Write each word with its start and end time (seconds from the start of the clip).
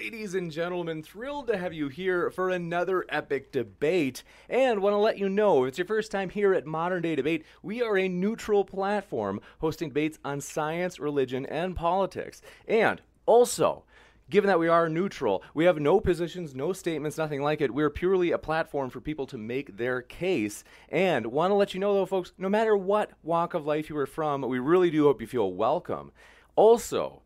Ladies 0.00 0.34
and 0.36 0.52
gentlemen, 0.52 1.02
thrilled 1.02 1.48
to 1.48 1.58
have 1.58 1.72
you 1.72 1.88
here 1.88 2.30
for 2.30 2.50
another 2.50 3.04
epic 3.08 3.50
debate. 3.50 4.22
And 4.48 4.80
want 4.80 4.92
to 4.92 4.98
let 4.98 5.18
you 5.18 5.28
know 5.28 5.64
if 5.64 5.70
it's 5.70 5.78
your 5.78 5.88
first 5.88 6.12
time 6.12 6.30
here 6.30 6.54
at 6.54 6.64
Modern 6.64 7.02
Day 7.02 7.16
Debate, 7.16 7.44
we 7.64 7.82
are 7.82 7.98
a 7.98 8.08
neutral 8.08 8.64
platform 8.64 9.40
hosting 9.58 9.88
debates 9.88 10.20
on 10.24 10.40
science, 10.40 11.00
religion, 11.00 11.44
and 11.46 11.74
politics. 11.74 12.40
And 12.68 13.02
also, 13.26 13.82
given 14.30 14.46
that 14.46 14.60
we 14.60 14.68
are 14.68 14.88
neutral, 14.88 15.42
we 15.52 15.64
have 15.64 15.80
no 15.80 15.98
positions, 15.98 16.54
no 16.54 16.72
statements, 16.72 17.18
nothing 17.18 17.42
like 17.42 17.60
it. 17.60 17.74
We're 17.74 17.90
purely 17.90 18.30
a 18.30 18.38
platform 18.38 18.90
for 18.90 19.00
people 19.00 19.26
to 19.26 19.36
make 19.36 19.78
their 19.78 20.00
case. 20.00 20.62
And 20.90 21.26
want 21.26 21.50
to 21.50 21.56
let 21.56 21.74
you 21.74 21.80
know, 21.80 21.94
though, 21.94 22.06
folks, 22.06 22.32
no 22.38 22.48
matter 22.48 22.76
what 22.76 23.10
walk 23.24 23.52
of 23.52 23.66
life 23.66 23.90
you 23.90 23.96
are 23.96 24.06
from, 24.06 24.42
we 24.42 24.60
really 24.60 24.90
do 24.90 25.06
hope 25.06 25.20
you 25.20 25.26
feel 25.26 25.52
welcome. 25.52 26.12
Also, 26.54 27.22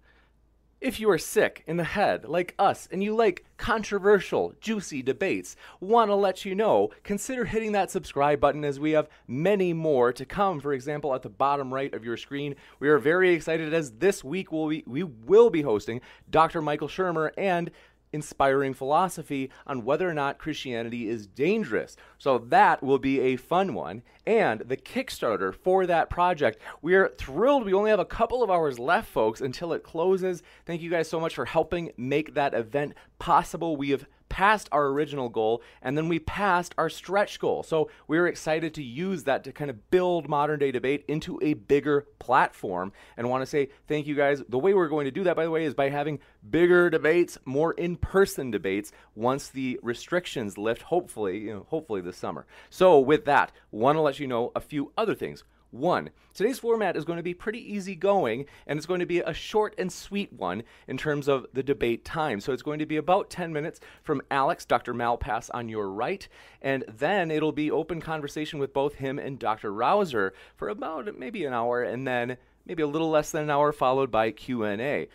if 0.82 0.98
you 0.98 1.09
are 1.10 1.18
sick 1.18 1.62
in 1.66 1.77
the 1.77 1.84
head, 1.84 2.24
like 2.24 2.54
us, 2.59 2.88
and 2.90 3.02
you 3.02 3.14
like 3.14 3.45
controversial, 3.56 4.52
juicy 4.60 5.00
debates, 5.00 5.54
want 5.78 6.10
to 6.10 6.15
let 6.16 6.45
you 6.45 6.57
know, 6.57 6.90
consider 7.04 7.45
hitting 7.45 7.70
that 7.73 7.90
subscribe 7.90 8.40
button 8.40 8.65
as 8.65 8.80
we 8.80 8.90
have 8.90 9.09
many 9.29 9.73
more 9.73 10.12
to 10.12 10.24
come. 10.24 10.60
For 10.60 10.73
example, 10.73 11.15
at 11.15 11.23
the 11.23 11.29
bottom 11.29 11.73
right 11.73 11.95
of 11.95 12.04
your 12.04 12.16
screen, 12.16 12.57
we 12.80 12.88
are 12.88 12.98
very 12.98 13.30
excited 13.30 13.73
as 13.73 13.92
this 13.92 14.24
week 14.24 14.51
we'll 14.51 14.68
be, 14.68 14.82
we 14.84 15.04
will 15.04 15.51
be 15.51 15.62
hosting 15.62 16.01
Dr. 16.29 16.60
Michael 16.60 16.88
Shermer 16.88 17.30
and 17.38 17.70
inspiring 18.13 18.74
philosophy 18.74 19.51
on 19.66 19.85
whether 19.85 20.09
or 20.09 20.15
not 20.15 20.38
Christianity 20.38 21.09
is 21.09 21.27
dangerous. 21.27 21.96
So 22.19 22.38
that 22.38 22.82
will 22.82 22.99
be 22.99 23.21
a 23.21 23.37
fun 23.37 23.74
one. 23.74 24.02
And 24.27 24.60
the 24.60 24.77
Kickstarter 24.77 25.54
for 25.54 25.87
that 25.87 26.10
project, 26.10 26.60
we 26.80 26.95
are 26.95 27.09
thrilled. 27.09 27.65
We 27.65 27.74
only 27.74 27.91
have 27.91 27.99
a 27.99 28.04
couple 28.04 28.43
of 28.43 28.51
hours 28.51 28.79
left, 28.79 29.09
folks, 29.09 29.41
until 29.41 29.73
it 29.73 29.82
closes. 29.82 30.43
Thank 30.65 30.82
you 30.82 30.91
guys 30.91 31.09
so 31.09 31.19
much 31.19 31.35
for 31.35 31.45
helping 31.45 31.93
make 31.96 32.35
that 32.35 32.54
event 32.54 32.95
possible. 33.19 33.77
We 33.77 33.91
have 33.91 34.07
passed 34.33 34.66
our 34.73 34.87
original 34.87 35.29
goal 35.29 35.63
and 35.83 35.95
then 35.95 36.09
we 36.09 36.19
passed 36.19 36.75
our 36.79 36.88
stretch 36.88 37.38
goal. 37.38 37.63
So 37.63 37.91
we 38.09 38.16
are 38.16 38.27
excited 38.27 38.73
to 38.75 38.83
use 38.83 39.25
that 39.25 39.45
to 39.45 39.52
kind 39.52 39.69
of 39.69 39.91
build 39.91 40.27
modern 40.27 40.59
day 40.59 40.73
debate 40.73 41.05
into 41.07 41.38
a 41.43 41.52
bigger 41.52 42.07
platform 42.19 42.93
and 43.19 43.29
want 43.29 43.43
to 43.43 43.47
say 43.47 43.69
thank 43.88 44.07
you 44.07 44.15
guys. 44.15 44.43
The 44.49 44.59
way 44.59 44.73
we're 44.73 44.88
going 44.88 45.05
to 45.05 45.10
do 45.10 45.25
that, 45.25 45.37
by 45.37 45.45
the 45.45 45.51
way, 45.51 45.66
is 45.66 45.75
by 45.75 45.91
having 45.91 46.19
bigger 46.49 46.88
debates, 46.88 47.37
more 47.45 47.75
in 47.75 47.97
person 47.97 48.51
debates 48.51 48.91
once 49.15 49.51
the 49.51 49.79
restrictions 49.83 50.57
lift, 50.57 50.80
hopefully, 50.80 51.37
you 51.37 51.53
know, 51.53 51.66
hopefully 51.69 52.01
this 52.01 52.16
summer. 52.16 52.47
So 52.71 53.01
with 53.01 53.27
that, 53.27 53.53
want 53.71 53.97
to 53.97 54.01
let 54.01 54.19
you 54.19 54.27
know 54.27 54.51
a 54.57 54.60
few 54.60 54.93
other 54.97 55.15
things. 55.15 55.45
One, 55.73 56.10
today's 56.34 56.59
format 56.59 56.98
is 56.98 57.06
going 57.06 57.16
to 57.16 57.23
be 57.23 57.32
pretty 57.32 57.73
easy 57.73 57.95
going, 57.95 58.45
and 58.66 58.76
it's 58.76 58.84
going 58.84 59.01
to 59.01 59.06
be 59.06 59.20
a 59.20 59.32
short 59.32 59.74
and 59.79 59.90
sweet 59.90 60.30
one 60.30 60.64
in 60.87 60.98
terms 60.98 61.29
of 61.29 61.46
the 61.54 61.62
debate 61.62 62.04
time. 62.04 62.40
So 62.40 62.52
it's 62.52 62.60
going 62.60 62.79
to 62.80 62.84
be 62.84 62.98
about 62.98 63.30
10 63.30 63.54
minutes 63.54 63.80
from 64.03 64.20
Alex, 64.31 64.66
Dr. 64.66 64.92
Malpass 64.92 65.48
on 65.54 65.70
your 65.70 65.88
right, 65.88 66.28
and 66.60 66.84
then 66.87 67.31
it'll 67.31 67.53
be 67.53 67.70
open 67.70 68.03
conversation 68.03 68.59
with 68.59 68.75
both 68.75 68.97
him 68.97 69.19
and 69.19 69.38
Dr. 69.38 69.72
Rauser 69.72 70.34
for 70.56 70.69
about 70.69 71.19
maybe 71.19 71.47
an 71.47 71.54
hour, 71.54 71.82
and 71.82 72.06
then 72.06 72.36
maybe 72.66 72.82
a 72.82 72.86
little 72.86 73.08
less 73.08 73.30
than 73.30 73.44
an 73.44 73.50
hour, 73.50 73.72
followed 73.72 74.10
by 74.10 74.30
Q&A. 74.30 75.08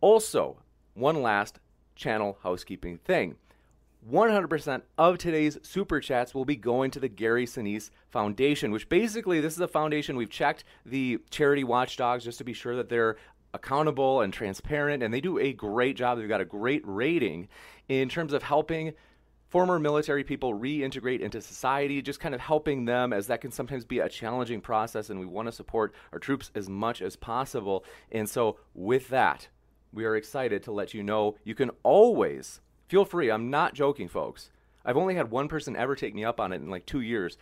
Also, 0.00 0.56
one 0.94 1.20
last 1.20 1.58
channel 1.96 2.38
housekeeping 2.42 2.96
thing. 2.96 3.36
100% 4.10 4.82
of 4.98 5.18
today's 5.18 5.58
super 5.62 6.00
chats 6.00 6.34
will 6.34 6.44
be 6.44 6.56
going 6.56 6.90
to 6.90 6.98
the 6.98 7.08
Gary 7.08 7.46
Sinise 7.46 7.90
Foundation, 8.10 8.72
which 8.72 8.88
basically 8.88 9.40
this 9.40 9.54
is 9.54 9.60
a 9.60 9.68
foundation 9.68 10.16
we've 10.16 10.28
checked 10.28 10.64
the 10.84 11.18
charity 11.30 11.62
watchdogs 11.62 12.24
just 12.24 12.38
to 12.38 12.44
be 12.44 12.52
sure 12.52 12.74
that 12.74 12.88
they're 12.88 13.16
accountable 13.54 14.22
and 14.22 14.32
transparent, 14.32 15.02
and 15.02 15.14
they 15.14 15.20
do 15.20 15.38
a 15.38 15.52
great 15.52 15.96
job. 15.96 16.18
They've 16.18 16.28
got 16.28 16.40
a 16.40 16.44
great 16.44 16.82
rating 16.84 17.48
in 17.88 18.08
terms 18.08 18.32
of 18.32 18.42
helping 18.42 18.94
former 19.50 19.78
military 19.78 20.24
people 20.24 20.54
reintegrate 20.54 21.20
into 21.20 21.40
society, 21.40 22.00
just 22.02 22.18
kind 22.18 22.34
of 22.34 22.40
helping 22.40 22.86
them 22.86 23.12
as 23.12 23.26
that 23.26 23.42
can 23.42 23.52
sometimes 23.52 23.84
be 23.84 24.00
a 24.00 24.08
challenging 24.08 24.60
process, 24.60 25.10
and 25.10 25.20
we 25.20 25.26
want 25.26 25.46
to 25.46 25.52
support 25.52 25.94
our 26.12 26.18
troops 26.18 26.50
as 26.54 26.68
much 26.68 27.02
as 27.02 27.14
possible. 27.14 27.84
And 28.10 28.28
so, 28.28 28.58
with 28.74 29.10
that, 29.10 29.48
we 29.92 30.06
are 30.06 30.16
excited 30.16 30.62
to 30.64 30.72
let 30.72 30.94
you 30.94 31.02
know 31.02 31.36
you 31.44 31.54
can 31.54 31.70
always 31.82 32.62
Feel 32.92 33.06
free. 33.06 33.30
I'm 33.30 33.48
not 33.48 33.72
joking, 33.72 34.06
folks. 34.06 34.50
I've 34.84 34.98
only 34.98 35.14
had 35.14 35.30
one 35.30 35.48
person 35.48 35.74
ever 35.76 35.96
take 35.96 36.14
me 36.14 36.26
up 36.26 36.38
on 36.38 36.52
it 36.52 36.56
in 36.56 36.68
like 36.68 36.84
two 36.84 37.00
years. 37.00 37.38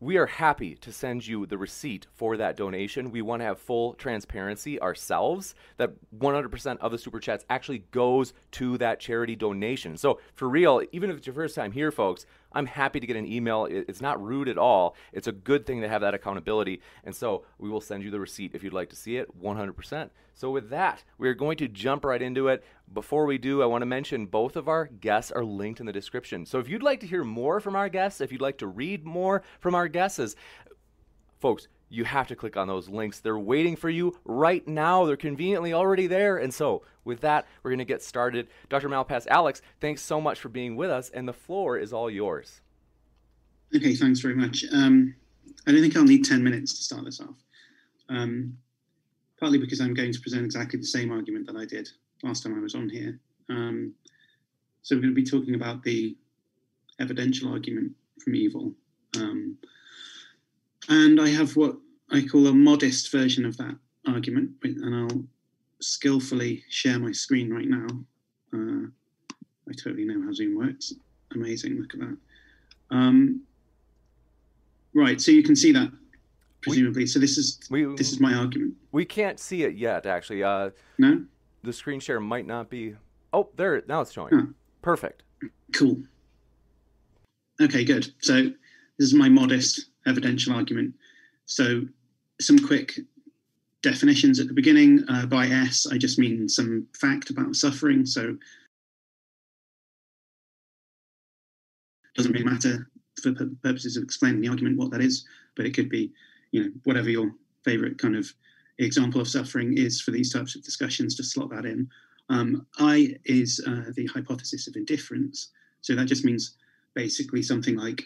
We 0.00 0.16
are 0.16 0.24
happy 0.24 0.74
to 0.76 0.90
send 0.90 1.26
you 1.26 1.44
the 1.44 1.58
receipt 1.58 2.06
for 2.14 2.38
that 2.38 2.56
donation. 2.56 3.10
We 3.10 3.20
want 3.20 3.40
to 3.42 3.44
have 3.44 3.58
full 3.58 3.92
transparency 3.92 4.80
ourselves 4.80 5.54
that 5.76 5.92
100% 6.18 6.78
of 6.78 6.92
the 6.92 6.96
super 6.96 7.20
chats 7.20 7.44
actually 7.50 7.84
goes 7.90 8.32
to 8.52 8.78
that 8.78 9.00
charity 9.00 9.36
donation. 9.36 9.98
So, 9.98 10.18
for 10.32 10.48
real, 10.48 10.80
even 10.92 11.10
if 11.10 11.18
it's 11.18 11.26
your 11.26 11.34
first 11.34 11.54
time 11.54 11.72
here, 11.72 11.92
folks, 11.92 12.24
I'm 12.54 12.66
happy 12.66 13.00
to 13.00 13.06
get 13.06 13.16
an 13.16 13.26
email. 13.26 13.66
It's 13.70 14.00
not 14.00 14.22
rude 14.22 14.48
at 14.48 14.58
all. 14.58 14.96
It's 15.12 15.26
a 15.26 15.32
good 15.32 15.66
thing 15.66 15.80
to 15.82 15.88
have 15.88 16.00
that 16.00 16.14
accountability. 16.14 16.80
And 17.04 17.14
so 17.14 17.44
we 17.58 17.68
will 17.68 17.80
send 17.80 18.02
you 18.02 18.10
the 18.10 18.20
receipt 18.20 18.54
if 18.54 18.62
you'd 18.62 18.72
like 18.72 18.90
to 18.90 18.96
see 18.96 19.16
it 19.16 19.40
100%. 19.40 20.10
So, 20.36 20.50
with 20.50 20.70
that, 20.70 21.04
we're 21.16 21.34
going 21.34 21.56
to 21.58 21.68
jump 21.68 22.04
right 22.04 22.20
into 22.20 22.48
it. 22.48 22.64
Before 22.92 23.24
we 23.24 23.38
do, 23.38 23.62
I 23.62 23.66
want 23.66 23.82
to 23.82 23.86
mention 23.86 24.26
both 24.26 24.56
of 24.56 24.68
our 24.68 24.86
guests 24.86 25.30
are 25.30 25.44
linked 25.44 25.78
in 25.78 25.86
the 25.86 25.92
description. 25.92 26.44
So, 26.44 26.58
if 26.58 26.68
you'd 26.68 26.82
like 26.82 26.98
to 27.00 27.06
hear 27.06 27.22
more 27.22 27.60
from 27.60 27.76
our 27.76 27.88
guests, 27.88 28.20
if 28.20 28.32
you'd 28.32 28.40
like 28.40 28.58
to 28.58 28.66
read 28.66 29.04
more 29.04 29.42
from 29.60 29.76
our 29.76 29.86
guests, 29.86 30.34
folks, 31.38 31.68
you 31.94 32.04
have 32.04 32.26
to 32.26 32.36
click 32.36 32.56
on 32.56 32.66
those 32.66 32.88
links. 32.88 33.20
They're 33.20 33.38
waiting 33.38 33.76
for 33.76 33.88
you 33.88 34.18
right 34.24 34.66
now. 34.66 35.04
They're 35.04 35.16
conveniently 35.16 35.72
already 35.72 36.06
there. 36.08 36.38
And 36.38 36.52
so, 36.52 36.82
with 37.04 37.20
that, 37.20 37.46
we're 37.62 37.70
going 37.70 37.78
to 37.78 37.84
get 37.84 38.02
started. 38.02 38.48
Dr. 38.68 38.88
Malpass, 38.88 39.26
Alex, 39.28 39.62
thanks 39.80 40.02
so 40.02 40.20
much 40.20 40.40
for 40.40 40.48
being 40.48 40.74
with 40.74 40.90
us, 40.90 41.10
and 41.10 41.28
the 41.28 41.32
floor 41.32 41.78
is 41.78 41.92
all 41.92 42.10
yours. 42.10 42.60
Okay, 43.74 43.94
thanks 43.94 44.20
very 44.20 44.34
much. 44.34 44.64
Um, 44.72 45.14
I 45.66 45.72
don't 45.72 45.80
think 45.80 45.96
I'll 45.96 46.04
need 46.04 46.24
10 46.24 46.42
minutes 46.42 46.74
to 46.74 46.82
start 46.82 47.04
this 47.04 47.20
off, 47.20 47.36
um, 48.08 48.56
partly 49.38 49.58
because 49.58 49.80
I'm 49.80 49.94
going 49.94 50.12
to 50.12 50.20
present 50.20 50.44
exactly 50.44 50.80
the 50.80 50.86
same 50.86 51.12
argument 51.12 51.46
that 51.46 51.56
I 51.56 51.64
did 51.64 51.88
last 52.22 52.42
time 52.42 52.56
I 52.58 52.60
was 52.60 52.74
on 52.74 52.88
here. 52.88 53.20
Um, 53.48 53.94
so, 54.82 54.96
we're 54.96 55.02
going 55.02 55.14
to 55.14 55.20
be 55.20 55.28
talking 55.28 55.54
about 55.54 55.82
the 55.84 56.16
evidential 56.98 57.52
argument 57.52 57.92
from 58.18 58.34
evil. 58.34 58.72
Um, 59.16 59.58
and 60.88 61.20
I 61.20 61.28
have 61.28 61.56
what 61.56 61.76
I 62.10 62.22
call 62.22 62.46
a 62.46 62.52
modest 62.52 63.10
version 63.10 63.44
of 63.44 63.56
that 63.56 63.76
argument, 64.06 64.50
and 64.62 64.94
I'll 64.94 65.24
skillfully 65.80 66.64
share 66.68 66.98
my 66.98 67.12
screen 67.12 67.52
right 67.52 67.68
now. 67.68 67.86
Uh, 68.52 68.86
I 69.68 69.72
totally 69.72 70.04
know 70.04 70.22
how 70.22 70.32
Zoom 70.32 70.56
works. 70.56 70.92
Amazing, 71.34 71.80
look 71.80 71.94
at 71.94 72.00
that. 72.00 72.16
Um, 72.90 73.42
right, 74.94 75.20
so 75.20 75.32
you 75.32 75.42
can 75.42 75.56
see 75.56 75.72
that 75.72 75.90
presumably. 76.64 77.02
We, 77.02 77.06
so 77.06 77.18
this 77.18 77.38
is 77.38 77.60
we, 77.70 77.84
this 77.96 78.12
is 78.12 78.20
my 78.20 78.34
argument. 78.34 78.74
We 78.92 79.04
can't 79.04 79.38
see 79.38 79.64
it 79.64 79.74
yet, 79.74 80.06
actually. 80.06 80.42
Uh, 80.42 80.70
no, 80.98 81.24
the 81.62 81.72
screen 81.72 82.00
share 82.00 82.20
might 82.20 82.46
not 82.46 82.70
be. 82.70 82.94
Oh, 83.32 83.48
there 83.56 83.82
now 83.88 84.00
it's 84.02 84.12
showing. 84.12 84.34
Huh. 84.34 84.46
Perfect. 84.82 85.22
Cool. 85.72 85.96
Okay, 87.60 87.84
good. 87.84 88.12
So 88.20 88.42
this 88.98 89.08
is 89.08 89.14
my 89.14 89.28
modest 89.28 89.86
evidential 90.06 90.54
argument. 90.54 90.94
So, 91.46 91.82
some 92.40 92.58
quick 92.58 92.98
definitions 93.82 94.40
at 94.40 94.48
the 94.48 94.54
beginning. 94.54 95.04
Uh, 95.08 95.26
by 95.26 95.46
S, 95.46 95.86
I 95.90 95.98
just 95.98 96.18
mean 96.18 96.48
some 96.48 96.86
fact 96.98 97.30
about 97.30 97.54
suffering. 97.54 98.06
So, 98.06 98.36
doesn't 102.16 102.32
really 102.32 102.44
matter 102.44 102.88
for 103.22 103.32
purposes 103.62 103.96
of 103.96 104.02
explaining 104.02 104.40
the 104.40 104.48
argument 104.48 104.78
what 104.78 104.90
that 104.90 105.00
is, 105.00 105.24
but 105.56 105.66
it 105.66 105.74
could 105.74 105.88
be, 105.88 106.12
you 106.52 106.62
know, 106.62 106.70
whatever 106.84 107.10
your 107.10 107.32
favorite 107.64 107.98
kind 107.98 108.16
of 108.16 108.32
example 108.78 109.20
of 109.20 109.28
suffering 109.28 109.76
is 109.78 110.00
for 110.00 110.10
these 110.10 110.32
types 110.32 110.54
of 110.54 110.62
discussions, 110.62 111.14
just 111.14 111.32
slot 111.32 111.50
that 111.50 111.64
in. 111.64 111.88
Um, 112.28 112.66
I 112.78 113.16
is 113.24 113.62
uh, 113.66 113.90
the 113.94 114.06
hypothesis 114.06 114.66
of 114.66 114.76
indifference. 114.76 115.50
So 115.82 115.94
that 115.94 116.06
just 116.06 116.24
means 116.24 116.56
basically 116.94 117.42
something 117.42 117.76
like 117.76 118.02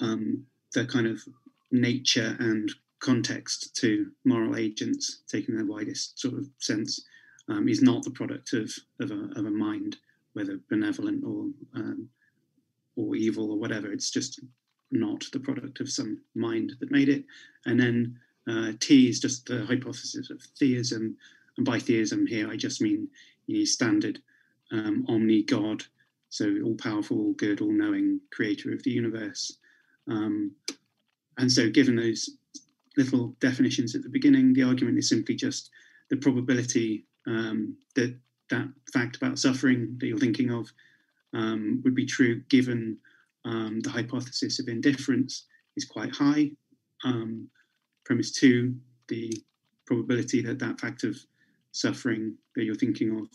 um, 0.00 0.44
the 0.74 0.86
kind 0.86 1.06
of 1.06 1.20
nature 1.70 2.36
and 2.40 2.70
context 3.00 3.76
to 3.76 4.10
moral 4.24 4.56
agents, 4.56 5.22
taking 5.28 5.54
their 5.54 5.66
widest 5.66 6.18
sort 6.18 6.34
of 6.34 6.48
sense. 6.58 7.04
um, 7.48 7.68
is 7.68 7.82
not 7.82 8.04
the 8.04 8.10
product 8.10 8.52
of 8.52 8.72
of 9.00 9.10
a, 9.10 9.30
of 9.36 9.46
a 9.46 9.50
mind, 9.50 9.96
whether 10.34 10.60
benevolent 10.68 11.24
or 11.24 11.46
um, 11.74 12.08
or 12.96 13.16
evil 13.16 13.50
or 13.50 13.58
whatever. 13.58 13.92
It's 13.92 14.10
just 14.10 14.40
not 14.90 15.24
the 15.32 15.40
product 15.40 15.80
of 15.80 15.90
some 15.90 16.20
mind 16.34 16.72
that 16.80 16.90
made 16.90 17.08
it. 17.08 17.24
And 17.66 17.78
then 17.78 18.18
uh, 18.48 18.72
T 18.80 19.08
is 19.08 19.20
just 19.20 19.46
the 19.46 19.64
hypothesis 19.66 20.30
of 20.30 20.42
theism. 20.58 21.16
And 21.56 21.66
by 21.66 21.78
theism 21.78 22.26
here, 22.26 22.48
I 22.50 22.56
just 22.56 22.80
mean 22.80 23.08
you 23.46 23.58
know, 23.58 23.64
standard 23.64 24.20
um, 24.72 25.04
omni 25.08 25.42
God, 25.42 25.84
so 26.30 26.56
all 26.64 26.74
powerful, 26.74 27.18
all 27.18 27.32
good, 27.32 27.60
all 27.60 27.72
knowing 27.72 28.20
creator 28.30 28.72
of 28.72 28.82
the 28.82 28.90
universe. 28.90 29.58
Um, 30.06 30.52
and 31.38 31.50
so, 31.50 31.70
given 31.70 31.96
those 31.96 32.30
little 32.96 33.34
definitions 33.40 33.94
at 33.94 34.02
the 34.02 34.08
beginning, 34.08 34.52
the 34.52 34.64
argument 34.64 34.98
is 34.98 35.08
simply 35.08 35.34
just 35.34 35.70
the 36.10 36.16
probability 36.16 37.06
um, 37.26 37.76
that 37.94 38.16
that 38.50 38.68
fact 38.92 39.16
about 39.16 39.38
suffering 39.38 39.96
that 40.00 40.06
you're 40.06 40.18
thinking 40.18 40.50
of 40.50 40.70
um, 41.34 41.80
would 41.84 41.94
be 41.94 42.06
true 42.06 42.40
given 42.48 42.98
um, 43.44 43.80
the 43.80 43.90
hypothesis 43.90 44.58
of 44.58 44.68
indifference 44.68 45.46
is 45.76 45.84
quite 45.84 46.14
high. 46.14 46.50
Um, 47.04 47.48
premise 48.04 48.32
two, 48.32 48.74
the 49.08 49.32
probability 49.86 50.42
that 50.42 50.58
that 50.58 50.80
fact 50.80 51.04
of 51.04 51.16
suffering 51.72 52.36
that 52.56 52.64
you're 52.64 52.74
thinking 52.74 53.16
of 53.16 53.28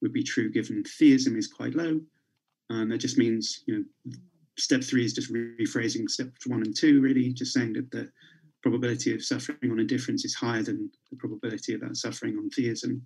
would 0.00 0.12
be 0.12 0.22
true 0.22 0.50
given 0.50 0.84
theism 0.84 1.36
is 1.36 1.46
quite 1.46 1.74
low. 1.74 2.00
And 2.70 2.90
that 2.90 2.98
just 2.98 3.18
means, 3.18 3.62
you 3.66 3.78
know, 3.78 4.12
step 4.58 4.82
three 4.82 5.04
is 5.04 5.14
just 5.14 5.32
rephrasing 5.32 6.08
steps 6.08 6.46
one 6.46 6.62
and 6.62 6.76
two, 6.76 7.00
really, 7.00 7.32
just 7.32 7.52
saying 7.52 7.72
that 7.74 7.90
the 7.90 8.10
probability 8.62 9.14
of 9.14 9.24
suffering 9.24 9.70
on 9.70 9.80
indifference 9.80 10.24
is 10.24 10.34
higher 10.34 10.62
than 10.62 10.90
the 11.10 11.16
probability 11.16 11.74
of 11.74 11.80
that 11.80 11.96
suffering 11.96 12.36
on 12.38 12.48
theism. 12.50 13.04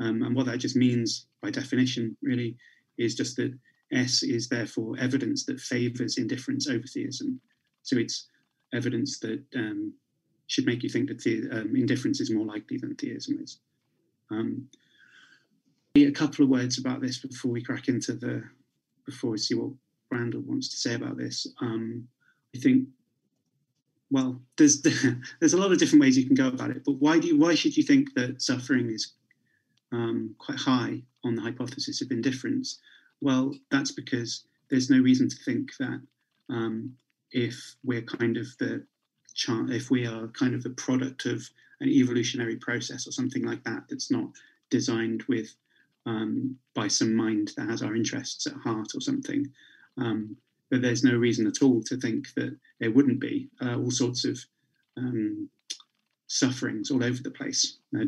Um, 0.00 0.22
and 0.22 0.34
what 0.34 0.46
that 0.46 0.58
just 0.58 0.76
means, 0.76 1.26
by 1.42 1.50
definition, 1.50 2.16
really, 2.22 2.56
is 2.98 3.14
just 3.14 3.36
that 3.36 3.56
S 3.92 4.22
is 4.22 4.48
therefore 4.48 4.96
evidence 4.98 5.44
that 5.46 5.60
favors 5.60 6.18
indifference 6.18 6.68
over 6.68 6.84
theism. 6.86 7.40
So 7.82 7.96
it's 7.96 8.28
evidence 8.72 9.18
that 9.20 9.42
um, 9.56 9.92
should 10.46 10.66
make 10.66 10.82
you 10.82 10.88
think 10.88 11.08
that 11.08 11.22
the, 11.22 11.48
um, 11.50 11.76
indifference 11.76 12.20
is 12.20 12.30
more 12.30 12.46
likely 12.46 12.76
than 12.76 12.94
theism 12.96 13.38
is. 13.40 13.58
Um, 14.30 14.68
a 15.96 16.10
couple 16.10 16.44
of 16.44 16.50
words 16.50 16.78
about 16.78 17.00
this 17.00 17.18
before 17.18 17.52
we 17.52 17.62
crack 17.62 17.88
into 17.88 18.14
the, 18.14 18.42
before 19.06 19.30
we 19.30 19.38
see 19.38 19.54
what 19.54 19.70
Randall 20.14 20.42
wants 20.42 20.68
to 20.68 20.76
say 20.76 20.94
about 20.94 21.16
this. 21.16 21.46
Um, 21.60 22.08
I 22.54 22.58
think, 22.58 22.88
well, 24.10 24.40
there's 24.56 24.82
there's 25.40 25.54
a 25.54 25.58
lot 25.58 25.72
of 25.72 25.78
different 25.78 26.02
ways 26.02 26.16
you 26.16 26.26
can 26.26 26.34
go 26.34 26.48
about 26.48 26.70
it, 26.70 26.84
but 26.84 26.92
why 26.92 27.18
do 27.18 27.28
you, 27.28 27.38
why 27.38 27.54
should 27.54 27.76
you 27.76 27.82
think 27.82 28.14
that 28.14 28.40
suffering 28.40 28.90
is 28.90 29.12
um, 29.92 30.34
quite 30.38 30.58
high 30.58 31.02
on 31.24 31.34
the 31.34 31.42
hypothesis 31.42 32.00
of 32.00 32.10
indifference? 32.10 32.80
Well, 33.20 33.54
that's 33.70 33.92
because 33.92 34.44
there's 34.70 34.90
no 34.90 34.98
reason 34.98 35.28
to 35.28 35.36
think 35.44 35.70
that 35.78 36.00
um, 36.50 36.94
if 37.32 37.76
we're 37.84 38.02
kind 38.02 38.36
of 38.36 38.46
the 38.58 38.84
if 39.68 39.90
we 39.90 40.06
are 40.06 40.28
kind 40.28 40.54
of 40.54 40.62
the 40.62 40.70
product 40.70 41.26
of 41.26 41.42
an 41.80 41.88
evolutionary 41.88 42.56
process 42.56 43.06
or 43.06 43.10
something 43.10 43.44
like 43.44 43.62
that 43.64 43.82
that's 43.88 44.10
not 44.10 44.28
designed 44.70 45.24
with 45.28 45.54
um, 46.06 46.56
by 46.74 46.86
some 46.86 47.14
mind 47.14 47.50
that 47.56 47.68
has 47.68 47.82
our 47.82 47.96
interests 47.96 48.46
at 48.46 48.54
heart 48.54 48.94
or 48.94 49.00
something 49.00 49.50
um, 49.98 50.36
but 50.70 50.82
there's 50.82 51.04
no 51.04 51.16
reason 51.16 51.46
at 51.46 51.62
all 51.62 51.82
to 51.82 51.96
think 51.96 52.32
that 52.34 52.56
there 52.80 52.90
wouldn't 52.90 53.20
be 53.20 53.48
uh, 53.62 53.76
all 53.76 53.90
sorts 53.90 54.24
of 54.24 54.38
um, 54.96 55.48
sufferings 56.26 56.90
all 56.90 57.04
over 57.04 57.22
the 57.22 57.30
place 57.30 57.78
uh, 57.98 58.04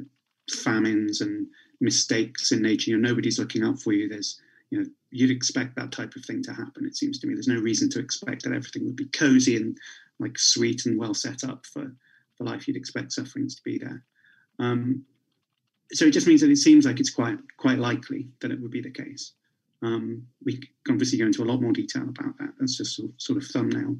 famines 0.50 1.20
and 1.20 1.46
mistakes 1.80 2.52
in 2.52 2.62
nature 2.62 2.90
you 2.90 2.98
know, 2.98 3.08
nobody's 3.08 3.38
looking 3.38 3.62
out 3.62 3.80
for 3.80 3.92
you 3.92 4.08
there's 4.08 4.40
you 4.70 4.78
know 4.78 4.86
you'd 5.10 5.30
expect 5.30 5.76
that 5.76 5.92
type 5.92 6.14
of 6.14 6.24
thing 6.24 6.42
to 6.42 6.52
happen. 6.52 6.84
It 6.84 6.96
seems 6.96 7.18
to 7.18 7.26
me 7.26 7.34
there's 7.34 7.48
no 7.48 7.60
reason 7.60 7.88
to 7.90 8.00
expect 8.00 8.42
that 8.42 8.52
everything 8.52 8.84
would 8.84 8.96
be 8.96 9.06
cozy 9.06 9.56
and 9.56 9.78
like 10.18 10.38
sweet 10.38 10.86
and 10.86 10.98
well 10.98 11.14
set 11.14 11.44
up 11.44 11.64
for 11.66 11.92
the 12.38 12.44
life 12.44 12.68
you'd 12.68 12.76
expect 12.76 13.12
sufferings 13.12 13.54
to 13.56 13.62
be 13.62 13.78
there. 13.78 14.02
Um, 14.58 15.04
so 15.92 16.06
it 16.06 16.12
just 16.12 16.26
means 16.26 16.40
that 16.40 16.50
it 16.50 16.56
seems 16.56 16.84
like 16.84 17.00
it's 17.00 17.10
quite 17.10 17.38
quite 17.56 17.78
likely 17.78 18.28
that 18.40 18.50
it 18.50 18.60
would 18.60 18.70
be 18.70 18.82
the 18.82 18.90
case. 18.90 19.32
Um, 19.82 20.26
we 20.44 20.56
can 20.56 20.94
obviously 20.94 21.18
go 21.18 21.26
into 21.26 21.42
a 21.42 21.46
lot 21.46 21.60
more 21.60 21.72
detail 21.72 22.02
about 22.02 22.38
that. 22.38 22.54
That's 22.58 22.76
just 22.76 22.98
a 22.98 23.08
sort 23.18 23.42
of 23.42 23.48
thumbnail. 23.48 23.96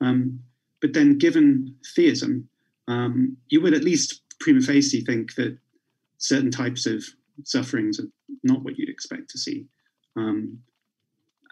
Um, 0.00 0.40
but 0.80 0.92
then, 0.92 1.18
given 1.18 1.74
theism, 1.94 2.48
um, 2.88 3.36
you 3.48 3.60
would 3.62 3.74
at 3.74 3.84
least 3.84 4.22
prima 4.40 4.60
facie 4.60 5.00
think 5.00 5.34
that 5.36 5.56
certain 6.18 6.50
types 6.50 6.86
of 6.86 7.04
sufferings 7.44 7.98
are 7.98 8.08
not 8.42 8.62
what 8.62 8.78
you'd 8.78 8.88
expect 8.88 9.30
to 9.30 9.38
see. 9.38 9.66
Um, 10.16 10.58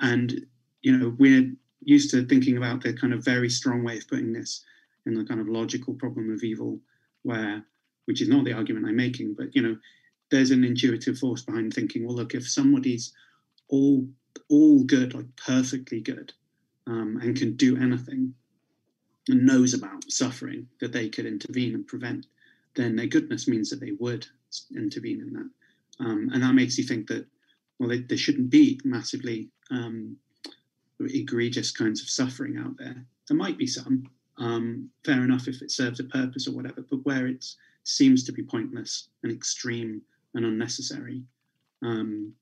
and 0.00 0.46
you 0.82 0.96
know, 0.96 1.16
we're 1.18 1.50
used 1.84 2.10
to 2.10 2.26
thinking 2.26 2.56
about 2.56 2.82
the 2.82 2.92
kind 2.92 3.12
of 3.12 3.24
very 3.24 3.48
strong 3.48 3.82
way 3.84 3.98
of 3.98 4.08
putting 4.08 4.32
this 4.32 4.64
in 5.06 5.14
the 5.14 5.24
kind 5.24 5.40
of 5.40 5.48
logical 5.48 5.94
problem 5.94 6.32
of 6.32 6.42
evil, 6.42 6.78
where 7.22 7.64
which 8.06 8.20
is 8.20 8.28
not 8.28 8.44
the 8.44 8.52
argument 8.52 8.86
I'm 8.86 8.96
making, 8.96 9.34
but 9.38 9.54
you 9.54 9.62
know, 9.62 9.76
there's 10.30 10.50
an 10.50 10.64
intuitive 10.64 11.18
force 11.18 11.42
behind 11.42 11.72
thinking, 11.72 12.04
well, 12.04 12.16
look, 12.16 12.34
if 12.34 12.48
somebody's 12.48 13.12
all 13.72 14.06
all 14.48 14.84
good, 14.84 15.14
like 15.14 15.34
perfectly 15.36 16.00
good, 16.00 16.32
um, 16.86 17.18
and 17.22 17.36
can 17.36 17.56
do 17.56 17.76
anything, 17.76 18.34
and 19.28 19.46
knows 19.46 19.74
about 19.74 20.10
suffering 20.10 20.68
that 20.80 20.92
they 20.92 21.08
could 21.08 21.26
intervene 21.26 21.74
and 21.74 21.86
prevent, 21.86 22.26
then 22.76 22.94
their 22.94 23.06
goodness 23.06 23.48
means 23.48 23.70
that 23.70 23.80
they 23.80 23.92
would 23.98 24.26
intervene 24.76 25.20
in 25.20 25.32
that, 25.32 25.50
um, 26.04 26.30
and 26.32 26.42
that 26.42 26.54
makes 26.54 26.78
you 26.78 26.84
think 26.84 27.08
that 27.08 27.26
well, 27.78 27.88
they, 27.88 28.00
there 28.00 28.18
shouldn't 28.18 28.50
be 28.50 28.80
massively 28.84 29.48
um, 29.70 30.16
egregious 31.00 31.72
kinds 31.72 32.00
of 32.00 32.08
suffering 32.08 32.56
out 32.58 32.76
there. 32.78 33.04
There 33.26 33.36
might 33.36 33.58
be 33.58 33.66
some, 33.66 34.08
um, 34.38 34.88
fair 35.04 35.24
enough 35.24 35.48
if 35.48 35.62
it 35.62 35.72
serves 35.72 35.98
a 35.98 36.04
purpose 36.04 36.46
or 36.46 36.52
whatever, 36.52 36.84
but 36.88 37.04
where 37.04 37.26
it 37.26 37.44
seems 37.84 38.22
to 38.24 38.32
be 38.32 38.42
pointless 38.42 39.08
and 39.22 39.32
extreme 39.32 40.02
and 40.34 40.44
unnecessary, 40.44 41.22
um, 41.82 42.32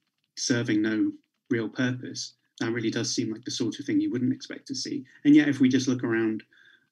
serving 0.41 0.83
no 0.83 1.13
real 1.51 1.69
purpose, 1.69 2.35
that 2.61 2.73
really 2.73 2.91
does 2.91 3.15
seem 3.15 3.33
like 3.33 3.45
the 3.45 3.51
sort 3.51 3.79
of 3.79 3.87
thing 3.87 4.01
you 4.01 4.11
wouldn't 4.11 4.33
expect 4.33 4.67
to 4.69 4.75
see. 4.75 5.05
And 5.25 5.35
yet, 5.35 5.49
if 5.49 5.61
we 5.61 5.69
just 5.69 5.89
look 5.89 6.05
around, 6.05 6.43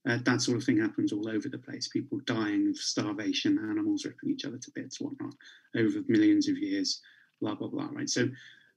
uh, 0.08 0.18
that 0.24 0.40
sort 0.40 0.56
of 0.56 0.64
thing 0.64 0.80
happens 0.80 1.12
all 1.12 1.28
over 1.28 1.48
the 1.48 1.58
place. 1.58 1.88
People 1.88 2.20
dying 2.24 2.68
of 2.68 2.76
starvation, 2.76 3.58
animals 3.58 4.04
ripping 4.04 4.30
each 4.30 4.44
other 4.44 4.58
to 4.58 4.70
bits, 4.74 5.00
whatnot, 5.00 5.34
over 5.76 6.00
millions 6.08 6.48
of 6.48 6.56
years 6.56 7.00
blah 7.40 7.54
blah 7.54 7.68
blah 7.68 7.88
right 7.92 8.08
so 8.08 8.28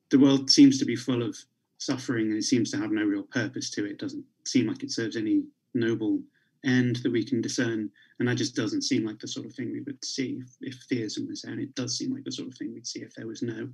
the 0.10 0.20
world 0.20 0.50
seems 0.50 0.78
to 0.78 0.86
be 0.86 0.96
full 0.96 1.24
of 1.24 1.38
suffering 1.78 2.28
and 2.28 2.38
it 2.38 2.44
seems 2.44 2.70
to 2.70 2.78
have 2.78 2.92
no 2.92 3.04
real 3.04 3.24
purpose 3.24 3.70
to 3.72 3.86
it. 3.86 3.92
it 3.92 4.00
doesn't 4.00 4.24
seem 4.46 4.68
like 4.68 4.84
it 4.84 4.92
serves 4.92 5.16
any 5.16 5.44
noble 5.74 6.20
end 6.64 6.98
that 6.98 7.12
we 7.12 7.26
can 7.26 7.42
discern 7.42 7.90
and 8.20 8.28
that 8.28 8.36
just 8.36 8.56
doesn't 8.56 8.84
seem 8.84 9.06
like 9.06 9.18
the 9.20 9.28
sort 9.28 9.48
of 9.48 9.54
thing 9.54 9.72
we 9.72 9.82
would 9.82 10.04
see 10.06 10.42
if, 10.44 10.56
if 10.62 10.84
theism 10.84 11.28
was 11.28 11.42
there 11.42 11.54
and 11.54 11.62
it 11.62 11.74
does 11.74 11.98
seem 11.98 12.14
like 12.14 12.24
the 12.24 12.32
sort 12.32 12.48
of 12.48 12.56
thing 12.56 12.72
we'd 12.74 12.86
see 12.86 13.00
if 13.00 13.16
there 13.16 13.26
was 13.28 13.42
no 13.42 13.68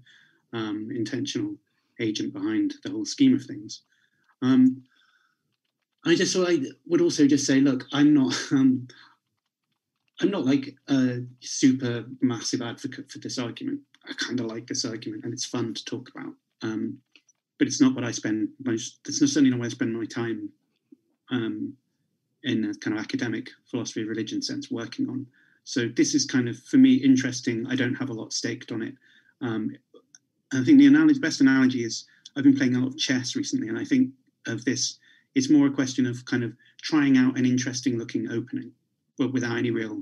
um, 0.54 0.90
intentional 0.94 1.56
agent 2.00 2.34
behind 2.34 2.76
the 2.84 2.92
whole 2.92 3.06
scheme 3.06 3.34
of 3.34 3.44
things 3.44 3.82
um, 4.42 4.82
i 6.06 6.16
just 6.16 6.34
so 6.34 6.48
i 6.48 6.60
would 6.86 7.02
also 7.02 7.28
just 7.28 7.46
say 7.46 7.60
look 7.60 7.86
i'm 7.92 8.14
not 8.14 8.34
um, 8.52 8.88
i'm 10.22 10.32
not 10.32 10.46
like 10.46 10.76
a 10.90 11.20
super 11.42 12.06
massive 12.22 12.62
advocate 12.62 13.12
for 13.12 13.20
this 13.20 13.38
argument 13.38 13.80
I 14.10 14.14
kind 14.14 14.40
of 14.40 14.46
like 14.48 14.68
this 14.68 14.86
argument 14.86 15.24
and 15.24 15.34
it's 15.34 15.46
fun 15.46 15.74
to 15.74 15.86
talk 15.86 16.10
about. 16.16 16.34
Um, 16.62 16.98
but 17.60 17.68
it's 17.68 17.82
not 17.82 17.96
what 17.96 18.04
I 18.04 18.12
spend 18.12 18.50
most, 18.64 19.00
it's 19.08 19.22
not 19.22 19.30
certainly 19.30 19.50
not 19.50 19.60
where 19.60 19.68
I 19.68 19.72
spend 19.72 19.98
my 19.98 20.06
time 20.06 20.50
um, 21.32 21.74
in 22.44 22.66
a 22.66 22.76
kind 22.76 22.96
of 22.96 23.04
academic 23.04 23.50
philosophy 23.70 24.04
of 24.04 24.08
religion 24.08 24.42
sense 24.42 24.72
working 24.72 25.10
on. 25.10 25.26
So 25.64 25.90
this 25.96 26.16
is 26.16 26.26
kind 26.26 26.48
of, 26.48 26.58
for 26.64 26.78
me, 26.78 26.94
interesting. 26.94 27.66
I 27.68 27.76
don't 27.76 27.96
have 27.96 28.10
a 28.10 28.14
lot 28.14 28.32
staked 28.32 28.72
on 28.72 28.82
it. 28.82 28.94
Um, 29.42 29.76
I 30.54 30.64
think 30.64 30.80
the 30.80 30.88
analogy, 30.88 31.20
best 31.20 31.42
analogy 31.42 31.84
is 31.84 32.06
I've 32.36 32.44
been 32.44 32.56
playing 32.56 32.76
a 32.76 32.80
lot 32.80 32.90
of 32.90 32.98
chess 32.98 33.36
recently, 33.36 33.68
and 33.68 33.78
I 33.78 33.84
think 33.84 34.12
of 34.48 34.64
this, 34.64 35.00
it's 35.36 35.50
more 35.50 35.68
a 35.68 35.72
question 35.72 36.06
of 36.06 36.24
kind 36.26 36.44
of 36.44 36.54
trying 36.82 37.18
out 37.18 37.38
an 37.38 37.46
interesting 37.46 37.98
looking 37.98 38.32
opening, 38.32 38.72
but 39.18 39.34
without 39.34 39.58
any 39.58 39.72
real 39.72 40.02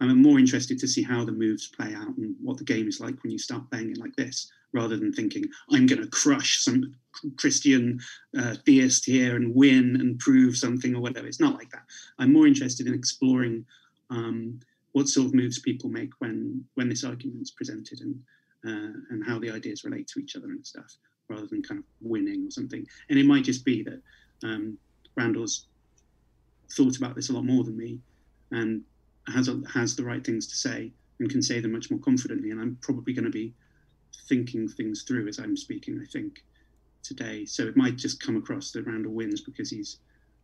I'm 0.00 0.22
more 0.22 0.38
interested 0.38 0.78
to 0.78 0.88
see 0.88 1.02
how 1.02 1.24
the 1.24 1.32
moves 1.32 1.68
play 1.68 1.94
out 1.94 2.16
and 2.16 2.34
what 2.40 2.58
the 2.58 2.64
game 2.64 2.88
is 2.88 3.00
like 3.00 3.20
when 3.22 3.32
you 3.32 3.38
start 3.38 3.68
playing 3.70 3.90
it 3.90 3.98
like 3.98 4.14
this, 4.16 4.50
rather 4.72 4.96
than 4.96 5.12
thinking 5.12 5.44
I'm 5.72 5.86
going 5.86 6.02
to 6.02 6.08
crush 6.08 6.62
some 6.62 6.94
Christian 7.36 7.98
uh, 8.38 8.54
theist 8.64 9.04
here 9.04 9.34
and 9.36 9.54
win 9.54 9.96
and 10.00 10.18
prove 10.18 10.56
something 10.56 10.94
or 10.94 11.00
whatever. 11.00 11.26
It's 11.26 11.40
not 11.40 11.54
like 11.54 11.70
that. 11.70 11.82
I'm 12.18 12.32
more 12.32 12.46
interested 12.46 12.86
in 12.86 12.94
exploring 12.94 13.64
um, 14.10 14.60
what 14.92 15.08
sort 15.08 15.26
of 15.26 15.34
moves 15.34 15.58
people 15.58 15.90
make 15.90 16.10
when 16.18 16.64
when 16.74 16.88
this 16.88 17.04
argument 17.04 17.42
is 17.42 17.50
presented 17.50 18.00
and 18.00 18.20
uh, 18.68 18.92
and 19.10 19.24
how 19.26 19.38
the 19.38 19.50
ideas 19.50 19.84
relate 19.84 20.06
to 20.08 20.20
each 20.20 20.36
other 20.36 20.48
and 20.48 20.66
stuff, 20.66 20.94
rather 21.28 21.46
than 21.46 21.62
kind 21.62 21.78
of 21.78 21.84
winning 22.00 22.46
or 22.46 22.50
something. 22.50 22.86
And 23.08 23.18
it 23.18 23.26
might 23.26 23.44
just 23.44 23.64
be 23.64 23.82
that 23.84 24.00
um, 24.42 24.78
Randall's 25.16 25.66
thought 26.72 26.96
about 26.96 27.14
this 27.14 27.30
a 27.30 27.32
lot 27.32 27.44
more 27.44 27.64
than 27.64 27.76
me, 27.76 27.98
and 28.50 28.82
has 29.32 29.48
a, 29.48 29.60
has 29.72 29.96
the 29.96 30.04
right 30.04 30.24
things 30.24 30.46
to 30.48 30.56
say, 30.56 30.92
and 31.18 31.30
can 31.30 31.42
say 31.42 31.60
them 31.60 31.72
much 31.72 31.90
more 31.90 32.00
confidently. 32.00 32.50
And 32.50 32.60
I'm 32.60 32.78
probably 32.82 33.12
going 33.12 33.24
to 33.24 33.30
be 33.30 33.54
thinking 34.28 34.68
things 34.68 35.02
through 35.02 35.28
as 35.28 35.38
I'm 35.38 35.56
speaking, 35.56 36.00
I 36.02 36.06
think, 36.06 36.42
today. 37.02 37.44
So 37.46 37.64
it 37.64 37.76
might 37.76 37.96
just 37.96 38.22
come 38.22 38.36
across 38.36 38.70
that 38.72 38.86
Randall 38.86 39.12
wins 39.12 39.40
because 39.40 39.70
he's 39.70 39.98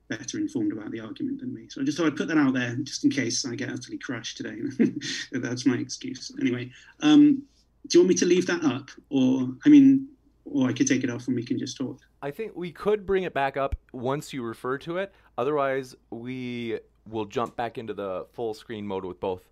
better 0.09 0.39
informed 0.39 0.73
about 0.73 0.91
the 0.91 1.01
argument 1.01 1.41
than 1.41 1.55
me. 1.55 1.67
So 1.69 1.81
I 1.81 1.85
just 1.85 1.97
thought 1.97 2.07
I'd 2.07 2.17
put 2.17 2.29
that 2.29 2.39
out 2.39 2.55
there 2.55 2.75
just 2.77 3.05
in 3.05 3.11
case 3.11 3.45
I 3.47 3.55
get 3.55 3.71
utterly 3.71 3.99
crushed 3.99 4.37
today. 4.37 4.59
That's 5.33 5.67
my 5.67 5.77
excuse. 5.77 6.31
Anyway, 6.41 6.71
um, 7.01 7.43
do 7.89 7.99
you 7.99 8.03
want 8.03 8.09
me 8.09 8.15
to 8.17 8.27
leave 8.27 8.47
that 8.47 8.65
up? 8.65 8.91
Or, 9.11 9.49
I 9.65 9.69
mean, 9.69 10.09
or 10.45 10.69
I 10.69 10.73
could 10.73 10.87
take 10.87 11.05
it 11.05 11.11
off 11.11 11.27
and 11.27 11.37
we 11.37 11.45
can 11.45 11.59
just 11.59 11.77
talk. 11.77 11.99
I 12.23 12.31
think 12.31 12.53
we 12.55 12.73
could 12.73 13.07
bring 13.07 13.25
it 13.25 13.35
back 13.35 13.57
up 13.57 13.77
once 13.93 14.33
you 14.33 14.43
refer 14.43 14.79
to 14.79 14.99
it. 14.99 15.13
Otherwise, 15.37 15.95
we 16.11 16.79
will 17.09 17.27
jump 17.27 17.57
back 17.57 17.77
into 17.77 17.93
the 17.95 18.27
full 18.33 18.55
screen 18.55 18.87
mode 18.87 19.05
with 19.05 19.21
both 19.21 19.43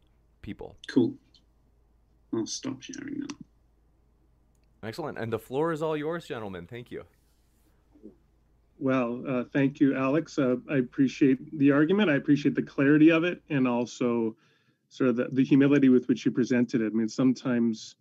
people. 0.41 0.77
Cool. 0.89 1.15
I'll 2.35 2.47
stop 2.47 2.81
sharing 2.81 3.21
now. 3.21 3.27
Excellent. 4.83 5.19
And 5.19 5.33
the 5.33 5.39
floor 5.39 5.73
is 5.73 5.83
all 5.83 5.97
yours, 5.97 6.27
gentlemen. 6.27 6.67
Thank 6.67 6.91
you. 6.91 7.05
Well, 8.79 9.23
uh, 9.29 9.45
thank 9.53 9.79
you, 9.79 9.95
Alex. 9.95 10.39
Uh, 10.39 10.57
I 10.69 10.79
appreciate 10.79 11.57
the 11.59 11.71
argument. 11.71 12.11
I 12.11 12.15
appreciate 12.15 12.55
the 12.55 12.63
clarity 12.63 13.11
of 13.11 13.23
it 13.23 13.41
and 13.49 13.69
also 13.69 14.35
sort 14.89 15.11
of 15.11 15.17
the, 15.17 15.29
the 15.31 15.45
humility 15.45 15.89
with 15.89 16.09
which 16.09 16.25
you 16.25 16.33
presented 16.33 16.81
it. 16.81 16.87
I 16.87 16.97
mean, 16.97 17.09
sometimes 17.09 17.97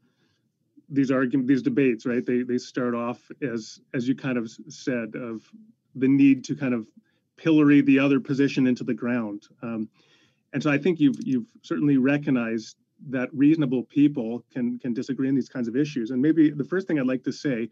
these 0.91 1.10
arguments, 1.10 1.48
these 1.48 1.62
debates, 1.62 2.05
right? 2.05 2.25
They 2.25 2.43
they 2.43 2.57
start 2.57 2.93
off 2.93 3.19
as 3.41 3.79
as 3.93 4.07
you 4.07 4.15
kind 4.15 4.38
of 4.38 4.51
said 4.67 5.15
of 5.15 5.50
the 5.95 6.07
need 6.07 6.43
to 6.45 6.55
kind 6.55 6.74
of 6.74 6.86
pillory 7.38 7.81
the 7.81 7.98
other 7.98 8.19
position 8.19 8.67
into 8.67 8.83
the 8.83 8.93
ground. 8.93 9.48
Um, 9.63 9.89
and 10.53 10.62
so 10.62 10.69
I 10.69 10.77
think 10.77 11.00
you've 11.00 11.17
you've 11.19 11.48
certainly 11.62 11.98
recognized 11.98 12.75
that 13.10 13.29
reasonable 13.33 13.83
people 13.83 14.43
can 14.51 14.77
can 14.79 14.93
disagree 14.93 15.29
on 15.29 15.36
these 15.36 15.50
kinds 15.50 15.67
of 15.67 15.75
issues. 15.75 16.12
And 16.12 16.21
maybe 16.21 16.51
the 16.51 16.63
first 16.63 16.88
thing 16.88 17.00
I'd 17.00 17.07
like 17.07 17.24
to 17.24 17.31
say, 17.31 17.69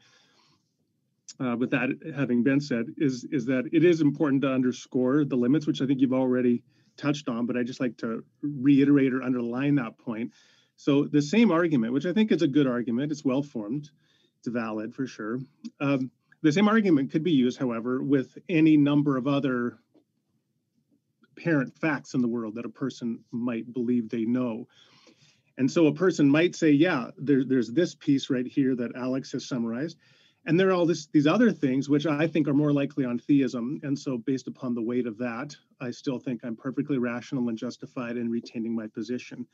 uh, 1.39 1.55
with 1.57 1.71
that 1.71 1.89
having 2.15 2.41
been 2.41 2.61
said, 2.61 2.85
is 2.97 3.25
is 3.31 3.45
that 3.45 3.69
it 3.73 3.83
is 3.83 4.01
important 4.01 4.41
to 4.43 4.51
underscore 4.51 5.25
the 5.25 5.35
limits, 5.35 5.67
which 5.67 5.81
I 5.81 5.85
think 5.85 5.99
you've 5.99 6.13
already 6.13 6.63
touched 6.95 7.27
on. 7.27 7.45
But 7.45 7.57
I 7.57 7.63
just 7.63 7.81
like 7.81 7.97
to 7.97 8.23
reiterate 8.41 9.13
or 9.13 9.21
underline 9.23 9.75
that 9.75 9.97
point 9.97 10.31
so 10.79 11.03
the 11.03 11.21
same 11.21 11.51
argument, 11.51 11.91
which 11.91 12.05
I 12.05 12.13
think 12.13 12.31
is 12.31 12.41
a 12.41 12.47
good 12.47 12.65
argument, 12.65 13.11
it's 13.11 13.25
well 13.25 13.43
formed, 13.43 13.89
it's 14.37 14.47
valid 14.47 14.95
for 14.95 15.05
sure. 15.05 15.39
Um, 15.81 16.09
the 16.41 16.53
same 16.53 16.69
argument 16.69 17.11
could 17.11 17.21
be 17.21 17.33
used, 17.33 17.59
however, 17.59 18.01
with 18.01 18.37
any 18.47 18.77
number 18.77 19.17
of 19.17 19.27
other 19.27 19.77
apparent 21.35 21.77
facts 21.77 22.13
in 22.13 22.21
the 22.21 22.29
world 22.29 22.55
that 22.55 22.63
a 22.63 22.69
person 22.69 23.19
might 23.29 23.73
believe 23.73 24.07
they 24.07 24.23
know. 24.23 24.69
And 25.57 25.69
so 25.69 25.87
a 25.87 25.93
person 25.93 26.29
might 26.29 26.55
say, 26.55 26.71
yeah, 26.71 27.09
there, 27.17 27.43
there's 27.43 27.73
this 27.73 27.93
piece 27.93 28.29
right 28.29 28.47
here 28.47 28.73
that 28.77 28.95
Alex 28.95 29.33
has 29.33 29.49
summarized. 29.49 29.97
And 30.45 30.57
there 30.57 30.69
are 30.69 30.73
all 30.73 30.85
this, 30.85 31.07
these 31.07 31.27
other 31.27 31.51
things 31.51 31.89
which 31.89 32.05
I 32.05 32.25
think 32.25 32.47
are 32.47 32.53
more 32.53 32.71
likely 32.71 33.03
on 33.03 33.19
theism. 33.19 33.81
And 33.83 33.99
so, 33.99 34.17
based 34.17 34.47
upon 34.47 34.75
the 34.75 34.81
weight 34.81 35.07
of 35.07 35.17
that, 35.17 35.53
I 35.81 35.91
still 35.91 36.19
think 36.19 36.45
I'm 36.45 36.55
perfectly 36.55 36.99
rational 36.99 37.49
and 37.49 37.57
justified 37.57 38.15
in 38.15 38.29
retaining 38.29 38.73
my 38.73 38.87
position. 38.87 39.45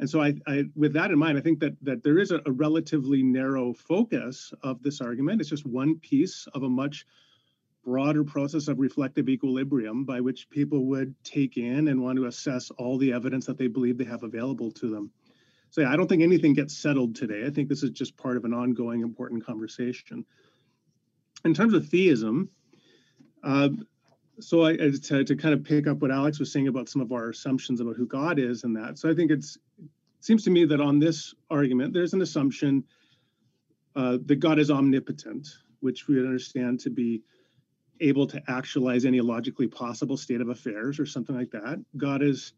And 0.00 0.08
so, 0.08 0.22
I, 0.22 0.34
I, 0.46 0.64
with 0.74 0.94
that 0.94 1.10
in 1.10 1.18
mind, 1.18 1.36
I 1.36 1.42
think 1.42 1.60
that 1.60 1.76
that 1.82 2.02
there 2.02 2.18
is 2.18 2.30
a, 2.30 2.40
a, 2.46 2.50
relatively 2.50 3.22
narrow 3.22 3.74
focus 3.74 4.50
of 4.62 4.82
this 4.82 5.02
argument. 5.02 5.42
It's 5.42 5.50
just 5.50 5.66
one 5.66 5.98
piece 5.98 6.48
of 6.54 6.62
a 6.62 6.68
much 6.70 7.04
broader 7.84 8.24
process 8.24 8.68
of 8.68 8.78
reflective 8.78 9.28
equilibrium 9.28 10.06
by 10.06 10.22
which 10.22 10.48
people 10.48 10.86
would 10.86 11.14
take 11.22 11.58
in 11.58 11.88
and 11.88 12.02
want 12.02 12.16
to 12.16 12.24
assess 12.24 12.70
all 12.70 12.96
the 12.96 13.12
evidence 13.12 13.44
that 13.44 13.58
they 13.58 13.66
believe 13.66 13.98
they 13.98 14.04
have 14.04 14.22
available 14.22 14.70
to 14.70 14.88
them. 14.88 15.10
So, 15.68 15.82
yeah, 15.82 15.92
I 15.92 15.96
don't 15.96 16.08
think 16.08 16.22
anything 16.22 16.54
gets 16.54 16.76
settled 16.76 17.14
today. 17.14 17.44
I 17.46 17.50
think 17.50 17.68
this 17.68 17.82
is 17.82 17.90
just 17.90 18.16
part 18.16 18.38
of 18.38 18.46
an 18.46 18.54
ongoing 18.54 19.02
important 19.02 19.44
conversation. 19.44 20.24
In 21.44 21.52
terms 21.52 21.74
of 21.74 21.88
theism, 21.88 22.48
uh, 23.44 23.68
so 24.40 24.64
I, 24.64 24.76
to, 24.76 25.24
to 25.24 25.36
kind 25.36 25.54
of 25.54 25.64
pick 25.64 25.86
up 25.86 25.98
what 25.98 26.10
Alex 26.10 26.38
was 26.38 26.52
saying 26.52 26.68
about 26.68 26.88
some 26.88 27.02
of 27.02 27.12
our 27.12 27.30
assumptions 27.30 27.80
about 27.80 27.96
who 27.96 28.06
God 28.06 28.38
is 28.38 28.64
and 28.64 28.74
that. 28.76 28.98
So 28.98 29.10
I 29.10 29.14
think 29.14 29.30
it's 29.30 29.56
it 29.78 30.24
seems 30.24 30.44
to 30.44 30.50
me 30.50 30.66
that 30.66 30.80
on 30.80 30.98
this 30.98 31.34
argument, 31.50 31.94
there's 31.94 32.12
an 32.12 32.20
assumption 32.20 32.84
uh, 33.96 34.18
that 34.26 34.36
God 34.36 34.58
is 34.58 34.70
omnipotent, 34.70 35.48
which 35.80 36.08
we 36.08 36.18
understand 36.18 36.80
to 36.80 36.90
be 36.90 37.22
able 38.00 38.26
to 38.26 38.42
actualize 38.48 39.04
any 39.04 39.20
logically 39.20 39.66
possible 39.66 40.16
state 40.16 40.40
of 40.40 40.48
affairs 40.48 41.00
or 41.00 41.06
something 41.06 41.36
like 41.36 41.50
that. 41.50 41.82
God 41.96 42.22
is 42.22 42.52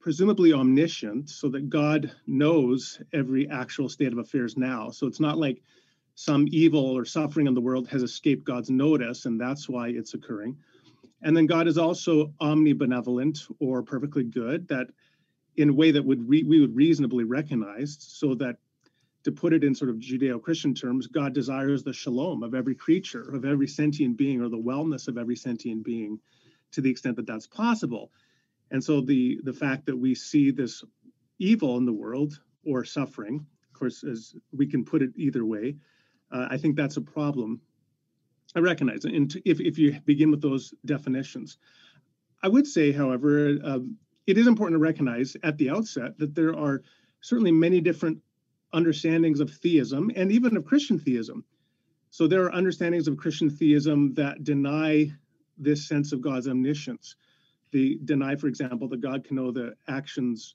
presumably 0.00 0.52
omniscient, 0.52 1.30
so 1.30 1.48
that 1.48 1.70
God 1.70 2.12
knows 2.26 3.00
every 3.14 3.48
actual 3.48 3.88
state 3.88 4.12
of 4.12 4.18
affairs 4.18 4.56
now. 4.56 4.90
So 4.90 5.06
it's 5.06 5.20
not 5.20 5.38
like 5.38 5.62
some 6.14 6.46
evil 6.50 6.96
or 6.96 7.04
suffering 7.04 7.46
in 7.46 7.54
the 7.54 7.60
world 7.60 7.88
has 7.88 8.02
escaped 8.02 8.44
God's 8.44 8.70
notice, 8.70 9.24
and 9.24 9.40
that's 9.40 9.68
why 9.68 9.88
it's 9.88 10.14
occurring. 10.14 10.56
And 11.24 11.34
then 11.36 11.46
God 11.46 11.66
is 11.66 11.78
also 11.78 12.32
omnibenevolent 12.40 13.50
or 13.58 13.82
perfectly 13.82 14.24
good, 14.24 14.68
that 14.68 14.88
in 15.56 15.70
a 15.70 15.72
way 15.72 15.90
that 15.90 16.04
would 16.04 16.28
re- 16.28 16.44
we 16.44 16.60
would 16.60 16.76
reasonably 16.76 17.24
recognize, 17.24 17.96
so 17.98 18.34
that 18.36 18.56
to 19.24 19.32
put 19.32 19.54
it 19.54 19.64
in 19.64 19.74
sort 19.74 19.90
of 19.90 19.96
Judeo-Christian 19.96 20.74
terms, 20.74 21.06
God 21.06 21.32
desires 21.32 21.82
the 21.82 21.94
shalom 21.94 22.42
of 22.42 22.54
every 22.54 22.74
creature, 22.74 23.34
of 23.34 23.46
every 23.46 23.66
sentient 23.66 24.18
being, 24.18 24.42
or 24.42 24.50
the 24.50 24.58
wellness 24.58 25.08
of 25.08 25.16
every 25.16 25.34
sentient 25.34 25.82
being, 25.82 26.20
to 26.72 26.82
the 26.82 26.90
extent 26.90 27.16
that 27.16 27.26
that's 27.26 27.46
possible. 27.46 28.12
And 28.70 28.84
so 28.84 29.00
the 29.00 29.40
the 29.44 29.52
fact 29.52 29.86
that 29.86 29.96
we 29.96 30.14
see 30.14 30.50
this 30.50 30.84
evil 31.38 31.78
in 31.78 31.86
the 31.86 31.92
world 31.92 32.38
or 32.66 32.84
suffering, 32.84 33.46
of 33.72 33.78
course, 33.78 34.04
as 34.04 34.34
we 34.52 34.66
can 34.66 34.84
put 34.84 35.00
it 35.00 35.10
either 35.16 35.44
way, 35.46 35.76
uh, 36.30 36.48
I 36.50 36.58
think 36.58 36.76
that's 36.76 36.98
a 36.98 37.02
problem 37.02 37.62
I 38.54 38.60
recognize 38.60 39.04
it. 39.04 39.14
And 39.14 39.34
if, 39.44 39.60
if 39.60 39.78
you 39.78 39.98
begin 40.04 40.30
with 40.30 40.40
those 40.40 40.72
definitions, 40.84 41.58
I 42.42 42.48
would 42.48 42.66
say, 42.66 42.92
however, 42.92 43.56
um, 43.64 43.96
it 44.26 44.38
is 44.38 44.46
important 44.46 44.76
to 44.76 44.82
recognize 44.82 45.36
at 45.42 45.58
the 45.58 45.70
outset 45.70 46.18
that 46.18 46.34
there 46.34 46.56
are 46.56 46.82
certainly 47.20 47.52
many 47.52 47.80
different 47.80 48.18
understandings 48.72 49.40
of 49.40 49.50
theism 49.50 50.10
and 50.14 50.30
even 50.30 50.56
of 50.56 50.64
Christian 50.64 50.98
theism. 50.98 51.44
So 52.10 52.26
there 52.26 52.44
are 52.44 52.54
understandings 52.54 53.08
of 53.08 53.16
Christian 53.16 53.50
theism 53.50 54.14
that 54.14 54.44
deny 54.44 55.10
this 55.58 55.88
sense 55.88 56.12
of 56.12 56.20
God's 56.20 56.48
omniscience. 56.48 57.16
They 57.72 57.98
deny, 58.04 58.36
for 58.36 58.46
example, 58.46 58.88
that 58.88 59.00
God 59.00 59.24
can 59.24 59.36
know 59.36 59.50
the 59.50 59.74
actions, 59.88 60.54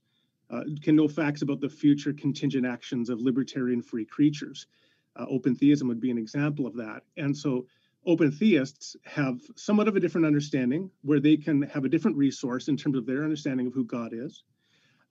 uh, 0.50 0.62
can 0.82 0.96
know 0.96 1.08
facts 1.08 1.42
about 1.42 1.60
the 1.60 1.70
future 1.70 2.14
contingent 2.14 2.66
actions 2.66 3.10
of 3.10 3.20
libertarian 3.20 3.82
free 3.82 4.06
creatures. 4.06 4.68
Uh, 5.16 5.26
open 5.30 5.56
theism 5.56 5.88
would 5.88 6.00
be 6.00 6.12
an 6.12 6.18
example 6.18 6.66
of 6.66 6.76
that. 6.76 7.02
And 7.18 7.36
so 7.36 7.66
open 8.10 8.32
theists 8.32 8.96
have 9.06 9.40
somewhat 9.56 9.88
of 9.88 9.96
a 9.96 10.00
different 10.00 10.26
understanding 10.26 10.90
where 11.04 11.20
they 11.20 11.38
can 11.38 11.62
have 11.62 11.86
a 11.86 11.90
different 11.90 12.18
resource 12.18 12.68
in 12.68 12.76
terms 12.76 12.98
of 12.98 13.06
their 13.06 13.24
understanding 13.24 13.68
of 13.68 13.74
who 13.74 13.86
God 13.86 14.14
is. 14.14 14.44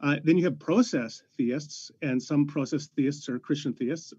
Uh, 0.01 0.17
then 0.25 0.37
you 0.37 0.45
have 0.45 0.59
process 0.59 1.23
theists, 1.37 1.93
and 2.03 2.21
some 2.21 2.45
process 2.45 2.89
theists 2.97 3.29
are 3.29 3.39
Christian 3.39 3.73
theists. 3.73 4.13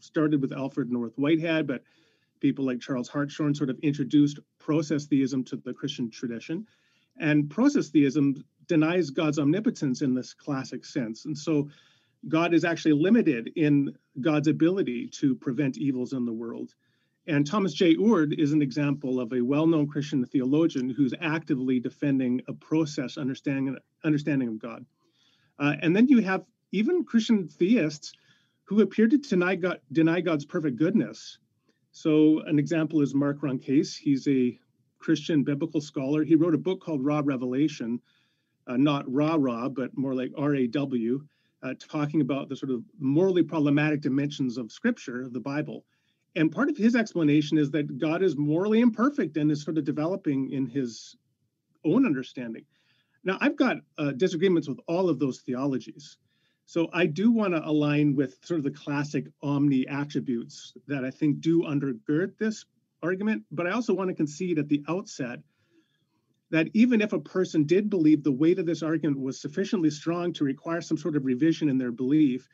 Started 0.00 0.42
with 0.42 0.52
Alfred 0.52 0.92
North 0.92 1.14
Whitehead, 1.16 1.66
but 1.66 1.82
people 2.40 2.66
like 2.66 2.80
Charles 2.80 3.08
Hartshorne 3.08 3.54
sort 3.54 3.70
of 3.70 3.78
introduced 3.82 4.38
process 4.58 5.06
theism 5.06 5.42
to 5.44 5.56
the 5.56 5.72
Christian 5.72 6.10
tradition. 6.10 6.66
And 7.18 7.48
process 7.48 7.88
theism 7.88 8.44
denies 8.68 9.08
God's 9.08 9.38
omnipotence 9.38 10.02
in 10.02 10.14
this 10.14 10.34
classic 10.34 10.84
sense. 10.84 11.24
And 11.24 11.36
so 11.36 11.70
God 12.28 12.52
is 12.52 12.64
actually 12.64 12.92
limited 12.92 13.52
in 13.56 13.96
God's 14.20 14.48
ability 14.48 15.08
to 15.20 15.34
prevent 15.34 15.78
evils 15.78 16.12
in 16.12 16.26
the 16.26 16.32
world. 16.32 16.74
And 17.28 17.46
Thomas 17.46 17.72
J. 17.72 17.94
Oord 17.94 18.38
is 18.38 18.52
an 18.52 18.62
example 18.62 19.20
of 19.20 19.32
a 19.32 19.40
well-known 19.40 19.86
Christian 19.86 20.24
theologian 20.26 20.90
who's 20.90 21.14
actively 21.20 21.78
defending 21.78 22.42
a 22.48 22.52
process 22.52 23.16
understanding 23.16 23.76
understanding 24.04 24.48
of 24.48 24.58
God. 24.58 24.84
Uh, 25.58 25.74
and 25.82 25.94
then 25.94 26.08
you 26.08 26.20
have 26.20 26.44
even 26.72 27.04
Christian 27.04 27.46
theists 27.46 28.12
who 28.64 28.80
appear 28.80 29.06
to 29.06 29.18
deny, 29.18 29.54
God, 29.54 29.80
deny 29.92 30.20
God's 30.20 30.44
perfect 30.44 30.76
goodness. 30.76 31.38
So 31.92 32.40
an 32.40 32.58
example 32.58 33.02
is 33.02 33.14
Mark 33.14 33.40
Roncace. 33.42 33.96
He's 33.96 34.26
a 34.26 34.58
Christian 34.98 35.44
biblical 35.44 35.80
scholar. 35.80 36.24
He 36.24 36.34
wrote 36.34 36.54
a 36.54 36.58
book 36.58 36.80
called 36.80 37.04
Raw 37.04 37.22
Revelation, 37.24 38.00
uh, 38.66 38.76
not 38.76 39.04
rah 39.12 39.36
rah, 39.38 39.68
but 39.68 39.96
more 39.96 40.14
like 40.14 40.32
R 40.36 40.56
A 40.56 40.66
W, 40.66 41.22
uh, 41.62 41.74
talking 41.78 42.20
about 42.20 42.48
the 42.48 42.56
sort 42.56 42.72
of 42.72 42.82
morally 42.98 43.42
problematic 43.42 44.00
dimensions 44.00 44.58
of 44.58 44.72
Scripture, 44.72 45.22
of 45.22 45.32
the 45.32 45.40
Bible 45.40 45.84
and 46.34 46.50
part 46.50 46.70
of 46.70 46.76
his 46.76 46.96
explanation 46.96 47.58
is 47.58 47.70
that 47.72 47.98
God 47.98 48.22
is 48.22 48.36
morally 48.36 48.80
imperfect 48.80 49.36
and 49.36 49.50
is 49.50 49.62
sort 49.62 49.78
of 49.78 49.84
developing 49.84 50.50
in 50.50 50.66
his 50.66 51.16
own 51.84 52.06
understanding. 52.06 52.64
Now, 53.24 53.38
I've 53.40 53.56
got 53.56 53.78
uh, 53.98 54.12
disagreements 54.12 54.68
with 54.68 54.78
all 54.88 55.08
of 55.08 55.18
those 55.18 55.40
theologies. 55.40 56.16
So 56.66 56.88
I 56.92 57.06
do 57.06 57.30
want 57.30 57.54
to 57.54 57.66
align 57.66 58.16
with 58.16 58.38
sort 58.42 58.58
of 58.58 58.64
the 58.64 58.70
classic 58.70 59.26
omni 59.42 59.86
attributes 59.86 60.72
that 60.86 61.04
I 61.04 61.10
think 61.10 61.40
do 61.40 61.62
undergird 61.62 62.38
this 62.38 62.64
argument, 63.02 63.44
but 63.50 63.66
I 63.66 63.72
also 63.72 63.94
want 63.94 64.08
to 64.08 64.14
concede 64.14 64.58
at 64.58 64.68
the 64.68 64.82
outset 64.88 65.40
that 66.50 66.68
even 66.74 67.00
if 67.00 67.12
a 67.12 67.20
person 67.20 67.64
did 67.64 67.90
believe 67.90 68.22
the 68.22 68.32
weight 68.32 68.58
of 68.58 68.66
this 68.66 68.82
argument 68.82 69.18
was 69.18 69.40
sufficiently 69.40 69.90
strong 69.90 70.32
to 70.34 70.44
require 70.44 70.80
some 70.80 70.98
sort 70.98 71.16
of 71.16 71.24
revision 71.24 71.68
in 71.68 71.78
their 71.78 71.92
belief, 71.92 72.48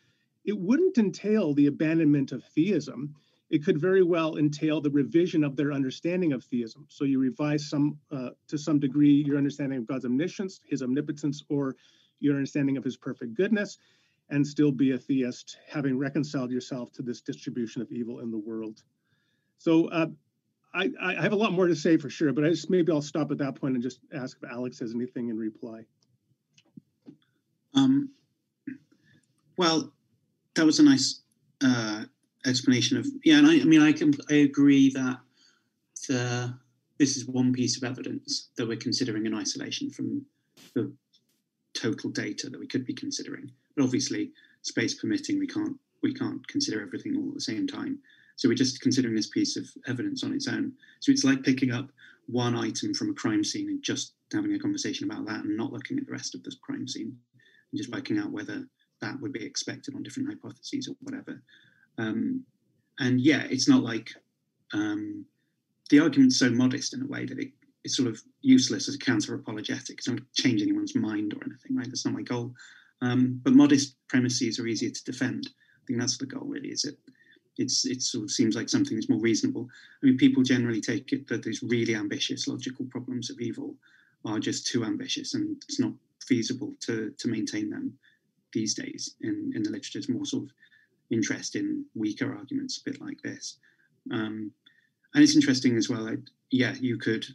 it 0.45 0.59
wouldn't 0.59 0.99
entail 0.99 1.53
the 1.53 1.67
abandonment 1.67 2.33
of 2.33 2.45
theism. 2.45 3.15
It 3.51 3.65
could 3.65 3.81
very 3.81 4.03
well 4.03 4.37
entail 4.37 4.81
the 4.81 4.91
revision 4.91 5.43
of 5.43 5.57
their 5.57 5.73
understanding 5.73 6.33
of 6.33 6.45
theism. 6.45 6.87
So 6.89 7.05
you 7.05 7.19
revise 7.19 7.69
some, 7.71 7.99
uh, 8.11 8.31
to 8.49 8.59
some 8.59 8.79
degree, 8.79 9.25
your 9.27 9.39
understanding 9.39 9.79
of 9.79 9.87
God's 9.87 10.05
omniscience, 10.05 10.61
His 10.67 10.83
omnipotence, 10.83 11.43
or 11.49 11.75
your 12.21 12.35
understanding 12.35 12.77
of 12.77 12.85
His 12.85 12.97
perfect 12.97 13.35
goodness, 13.35 13.79
and 14.29 14.47
still 14.47 14.71
be 14.71 14.93
a 14.93 14.99
theist, 14.99 15.57
having 15.67 15.99
reconciled 15.99 16.51
yourself 16.51 16.93
to 16.93 17.03
this 17.03 17.23
distribution 17.23 17.81
of 17.81 17.91
evil 17.91 18.21
in 18.21 18.31
the 18.31 18.39
world. 18.39 18.83
So 19.57 19.87
uh, 19.89 20.09
I, 20.75 20.91
I 21.01 21.15
have 21.15 21.33
a 21.33 21.37
lot 21.37 21.53
more 21.53 21.67
to 21.67 21.75
say 21.75 21.97
for 21.97 22.11
sure, 22.11 22.33
but 22.33 22.45
I 22.45 22.51
just 22.51 22.69
maybe 22.69 22.93
I'll 22.93 23.01
stop 23.01 23.31
at 23.31 23.39
that 23.39 23.55
point 23.55 23.75
and 23.75 23.83
just 23.83 24.01
ask 24.15 24.37
if 24.43 24.51
Alex 24.51 24.79
has 24.81 24.95
anything 24.95 25.31
in 25.31 25.39
reply. 25.39 25.85
Um, 27.75 28.11
well, 29.57 29.93
that 30.55 30.67
was 30.67 30.79
a 30.79 30.83
nice 30.83 31.23
uh, 31.65 31.98
explanation 32.47 32.97
of 32.97 33.07
yeah, 33.25 33.39
and 33.39 33.47
I, 33.47 33.61
I 33.61 33.65
mean 33.65 33.83
I 33.83 33.93
can 33.93 34.15
I 34.31 34.35
agree 34.35 34.91
that 34.91 35.19
the 36.09 36.55
this 36.99 37.17
is 37.17 37.27
one 37.27 37.53
piece 37.53 37.77
of 37.77 37.85
evidence 37.85 38.49
that 38.57 38.67
we're 38.67 38.77
considering 38.77 39.27
in 39.27 39.35
isolation 39.35 39.91
from 39.91 40.25
the 40.75 40.93
total 41.75 42.11
data 42.11 42.51
that 42.51 42.59
we 42.59 42.67
could 42.67 42.85
be 42.85 42.95
considering. 42.95 43.51
But 43.77 43.85
obviously, 43.85 44.33
space 44.63 44.95
permitting, 44.95 45.39
we 45.39 45.47
can't 45.47 45.77
we 46.03 46.15
can't 46.15 46.47
consider 46.49 46.83
everything 46.83 47.17
all 47.17 47.29
at 47.29 47.35
the 47.35 47.41
same 47.41 47.67
time. 47.67 47.99
So 48.37 48.49
we're 48.49 48.55
just 48.55 48.81
considering 48.81 49.17
this 49.17 49.29
piece 49.29 49.57
of 49.57 49.67
evidence 49.89 50.23
on 50.23 50.33
its 50.33 50.47
own. 50.47 50.73
So 51.01 51.11
it's 51.11 51.25
like 51.25 51.43
picking 51.43 51.73
up 51.73 51.91
one 52.27 52.55
item 52.55 52.95
from 52.95 53.11
a 53.11 53.15
crime 53.15 53.43
scene 53.43 53.69
and 53.69 53.83
just 53.83 54.13
having 54.33 54.55
a 54.55 54.59
conversation 54.59 55.11
about 55.11 55.27
that 55.27 55.45
and 55.45 55.57
not 55.57 55.73
looking 55.73 55.99
at 55.99 56.07
the 56.07 56.13
rest 56.13 56.35
of 56.35 56.45
the 56.45 56.55
crime 56.63 56.87
scene 56.87 57.17
and 57.73 57.79
just 57.79 57.91
mm. 57.91 57.95
working 57.95 58.19
out 58.19 58.31
whether 58.31 58.65
that 59.01 59.21
would 59.21 59.33
be 59.33 59.45
expected 59.45 59.95
on 59.95 60.03
different 60.03 60.29
hypotheses 60.29 60.89
or 60.89 60.95
whatever. 61.01 61.43
Um, 61.99 62.45
and 62.99 63.21
yeah, 63.21 63.45
it's 63.51 63.69
not 63.69 63.83
like 63.83 64.11
um, 64.73 65.25
the 65.91 66.01
argument's 66.01 66.39
so 66.39 66.51
modest 66.51 66.95
in 66.95 67.03
a 67.03 67.07
way 67.07 67.27
that 67.27 67.39
it, 67.39 67.51
it's 67.85 67.97
sort 67.97 68.09
of 68.09 68.21
useless 68.43 68.89
as 68.89 68.95
a 68.95 68.99
counter 68.99 69.35
apologetic. 69.35 69.99
It's 69.99 70.09
not 70.09 70.21
change 70.35 70.63
anyone's 70.63 70.95
mind 70.95 71.35
or 71.35 71.45
anything, 71.45 71.77
right? 71.77 71.87
That's 71.87 72.05
not 72.05 72.15
my 72.15 72.23
goal. 72.23 72.55
Um, 73.01 73.41
but 73.43 73.53
modest 73.53 73.95
premises 74.09 74.59
are 74.59 74.67
easier 74.67 74.91
to 74.91 75.05
defend. 75.05 75.49
I 75.49 75.87
think 75.87 76.01
that's 76.01 76.19
the 76.19 76.27
goal, 76.27 76.45
really. 76.45 76.69
Is 76.69 76.85
it 76.85 76.99
it's 77.59 77.85
it 77.85 78.03
sort 78.03 78.25
of 78.25 78.31
seems 78.31 78.55
like 78.57 78.69
something 78.69 78.97
that's 78.97 79.09
more 79.09 79.21
reasonable. 79.21 79.69
I 80.03 80.07
mean, 80.07 80.17
people 80.17 80.43
generally 80.43 80.81
take 80.81 81.13
it 81.13 81.27
that 81.29 81.43
these 81.43 81.63
really 81.63 81.95
ambitious 81.95 82.49
logical 82.49 82.87
problems 82.87 83.31
of 83.31 83.41
evil 83.41 83.75
are 84.25 84.39
just 84.39 84.67
too 84.67 84.85
ambitious, 84.85 85.35
and 85.35 85.57
it's 85.69 85.81
not 85.81 85.93
feasible 86.25 86.75
to 86.81 87.13
to 87.19 87.29
maintain 87.29 87.71
them 87.71 87.99
these 88.53 88.75
days. 88.75 89.15
In 89.21 89.53
in 89.55 89.63
the 89.63 89.71
literature, 89.71 89.99
it's 89.99 90.09
more 90.09 90.25
sort 90.25 90.45
of 90.45 90.51
interest 91.11 91.57
in 91.57 91.85
weaker 91.95 92.35
arguments, 92.35 92.79
a 92.79 92.91
bit 92.91 93.01
like 93.01 93.21
this. 93.23 93.57
Um, 94.11 94.53
and 95.15 95.25
it's 95.25 95.37
interesting 95.37 95.77
as 95.77 95.89
well. 95.89 96.03
Like, 96.03 96.21
yeah, 96.51 96.75
you 96.81 96.99
could 96.99 97.27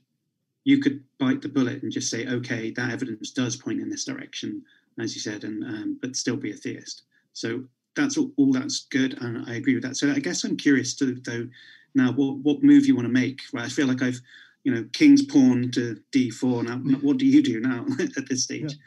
you 0.64 0.80
could 0.80 1.04
bite 1.20 1.42
the 1.42 1.50
bullet 1.50 1.84
and 1.84 1.92
just 1.92 2.10
say, 2.10 2.26
okay, 2.26 2.72
that 2.72 2.92
evidence 2.92 3.32
does 3.32 3.56
point 3.56 3.82
in 3.82 3.90
this 3.90 4.06
direction, 4.06 4.64
as 5.00 5.14
you 5.14 5.20
said, 5.20 5.44
and 5.44 5.64
um, 5.64 6.00
but 6.02 6.16
still 6.16 6.38
be 6.38 6.52
a 6.52 6.56
theist. 6.56 7.04
So 7.34 7.64
that's 7.96 8.18
all, 8.18 8.32
all, 8.38 8.54
that's 8.54 8.86
good, 8.86 9.18
and 9.22 9.46
I 9.48 9.56
agree 9.56 9.74
with 9.76 9.84
that. 9.84 9.98
So 9.98 10.12
I 10.12 10.20
guess 10.20 10.44
I'm 10.44 10.58
curious 10.58 10.96
to 10.96 11.16
though 11.16 11.48
now 11.96 12.12
what 12.12 12.38
what 12.38 12.64
move 12.64 12.86
you 12.86 12.96
want 12.96 13.08
to 13.08 13.14
make. 13.14 13.42
Right, 13.52 13.66
I 13.66 13.70
feel 13.70 13.88
like 13.88 14.02
I've 14.02 14.22
you 14.64 14.74
know 14.74 14.86
king's 14.94 15.24
pawn 15.24 15.72
to 15.72 16.00
d4. 16.12 16.64
Now, 16.64 16.78
what 17.02 17.18
do 17.18 17.26
you 17.26 17.44
do 17.44 17.60
now 17.60 17.86
at 18.18 18.30
this 18.30 18.44
stage? 18.44 18.74
Yeah. 18.74 18.78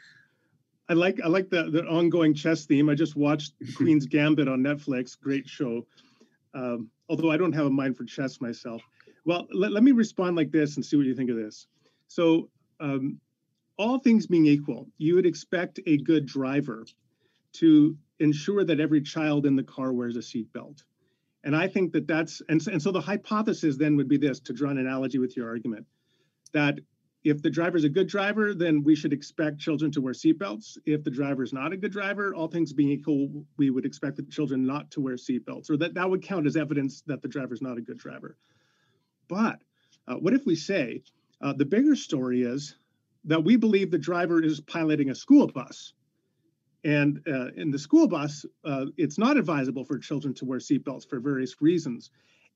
I 0.89 0.93
like 0.93 1.19
I 1.23 1.27
like 1.27 1.49
the 1.49 1.69
the 1.69 1.85
ongoing 1.85 2.33
chess 2.33 2.65
theme. 2.65 2.89
I 2.89 2.95
just 2.95 3.15
watched 3.15 3.53
Queen's 3.75 4.05
Gambit 4.05 4.47
on 4.47 4.61
Netflix. 4.61 5.19
Great 5.19 5.47
show. 5.47 5.85
Um, 6.53 6.89
although 7.09 7.31
I 7.31 7.37
don't 7.37 7.53
have 7.53 7.65
a 7.65 7.69
mind 7.69 7.97
for 7.97 8.05
chess 8.05 8.41
myself. 8.41 8.81
Well, 9.25 9.45
let, 9.51 9.71
let 9.71 9.83
me 9.83 9.91
respond 9.91 10.37
like 10.37 10.51
this 10.51 10.77
and 10.77 10.85
see 10.85 10.95
what 10.95 11.05
you 11.05 11.13
think 11.13 11.29
of 11.29 11.35
this. 11.35 11.67
So, 12.07 12.49
um, 12.79 13.19
all 13.77 13.99
things 13.99 14.25
being 14.25 14.45
equal, 14.45 14.87
you 14.97 15.15
would 15.15 15.25
expect 15.25 15.79
a 15.85 15.97
good 15.97 16.25
driver 16.25 16.85
to 17.53 17.97
ensure 18.19 18.63
that 18.63 18.79
every 18.79 19.01
child 19.01 19.45
in 19.45 19.55
the 19.55 19.63
car 19.63 19.93
wears 19.93 20.15
a 20.15 20.19
seatbelt. 20.19 20.83
And 21.43 21.55
I 21.55 21.67
think 21.67 21.93
that 21.93 22.07
that's, 22.07 22.41
and, 22.49 22.65
and 22.67 22.81
so 22.81 22.91
the 22.91 23.01
hypothesis 23.01 23.77
then 23.77 23.95
would 23.97 24.07
be 24.07 24.17
this 24.17 24.39
to 24.41 24.53
draw 24.53 24.71
an 24.71 24.77
analogy 24.77 25.19
with 25.19 25.37
your 25.37 25.47
argument 25.47 25.85
that 26.53 26.79
if 27.29 27.41
the 27.41 27.49
driver 27.49 27.77
is 27.77 27.83
a 27.83 27.89
good 27.89 28.07
driver, 28.07 28.53
then 28.53 28.83
we 28.83 28.95
should 28.95 29.13
expect 29.13 29.59
children 29.59 29.91
to 29.91 30.01
wear 30.01 30.13
seatbelts. 30.13 30.77
If 30.85 31.03
the 31.03 31.11
driver 31.11 31.43
is 31.43 31.53
not 31.53 31.73
a 31.73 31.77
good 31.77 31.91
driver, 31.91 32.33
all 32.33 32.47
things 32.47 32.73
being 32.73 32.89
equal, 32.89 33.45
we 33.57 33.69
would 33.69 33.85
expect 33.85 34.15
the 34.15 34.23
children 34.23 34.65
not 34.65 34.91
to 34.91 35.01
wear 35.01 35.15
seatbelts, 35.15 35.69
or 35.69 35.77
that 35.77 35.93
that 35.95 36.09
would 36.09 36.21
count 36.21 36.47
as 36.47 36.55
evidence 36.55 37.01
that 37.07 37.21
the 37.21 37.27
driver 37.27 37.53
is 37.53 37.61
not 37.61 37.77
a 37.77 37.81
good 37.81 37.97
driver. 37.97 38.37
But 39.27 39.59
uh, 40.07 40.15
what 40.15 40.33
if 40.33 40.45
we 40.45 40.55
say 40.55 41.03
uh, 41.41 41.53
the 41.53 41.65
bigger 41.65 41.95
story 41.95 42.43
is 42.43 42.75
that 43.25 43.43
we 43.43 43.57
believe 43.57 43.91
the 43.91 43.97
driver 43.97 44.41
is 44.41 44.61
piloting 44.61 45.09
a 45.09 45.15
school 45.15 45.47
bus 45.47 45.93
and 46.83 47.21
uh, 47.27 47.49
in 47.57 47.71
the 47.71 47.79
school 47.79 48.07
bus, 48.07 48.45
uh, 48.63 48.85
it's 48.95 49.17
not 49.17 49.35
advisable 49.35 49.83
for 49.83 49.97
children 49.97 50.33
to 50.35 50.45
wear 50.45 50.59
seatbelts 50.59 51.07
for 51.07 51.19
various 51.19 51.61
reasons. 51.61 52.11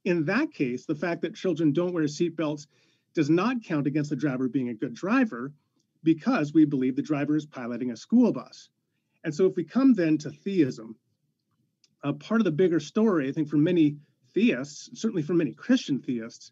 In 0.06 0.24
that 0.26 0.54
case, 0.54 0.86
the 0.86 0.96
fact 0.96 1.22
that 1.22 1.36
children 1.36 1.74
don't 1.74 1.94
wear 1.94 2.06
seatbelts 2.06 2.68
does 3.14 3.30
not 3.30 3.64
count 3.64 3.88
against 3.88 4.10
the 4.10 4.16
driver 4.16 4.48
being 4.48 4.70
a 4.70 4.74
good 4.74 4.94
driver 4.94 5.54
because 6.04 6.54
we 6.54 6.66
believe 6.66 6.96
the 6.96 7.02
driver 7.02 7.36
is 7.36 7.46
piloting 7.46 7.92
a 7.92 7.98
school 7.98 8.32
bus. 8.32 8.70
And 9.24 9.34
so 9.34 9.46
if 9.46 9.56
we 9.56 9.64
come 9.64 9.94
then 9.94 10.18
to 10.20 10.32
theism, 10.32 10.96
uh, 12.04 12.14
part 12.14 12.42
of 12.42 12.46
the 12.46 12.52
bigger 12.52 12.80
story, 12.80 13.30
I 13.30 13.32
think, 13.32 13.50
for 13.50 13.58
many 13.58 13.98
theists, 14.34 14.90
certainly 15.00 15.22
for 15.22 15.34
many 15.34 15.52
Christian 15.52 16.00
theists, 16.00 16.52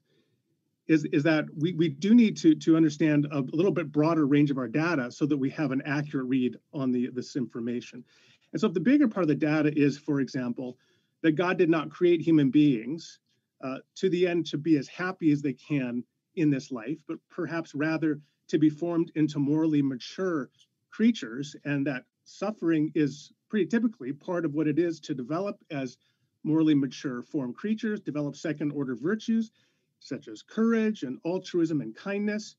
is, 0.87 1.05
is 1.05 1.23
that 1.23 1.45
we, 1.55 1.73
we 1.73 1.89
do 1.89 2.13
need 2.13 2.37
to, 2.37 2.55
to 2.55 2.75
understand 2.75 3.27
a 3.31 3.41
little 3.41 3.71
bit 3.71 3.91
broader 3.91 4.25
range 4.25 4.51
of 4.51 4.57
our 4.57 4.67
data 4.67 5.11
so 5.11 5.25
that 5.25 5.37
we 5.37 5.49
have 5.51 5.71
an 5.71 5.81
accurate 5.85 6.27
read 6.27 6.57
on 6.73 6.91
the, 6.91 7.09
this 7.13 7.35
information. 7.35 8.03
And 8.51 8.59
so 8.59 8.67
if 8.67 8.73
the 8.73 8.79
bigger 8.79 9.07
part 9.07 9.23
of 9.23 9.27
the 9.27 9.35
data 9.35 9.71
is, 9.75 9.97
for 9.97 10.19
example, 10.19 10.77
that 11.21 11.33
God 11.33 11.57
did 11.57 11.69
not 11.69 11.91
create 11.91 12.21
human 12.21 12.49
beings 12.49 13.19
uh, 13.63 13.77
to 13.95 14.09
the 14.09 14.27
end 14.27 14.47
to 14.47 14.57
be 14.57 14.77
as 14.77 14.87
happy 14.87 15.31
as 15.31 15.41
they 15.41 15.53
can 15.53 16.03
in 16.39 16.49
this 16.49 16.71
life, 16.71 17.03
but 17.07 17.17
perhaps 17.29 17.75
rather 17.75 18.19
to 18.47 18.57
be 18.57 18.69
formed 18.69 19.11
into 19.15 19.39
morally 19.39 19.81
mature 19.81 20.49
creatures, 20.89 21.55
and 21.65 21.85
that 21.85 22.05
suffering 22.23 22.91
is 22.95 23.31
pretty 23.49 23.65
typically 23.65 24.13
part 24.13 24.45
of 24.45 24.53
what 24.53 24.67
it 24.67 24.79
is 24.79 24.99
to 24.99 25.13
develop 25.13 25.57
as 25.71 25.97
morally 26.43 26.75
mature 26.75 27.21
formed 27.21 27.55
creatures, 27.55 27.99
develop 27.99 28.35
second 28.35 28.71
order 28.71 28.95
virtues, 28.95 29.51
such 29.99 30.27
as 30.27 30.41
courage 30.41 31.03
and 31.03 31.19
altruism 31.25 31.81
and 31.81 31.95
kindness, 31.95 32.55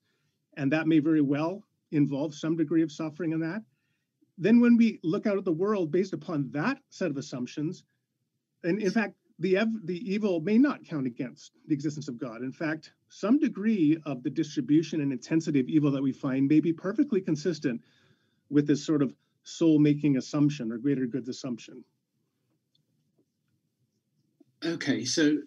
and 0.56 0.72
that 0.72 0.86
may 0.86 0.98
very 0.98 1.22
well 1.22 1.62
involve 1.90 2.34
some 2.34 2.56
degree 2.56 2.82
of 2.82 2.92
suffering 2.92 3.32
in 3.32 3.40
that. 3.40 3.62
Then, 4.38 4.60
when 4.60 4.76
we 4.76 5.00
look 5.02 5.26
out 5.26 5.38
at 5.38 5.44
the 5.44 5.52
world 5.52 5.90
based 5.90 6.12
upon 6.12 6.50
that 6.52 6.78
set 6.88 7.10
of 7.10 7.16
assumptions, 7.16 7.84
and 8.62 8.80
in 8.80 8.90
fact, 8.90 9.14
the, 9.38 9.56
ev- 9.56 9.86
the 9.86 9.98
evil 10.12 10.40
may 10.40 10.58
not 10.58 10.84
count 10.84 11.06
against 11.06 11.52
the 11.66 11.74
existence 11.74 12.08
of 12.08 12.18
God. 12.18 12.42
In 12.42 12.52
fact, 12.52 12.92
some 13.10 13.38
degree 13.38 13.98
of 14.06 14.22
the 14.22 14.30
distribution 14.30 15.00
and 15.00 15.12
intensity 15.12 15.58
of 15.58 15.68
evil 15.68 15.90
that 15.90 16.02
we 16.02 16.12
find 16.12 16.48
may 16.48 16.60
be 16.60 16.72
perfectly 16.72 17.20
consistent 17.20 17.80
with 18.48 18.66
this 18.66 18.86
sort 18.86 19.02
of 19.02 19.12
soul 19.42 19.78
making 19.80 20.16
assumption 20.16 20.70
or 20.70 20.78
greater 20.78 21.06
goods 21.06 21.28
assumption. 21.28 21.84
Okay, 24.64 25.04
so 25.04 25.38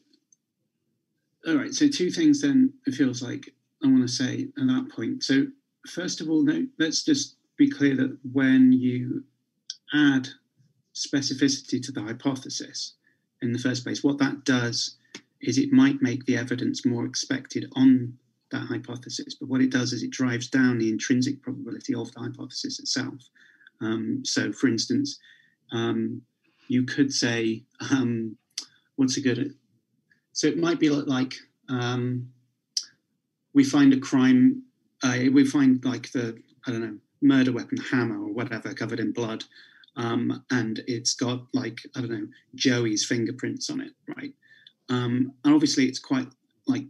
all 1.47 1.55
right. 1.55 1.73
So 1.73 1.87
two 1.87 2.11
things 2.11 2.41
then 2.41 2.73
it 2.85 2.95
feels 2.95 3.21
like 3.21 3.49
I 3.81 3.87
want 3.87 4.01
to 4.01 4.07
say 4.07 4.49
at 4.57 4.67
that 4.67 4.89
point. 4.93 5.23
So 5.23 5.45
first 5.87 6.19
of 6.19 6.29
all, 6.29 6.43
no, 6.43 6.67
let's 6.79 7.03
just 7.03 7.37
be 7.57 7.69
clear 7.69 7.95
that 7.95 8.17
when 8.33 8.73
you 8.73 9.23
add 9.93 10.27
specificity 10.93 11.81
to 11.81 11.91
the 11.93 12.01
hypothesis 12.01 12.95
in 13.41 13.53
the 13.53 13.59
first 13.59 13.83
place, 13.85 14.03
what 14.03 14.17
that 14.17 14.43
does 14.43 14.97
is 15.43 15.57
it 15.57 15.71
might 15.71 16.01
make 16.01 16.25
the 16.25 16.37
evidence 16.37 16.85
more 16.85 17.05
expected 17.05 17.71
on 17.75 18.13
that 18.51 18.65
hypothesis. 18.67 19.35
But 19.39 19.49
what 19.49 19.61
it 19.61 19.71
does 19.71 19.93
is 19.93 20.03
it 20.03 20.11
drives 20.11 20.47
down 20.47 20.77
the 20.77 20.89
intrinsic 20.89 21.41
probability 21.41 21.93
of 21.95 22.11
the 22.13 22.19
hypothesis 22.21 22.79
itself. 22.79 23.29
Um, 23.81 24.21
so, 24.23 24.51
for 24.51 24.67
instance, 24.67 25.19
um, 25.71 26.21
you 26.67 26.83
could 26.83 27.11
say, 27.11 27.63
um, 27.91 28.37
what's 28.95 29.17
a 29.17 29.21
good 29.21 29.55
so 30.33 30.47
it 30.47 30.57
might 30.57 30.79
be 30.79 30.89
like 30.89 31.35
um, 31.69 32.27
we 33.53 33.63
find 33.63 33.93
a 33.93 33.99
crime, 33.99 34.63
uh, 35.03 35.19
we 35.31 35.45
find 35.45 35.83
like 35.85 36.11
the, 36.11 36.37
I 36.65 36.71
don't 36.71 36.81
know, 36.81 36.97
murder 37.21 37.51
weapon, 37.51 37.77
hammer 37.77 38.19
or 38.19 38.33
whatever 38.33 38.73
covered 38.73 38.99
in 38.99 39.13
blood. 39.13 39.43
Um, 39.95 40.43
and 40.49 40.83
it's 40.87 41.13
got 41.13 41.45
like, 41.53 41.79
I 41.95 42.01
don't 42.01 42.11
know, 42.11 42.27
Joey's 42.55 43.05
fingerprints 43.05 43.69
on 43.69 43.79
it, 43.79 43.91
right? 44.17 44.33
Um, 44.89 45.33
and 45.43 45.53
obviously 45.53 45.85
it's 45.85 45.99
quite 45.99 46.27
like 46.67 46.85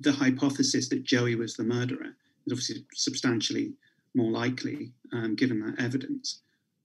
the 0.00 0.12
hypothesis 0.12 0.88
that 0.88 1.04
Joey 1.04 1.34
was 1.34 1.54
the 1.54 1.64
murderer 1.64 2.14
is 2.46 2.52
obviously 2.52 2.84
substantially 2.94 3.72
more 4.14 4.30
likely 4.30 4.92
um, 5.12 5.34
given 5.34 5.60
that 5.60 5.82
evidence, 5.82 6.40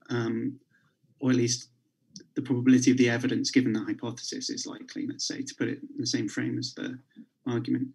um, 0.10 0.60
or 1.20 1.32
at 1.32 1.38
least 1.38 1.70
the 2.36 2.42
probability 2.42 2.92
of 2.92 2.98
the 2.98 3.10
evidence 3.10 3.52
given 3.52 3.74
the 3.74 3.84
hypothesis 3.84 4.50
is 4.50 4.68
likely, 4.68 5.08
let's 5.08 5.28
say, 5.28 5.42
to 5.42 5.56
put 5.56 5.68
it 5.68 5.80
in 5.82 6.00
the 6.00 6.08
same 6.08 6.28
frame 6.28 6.58
as 6.58 6.74
the 6.74 6.98
argument. 7.48 7.88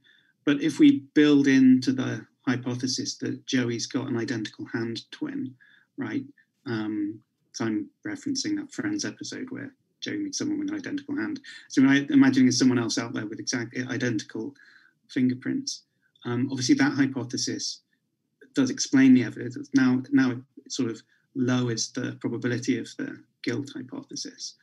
But 0.45 0.63
if 0.63 0.79
we 0.79 1.05
build 1.15 1.47
into 1.47 1.93
the 1.93 2.27
hypothesis 2.47 3.17
that 3.19 3.45
Joey's 3.47 3.87
got 3.87 4.09
an 4.09 4.17
identical 4.17 4.67
hand 4.73 5.03
twin, 5.11 5.55
right? 5.97 6.25
Um, 6.67 7.21
so 7.53 7.67
I'm 7.67 7.91
referencing 8.07 8.57
that 8.57 8.73
Friends 8.73 9.05
episode 9.05 9.51
where 9.51 9.73
Meets 10.07 10.39
someone 10.39 10.59
with 10.59 10.71
an 10.71 10.77
identical 10.77 11.17
hand. 11.17 11.41
So 11.69 11.83
I 11.85 12.07
imagining 12.11 12.51
someone 12.53 12.79
else 12.79 12.99
out 12.99 13.13
there 13.13 13.27
with 13.27 13.41
exactly 13.41 13.85
identical 13.85 14.55
fingerprints. 15.09 15.83
Um, 16.25 16.49
obviously, 16.51 16.75
that 16.77 16.93
hypothesis 16.93 17.81
does 18.55 18.71
explain 18.71 19.15
the 19.15 19.25
evidence. 19.25 19.69
Now, 19.75 20.03
now 20.13 20.31
it 20.33 20.39
sort 20.73 20.91
of 20.91 21.03
lowers 21.35 21.91
the 21.93 22.17
probability 22.21 22.79
of 22.79 22.89
the 22.97 23.23
guilt 23.43 23.71
hypothesis, 23.75 24.55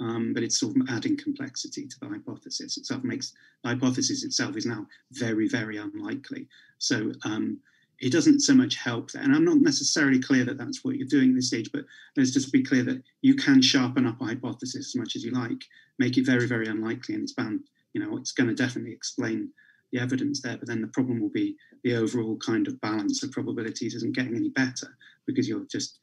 um, 0.00 0.32
but 0.32 0.42
it's 0.42 0.58
sort 0.58 0.76
of 0.76 0.82
adding 0.88 1.16
complexity 1.16 1.86
to 1.86 2.00
the 2.00 2.08
hypothesis 2.08 2.76
itself. 2.76 3.04
Makes 3.04 3.34
the 3.62 3.70
hypothesis 3.70 4.24
itself 4.24 4.56
is 4.56 4.66
now 4.66 4.86
very, 5.12 5.48
very 5.48 5.76
unlikely. 5.76 6.48
So 6.78 7.12
um, 7.24 7.58
it 8.00 8.12
doesn't 8.12 8.40
so 8.40 8.54
much 8.54 8.74
help 8.76 9.10
that. 9.12 9.22
And 9.22 9.34
I'm 9.34 9.44
not 9.44 9.58
necessarily 9.58 10.20
clear 10.20 10.44
that 10.44 10.58
that's 10.58 10.84
what 10.84 10.96
you're 10.96 11.06
doing 11.06 11.30
at 11.30 11.36
this 11.36 11.48
stage, 11.48 11.70
but 11.72 11.84
let's 12.16 12.32
just 12.32 12.52
be 12.52 12.62
clear 12.62 12.82
that 12.84 13.02
you 13.22 13.34
can 13.34 13.62
sharpen 13.62 14.06
up 14.06 14.20
a 14.20 14.24
hypothesis 14.24 14.88
as 14.88 14.96
much 14.96 15.16
as 15.16 15.24
you 15.24 15.30
like, 15.30 15.64
make 15.98 16.16
it 16.18 16.26
very, 16.26 16.46
very 16.46 16.66
unlikely, 16.66 17.14
and 17.14 17.22
it's 17.22 17.32
bound. 17.32 17.60
You 17.92 18.04
know, 18.04 18.16
it's 18.16 18.32
going 18.32 18.48
to 18.48 18.54
definitely 18.54 18.92
explain 18.92 19.50
the 19.92 20.00
evidence 20.00 20.42
there, 20.42 20.56
but 20.56 20.66
then 20.66 20.80
the 20.80 20.88
problem 20.88 21.20
will 21.20 21.30
be 21.30 21.56
the 21.84 21.94
overall 21.94 22.36
kind 22.38 22.66
of 22.66 22.80
balance 22.80 23.22
of 23.22 23.30
probabilities 23.30 23.94
isn't 23.94 24.16
getting 24.16 24.34
any 24.34 24.48
better 24.48 24.96
because 25.26 25.48
you're 25.48 25.66
just 25.70 26.00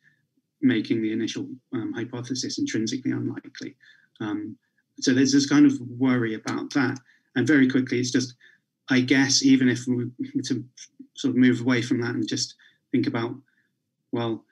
making 0.61 1.01
the 1.01 1.11
initial 1.11 1.49
um, 1.73 1.91
hypothesis 1.93 2.59
intrinsically 2.59 3.11
unlikely. 3.11 3.75
Um, 4.21 4.55
so 4.99 5.13
there's 5.13 5.33
this 5.33 5.49
kind 5.49 5.65
of 5.65 5.79
worry 5.81 6.35
about 6.35 6.73
that. 6.73 6.97
And 7.35 7.47
very 7.47 7.69
quickly, 7.69 7.99
it's 7.99 8.11
just, 8.11 8.35
I 8.91 8.99
guess, 8.99 9.41
even 9.41 9.69
if 9.69 9.87
we 9.87 9.95
were 10.35 10.41
to 10.47 10.65
sort 11.15 11.31
of 11.31 11.37
move 11.37 11.61
away 11.61 11.81
from 11.81 12.01
that 12.01 12.13
and 12.13 12.27
just 12.27 12.55
think 12.91 13.07
about, 13.07 13.33
well, 14.11 14.43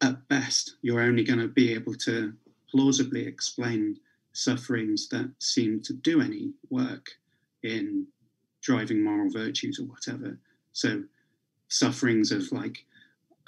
at 0.00 0.28
best, 0.28 0.76
you're 0.80 1.00
only 1.00 1.24
going 1.24 1.40
to 1.40 1.48
be 1.48 1.74
able 1.74 1.94
to 1.94 2.32
plausibly 2.70 3.26
explain 3.26 3.98
sufferings 4.32 5.08
that 5.08 5.28
seem 5.40 5.80
to 5.82 5.92
do 5.92 6.20
any 6.20 6.52
work 6.70 7.10
in 7.64 8.06
driving 8.62 9.02
moral 9.02 9.28
virtues 9.30 9.80
or 9.80 9.86
whatever. 9.86 10.38
So 10.72 11.02
sufferings 11.66 12.30
of 12.30 12.52
like, 12.52 12.84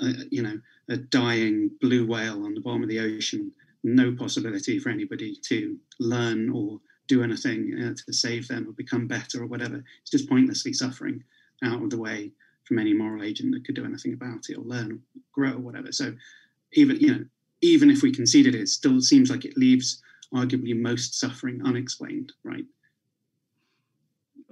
uh, 0.00 0.24
you 0.30 0.42
know, 0.42 0.60
a 0.88 0.96
dying 0.96 1.70
blue 1.80 2.04
whale 2.04 2.44
on 2.44 2.54
the 2.54 2.60
bottom 2.60 2.82
of 2.82 2.88
the 2.88 2.98
ocean, 2.98 3.52
no 3.84 4.12
possibility 4.12 4.80
for 4.80 4.88
anybody 4.88 5.36
to 5.44 5.78
learn 6.00 6.50
or 6.50 6.80
do 7.06 7.22
anything 7.22 7.72
uh, 7.82 7.94
to 8.06 8.12
save 8.12 8.48
them 8.48 8.68
or 8.68 8.72
become 8.72 9.06
better 9.06 9.42
or 9.42 9.46
whatever. 9.46 9.82
It's 10.02 10.10
just 10.10 10.28
pointlessly 10.28 10.72
suffering 10.72 11.22
out 11.64 11.82
of 11.82 11.90
the 11.90 11.98
way 11.98 12.32
from 12.64 12.78
any 12.78 12.92
moral 12.92 13.22
agent 13.22 13.52
that 13.52 13.64
could 13.64 13.76
do 13.76 13.84
anything 13.84 14.12
about 14.12 14.48
it 14.48 14.58
or 14.58 14.64
learn 14.64 14.92
or 14.92 14.98
grow 15.32 15.52
or 15.52 15.60
whatever. 15.60 15.92
So 15.92 16.14
even 16.72 16.96
you 16.96 17.14
know, 17.14 17.24
even 17.62 17.90
if 17.90 18.02
we 18.02 18.12
conceded 18.12 18.54
it, 18.54 18.62
it 18.62 18.68
still 18.68 19.00
seems 19.00 19.30
like 19.30 19.44
it 19.44 19.56
leaves 19.56 20.02
arguably 20.34 20.78
most 20.78 21.18
suffering 21.18 21.62
unexplained, 21.64 22.32
right? 22.44 22.64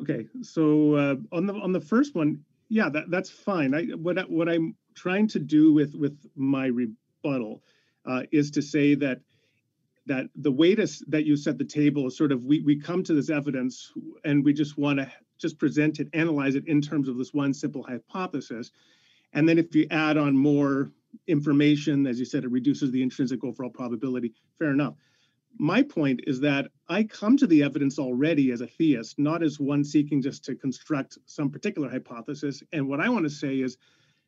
Okay, 0.01 0.27
so 0.43 0.95
uh, 0.95 1.17
on 1.33 1.47
the 1.47 1.55
on 1.55 1.73
the 1.73 1.81
first 1.81 2.15
one, 2.15 2.45
yeah, 2.69 2.89
that 2.89 3.11
that's 3.11 3.31
fine. 3.31 3.75
I 3.75 3.85
what 3.95 4.19
what 4.31 4.49
I'm 4.49 4.77
trying 4.95 5.29
to 5.29 5.39
do 5.39 5.73
with 5.73 5.95
with 5.95 6.17
my 6.37 6.67
rebuttal 6.67 7.63
uh, 8.07 8.23
is 8.33 8.51
to 8.53 8.63
say 8.63 8.95
that 8.97 9.21
that 10.07 10.27
the 10.37 10.53
way 10.53 10.75
to, 10.75 10.87
that 11.09 11.25
you 11.25 11.37
set 11.37 11.59
the 11.59 11.65
table 11.65 12.07
is 12.07 12.17
sort 12.17 12.33
of 12.33 12.45
we 12.45 12.61
we 12.61 12.79
come 12.79 13.03
to 13.05 13.15
this 13.15 13.31
evidence 13.31 13.93
and 14.25 14.45
we 14.45 14.53
just 14.53 14.77
want 14.77 14.99
to 14.99 15.11
just 15.39 15.59
present 15.59 15.99
it, 16.01 16.09
analyze 16.13 16.55
it 16.55 16.67
in 16.69 16.81
terms 16.81 17.09
of 17.09 17.17
this 17.17 17.35
one 17.35 17.53
simple 17.53 17.83
hypothesis, 17.83 18.71
and 19.33 19.49
then 19.49 19.59
if 19.59 19.75
you 19.75 19.87
add 19.91 20.17
on 20.17 20.37
more 20.37 20.91
information, 21.27 22.07
as 22.07 22.19
you 22.19 22.25
said, 22.25 22.45
it 22.45 22.51
reduces 22.51 22.91
the 22.91 23.03
intrinsic 23.03 23.43
overall 23.45 23.71
probability. 23.71 24.33
Fair 24.59 24.71
enough 24.71 24.95
my 25.59 25.83
point 25.83 26.21
is 26.27 26.41
that 26.41 26.69
I 26.89 27.05
come 27.05 27.37
to 27.37 27.47
the 27.47 27.63
evidence 27.63 27.99
already 27.99 28.51
as 28.51 28.61
a 28.61 28.67
theist, 28.67 29.19
not 29.19 29.43
as 29.43 29.61
one 29.61 29.85
seeking 29.85 30.21
just 30.21 30.45
to 30.47 30.55
construct 30.55 31.19
some 31.27 31.51
particular 31.51 31.89
hypothesis. 31.89 32.63
And 32.73 32.89
what 32.89 33.01
I 33.01 33.09
want 33.09 33.25
to 33.25 33.31
say 33.31 33.61
is 33.61 33.77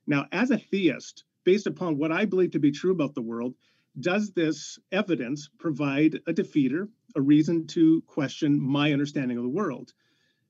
now, 0.07 0.27
as 0.33 0.51
a 0.51 0.59
theist, 0.59 1.25
based 1.45 1.67
upon 1.67 1.99
what 1.99 2.13
I 2.13 2.25
believe 2.25 2.53
to 2.53 2.59
be 2.59 2.71
true 2.71 2.93
about 2.93 3.15
the 3.15 3.23
world, 3.23 3.55
does 3.99 4.33
this 4.33 4.79
evidence 4.93 5.49
provide 5.59 6.21
a 6.27 6.33
defeater, 6.33 6.89
a 7.15 7.21
reason 7.21 7.67
to 7.69 8.03
question 8.03 8.61
my 8.61 8.93
understanding 8.93 9.39
of 9.39 9.43
the 9.43 9.49
world? 9.49 9.93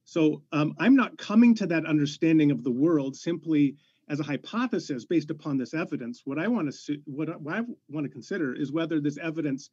So 0.05 0.43
um, 0.53 0.75
I'm 0.79 0.97
not 0.97 1.19
coming 1.19 1.55
to 1.57 1.67
that 1.67 1.87
understanding 1.87 2.51
of 2.51 2.63
the 2.63 2.71
world 2.71 3.17
simply 3.17 3.77
as 4.09 4.21
a 4.21 4.25
hypothesis 4.25 5.05
based 5.05 5.31
upon 5.31 5.59
this 5.59 5.75
evidence. 5.75 6.23
What 6.25 6.39
I 6.39 6.47
want 6.49 6.73
to 6.73 6.99
what, 7.07 7.41
what 7.41 7.55
I 7.55 7.63
want 7.89 8.05
to 8.05 8.11
consider 8.11 8.55
is 8.55 8.73
whether 8.73 9.01
this 9.01 9.19
evidence 9.19 9.71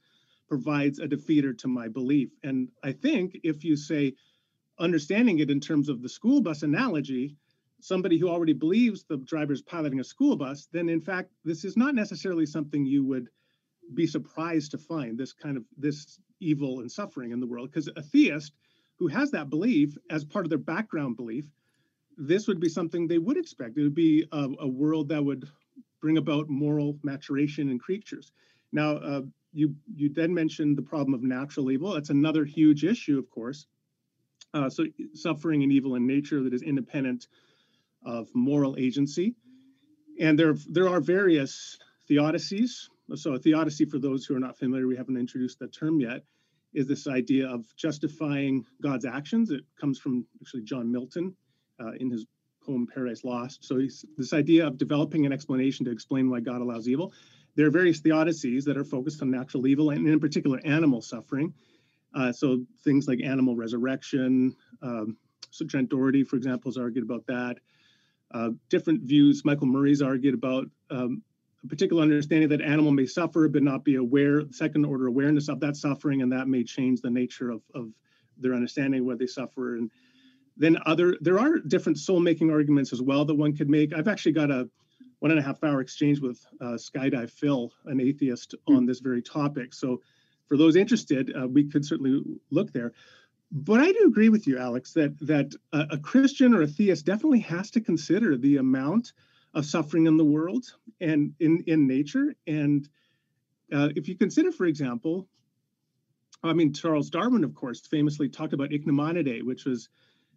provides 0.48 1.00
a 1.00 1.08
defeater 1.08 1.58
to 1.60 1.68
my 1.68 1.88
belief. 1.88 2.30
And 2.44 2.70
I 2.84 2.92
think 2.92 3.38
if 3.44 3.64
you 3.64 3.76
say, 3.76 4.16
understanding 4.80 5.40
it 5.40 5.52
in 5.52 5.60
terms 5.60 5.88
of 5.88 6.02
the 6.02 6.10
school 6.10 6.42
bus 6.42 6.64
analogy, 6.64 7.36
somebody 7.80 8.18
who 8.18 8.30
already 8.30 8.54
believes 8.54 9.04
the 9.04 9.18
driver 9.18 9.54
is 9.54 9.62
piloting 9.62 10.00
a 10.00 10.04
school 10.04 10.36
bus, 10.36 10.68
then 10.72 10.90
in 10.90 11.02
fact, 11.02 11.30
this 11.44 11.64
is 11.64 11.78
not 11.78 11.96
necessarily 11.96 12.46
something 12.46 12.86
you 12.86 13.04
would 13.06 13.30
be 13.93 14.08
surprised 14.08 14.72
to 14.72 14.78
find 14.78 15.17
this 15.17 15.34
kind 15.34 15.58
of 15.58 15.63
this 15.78 16.19
evil 16.39 16.80
and 16.80 16.91
suffering 16.91 17.32
in 17.32 17.39
the 17.39 17.48
world. 17.48 17.69
Because 17.69 17.89
a 17.96 18.02
theist 18.02 18.54
who 18.98 19.08
has 19.08 19.32
that 19.32 19.50
belief 19.50 19.98
as 20.10 20.24
part 20.24 20.46
of 20.46 20.50
their 20.50 20.58
background 20.58 21.15
belief, 21.17 21.46
this 22.17 22.48
would 22.48 22.60
be 22.60 22.69
something 22.69 23.08
they 23.08 23.17
would 23.17 23.38
expect. 23.38 23.78
It 23.78 23.84
would 23.84 23.96
be 23.96 24.26
a, 24.32 24.50
a 24.60 24.67
world 24.67 25.10
that 25.10 25.24
would 25.24 25.50
bring 26.02 26.17
about 26.17 26.50
moral 26.50 27.00
maturation 27.04 27.69
in 27.69 27.80
creatures. 27.80 28.32
Now, 28.72 28.98
uh, 28.98 29.22
you 29.54 29.76
you 29.96 30.10
then 30.10 30.34
mentioned 30.34 30.78
the 30.78 30.82
problem 30.82 31.13
of 31.13 31.24
natural 31.24 31.72
evil. 31.72 31.93
That's 31.93 32.10
another 32.10 32.43
huge 32.43 32.84
issue, 32.84 33.17
of 33.19 33.30
course. 33.30 33.67
Uh, 34.54 34.69
so 34.69 34.86
suffering 35.13 35.63
and 35.63 35.72
evil 35.72 35.96
in 35.96 36.06
nature 36.06 36.43
that 36.43 36.54
is 36.54 36.62
independent 36.62 37.28
of 38.06 38.28
moral 38.36 38.76
agency, 38.78 39.36
and 40.19 40.38
there 40.38 40.56
there 40.69 40.89
are 40.89 41.00
various 41.00 41.78
theodicies. 42.10 42.89
So 43.16 43.34
a 43.34 43.39
theodicy, 43.39 43.86
for 43.86 44.00
those 44.00 44.26
who 44.26 44.36
are 44.36 44.39
not 44.39 44.58
familiar, 44.58 44.88
we 44.88 44.96
haven't 44.96 45.18
introduced 45.18 45.60
that 45.60 45.74
term 45.74 46.00
yet, 46.00 46.24
is 46.74 46.88
this 46.88 47.08
idea 47.08 47.48
of 47.48 47.66
justifying 47.76 48.66
God's 48.82 49.06
actions. 49.06 49.52
It 49.52 49.63
comes 49.80 50.00
from 50.00 50.26
actually 50.42 50.63
John 50.63 50.92
Milton 50.92 51.36
uh, 51.80 51.92
in 52.00 52.10
his 52.10 52.26
poem 52.66 52.88
Paradise 52.92 53.24
Lost. 53.24 53.63
So 53.63 53.80
this 54.18 54.34
idea 54.34 54.66
of 54.66 54.78
developing 54.78 55.26
an 55.26 55.34
explanation 55.34 55.86
to 55.86 55.92
explain 55.92 56.30
why 56.30 56.39
God 56.39 56.62
allows 56.62 56.88
evil. 56.88 57.13
There 57.56 57.68
are 57.68 57.72
various 57.72 58.02
theodicies 58.02 58.63
that 58.66 58.78
are 58.78 58.86
focused 58.86 59.22
on 59.22 59.30
natural 59.30 59.68
evil 59.68 59.92
and, 59.92 60.08
in 60.08 60.20
particular, 60.20 60.60
animal 60.66 61.02
suffering. 61.02 61.54
Uh, 62.16 62.32
so 62.32 62.63
things 62.84 63.08
like 63.08 63.22
animal 63.22 63.56
resurrection. 63.56 64.56
Um, 64.82 65.18
so 65.52 65.66
Trent 65.66 65.89
Dougherty, 65.89 66.24
for 66.24 66.38
example, 66.38 66.72
has 66.72 66.78
argued 66.78 67.04
about 67.04 67.28
that. 67.28 67.58
Uh, 68.34 68.50
different 68.70 69.04
views. 69.04 69.46
Michael 69.46 69.68
Murray's 69.68 70.02
argued 70.02 70.34
about 70.34 70.66
um, 70.89 71.22
a 71.63 71.67
particular 71.67 72.04
understanding 72.04 72.49
that 72.49 72.62
animal 72.62 72.91
may 72.91 73.06
suffer 73.06 73.47
but 73.47 73.63
not 73.63 73.84
be 73.84 73.95
aware, 73.95 74.43
second 74.52 74.86
order 74.86 75.08
awareness 75.08 75.49
of 75.49 75.60
that 75.62 75.76
suffering, 75.76 76.21
and 76.21 76.32
that 76.32 76.47
may 76.47 76.63
change 76.63 77.02
the 77.02 77.10
nature 77.10 77.49
of, 77.49 77.62
of 77.73 77.89
their 78.38 78.54
understanding 78.54 79.02
of 79.02 79.06
what 79.06 79.19
they 79.19 79.28
suffer. 79.28 79.76
And 79.76 79.89
then 80.58 80.78
other, 80.86 81.17
there 81.21 81.39
are 81.39 81.60
different 81.60 81.97
soul 81.97 82.19
making 82.19 82.52
arguments 82.52 82.93
as 82.93 83.02
well 83.02 83.26
that 83.26 83.36
one 83.36 83.56
could 83.56 83.69
make. 83.69 83.93
I've 83.93 84.08
actually 84.08 84.34
got 84.34 84.52
a 84.52 84.69
one 85.19 85.32
and 85.32 85.39
a 85.39 85.43
half 85.43 85.63
hour 85.63 85.80
exchange 85.80 86.19
with 86.19 86.45
uh, 86.60 86.76
Skydive 86.76 87.32
Phil, 87.32 87.71
an 87.86 88.02
atheist, 88.02 88.56
mm-hmm. 88.56 88.76
on 88.76 88.86
this 88.86 88.99
very 88.99 89.21
topic. 89.21 89.73
So, 89.73 90.02
for 90.47 90.58
those 90.58 90.76
interested, 90.76 91.34
uh, 91.34 91.47
we 91.47 91.63
could 91.63 91.86
certainly 91.86 92.21
look 92.52 92.73
there. 92.73 92.91
But 93.49 93.80
I 93.80 93.93
do 93.93 94.06
agree 94.06 94.28
with 94.28 94.45
you, 94.45 94.58
Alex, 94.58 94.91
that 94.93 95.17
that 95.21 95.56
a, 95.71 95.86
a 95.91 95.97
Christian 95.97 96.54
or 96.54 96.63
a 96.63 96.67
theist 96.67 97.06
definitely 97.06 97.39
has 97.39 97.71
to 97.71 97.80
consider 97.80 98.36
the 98.36 98.58
amount 98.58 99.13
of 99.54 99.66
suffering 99.66 100.08
in 100.08 100.18
the 100.18 100.26
world 100.26 100.66
and 101.00 101.34
in 101.39 101.63
in 101.68 101.88
nature. 101.88 102.34
And 102.48 102.88
uh, 103.72 103.89
if 103.96 104.08
you 104.08 104.16
consider, 104.16 104.52
for 104.52 104.66
example, 104.66 105.28
I 106.44 106.54
mean 106.54 106.74
Charles 106.74 107.10
Darwin, 107.10 107.44
of 107.44 107.54
course, 107.54 107.82
famously 107.82 108.30
talked 108.30 108.54
about 108.54 108.70
Ichneumonidae, 108.70 109.44
which 109.44 109.66
was 109.66 109.89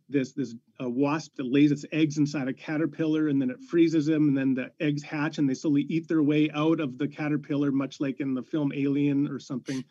this 0.08 0.32
this 0.32 0.54
uh, 0.80 0.88
wasp 0.88 1.36
that 1.36 1.46
lays 1.46 1.72
its 1.72 1.84
eggs 1.92 2.18
inside 2.18 2.48
a 2.48 2.52
caterpillar 2.52 3.28
and 3.28 3.40
then 3.40 3.50
it 3.50 3.60
freezes 3.60 4.06
them 4.06 4.28
and 4.28 4.38
then 4.38 4.54
the 4.54 4.70
eggs 4.80 5.02
hatch 5.02 5.38
and 5.38 5.48
they 5.48 5.54
slowly 5.54 5.82
eat 5.88 6.06
their 6.06 6.22
way 6.22 6.48
out 6.54 6.80
of 6.80 6.98
the 6.98 7.08
caterpillar 7.08 7.72
much 7.72 8.00
like 8.00 8.20
in 8.20 8.34
the 8.34 8.42
film 8.42 8.72
alien 8.74 9.28
or 9.28 9.38
something. 9.38 9.84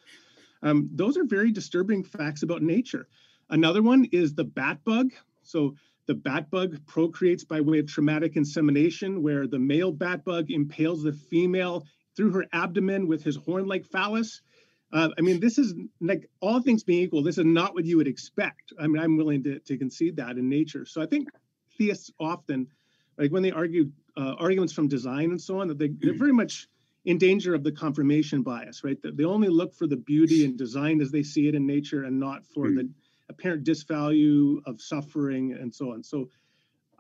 Um, 0.62 0.90
those 0.94 1.18
are 1.18 1.26
very 1.26 1.52
disturbing 1.52 2.04
facts 2.04 2.44
about 2.44 2.62
nature. 2.62 3.08
Another 3.50 3.84
one 3.84 4.06
is 4.12 4.34
the 4.34 4.44
bat 4.44 4.84
bug. 4.84 5.12
So 5.44 5.76
the 6.08 6.14
bat 6.14 6.50
bug 6.52 6.78
procreates 6.86 7.44
by 7.44 7.62
way 7.62 7.80
of 7.80 7.88
traumatic 7.88 8.36
insemination, 8.36 9.24
where 9.24 9.48
the 9.48 9.60
male 9.60 9.92
bat 9.92 10.24
bug 10.24 10.52
impales 10.52 11.04
the 11.04 11.14
female 11.14 11.86
through 12.16 12.32
her 12.32 12.46
abdomen 12.54 13.08
with 13.08 13.24
his 13.24 13.36
horn 13.36 13.68
like 13.68 13.86
phallus. 13.86 14.42
Uh, 14.94 15.10
I 15.18 15.22
mean, 15.22 15.40
this 15.40 15.58
is 15.58 15.74
like 16.00 16.30
all 16.40 16.62
things 16.62 16.84
being 16.84 17.04
equal, 17.04 17.24
this 17.24 17.38
is 17.38 17.46
not 17.46 17.74
what 17.74 17.86
you 17.86 17.98
would 17.98 18.08
expect. 18.08 18.72
I 18.80 18.88
mean, 18.88 19.02
I'm 19.02 19.18
willing 19.18 19.44
to, 19.44 19.60
to 19.60 19.78
concede 19.78 20.16
that 20.18 20.38
in 20.38 20.48
nature. 20.48 20.86
So 20.86 21.02
I 21.02 21.06
think 21.06 21.30
theists 21.78 22.12
often, 22.20 22.68
like 23.18 23.32
when 23.32 23.44
they 23.44 23.52
argue 23.52 23.92
uh, 24.16 24.36
arguments 24.40 24.74
from 24.74 24.88
design 24.88 25.32
and 25.32 25.42
so 25.42 25.60
on, 25.60 25.68
that 25.68 25.80
they, 25.80 25.90
they're 25.90 26.18
very 26.18 26.32
much 26.32 26.68
in 27.06 27.18
danger 27.18 27.54
of 27.54 27.64
the 27.64 27.72
confirmation 27.72 28.42
bias, 28.42 28.84
right? 28.84 28.98
They 29.04 29.26
only 29.26 29.50
look 29.50 29.76
for 29.76 29.88
the 29.88 29.98
beauty 29.98 30.46
and 30.46 30.58
design 30.58 31.02
as 31.02 31.12
they 31.12 31.24
see 31.24 31.48
it 31.48 31.56
in 31.56 31.66
nature 31.66 32.04
and 32.04 32.20
not 32.20 32.46
for 32.46 32.68
mm. 32.68 32.78
the 32.78 32.90
apparent 33.30 33.64
disvalue 33.64 34.62
of 34.66 34.82
suffering 34.82 35.54
and 35.54 35.74
so 35.74 35.94
on. 35.94 36.04
So 36.04 36.30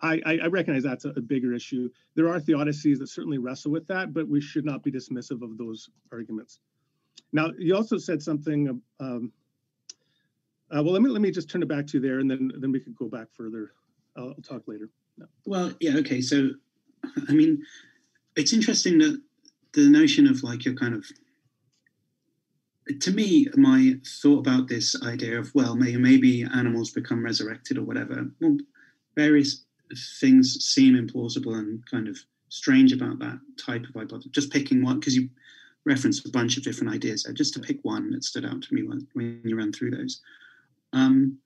I, 0.01 0.21
I 0.25 0.47
recognize 0.47 0.83
that's 0.83 1.05
a, 1.05 1.09
a, 1.09 1.21
bigger 1.21 1.53
issue. 1.53 1.89
There 2.15 2.27
are 2.27 2.39
theodicies 2.39 2.99
that 2.99 3.07
certainly 3.07 3.37
wrestle 3.37 3.71
with 3.71 3.87
that, 3.87 4.13
but 4.13 4.27
we 4.27 4.41
should 4.41 4.65
not 4.65 4.83
be 4.83 4.91
dismissive 4.91 5.41
of 5.41 5.57
those 5.57 5.89
arguments. 6.11 6.59
Now, 7.31 7.51
you 7.57 7.75
also 7.75 7.97
said 7.97 8.21
something. 8.21 8.81
Um, 8.99 9.31
uh, 10.71 10.83
well, 10.83 10.93
let 10.93 11.01
me 11.01 11.09
let 11.09 11.21
me 11.21 11.31
just 11.31 11.49
turn 11.49 11.61
it 11.61 11.67
back 11.69 11.87
to 11.87 11.97
you 11.97 12.01
there, 12.01 12.19
and 12.19 12.29
then 12.29 12.51
then 12.59 12.71
we 12.71 12.79
could 12.79 12.95
go 12.95 13.07
back 13.07 13.27
further. 13.31 13.71
I'll, 14.17 14.29
I'll 14.29 14.43
talk 14.43 14.63
later. 14.67 14.89
No. 15.17 15.25
Well, 15.45 15.73
yeah, 15.79 15.95
okay. 15.97 16.21
So, 16.21 16.49
I 17.29 17.33
mean, 17.33 17.63
it's 18.35 18.53
interesting 18.53 18.97
that 18.99 19.21
the 19.73 19.89
notion 19.89 20.27
of 20.27 20.43
like 20.43 20.65
your 20.65 20.75
kind 20.75 20.93
of 20.93 21.05
to 22.99 23.11
me, 23.11 23.47
my 23.55 23.95
thought 24.21 24.39
about 24.39 24.67
this 24.67 24.95
idea 25.03 25.39
of 25.39 25.53
well, 25.55 25.75
may, 25.75 25.95
maybe 25.95 26.43
animals 26.43 26.91
become 26.91 27.23
resurrected 27.23 27.77
or 27.77 27.83
whatever. 27.83 28.27
Well, 28.39 28.57
various 29.15 29.63
things 30.19 30.63
seem 30.63 30.95
implausible 30.95 31.57
and 31.57 31.83
kind 31.89 32.07
of 32.07 32.17
strange 32.49 32.93
about 32.93 33.19
that 33.19 33.39
type 33.57 33.83
of 33.83 33.93
hypothesis. 33.93 34.31
Just 34.31 34.51
picking 34.51 34.83
one 34.83 34.99
because 34.99 35.15
you 35.15 35.29
referenced 35.85 36.25
a 36.25 36.31
bunch 36.31 36.57
of 36.57 36.63
different 36.63 36.93
ideas 36.93 37.23
there. 37.23 37.33
Just 37.33 37.53
to 37.55 37.59
pick 37.59 37.79
one 37.83 38.11
that 38.11 38.23
stood 38.23 38.45
out 38.45 38.61
to 38.61 38.73
me 38.73 38.83
when, 38.83 39.07
when 39.13 39.41
you 39.43 39.55
ran 39.55 39.71
through 39.71 39.91
those. 39.91 40.21
Um, 40.93 41.37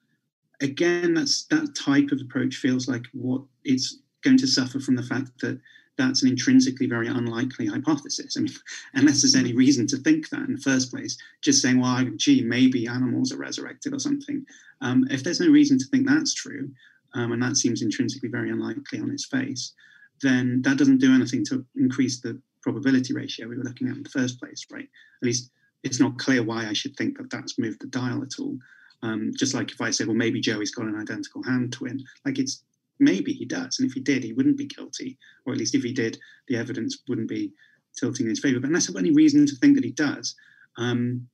again, 0.61 1.13
that's 1.13 1.45
that 1.45 1.73
type 1.75 2.11
of 2.11 2.21
approach 2.21 2.55
feels 2.55 2.87
like 2.87 3.05
what 3.13 3.41
it's 3.63 3.99
going 4.23 4.37
to 4.37 4.47
suffer 4.47 4.79
from 4.79 4.95
the 4.95 5.03
fact 5.03 5.31
that 5.41 5.59
that's 5.99 6.23
an 6.23 6.29
intrinsically 6.29 6.87
very 6.87 7.07
unlikely 7.07 7.67
hypothesis. 7.67 8.35
I 8.37 8.41
mean, 8.41 8.53
unless 8.95 9.21
there's 9.21 9.35
any 9.35 9.53
reason 9.53 9.85
to 9.87 9.97
think 9.97 10.29
that 10.29 10.41
in 10.41 10.53
the 10.53 10.61
first 10.61 10.89
place, 10.89 11.17
just 11.41 11.61
saying, 11.61 11.79
well, 11.79 12.03
gee, 12.15 12.41
maybe 12.41 12.87
animals 12.87 13.31
are 13.31 13.37
resurrected 13.37 13.93
or 13.93 13.99
something. 13.99 14.45
Um, 14.81 15.05
if 15.11 15.23
there's 15.23 15.41
no 15.41 15.49
reason 15.49 15.77
to 15.77 15.85
think 15.85 16.07
that's 16.07 16.33
true, 16.33 16.71
um, 17.13 17.33
and 17.33 17.43
that 17.43 17.57
seems 17.57 17.81
intrinsically 17.81 18.29
very 18.29 18.49
unlikely 18.49 18.99
on 18.99 19.11
its 19.11 19.25
face, 19.25 19.73
then 20.21 20.61
that 20.63 20.77
doesn't 20.77 20.99
do 20.99 21.13
anything 21.13 21.45
to 21.45 21.65
increase 21.75 22.19
the 22.19 22.39
probability 22.61 23.13
ratio 23.13 23.47
we 23.47 23.57
were 23.57 23.63
looking 23.63 23.87
at 23.87 23.97
in 23.97 24.03
the 24.03 24.09
first 24.09 24.39
place, 24.39 24.65
right? 24.71 24.87
At 25.21 25.25
least 25.25 25.51
it's 25.83 25.99
not 25.99 26.17
clear 26.17 26.43
why 26.43 26.67
I 26.67 26.73
should 26.73 26.95
think 26.95 27.17
that 27.17 27.29
that's 27.29 27.57
moved 27.57 27.81
the 27.81 27.87
dial 27.87 28.21
at 28.21 28.39
all. 28.39 28.57
Um, 29.01 29.31
just 29.37 29.53
like 29.53 29.71
if 29.71 29.79
I 29.79 29.91
said, 29.91 30.07
well, 30.07 30.15
maybe 30.15 30.41
Joey's 30.41 30.75
got 30.75 30.87
an 30.87 30.99
identical 30.99 31.41
hand 31.43 31.71
twin, 31.71 32.03
like 32.25 32.37
it's 32.37 32.63
maybe 32.99 33.33
he 33.33 33.45
does. 33.45 33.79
And 33.79 33.87
if 33.87 33.93
he 33.93 33.99
did, 33.99 34.23
he 34.23 34.33
wouldn't 34.33 34.57
be 34.57 34.65
guilty. 34.65 35.17
Or 35.45 35.53
at 35.53 35.59
least 35.59 35.75
if 35.75 35.83
he 35.83 35.93
did, 35.93 36.17
the 36.47 36.57
evidence 36.57 36.99
wouldn't 37.07 37.29
be 37.29 37.51
tilting 37.97 38.25
in 38.25 38.31
his 38.31 38.39
favor. 38.39 38.59
But 38.59 38.67
unless 38.67 38.87
I've 38.87 38.95
got 38.95 39.03
any 39.03 39.11
reason 39.11 39.45
to 39.45 39.55
think 39.55 39.75
that 39.75 39.83
he 39.83 39.91
does, 39.91 40.35
um, 40.77 41.27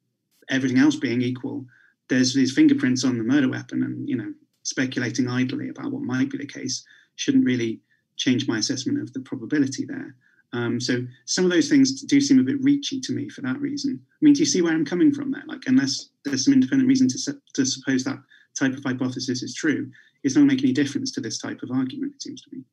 everything 0.49 0.79
else 0.79 0.95
being 0.95 1.21
equal, 1.21 1.65
there's 2.09 2.35
his 2.35 2.53
fingerprints 2.53 3.03
on 3.03 3.17
the 3.17 3.23
murder 3.23 3.49
weapon 3.49 3.83
and, 3.83 4.07
you 4.07 4.15
know, 4.15 4.31
speculating 4.63 5.27
idly 5.27 5.69
about 5.69 5.91
what 5.91 6.01
might 6.01 6.29
be 6.29 6.37
the 6.37 6.45
case 6.45 6.85
shouldn't 7.15 7.45
really 7.45 7.79
change 8.17 8.47
my 8.47 8.57
assessment 8.57 9.01
of 9.01 9.11
the 9.13 9.19
probability 9.19 9.85
there. 9.85 10.15
Um, 10.53 10.79
so 10.79 11.05
some 11.25 11.43
of 11.45 11.51
those 11.51 11.69
things 11.69 12.01
do 12.03 12.21
seem 12.21 12.39
a 12.39 12.43
bit 12.43 12.61
reachy 12.61 13.01
to 13.01 13.13
me 13.13 13.27
for 13.29 13.41
that 13.41 13.59
reason. 13.59 13.99
I 14.01 14.17
mean, 14.21 14.33
do 14.33 14.39
you 14.39 14.45
see 14.45 14.61
where 14.61 14.73
I'm 14.73 14.85
coming 14.85 15.13
from 15.13 15.31
there? 15.31 15.43
Like, 15.47 15.63
unless 15.67 16.09
there's 16.23 16.45
some 16.45 16.53
independent 16.53 16.87
reason 16.87 17.07
to, 17.09 17.33
to 17.55 17.65
suppose 17.65 18.03
that 18.03 18.19
type 18.57 18.73
of 18.73 18.83
hypothesis 18.83 19.43
is 19.43 19.53
true, 19.53 19.91
it's 20.25 20.35
not 20.35 20.45
making 20.45 20.65
any 20.65 20.73
difference 20.73 21.11
to 21.11 21.21
this 21.21 21.37
type 21.37 21.61
of 21.61 21.69
argument, 21.69 22.13
it 22.15 22.21
seems 22.21 22.41
to 22.41 22.49
me. 22.51 22.63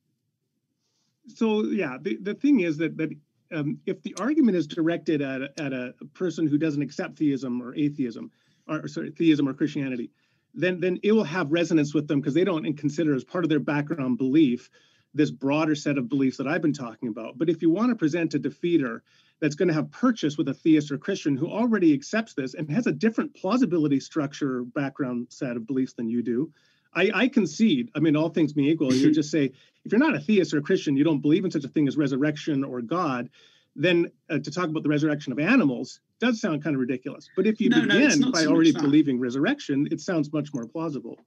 So 1.28 1.64
yeah, 1.64 1.98
the, 2.00 2.16
the 2.20 2.34
thing 2.34 2.60
is 2.60 2.78
that 2.78 2.96
that 2.96 3.10
um, 3.52 3.78
if 3.84 4.02
the 4.02 4.16
argument 4.18 4.56
is 4.56 4.66
directed 4.66 5.20
at 5.20 5.42
a, 5.42 5.50
at 5.58 5.72
a 5.74 5.92
person 6.14 6.46
who 6.46 6.56
doesn't 6.56 6.80
accept 6.80 7.18
theism 7.18 7.62
or 7.62 7.74
atheism, 7.74 8.30
or 8.66 8.88
sorry, 8.88 9.10
theism 9.10 9.46
or 9.46 9.52
Christianity, 9.52 10.10
then 10.54 10.80
then 10.80 10.98
it 11.02 11.12
will 11.12 11.24
have 11.24 11.52
resonance 11.52 11.92
with 11.92 12.08
them 12.08 12.20
because 12.20 12.32
they 12.32 12.42
don't 12.42 12.76
consider 12.78 13.14
as 13.14 13.22
part 13.22 13.44
of 13.44 13.50
their 13.50 13.60
background 13.60 14.16
belief 14.16 14.70
this 15.14 15.30
broader 15.30 15.74
set 15.74 15.98
of 15.98 16.08
beliefs 16.08 16.38
that 16.38 16.48
I've 16.48 16.62
been 16.62 16.72
talking 16.72 17.10
about. 17.10 17.36
But 17.36 17.50
if 17.50 17.60
you 17.60 17.68
want 17.68 17.90
to 17.90 17.96
present 17.96 18.32
a 18.32 18.38
defeater 18.40 19.00
that's 19.40 19.54
going 19.54 19.68
to 19.68 19.74
have 19.74 19.90
purchase 19.90 20.38
with 20.38 20.48
a 20.48 20.54
theist 20.54 20.90
or 20.90 20.96
Christian 20.96 21.36
who 21.36 21.50
already 21.50 21.92
accepts 21.92 22.32
this 22.32 22.54
and 22.54 22.70
has 22.70 22.86
a 22.86 22.92
different 22.92 23.34
plausibility 23.34 24.00
structure 24.00 24.62
background 24.62 25.26
set 25.28 25.56
of 25.56 25.66
beliefs 25.66 25.92
than 25.92 26.08
you 26.08 26.22
do, 26.22 26.50
I, 26.94 27.10
I 27.14 27.28
concede. 27.28 27.90
I 27.94 28.00
mean, 28.00 28.16
all 28.16 28.28
things 28.28 28.52
being 28.52 28.68
equal, 28.68 28.92
you 28.92 29.12
just 29.12 29.30
say 29.30 29.52
if 29.84 29.92
you're 29.92 29.98
not 29.98 30.14
a 30.14 30.20
theist 30.20 30.52
or 30.52 30.58
a 30.58 30.62
Christian, 30.62 30.96
you 30.96 31.04
don't 31.04 31.20
believe 31.20 31.44
in 31.44 31.50
such 31.50 31.64
a 31.64 31.68
thing 31.68 31.88
as 31.88 31.96
resurrection 31.96 32.64
or 32.64 32.80
God, 32.82 33.30
then 33.74 34.10
uh, 34.28 34.38
to 34.38 34.50
talk 34.50 34.68
about 34.68 34.82
the 34.82 34.88
resurrection 34.88 35.32
of 35.32 35.38
animals 35.38 36.00
does 36.20 36.40
sound 36.40 36.62
kind 36.62 36.76
of 36.76 36.80
ridiculous. 36.80 37.28
But 37.34 37.46
if 37.46 37.60
you 37.60 37.70
no, 37.70 37.82
begin 37.82 38.20
no, 38.20 38.30
by 38.30 38.42
so 38.42 38.50
already 38.50 38.72
believing 38.72 39.18
resurrection, 39.18 39.88
it 39.90 40.00
sounds 40.00 40.32
much 40.32 40.52
more 40.52 40.66
plausible. 40.66 41.18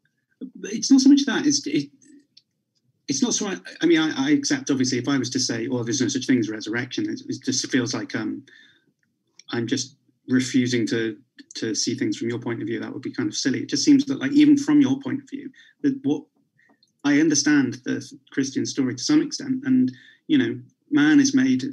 It's 0.63 0.91
not 0.91 1.01
so 1.01 1.10
much 1.10 1.25
that. 1.25 1.45
It's 1.45 1.65
it, 1.65 1.89
it's 3.08 3.21
not 3.21 3.34
so. 3.34 3.51
I 3.82 3.86
mean, 3.86 3.99
I, 3.99 4.28
I, 4.28 4.32
accept 4.32 4.69
obviously 4.71 4.97
if 4.97 5.08
I 5.08 5.17
was 5.17 5.30
to 5.32 5.39
say, 5.39 5.67
"Oh, 5.67 5.84
there's 5.84 6.01
no 6.01 6.08
such 6.08 6.28
thing 6.28 6.39
as 6.39 6.49
resurrection," 6.49 7.10
it, 7.10 7.21
it 7.28 7.43
just 7.43 7.69
feels 7.71 7.93
like 7.93 8.15
um, 8.15 8.43
I'm 9.51 9.67
just 9.67 9.94
refusing 10.27 10.88
to 10.88 11.17
to 11.55 11.73
see 11.73 11.95
things 11.95 12.17
from 12.17 12.29
your 12.29 12.39
point 12.39 12.61
of 12.61 12.67
view. 12.67 12.79
That 12.79 12.93
would 12.93 13.01
be 13.01 13.13
kind 13.13 13.29
of 13.29 13.35
silly. 13.35 13.59
It 13.61 13.69
just 13.69 13.85
seems 13.85 14.05
that, 14.05 14.19
like, 14.19 14.31
even 14.31 14.57
from 14.57 14.81
your 14.81 14.99
point 14.99 15.21
of 15.21 15.29
view, 15.29 15.49
that 15.83 15.99
what 16.03 16.23
I 17.03 17.19
understand 17.19 17.75
the 17.85 18.05
Christian 18.31 18.65
story 18.65 18.95
to 18.95 19.03
some 19.03 19.21
extent, 19.21 19.63
and 19.65 19.91
you 20.27 20.38
know, 20.38 20.59
man 20.91 21.19
is 21.19 21.35
made 21.35 21.63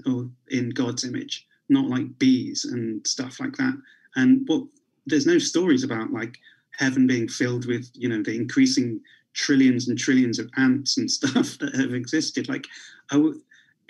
in 0.50 0.70
God's 0.70 1.04
image, 1.04 1.46
not 1.68 1.86
like 1.86 2.18
bees 2.18 2.64
and 2.64 3.06
stuff 3.06 3.40
like 3.40 3.56
that. 3.56 3.76
And 4.16 4.42
what 4.46 4.64
there's 5.06 5.26
no 5.26 5.38
stories 5.38 5.84
about 5.84 6.12
like 6.12 6.38
heaven 6.78 7.06
being 7.06 7.28
filled 7.28 7.66
with 7.66 7.90
you 7.94 8.08
know 8.08 8.22
the 8.22 8.34
increasing 8.36 9.00
trillions 9.34 9.88
and 9.88 9.98
trillions 9.98 10.38
of 10.38 10.50
ants 10.56 10.98
and 10.98 11.10
stuff 11.18 11.58
that 11.58 11.74
have 11.74 11.94
existed. 11.94 12.48
Like, 12.48 12.66
I 13.10 13.16
w- 13.16 13.40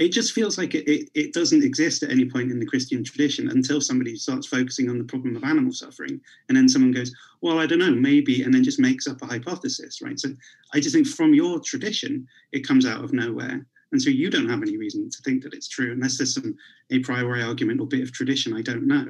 it 0.03 0.11
just 0.11 0.33
feels 0.33 0.59
like 0.59 0.75
it, 0.75 0.91
it, 0.91 1.09
it, 1.15 1.33
doesn't 1.33 1.63
exist 1.63 2.03
at 2.03 2.11
any 2.11 2.25
point 2.25 2.51
in 2.51 2.59
the 2.59 2.67
Christian 2.67 3.05
tradition 3.05 3.49
until 3.51 3.81
somebody 3.81 4.17
starts 4.17 4.49
focusing 4.49 4.91
on 4.91 4.99
the 4.99 5.05
problem 5.05 5.37
of 5.37 5.45
animal 5.45 5.73
suffering. 5.73 6.21
And 6.49 6.57
then 6.57 6.69
someone 6.69 6.91
goes, 6.91 7.15
well, 7.41 7.61
I 7.61 7.67
don't 7.67 7.79
know, 7.79 7.95
maybe, 7.95 8.43
and 8.43 8.53
then 8.53 8.65
just 8.65 8.81
makes 8.81 9.07
up 9.07 9.23
a 9.23 9.27
hypothesis, 9.27 10.03
right? 10.03 10.19
So 10.19 10.31
I 10.75 10.81
just 10.81 10.97
think 10.97 11.07
from 11.07 11.35
your 11.35 11.61
tradition, 11.61 12.27
it 12.51 12.67
comes 12.67 12.85
out 12.85 13.05
of 13.05 13.13
nowhere. 13.13 13.65
And 13.93 14.03
so 14.03 14.11
you 14.11 14.29
don't 14.29 14.49
have 14.49 14.63
any 14.63 14.77
reason 14.77 15.09
to 15.09 15.23
think 15.23 15.45
that 15.45 15.55
it's 15.55 15.69
true 15.69 15.93
unless 15.93 16.19
there's 16.19 16.35
some 16.35 16.57
a 16.91 16.99
priori 16.99 17.43
argument 17.43 17.81
or 17.81 17.87
bit 17.87 18.03
of 18.03 18.13
tradition 18.13 18.55
I 18.55 18.63
don't 18.63 18.89
know, 18.89 19.07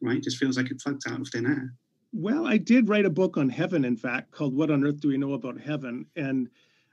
right? 0.00 0.18
It 0.18 0.22
just 0.22 0.36
feels 0.36 0.56
like 0.56 0.70
it 0.70 0.78
plucked 0.78 1.08
out 1.08 1.20
of 1.20 1.28
thin 1.28 1.46
air. 1.46 1.74
Well, 2.12 2.46
I 2.46 2.56
did 2.56 2.88
write 2.88 3.04
a 3.04 3.10
book 3.10 3.36
on 3.36 3.48
heaven, 3.48 3.84
in 3.84 3.96
fact, 3.96 4.30
called 4.30 4.54
What 4.54 4.70
on 4.70 4.84
Earth 4.84 5.00
Do 5.00 5.08
We 5.08 5.18
Know 5.18 5.32
About 5.32 5.60
Heaven? 5.60 6.06
And 6.14 6.48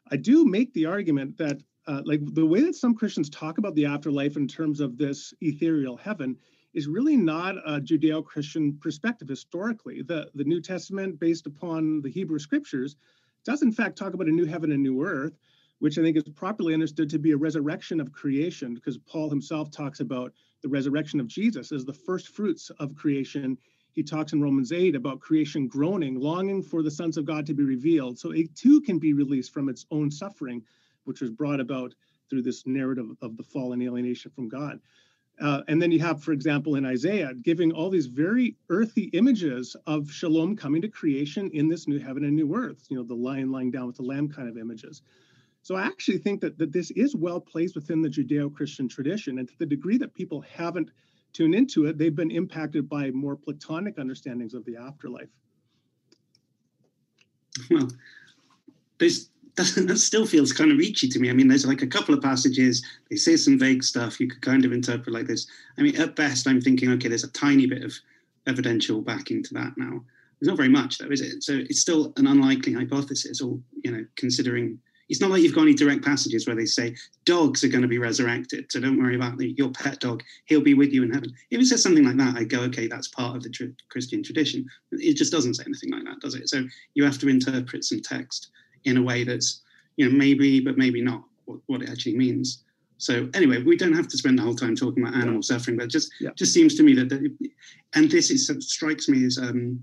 I 0.09 0.17
do 0.17 0.43
make 0.43 0.73
the 0.73 0.87
argument 0.87 1.37
that, 1.37 1.61
uh, 1.87 2.01
like, 2.05 2.21
the 2.33 2.45
way 2.45 2.61
that 2.61 2.75
some 2.75 2.95
Christians 2.95 3.29
talk 3.29 3.57
about 3.57 3.75
the 3.75 3.85
afterlife 3.85 4.37
in 4.37 4.47
terms 4.47 4.79
of 4.79 4.97
this 4.97 5.33
ethereal 5.41 5.97
heaven 5.97 6.37
is 6.73 6.87
really 6.87 7.17
not 7.17 7.57
a 7.57 7.79
Judeo 7.79 8.23
Christian 8.23 8.77
perspective 8.81 9.27
historically. 9.27 10.01
The, 10.01 10.29
the 10.33 10.43
New 10.43 10.61
Testament, 10.61 11.19
based 11.19 11.45
upon 11.45 12.01
the 12.01 12.09
Hebrew 12.09 12.39
scriptures, 12.39 12.95
does 13.45 13.61
in 13.61 13.71
fact 13.71 13.97
talk 13.97 14.13
about 14.13 14.27
a 14.27 14.31
new 14.31 14.45
heaven 14.45 14.71
and 14.71 14.81
new 14.81 15.03
earth, 15.03 15.37
which 15.79 15.97
I 15.97 16.01
think 16.01 16.17
is 16.17 16.23
properly 16.23 16.73
understood 16.73 17.09
to 17.09 17.19
be 17.19 17.31
a 17.31 17.37
resurrection 17.37 17.99
of 17.99 18.11
creation, 18.11 18.73
because 18.73 18.97
Paul 18.97 19.29
himself 19.29 19.69
talks 19.69 19.99
about 19.99 20.31
the 20.61 20.69
resurrection 20.69 21.19
of 21.19 21.27
Jesus 21.27 21.71
as 21.71 21.83
the 21.85 21.93
first 21.93 22.29
fruits 22.29 22.71
of 22.79 22.95
creation 22.95 23.57
he 23.93 24.01
talks 24.01 24.33
in 24.33 24.41
Romans 24.41 24.71
8 24.71 24.95
about 24.95 25.19
creation 25.19 25.67
groaning, 25.67 26.19
longing 26.19 26.63
for 26.63 26.81
the 26.81 26.89
sons 26.89 27.15
of 27.17 27.25
God 27.25 27.45
to 27.45 27.53
be 27.53 27.63
revealed. 27.63 28.17
So 28.17 28.31
it 28.31 28.55
too 28.55 28.81
can 28.81 28.97
be 28.97 29.13
released 29.13 29.53
from 29.53 29.69
its 29.69 29.85
own 29.91 30.09
suffering, 30.09 30.63
which 31.05 31.21
was 31.21 31.29
brought 31.29 31.59
about 31.59 31.93
through 32.29 32.41
this 32.41 32.65
narrative 32.65 33.07
of 33.21 33.37
the 33.37 33.43
fall 33.43 33.73
and 33.73 33.83
alienation 33.83 34.31
from 34.31 34.49
God. 34.49 34.79
Uh, 35.41 35.61
and 35.67 35.81
then 35.81 35.91
you 35.91 35.99
have, 35.99 36.21
for 36.21 36.31
example, 36.31 36.75
in 36.75 36.85
Isaiah, 36.85 37.33
giving 37.41 37.71
all 37.71 37.89
these 37.89 38.05
very 38.05 38.55
earthy 38.69 39.05
images 39.13 39.75
of 39.87 40.11
shalom 40.11 40.55
coming 40.55 40.81
to 40.83 40.87
creation 40.87 41.49
in 41.53 41.67
this 41.67 41.87
new 41.87 41.99
heaven 41.99 42.23
and 42.23 42.35
new 42.35 42.55
earth, 42.55 42.85
you 42.89 42.97
know, 42.97 43.03
the 43.03 43.15
lion 43.15 43.51
lying 43.51 43.71
down 43.71 43.87
with 43.87 43.97
the 43.97 44.03
lamb 44.03 44.29
kind 44.29 44.47
of 44.47 44.57
images. 44.57 45.01
So 45.63 45.75
I 45.75 45.83
actually 45.83 46.19
think 46.19 46.41
that, 46.41 46.57
that 46.59 46.71
this 46.71 46.91
is 46.91 47.15
well 47.15 47.39
placed 47.39 47.73
within 47.73 48.01
the 48.01 48.09
Judeo 48.09 48.53
Christian 48.53 48.87
tradition. 48.87 49.39
And 49.39 49.47
to 49.47 49.57
the 49.57 49.65
degree 49.65 49.97
that 49.97 50.13
people 50.13 50.41
haven't 50.41 50.91
tuned 51.31 51.55
into 51.55 51.85
it, 51.85 51.97
they've 51.97 52.15
been 52.15 52.31
impacted 52.31 52.87
by 52.87 53.09
more 53.11 53.35
Platonic 53.35 53.97
understandings 53.97 54.53
of 54.53 54.65
the 54.65 54.75
afterlife. 54.77 55.29
Well, 57.71 57.89
there's 58.99 59.29
that, 59.55 59.97
still 59.99 60.25
feels 60.25 60.51
kind 60.51 60.71
of 60.71 60.79
reachy 60.79 61.07
to 61.11 61.19
me. 61.19 61.29
I 61.29 61.33
mean, 61.33 61.47
there's 61.47 61.65
like 61.65 61.83
a 61.83 61.87
couple 61.87 62.15
of 62.15 62.23
passages, 62.23 62.83
they 63.09 63.15
say 63.15 63.35
some 63.35 63.59
vague 63.59 63.83
stuff 63.83 64.19
you 64.19 64.27
could 64.27 64.41
kind 64.41 64.65
of 64.65 64.71
interpret 64.71 65.13
like 65.13 65.27
this. 65.27 65.45
I 65.77 65.83
mean, 65.83 65.95
at 65.97 66.15
best, 66.15 66.47
I'm 66.47 66.59
thinking, 66.59 66.91
okay, 66.93 67.07
there's 67.07 67.23
a 67.23 67.31
tiny 67.31 67.67
bit 67.67 67.83
of 67.83 67.93
evidential 68.47 69.01
backing 69.01 69.43
to 69.43 69.53
that 69.53 69.73
now. 69.77 70.03
There's 70.39 70.47
not 70.47 70.57
very 70.57 70.69
much, 70.69 70.97
though, 70.97 71.11
is 71.11 71.21
it? 71.21 71.43
So 71.43 71.53
it's 71.53 71.79
still 71.79 72.13
an 72.17 72.25
unlikely 72.25 72.73
hypothesis, 72.73 73.41
or, 73.41 73.59
you 73.83 73.91
know, 73.91 74.03
considering 74.15 74.79
it's 75.07 75.21
not 75.21 75.29
like 75.29 75.43
you've 75.43 75.53
got 75.53 75.63
any 75.63 75.75
direct 75.75 76.03
passages 76.03 76.47
where 76.47 76.55
they 76.55 76.65
say 76.65 76.95
dogs 77.25 77.63
are 77.63 77.67
going 77.67 77.83
to 77.83 77.87
be 77.87 77.99
resurrected. 77.99 78.71
So 78.71 78.79
don't 78.79 78.97
worry 78.97 79.15
about 79.15 79.37
the, 79.37 79.51
your 79.51 79.69
pet 79.69 79.99
dog. 79.99 80.23
He'll 80.45 80.61
be 80.61 80.73
with 80.73 80.91
you 80.91 81.03
in 81.03 81.13
heaven. 81.13 81.31
If 81.51 81.61
it 81.61 81.65
says 81.65 81.83
something 81.83 82.05
like 82.05 82.17
that, 82.17 82.35
I 82.35 82.43
go, 82.43 82.61
okay, 82.61 82.87
that's 82.87 83.09
part 83.09 83.35
of 83.35 83.43
the 83.43 83.49
tr- 83.49 83.65
Christian 83.89 84.23
tradition. 84.23 84.65
It 84.91 85.15
just 85.15 85.31
doesn't 85.31 85.53
say 85.53 85.63
anything 85.67 85.91
like 85.91 86.05
that, 86.05 86.21
does 86.21 86.33
it? 86.33 86.49
So 86.49 86.63
you 86.95 87.03
have 87.03 87.19
to 87.19 87.29
interpret 87.29 87.85
some 87.85 88.01
text 88.01 88.49
in 88.85 88.97
a 88.97 89.01
way 89.01 89.23
that's, 89.23 89.61
you 89.97 90.09
know, 90.09 90.15
maybe, 90.15 90.59
but 90.59 90.77
maybe 90.77 91.01
not 91.01 91.23
what, 91.45 91.59
what 91.67 91.81
it 91.81 91.89
actually 91.89 92.15
means. 92.15 92.63
So 92.97 93.29
anyway, 93.33 93.61
we 93.61 93.75
don't 93.75 93.93
have 93.93 94.07
to 94.07 94.17
spend 94.17 94.37
the 94.37 94.43
whole 94.43 94.55
time 94.55 94.75
talking 94.75 95.03
about 95.03 95.15
animal 95.15 95.43
suffering, 95.43 95.77
but 95.77 95.89
just 95.89 96.11
yeah. 96.21 96.29
just 96.35 96.53
seems 96.53 96.75
to 96.75 96.83
me 96.83 96.93
that, 96.95 97.09
the, 97.09 97.35
and 97.95 98.09
this 98.09 98.29
is 98.29 98.49
strikes 98.59 99.09
me 99.09 99.25
as 99.25 99.37
um, 99.37 99.81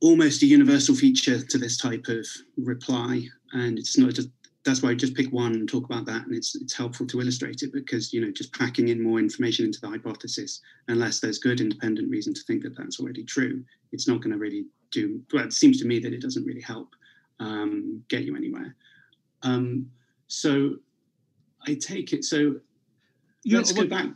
almost 0.00 0.42
a 0.42 0.46
universal 0.46 0.94
feature 0.94 1.42
to 1.42 1.58
this 1.58 1.76
type 1.76 2.06
of 2.08 2.24
reply, 2.56 3.26
and 3.52 3.78
it's 3.78 3.98
not 3.98 4.14
just 4.14 4.28
that's 4.64 4.82
why 4.82 4.90
I 4.90 4.94
just 4.94 5.14
pick 5.14 5.32
one 5.32 5.54
and 5.54 5.68
talk 5.68 5.86
about 5.86 6.06
that, 6.06 6.24
and 6.24 6.34
it's 6.34 6.54
it's 6.54 6.74
helpful 6.74 7.06
to 7.06 7.20
illustrate 7.20 7.62
it 7.62 7.72
because 7.72 8.12
you 8.12 8.20
know 8.20 8.30
just 8.30 8.52
packing 8.52 8.88
in 8.88 9.02
more 9.02 9.18
information 9.18 9.64
into 9.64 9.80
the 9.80 9.88
hypothesis, 9.88 10.60
unless 10.88 11.18
there's 11.18 11.38
good 11.38 11.60
independent 11.60 12.10
reason 12.10 12.32
to 12.34 12.42
think 12.42 12.62
that 12.62 12.76
that's 12.76 13.00
already 13.00 13.24
true, 13.24 13.64
it's 13.92 14.06
not 14.06 14.20
going 14.20 14.32
to 14.32 14.38
really 14.38 14.66
do. 14.92 15.20
Well, 15.32 15.44
it 15.44 15.52
seems 15.52 15.80
to 15.80 15.86
me 15.86 15.98
that 16.00 16.12
it 16.12 16.22
doesn't 16.22 16.44
really 16.44 16.60
help 16.60 16.94
um, 17.40 18.02
get 18.08 18.22
you 18.24 18.36
anywhere. 18.36 18.76
Um, 19.42 19.90
so 20.26 20.76
I 21.66 21.74
take 21.74 22.12
it. 22.12 22.24
So 22.24 22.56
you 23.44 23.56
let's 23.56 23.74
know, 23.74 23.82
go 23.82 23.88
back. 23.88 24.08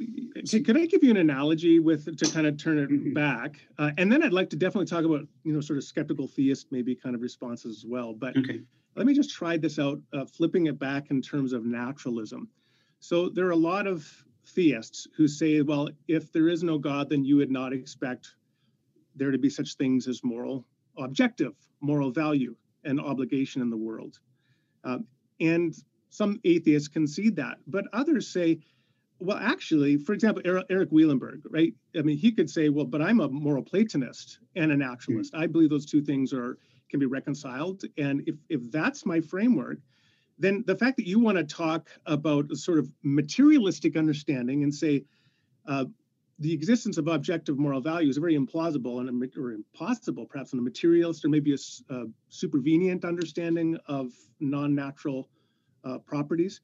Can 0.64 0.76
I 0.76 0.86
give 0.86 1.02
you 1.02 1.10
an 1.10 1.16
analogy 1.16 1.78
with 1.78 2.16
to 2.16 2.30
kind 2.30 2.46
of 2.46 2.56
turn 2.56 2.78
it 2.78 2.90
mm-hmm. 2.90 3.12
back, 3.12 3.56
uh, 3.78 3.90
and 3.98 4.10
then 4.10 4.22
I'd 4.22 4.32
like 4.32 4.50
to 4.50 4.56
definitely 4.56 4.86
talk 4.86 5.04
about 5.04 5.26
you 5.44 5.52
know 5.52 5.60
sort 5.60 5.78
of 5.78 5.84
skeptical 5.84 6.26
theist 6.26 6.66
maybe 6.70 6.94
kind 6.94 7.14
of 7.14 7.22
responses 7.22 7.78
as 7.78 7.86
well. 7.86 8.12
But 8.12 8.36
okay. 8.36 8.60
let 8.96 9.06
me 9.06 9.14
just 9.14 9.30
try 9.30 9.56
this 9.56 9.78
out, 9.78 10.00
uh, 10.12 10.26
flipping 10.26 10.66
it 10.66 10.78
back 10.78 11.10
in 11.10 11.22
terms 11.22 11.52
of 11.52 11.64
naturalism. 11.64 12.48
So 13.00 13.28
there 13.28 13.46
are 13.46 13.52
a 13.52 13.56
lot 13.56 13.86
of 13.86 14.06
theists 14.44 15.06
who 15.16 15.26
say, 15.28 15.60
well, 15.62 15.88
if 16.08 16.32
there 16.32 16.48
is 16.48 16.62
no 16.62 16.78
God, 16.78 17.08
then 17.08 17.24
you 17.24 17.36
would 17.36 17.50
not 17.50 17.72
expect 17.72 18.34
there 19.14 19.30
to 19.30 19.38
be 19.38 19.50
such 19.50 19.74
things 19.74 20.08
as 20.08 20.22
moral 20.24 20.66
objective, 20.96 21.54
moral 21.80 22.10
value 22.10 22.54
and 22.84 23.00
obligation 23.00 23.62
in 23.62 23.70
the 23.70 23.76
world. 23.76 24.18
Um, 24.84 25.06
and 25.40 25.74
some 26.10 26.40
atheists 26.44 26.88
concede 26.88 27.36
that, 27.36 27.58
but 27.66 27.84
others 27.92 28.28
say, 28.28 28.60
well, 29.18 29.38
actually, 29.38 29.96
for 29.96 30.12
example, 30.12 30.42
Eric 30.44 30.90
Wielenberg, 30.90 31.42
right? 31.48 31.72
I 31.96 32.02
mean, 32.02 32.18
he 32.18 32.32
could 32.32 32.50
say, 32.50 32.68
well, 32.68 32.84
but 32.84 33.00
I'm 33.00 33.20
a 33.20 33.28
moral 33.28 33.62
Platonist 33.62 34.40
and 34.56 34.72
a 34.72 34.76
naturalist. 34.76 35.32
Mm-hmm. 35.32 35.42
I 35.42 35.46
believe 35.46 35.70
those 35.70 35.86
two 35.86 36.02
things 36.02 36.32
are 36.32 36.58
can 36.90 37.00
be 37.00 37.06
reconciled. 37.06 37.82
And 37.96 38.22
if 38.26 38.34
if 38.48 38.70
that's 38.70 39.06
my 39.06 39.20
framework, 39.20 39.78
then 40.38 40.64
the 40.66 40.76
fact 40.76 40.96
that 40.96 41.06
you 41.06 41.20
want 41.20 41.38
to 41.38 41.44
talk 41.44 41.88
about 42.06 42.50
a 42.50 42.56
sort 42.56 42.78
of 42.78 42.92
materialistic 43.02 43.96
understanding 43.96 44.64
and 44.64 44.74
say 44.74 45.04
uh, 45.66 45.84
the 46.42 46.52
existence 46.52 46.98
of 46.98 47.06
objective 47.06 47.56
moral 47.56 47.80
value 47.80 48.10
is 48.10 48.16
very 48.16 48.36
implausible 48.36 48.98
and 48.98 49.32
or 49.36 49.52
impossible, 49.52 50.26
perhaps 50.26 50.52
in 50.52 50.58
a 50.58 50.62
materialist 50.62 51.24
or 51.24 51.28
maybe 51.28 51.52
a, 51.52 51.94
a 51.94 52.04
supervenient 52.30 53.04
understanding 53.04 53.78
of 53.86 54.12
non-natural 54.40 55.28
uh, 55.84 55.98
properties. 55.98 56.60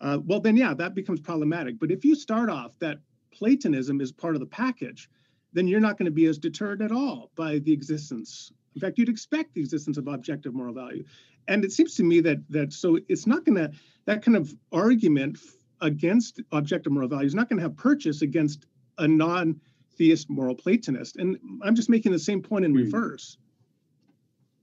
Uh, 0.00 0.18
well, 0.24 0.40
then 0.40 0.56
yeah, 0.56 0.72
that 0.72 0.94
becomes 0.94 1.20
problematic. 1.20 1.78
But 1.78 1.90
if 1.90 2.02
you 2.02 2.14
start 2.14 2.48
off 2.48 2.72
that 2.78 2.98
Platonism 3.30 4.00
is 4.00 4.10
part 4.10 4.34
of 4.34 4.40
the 4.40 4.46
package, 4.46 5.10
then 5.52 5.68
you're 5.68 5.80
not 5.80 5.98
going 5.98 6.06
to 6.06 6.12
be 6.12 6.24
as 6.24 6.38
deterred 6.38 6.80
at 6.80 6.90
all 6.90 7.30
by 7.36 7.58
the 7.58 7.72
existence. 7.72 8.52
In 8.74 8.80
fact, 8.80 8.98
you'd 8.98 9.10
expect 9.10 9.52
the 9.52 9.60
existence 9.60 9.98
of 9.98 10.08
objective 10.08 10.54
moral 10.54 10.72
value. 10.72 11.04
And 11.46 11.64
it 11.64 11.72
seems 11.72 11.94
to 11.96 12.04
me 12.04 12.20
that 12.20 12.38
that 12.50 12.72
so 12.72 12.98
it's 13.08 13.26
not 13.26 13.44
going 13.44 13.56
to 13.56 13.70
that 14.06 14.22
kind 14.22 14.36
of 14.36 14.54
argument 14.72 15.38
against 15.82 16.40
objective 16.52 16.92
moral 16.92 17.08
value 17.08 17.26
is 17.26 17.34
not 17.34 17.48
going 17.48 17.58
to 17.58 17.62
have 17.62 17.76
purchase 17.76 18.22
against 18.22 18.66
a 19.00 19.08
non-theist 19.08 20.30
moral 20.30 20.54
Platonist. 20.54 21.16
And 21.16 21.36
I'm 21.62 21.74
just 21.74 21.90
making 21.90 22.12
the 22.12 22.18
same 22.18 22.42
point 22.42 22.64
in 22.64 22.72
mm. 22.72 22.78
reverse. 22.78 23.38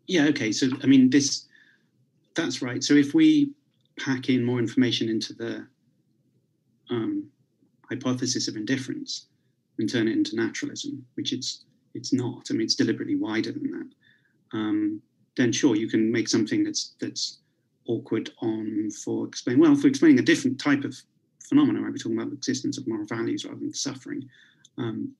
Yeah. 0.08 0.26
Okay. 0.26 0.52
So 0.52 0.68
I 0.84 0.88
mean, 0.88 1.10
this 1.10 1.46
that's 2.36 2.62
right. 2.62 2.84
So 2.84 2.94
if 2.94 3.14
we 3.14 3.52
pack 4.00 4.30
in 4.30 4.44
more 4.44 4.60
information 4.60 5.10
into 5.10 5.34
the 5.34 5.68
um, 6.90 7.30
hypothesis 7.90 8.48
of 8.48 8.56
indifference 8.56 9.26
and 9.80 9.90
turn 9.90 10.08
it 10.08 10.14
into 10.14 10.36
naturalism, 10.36 11.06
which 11.16 11.34
it's 11.34 11.66
it's 11.94 12.14
not. 12.14 12.48
I 12.50 12.54
mean, 12.54 12.62
it's 12.62 12.76
deliberately 12.76 13.16
wider 13.16 13.52
than 13.52 13.72
that. 13.72 14.58
Um, 14.58 15.02
then 15.36 15.52
sure, 15.52 15.76
you 15.76 15.88
can 15.88 16.12
make 16.12 16.28
something 16.28 16.64
that's 16.64 16.96
that's 17.00 17.40
awkward 17.88 18.32
on 18.42 18.90
for 18.92 19.28
explaining 19.28 19.62
well 19.62 19.76
for 19.76 19.88
explaining 19.88 20.20
a 20.20 20.24
different 20.24 20.60
type 20.60 20.84
of 20.84 20.96
phenomenon. 21.48 21.84
Right? 21.84 21.92
We're 21.92 21.98
talking 21.98 22.18
about 22.18 22.30
the 22.30 22.38
existence 22.38 22.78
of 22.78 22.88
moral 22.88 23.06
values 23.06 23.46
rather 23.46 23.60
than 23.60 23.74
suffering. 23.74 24.28
Um, 24.78 25.14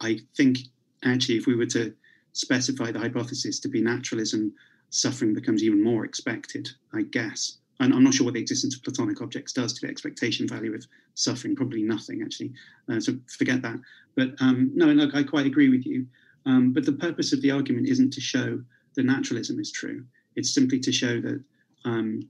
I 0.00 0.20
think 0.36 0.58
actually, 1.04 1.36
if 1.36 1.46
we 1.46 1.56
were 1.56 1.66
to 1.66 1.94
specify 2.32 2.90
the 2.90 2.98
hypothesis 2.98 3.60
to 3.60 3.68
be 3.68 3.80
naturalism, 3.80 4.52
suffering 4.90 5.34
becomes 5.34 5.62
even 5.62 5.82
more 5.82 6.04
expected. 6.04 6.68
I 6.94 7.02
guess 7.02 7.58
and 7.80 7.92
I'm 7.92 8.04
not 8.04 8.14
sure 8.14 8.24
what 8.24 8.34
the 8.34 8.40
existence 8.40 8.74
of 8.74 8.82
Platonic 8.82 9.20
objects 9.20 9.52
does 9.52 9.74
to 9.74 9.86
the 9.86 9.90
expectation 9.90 10.48
value 10.48 10.74
of 10.74 10.86
suffering. 11.14 11.54
Probably 11.54 11.82
nothing, 11.82 12.22
actually. 12.22 12.52
Uh, 12.90 13.00
so 13.00 13.16
forget 13.28 13.60
that. 13.62 13.78
But 14.14 14.30
um, 14.40 14.70
no, 14.74 14.92
no, 14.92 15.10
I 15.12 15.22
quite 15.22 15.46
agree 15.46 15.68
with 15.68 15.84
you. 15.84 16.06
Um, 16.46 16.72
but 16.72 16.86
the 16.86 16.92
purpose 16.92 17.32
of 17.32 17.42
the 17.42 17.50
argument 17.50 17.88
isn't 17.88 18.12
to 18.14 18.20
show 18.20 18.62
that 18.94 19.04
naturalism 19.04 19.60
is 19.60 19.70
true. 19.70 20.04
It's 20.36 20.54
simply 20.54 20.78
to 20.80 20.92
show 20.92 21.20
that 21.20 21.42
um, 21.84 22.28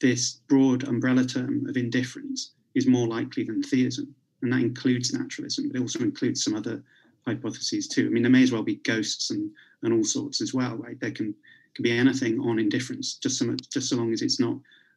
this 0.00 0.40
broad 0.48 0.86
umbrella 0.88 1.24
term 1.24 1.66
of 1.68 1.76
indifference 1.76 2.52
is 2.74 2.86
more 2.86 3.06
likely 3.06 3.44
than 3.44 3.62
theism, 3.62 4.14
and 4.42 4.52
that 4.52 4.60
includes 4.60 5.12
naturalism, 5.12 5.68
but 5.68 5.76
it 5.76 5.82
also 5.82 6.00
includes 6.00 6.42
some 6.42 6.54
other 6.54 6.82
hypotheses 7.26 7.86
too. 7.86 8.06
I 8.06 8.08
mean, 8.08 8.22
there 8.22 8.32
may 8.32 8.42
as 8.42 8.52
well 8.52 8.62
be 8.62 8.76
ghosts 8.76 9.30
and 9.30 9.50
and 9.82 9.94
all 9.94 10.04
sorts 10.04 10.40
as 10.40 10.52
well, 10.52 10.76
right? 10.76 10.98
There 11.00 11.10
can 11.10 11.34
can 11.74 11.82
be 11.82 11.96
anything 11.96 12.40
on 12.40 12.58
indifference, 12.58 13.14
just 13.14 13.38
so 13.38 13.44
much, 13.46 13.68
just 13.70 13.88
so 13.88 13.96
long 13.96 14.12
as 14.12 14.22
it's 14.22 14.40
not 14.40 14.56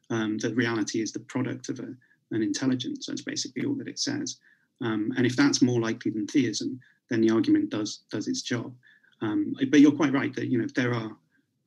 um, 0.09 0.37
that 0.39 0.55
reality 0.55 1.01
is 1.01 1.11
the 1.11 1.19
product 1.19 1.69
of 1.69 1.79
a, 1.79 1.93
an 2.31 2.41
intelligence. 2.41 3.05
That's 3.05 3.21
basically 3.21 3.65
all 3.65 3.75
that 3.75 3.87
it 3.87 3.99
says. 3.99 4.37
Um, 4.81 5.13
and 5.17 5.25
if 5.25 5.35
that's 5.35 5.61
more 5.61 5.79
likely 5.79 6.11
than 6.11 6.27
theism, 6.27 6.79
then 7.09 7.21
the 7.21 7.29
argument 7.29 7.69
does 7.69 7.99
does 8.11 8.27
its 8.27 8.41
job. 8.41 8.73
Um, 9.21 9.55
but 9.69 9.79
you're 9.79 9.91
quite 9.91 10.13
right 10.13 10.35
that 10.35 10.47
you 10.47 10.57
know 10.57 10.67
there 10.75 10.93
are 10.93 11.15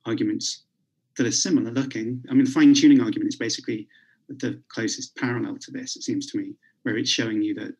arguments 0.05 0.63
that 1.17 1.27
are 1.27 1.31
similar 1.31 1.71
looking. 1.71 2.23
I 2.29 2.33
mean, 2.33 2.45
the 2.45 2.51
fine 2.51 2.73
tuning 2.73 3.01
argument 3.01 3.29
is 3.29 3.37
basically 3.37 3.87
the 4.29 4.61
closest 4.69 5.15
parallel 5.15 5.57
to 5.59 5.71
this. 5.71 5.95
It 5.95 6.03
seems 6.03 6.29
to 6.31 6.37
me, 6.37 6.53
where 6.83 6.97
it's 6.97 7.09
showing 7.09 7.41
you 7.41 7.53
that 7.55 7.73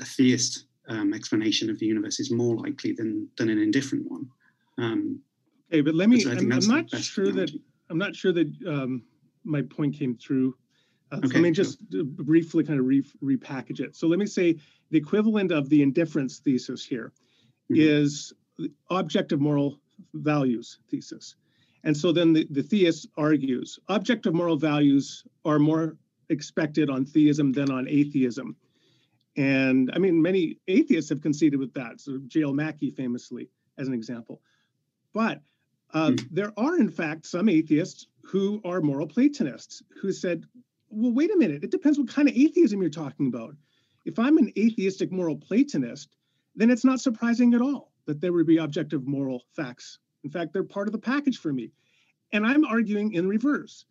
a 0.00 0.04
theist 0.04 0.66
um, 0.88 1.14
explanation 1.14 1.70
of 1.70 1.78
the 1.78 1.86
universe 1.86 2.20
is 2.20 2.30
more 2.30 2.56
likely 2.56 2.92
than 2.92 3.28
than 3.38 3.48
an 3.48 3.58
indifferent 3.58 4.10
one. 4.10 4.28
Um, 4.78 5.20
Okay, 5.72 5.80
but 5.80 5.94
let 5.96 6.08
me. 6.08 6.24
I'm, 6.24 6.52
I'm 6.52 6.68
not 6.68 6.88
sure 6.90 7.32
that 7.32 7.50
I'm 7.90 7.98
not 7.98 8.14
sure 8.14 8.32
that 8.32 8.52
um, 8.66 9.02
my 9.44 9.62
point 9.62 9.94
came 9.94 10.14
through. 10.16 10.56
Uh, 11.10 11.16
okay, 11.16 11.28
so 11.28 11.34
let 11.34 11.42
me 11.42 11.50
just 11.50 11.78
sure. 11.90 12.04
briefly 12.04 12.62
kind 12.62 12.78
of 12.78 12.86
re- 12.86 13.02
repackage 13.22 13.80
it. 13.80 13.96
So 13.96 14.06
let 14.06 14.20
me 14.20 14.26
say 14.26 14.56
the 14.90 14.98
equivalent 14.98 15.50
of 15.50 15.68
the 15.68 15.82
indifference 15.82 16.38
thesis 16.38 16.84
here 16.84 17.12
mm-hmm. 17.70 17.74
is 17.76 18.32
objective 18.90 19.40
moral 19.40 19.80
values 20.14 20.78
thesis. 20.90 21.34
And 21.84 21.96
so 21.96 22.12
then 22.12 22.32
the, 22.32 22.46
the 22.50 22.62
theist 22.62 23.08
argues 23.16 23.78
objective 23.88 24.34
moral 24.34 24.56
values 24.56 25.24
are 25.44 25.58
more 25.58 25.96
expected 26.30 26.90
on 26.90 27.04
theism 27.04 27.52
than 27.52 27.70
on 27.70 27.86
atheism. 27.88 28.56
And 29.36 29.90
I 29.94 29.98
mean, 29.98 30.20
many 30.20 30.58
atheists 30.68 31.10
have 31.10 31.20
conceded 31.20 31.60
with 31.60 31.74
that. 31.74 32.00
So 32.00 32.18
J.L. 32.26 32.52
Mackie 32.52 32.90
famously, 32.90 33.50
as 33.78 33.88
an 33.88 33.94
example. 33.94 34.40
But 35.12 35.40
uh, 35.94 36.10
mm. 36.10 36.28
There 36.30 36.52
are, 36.56 36.76
in 36.76 36.90
fact, 36.90 37.24
some 37.24 37.48
atheists 37.48 38.08
who 38.22 38.60
are 38.64 38.80
moral 38.80 39.06
Platonists 39.06 39.82
who 40.00 40.12
said, 40.12 40.44
well, 40.90 41.12
wait 41.12 41.32
a 41.32 41.38
minute, 41.38 41.62
it 41.62 41.70
depends 41.70 41.98
what 41.98 42.08
kind 42.08 42.28
of 42.28 42.34
atheism 42.36 42.80
you're 42.80 42.90
talking 42.90 43.28
about. 43.28 43.54
If 44.04 44.18
I'm 44.18 44.36
an 44.36 44.52
atheistic 44.58 45.12
moral 45.12 45.36
Platonist, 45.36 46.16
then 46.56 46.70
it's 46.70 46.84
not 46.84 47.00
surprising 47.00 47.54
at 47.54 47.62
all 47.62 47.92
that 48.06 48.20
there 48.20 48.32
would 48.32 48.46
be 48.46 48.58
objective 48.58 49.06
moral 49.06 49.44
facts. 49.54 49.98
In 50.24 50.30
fact, 50.30 50.52
they're 50.52 50.64
part 50.64 50.88
of 50.88 50.92
the 50.92 50.98
package 50.98 51.38
for 51.38 51.52
me. 51.52 51.70
And 52.32 52.46
I'm 52.46 52.64
arguing 52.64 53.12
in 53.12 53.28
reverse 53.28 53.84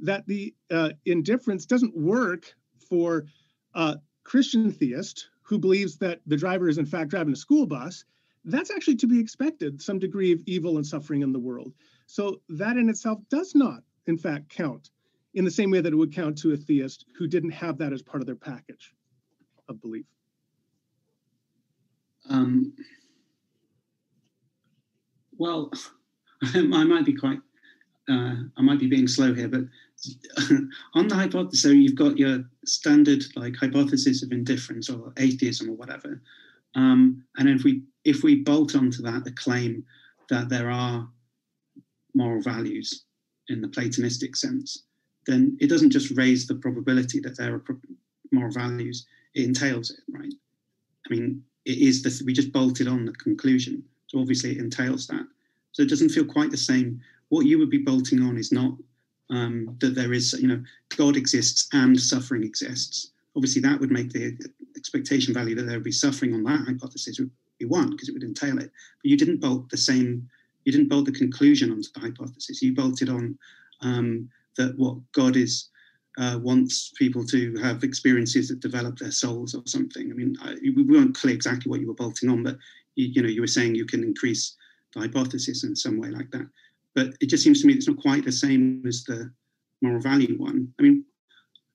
that 0.00 0.26
the 0.26 0.54
uh, 0.70 0.90
indifference 1.06 1.66
doesn't 1.66 1.96
work 1.96 2.54
for 2.88 3.24
a 3.74 3.96
Christian 4.22 4.70
theist 4.70 5.28
who 5.42 5.58
believes 5.58 5.96
that 5.98 6.20
the 6.26 6.36
driver 6.36 6.68
is 6.68 6.78
in 6.78 6.86
fact 6.86 7.10
driving 7.10 7.32
a 7.32 7.36
school 7.36 7.66
bus 7.66 8.04
that's 8.44 8.70
actually 8.70 8.96
to 8.96 9.06
be 9.06 9.20
expected, 9.20 9.80
some 9.82 9.98
degree 9.98 10.32
of 10.32 10.40
evil 10.46 10.76
and 10.76 10.86
suffering 10.86 11.22
in 11.22 11.32
the 11.32 11.38
world. 11.38 11.72
So 12.06 12.40
that 12.48 12.76
in 12.76 12.88
itself 12.88 13.20
does 13.30 13.54
not, 13.54 13.82
in 14.06 14.16
fact, 14.16 14.48
count 14.48 14.90
in 15.34 15.44
the 15.44 15.50
same 15.50 15.70
way 15.70 15.80
that 15.80 15.92
it 15.92 15.96
would 15.96 16.14
count 16.14 16.38
to 16.38 16.52
a 16.52 16.56
theist 16.56 17.04
who 17.16 17.26
didn't 17.26 17.50
have 17.50 17.78
that 17.78 17.92
as 17.92 18.02
part 18.02 18.22
of 18.22 18.26
their 18.26 18.36
package 18.36 18.94
of 19.68 19.80
belief. 19.80 20.06
Um, 22.30 22.72
well, 25.38 25.70
I 26.42 26.84
might 26.84 27.04
be 27.04 27.14
quite, 27.14 27.40
uh, 28.08 28.34
I 28.56 28.62
might 28.62 28.80
be 28.80 28.86
being 28.86 29.08
slow 29.08 29.32
here, 29.32 29.48
but 29.48 29.62
on 30.94 31.08
the 31.08 31.14
hypothesis, 31.14 31.62
so 31.62 31.68
you've 31.68 31.94
got 31.94 32.18
your 32.18 32.44
standard 32.64 33.24
like 33.34 33.56
hypothesis 33.56 34.22
of 34.22 34.32
indifference 34.32 34.90
or 34.90 35.12
atheism 35.16 35.70
or 35.70 35.74
whatever, 35.74 36.20
um, 36.74 37.24
and 37.38 37.48
if 37.48 37.64
we 37.64 37.82
if 38.04 38.22
we 38.22 38.42
bolt 38.42 38.76
onto 38.76 39.02
that 39.02 39.24
the 39.24 39.32
claim 39.32 39.84
that 40.28 40.48
there 40.48 40.70
are 40.70 41.08
moral 42.14 42.42
values 42.42 43.04
in 43.48 43.60
the 43.60 43.68
Platonistic 43.68 44.36
sense, 44.36 44.84
then 45.26 45.56
it 45.60 45.68
doesn't 45.68 45.90
just 45.90 46.16
raise 46.16 46.46
the 46.46 46.54
probability 46.54 47.20
that 47.20 47.36
there 47.36 47.54
are 47.54 47.64
moral 48.30 48.52
values; 48.52 49.06
it 49.34 49.44
entails 49.44 49.90
it, 49.90 50.00
right? 50.12 50.32
I 51.06 51.14
mean, 51.14 51.42
it 51.64 51.78
is 51.78 52.02
the 52.02 52.22
we 52.24 52.32
just 52.32 52.52
bolted 52.52 52.86
on 52.86 53.04
the 53.04 53.12
conclusion, 53.12 53.82
obviously 54.14 54.52
it 54.52 54.58
entails 54.58 55.06
that. 55.08 55.26
So 55.72 55.82
it 55.82 55.88
doesn't 55.88 56.10
feel 56.10 56.24
quite 56.24 56.50
the 56.50 56.56
same. 56.56 57.00
What 57.28 57.46
you 57.46 57.58
would 57.58 57.70
be 57.70 57.78
bolting 57.78 58.22
on 58.22 58.38
is 58.38 58.52
not 58.52 58.72
um, 59.30 59.76
that 59.80 59.94
there 59.94 60.12
is, 60.12 60.32
you 60.32 60.48
know, 60.48 60.62
God 60.96 61.16
exists 61.16 61.68
and 61.72 61.98
suffering 62.00 62.42
exists. 62.42 63.10
Obviously, 63.36 63.60
that 63.62 63.78
would 63.78 63.90
make 63.90 64.10
the 64.10 64.36
expectation 64.76 65.34
value 65.34 65.54
that 65.54 65.64
there 65.64 65.76
would 65.76 65.84
be 65.84 65.92
suffering 65.92 66.34
on 66.34 66.42
that 66.44 66.64
hypothesis 66.66 67.18
would 67.18 67.30
be 67.58 67.66
one 67.66 67.90
because 67.90 68.08
it 68.08 68.12
would 68.12 68.24
entail 68.24 68.58
it. 68.58 68.70
But 69.02 69.10
you 69.10 69.16
didn't 69.16 69.40
bolt 69.40 69.68
the 69.68 69.76
same, 69.76 70.28
you 70.64 70.72
didn't 70.72 70.88
bolt 70.88 71.04
the 71.04 71.12
conclusion 71.12 71.70
onto 71.70 71.88
the 71.94 72.00
hypothesis. 72.00 72.62
You 72.62 72.74
bolted 72.74 73.08
on 73.08 73.38
um, 73.82 74.28
that 74.56 74.76
what 74.78 74.96
God 75.12 75.36
is 75.36 75.68
uh, 76.18 76.38
wants 76.42 76.92
people 76.96 77.24
to 77.26 77.56
have 77.58 77.84
experiences 77.84 78.48
that 78.48 78.60
develop 78.60 78.98
their 78.98 79.12
souls 79.12 79.54
or 79.54 79.62
something. 79.66 80.10
I 80.10 80.14
mean, 80.14 80.36
I, 80.42 80.56
we 80.74 80.82
weren't 80.82 81.16
clear 81.16 81.34
exactly 81.34 81.70
what 81.70 81.80
you 81.80 81.86
were 81.86 81.94
bolting 81.94 82.28
on, 82.28 82.42
but 82.42 82.58
you, 82.98 83.08
you 83.14 83.22
know, 83.22 83.28
you 83.28 83.40
were 83.40 83.46
saying 83.46 83.74
you 83.74 83.86
can 83.86 84.02
increase 84.02 84.56
the 84.94 85.00
hypothesis 85.00 85.64
in 85.64 85.74
some 85.76 85.98
way 85.98 86.10
like 86.10 86.30
that. 86.32 86.46
But 86.94 87.14
it 87.20 87.26
just 87.26 87.44
seems 87.44 87.60
to 87.60 87.66
me 87.66 87.74
it's 87.74 87.88
not 87.88 88.02
quite 88.02 88.24
the 88.24 88.32
same 88.32 88.82
as 88.86 89.04
the 89.04 89.30
moral 89.80 90.00
value 90.00 90.36
one. 90.36 90.72
I 90.78 90.82
mean, 90.82 91.04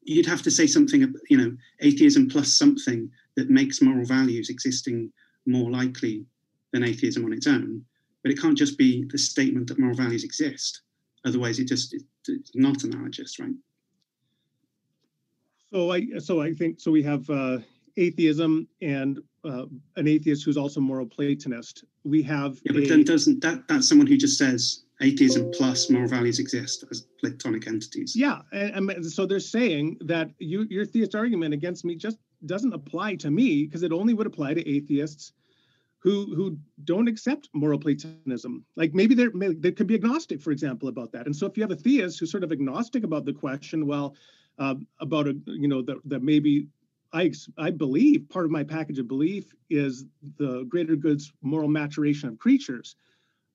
you'd 0.03 0.25
have 0.25 0.41
to 0.43 0.51
say 0.51 0.67
something, 0.67 1.13
you 1.29 1.37
know, 1.37 1.55
atheism 1.79 2.29
plus 2.29 2.53
something 2.53 3.09
that 3.37 3.49
makes 3.49 3.81
moral 3.81 4.05
values 4.05 4.49
existing 4.49 5.11
more 5.45 5.71
likely 5.71 6.25
than 6.73 6.83
atheism 6.83 7.23
on 7.23 7.33
its 7.33 7.47
own. 7.47 7.83
But 8.21 8.31
it 8.31 8.39
can't 8.39 8.57
just 8.57 8.77
be 8.77 9.05
the 9.09 9.17
statement 9.17 9.67
that 9.67 9.79
moral 9.79 9.95
values 9.95 10.23
exist. 10.23 10.81
Otherwise, 11.25 11.59
it 11.59 11.67
just 11.67 11.95
it's 12.27 12.51
not 12.55 12.83
analogous, 12.83 13.39
right? 13.39 13.55
So 15.71 15.91
I 15.91 16.07
so 16.19 16.41
I 16.41 16.53
think 16.53 16.81
so. 16.81 16.91
We 16.91 17.03
have 17.03 17.29
uh, 17.29 17.59
atheism 17.95 18.67
and 18.81 19.19
uh, 19.43 19.65
an 19.97 20.07
atheist 20.07 20.45
who's 20.45 20.57
also 20.57 20.79
moral 20.79 21.05
Platonist. 21.05 21.83
We 22.03 22.23
have. 22.23 22.59
Yeah, 22.63 22.73
but 22.73 22.83
a, 22.83 22.87
then 22.87 23.03
doesn't 23.03 23.41
that 23.41 23.67
that's 23.67 23.87
someone 23.87 24.07
who 24.07 24.17
just 24.17 24.37
says 24.37 24.83
atheism 25.01 25.51
plus 25.51 25.89
moral 25.89 26.07
values 26.07 26.39
exist 26.39 26.83
as 26.91 27.07
Platonic 27.19 27.67
entities? 27.67 28.15
Yeah, 28.15 28.41
and, 28.51 28.89
and 28.89 29.05
so 29.05 29.25
they're 29.25 29.39
saying 29.39 29.97
that 30.01 30.29
you, 30.39 30.65
your 30.69 30.85
theist 30.85 31.15
argument 31.15 31.53
against 31.53 31.83
me 31.83 31.95
just 31.95 32.17
doesn't 32.45 32.73
apply 32.73 33.15
to 33.15 33.31
me 33.31 33.65
because 33.65 33.83
it 33.83 33.91
only 33.91 34.13
would 34.13 34.27
apply 34.27 34.53
to 34.53 34.69
atheists 34.69 35.33
who 35.99 36.35
who 36.35 36.57
don't 36.83 37.07
accept 37.07 37.47
moral 37.53 37.79
platonism 37.79 38.65
like 38.75 38.93
maybe 38.93 39.15
they're 39.15 39.31
they 39.33 39.71
could 39.71 39.87
be 39.87 39.95
agnostic 39.95 40.41
for 40.41 40.51
example 40.51 40.89
about 40.89 41.13
that 41.13 41.25
and 41.25 41.33
so 41.33 41.45
if 41.45 41.55
you 41.55 41.63
have 41.63 41.71
a 41.71 41.75
theist 41.75 42.19
who's 42.19 42.29
sort 42.29 42.43
of 42.43 42.51
agnostic 42.51 43.05
about 43.05 43.23
the 43.23 43.31
question 43.31 43.87
well 43.87 44.13
uh, 44.59 44.75
about 44.99 45.27
a 45.27 45.35
you 45.45 45.69
know 45.69 45.81
that, 45.81 45.97
that 46.03 46.21
maybe 46.21 46.67
I, 47.13 47.31
I 47.57 47.69
believe 47.69 48.27
part 48.29 48.45
of 48.45 48.51
my 48.51 48.63
package 48.63 48.97
of 48.97 49.07
belief 49.07 49.53
is 49.69 50.05
the 50.37 50.65
greater 50.67 50.95
good's 50.95 51.31
moral 51.41 51.69
maturation 51.69 52.27
of 52.29 52.39
creatures. 52.39 52.95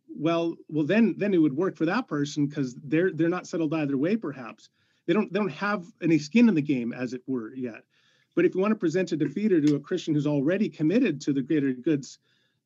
Well, 0.08 0.54
well, 0.68 0.86
then 0.86 1.16
then 1.18 1.34
it 1.34 1.38
would 1.38 1.56
work 1.56 1.76
for 1.76 1.86
that 1.86 2.08
person 2.08 2.46
because 2.46 2.74
they're 2.82 3.12
they're 3.12 3.28
not 3.28 3.46
settled 3.46 3.74
either 3.74 3.98
way. 3.98 4.16
Perhaps 4.16 4.70
they 5.06 5.12
don't 5.12 5.32
they 5.32 5.38
don't 5.38 5.52
have 5.52 5.84
any 6.02 6.18
skin 6.18 6.48
in 6.48 6.54
the 6.54 6.62
game, 6.62 6.92
as 6.92 7.12
it 7.12 7.22
were, 7.26 7.52
yet. 7.54 7.82
But 8.34 8.44
if 8.44 8.54
you 8.54 8.60
want 8.60 8.70
to 8.70 8.76
present 8.78 9.12
a 9.12 9.16
defeater 9.16 9.64
to 9.66 9.74
a 9.74 9.80
Christian 9.80 10.14
who's 10.14 10.26
already 10.26 10.68
committed 10.68 11.20
to 11.22 11.32
the 11.32 11.42
greater 11.42 11.72
good's 11.72 12.20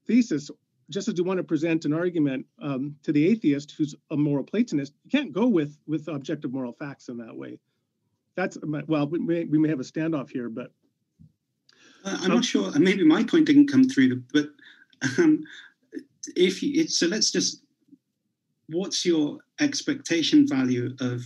thesis, 0.07 0.51
just 0.91 1.09
as 1.09 1.17
you 1.17 1.25
want 1.25 1.39
to 1.39 1.45
present 1.45 1.85
an 1.85 1.95
argument 1.95 2.47
um, 2.61 2.97
to 3.03 3.13
the 3.13 3.27
atheist 3.27 3.75
who's 3.77 3.95
a 4.11 4.17
moral 4.17 4.45
Platonist, 4.45 4.93
you 5.05 5.11
can't 5.11 5.33
go 5.33 5.49
with 5.49 5.79
with 5.87 6.09
objective 6.09 6.53
moral 6.53 6.75
facts 6.75 7.09
in 7.09 7.17
that 7.17 7.37
way. 7.37 7.59
That's 8.37 8.59
well, 8.87 9.09
we 9.09 9.19
may, 9.19 9.45
we 9.45 9.59
may 9.59 9.69
have 9.69 9.81
a 9.81 9.85
standoff 9.85 10.31
here, 10.31 10.49
but 10.49 10.73
I'm 12.05 12.31
not 12.31 12.45
sure. 12.45 12.71
Maybe 12.79 13.05
my 13.05 13.25
point 13.25 13.47
didn't 13.47 13.71
come 13.71 13.85
through, 13.85 14.23
but 14.33 14.51
um, 15.19 15.45
if 16.37 16.63
you, 16.63 16.87
so, 16.89 17.07
let's 17.07 17.31
just. 17.31 17.63
What's 18.69 19.05
your 19.05 19.39
expectation 19.61 20.49
value 20.49 20.97
of 21.01 21.23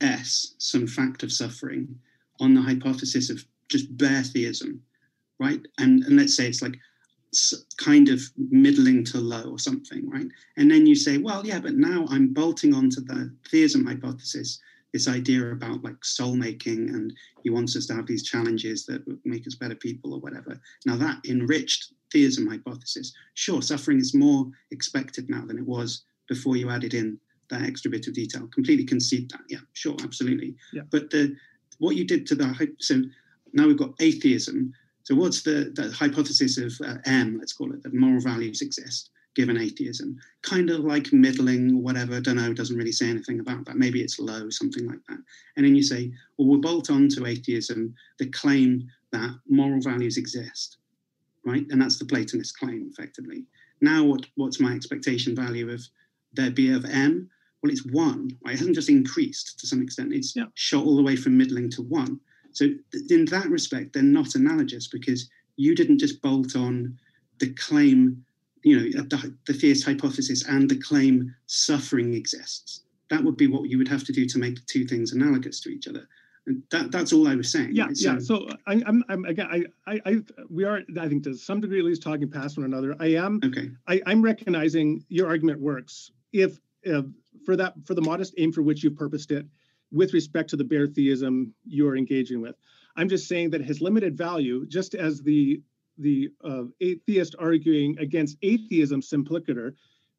S, 0.00 0.54
some 0.58 0.86
fact 0.86 1.22
of 1.22 1.30
suffering, 1.30 1.94
on 2.40 2.54
the 2.54 2.60
hypothesis 2.60 3.30
of 3.30 3.44
just 3.68 3.96
bare 3.96 4.22
theism, 4.22 4.82
right? 5.38 5.60
And 5.78 6.02
and 6.04 6.16
let's 6.16 6.36
say 6.36 6.48
it's 6.48 6.62
like 6.62 6.76
kind 7.78 8.08
of 8.08 8.20
middling 8.36 9.04
to 9.04 9.18
low 9.18 9.44
or 9.50 9.58
something, 9.58 10.08
right? 10.10 10.26
And 10.56 10.70
then 10.70 10.86
you 10.86 10.94
say, 10.94 11.18
well, 11.18 11.46
yeah, 11.46 11.60
but 11.60 11.74
now 11.74 12.06
I'm 12.10 12.32
bolting 12.32 12.74
onto 12.74 13.00
the 13.00 13.34
theism 13.48 13.86
hypothesis 13.86 14.60
this 14.92 15.08
idea 15.08 15.52
about 15.52 15.82
like 15.82 16.04
soul 16.04 16.36
making 16.36 16.90
and 16.90 17.12
he 17.42 17.50
wants 17.50 17.76
us 17.76 17.86
to 17.86 17.94
have 17.94 18.06
these 18.06 18.22
challenges 18.22 18.84
that 18.86 19.02
make 19.24 19.46
us 19.46 19.54
better 19.54 19.74
people 19.74 20.12
or 20.12 20.20
whatever. 20.20 20.60
Now 20.86 20.96
that 20.96 21.18
enriched 21.26 21.92
theism 22.12 22.46
hypothesis. 22.46 23.12
Sure, 23.34 23.62
suffering 23.62 23.98
is 23.98 24.14
more 24.14 24.46
expected 24.70 25.30
now 25.30 25.44
than 25.46 25.58
it 25.58 25.66
was 25.66 26.04
before 26.28 26.56
you 26.56 26.70
added 26.70 26.94
in 26.94 27.18
that 27.50 27.62
extra 27.62 27.90
bit 27.90 28.06
of 28.06 28.14
detail. 28.14 28.46
Completely 28.48 28.84
concede 28.84 29.30
that. 29.30 29.40
Yeah, 29.48 29.60
sure, 29.72 29.96
absolutely. 30.02 30.54
Yeah. 30.72 30.82
But 30.90 31.10
the 31.10 31.34
what 31.78 31.96
you 31.96 32.04
did 32.04 32.26
to 32.28 32.34
the 32.34 32.74
so 32.78 33.02
now 33.52 33.66
we've 33.66 33.78
got 33.78 33.94
atheism. 34.00 34.72
So 35.04 35.16
what's 35.16 35.42
the, 35.42 35.72
the 35.74 35.90
hypothesis 35.90 36.58
of 36.58 36.72
uh, 36.86 36.98
M? 37.06 37.38
Let's 37.38 37.52
call 37.52 37.72
it 37.72 37.82
that 37.82 37.92
moral 37.92 38.20
values 38.20 38.62
exist 38.62 39.10
given 39.34 39.56
atheism. 39.56 40.18
Kind 40.42 40.70
of 40.70 40.80
like 40.80 41.12
middling 41.12 41.76
or 41.76 41.82
whatever, 41.82 42.20
don't 42.20 42.36
know, 42.36 42.52
doesn't 42.52 42.76
really 42.76 42.92
say 42.92 43.08
anything 43.08 43.40
about 43.40 43.64
that. 43.64 43.76
Maybe 43.76 44.00
it's 44.02 44.18
low, 44.18 44.50
something 44.50 44.86
like 44.86 45.00
that. 45.08 45.18
And 45.56 45.64
then 45.64 45.74
you 45.74 45.82
say, 45.82 46.12
well, 46.36 46.48
we'll 46.48 46.60
bolt 46.60 46.90
on 46.90 47.08
to 47.10 47.26
atheism 47.26 47.94
the 48.18 48.28
claim 48.30 48.88
that 49.12 49.34
moral 49.48 49.80
values 49.80 50.16
exist, 50.16 50.78
right? 51.44 51.66
And 51.70 51.80
that's 51.80 51.98
the 51.98 52.04
Platonist 52.04 52.58
claim, 52.58 52.90
effectively. 52.90 53.44
Now, 53.80 54.04
what, 54.04 54.26
what's 54.36 54.60
my 54.60 54.72
expectation 54.72 55.34
value 55.34 55.70
of 55.70 55.82
there 56.32 56.50
be 56.50 56.72
of 56.72 56.84
m? 56.84 57.28
Well, 57.62 57.72
it's 57.72 57.86
one, 57.86 58.30
right? 58.44 58.54
It 58.54 58.58
hasn't 58.58 58.76
just 58.76 58.88
increased 58.88 59.58
to 59.60 59.66
some 59.66 59.82
extent, 59.82 60.12
it's 60.12 60.34
yeah. 60.34 60.46
shot 60.54 60.84
all 60.84 60.96
the 60.96 61.02
way 61.02 61.16
from 61.16 61.36
middling 61.36 61.70
to 61.70 61.82
one. 61.82 62.20
So, 62.52 62.66
th- 62.66 63.10
in 63.10 63.24
that 63.26 63.48
respect, 63.48 63.92
they're 63.92 64.02
not 64.02 64.34
analogous 64.34 64.88
because 64.88 65.30
you 65.56 65.74
didn't 65.74 65.98
just 65.98 66.20
bolt 66.22 66.56
on 66.56 66.98
the 67.38 67.52
claim 67.54 68.24
you 68.62 68.76
know, 68.78 69.02
the, 69.02 69.34
the 69.46 69.52
theist 69.52 69.84
hypothesis 69.84 70.46
and 70.48 70.68
the 70.68 70.78
claim 70.78 71.34
suffering 71.46 72.14
exists. 72.14 72.82
That 73.10 73.22
would 73.24 73.36
be 73.36 73.46
what 73.46 73.68
you 73.68 73.78
would 73.78 73.88
have 73.88 74.04
to 74.04 74.12
do 74.12 74.26
to 74.26 74.38
make 74.38 74.54
the 74.54 74.62
two 74.66 74.86
things 74.86 75.12
analogous 75.12 75.60
to 75.60 75.68
each 75.68 75.88
other. 75.88 76.08
And 76.46 76.62
that, 76.70 76.90
that's 76.90 77.12
all 77.12 77.28
I 77.28 77.34
was 77.34 77.52
saying. 77.52 77.70
Yeah, 77.72 77.86
right? 77.86 77.96
so, 77.96 78.08
yeah. 78.08 78.14
Um, 78.14 78.20
so 78.20 78.48
I, 78.66 78.72
am 78.86 79.04
I'm 79.08 79.24
again, 79.26 79.48
I, 79.50 79.92
I, 79.92 80.00
I, 80.06 80.22
we 80.50 80.64
are, 80.64 80.80
I 81.00 81.08
think, 81.08 81.24
to 81.24 81.34
some 81.34 81.60
degree 81.60 81.78
at 81.78 81.84
least 81.84 82.02
talking 82.02 82.30
past 82.30 82.56
one 82.56 82.64
another. 82.64 82.96
I 82.98 83.14
am. 83.14 83.40
Okay. 83.44 83.70
I, 83.86 84.00
I'm 84.06 84.22
recognizing 84.22 85.04
your 85.08 85.28
argument 85.28 85.60
works 85.60 86.10
if, 86.32 86.58
if 86.82 87.04
for 87.44 87.56
that 87.56 87.74
for 87.84 87.94
the 87.94 88.02
modest 88.02 88.34
aim 88.38 88.52
for 88.52 88.62
which 88.62 88.82
you 88.82 88.90
purposed 88.90 89.30
it, 89.30 89.46
with 89.92 90.14
respect 90.14 90.50
to 90.50 90.56
the 90.56 90.64
bare 90.64 90.86
theism 90.86 91.54
you're 91.64 91.96
engaging 91.96 92.40
with. 92.40 92.56
I'm 92.96 93.08
just 93.08 93.28
saying 93.28 93.50
that 93.50 93.60
it 93.60 93.66
has 93.66 93.80
limited 93.80 94.16
value, 94.16 94.66
just 94.66 94.94
as 94.94 95.22
the 95.22 95.60
the 95.98 96.30
uh, 96.44 96.64
atheist 96.80 97.34
arguing 97.38 97.98
against 97.98 98.36
atheism 98.42 99.02
simpliciter 99.02 99.74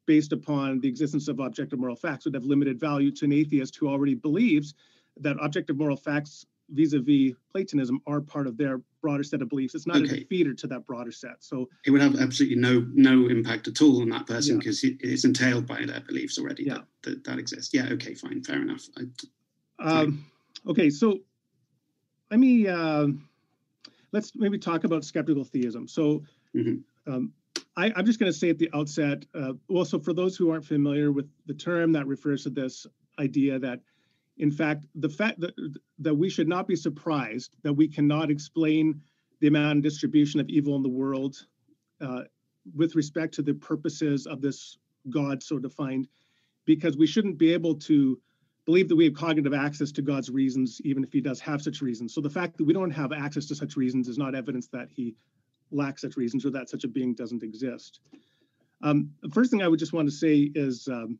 based 0.06 0.32
upon 0.32 0.80
the 0.80 0.88
existence 0.88 1.28
of 1.28 1.40
objective 1.40 1.78
moral 1.78 1.96
facts 1.96 2.24
would 2.24 2.34
have 2.34 2.44
limited 2.44 2.78
value 2.78 3.10
to 3.10 3.24
an 3.24 3.32
atheist 3.32 3.76
who 3.76 3.88
already 3.88 4.14
believes 4.14 4.74
that 5.20 5.36
objective 5.40 5.76
moral 5.76 5.96
facts 5.96 6.46
vis-a-vis 6.70 7.34
Platonism 7.52 8.00
are 8.06 8.20
part 8.20 8.46
of 8.46 8.56
their 8.56 8.80
broader 9.00 9.22
set 9.22 9.42
of 9.42 9.48
beliefs. 9.48 9.74
It's 9.74 9.86
not 9.86 9.98
okay. 9.98 10.06
a 10.06 10.24
defeater 10.24 10.56
to 10.58 10.66
that 10.68 10.86
broader 10.86 11.12
set. 11.12 11.36
So 11.40 11.68
it 11.84 11.90
would 11.90 12.00
have 12.00 12.18
absolutely 12.18 12.56
no 12.56 12.86
no 12.94 13.28
impact 13.28 13.68
at 13.68 13.80
all 13.82 14.00
on 14.00 14.08
that 14.10 14.26
person 14.26 14.58
because 14.58 14.82
yeah. 14.82 14.92
it 15.00 15.02
is 15.02 15.24
entailed 15.24 15.66
by 15.66 15.84
their 15.84 16.00
beliefs 16.00 16.38
already 16.38 16.64
yeah. 16.64 16.74
that, 16.74 16.84
that, 17.02 17.24
that 17.24 17.38
exists. 17.38 17.72
Yeah. 17.74 17.88
Okay. 17.92 18.14
Fine. 18.14 18.42
Fair 18.42 18.62
enough. 18.62 18.88
I, 18.96 20.00
um, 20.00 20.24
okay. 20.66 20.90
So 20.90 21.20
let 22.30 22.40
me. 22.40 22.66
Uh, 22.66 23.08
let's 24.14 24.32
maybe 24.36 24.56
talk 24.56 24.84
about 24.84 25.04
skeptical 25.04 25.44
theism. 25.44 25.88
So, 25.88 26.22
mm-hmm. 26.54 27.12
um, 27.12 27.32
I, 27.76 27.92
am 27.96 28.06
just 28.06 28.20
going 28.20 28.32
to 28.32 28.38
say 28.38 28.48
at 28.48 28.58
the 28.58 28.70
outset, 28.72 29.24
uh, 29.34 29.54
well, 29.68 29.84
so 29.84 29.98
for 29.98 30.12
those 30.12 30.36
who 30.36 30.50
aren't 30.50 30.64
familiar 30.64 31.10
with 31.10 31.28
the 31.46 31.54
term, 31.54 31.90
that 31.92 32.06
refers 32.06 32.44
to 32.44 32.50
this 32.50 32.86
idea 33.18 33.58
that, 33.58 33.80
in 34.38 34.52
fact, 34.52 34.86
the 34.94 35.08
fact 35.08 35.40
that, 35.40 35.54
that 35.98 36.14
we 36.14 36.30
should 36.30 36.48
not 36.48 36.68
be 36.68 36.76
surprised 36.76 37.56
that 37.64 37.72
we 37.72 37.88
cannot 37.88 38.30
explain 38.30 39.00
the 39.40 39.48
amount 39.48 39.72
and 39.72 39.82
distribution 39.82 40.38
of 40.38 40.48
evil 40.48 40.76
in 40.76 40.82
the 40.84 40.88
world 40.88 41.46
uh, 42.00 42.22
with 42.76 42.94
respect 42.94 43.34
to 43.34 43.42
the 43.42 43.54
purposes 43.54 44.26
of 44.26 44.40
this 44.40 44.78
God 45.10 45.42
so 45.42 45.58
defined, 45.58 46.06
because 46.66 46.96
we 46.96 47.06
shouldn't 47.06 47.36
be 47.36 47.52
able 47.52 47.74
to 47.74 48.20
believe 48.66 48.88
that 48.88 48.96
we 48.96 49.04
have 49.04 49.14
cognitive 49.14 49.54
access 49.54 49.92
to 49.92 50.02
God's 50.02 50.30
reasons, 50.30 50.80
even 50.84 51.04
if 51.04 51.12
He 51.12 51.20
does 51.20 51.40
have 51.40 51.62
such 51.62 51.80
reasons. 51.82 52.14
So 52.14 52.20
the 52.20 52.30
fact 52.30 52.56
that 52.56 52.64
we 52.64 52.72
don't 52.72 52.90
have 52.90 53.12
access 53.12 53.46
to 53.46 53.54
such 53.54 53.76
reasons 53.76 54.08
is 54.08 54.18
not 54.18 54.34
evidence 54.34 54.68
that 54.68 54.88
He 54.90 55.14
lacks 55.70 56.02
such 56.02 56.16
reasons 56.16 56.44
or 56.46 56.50
that 56.50 56.68
such 56.68 56.84
a 56.84 56.88
being 56.88 57.14
doesn't 57.14 57.42
exist. 57.42 58.00
Um, 58.82 59.10
the 59.22 59.30
first 59.30 59.50
thing 59.50 59.62
I 59.62 59.68
would 59.68 59.78
just 59.78 59.92
want 59.92 60.08
to 60.08 60.14
say 60.14 60.50
is 60.54 60.88
um, 60.88 61.18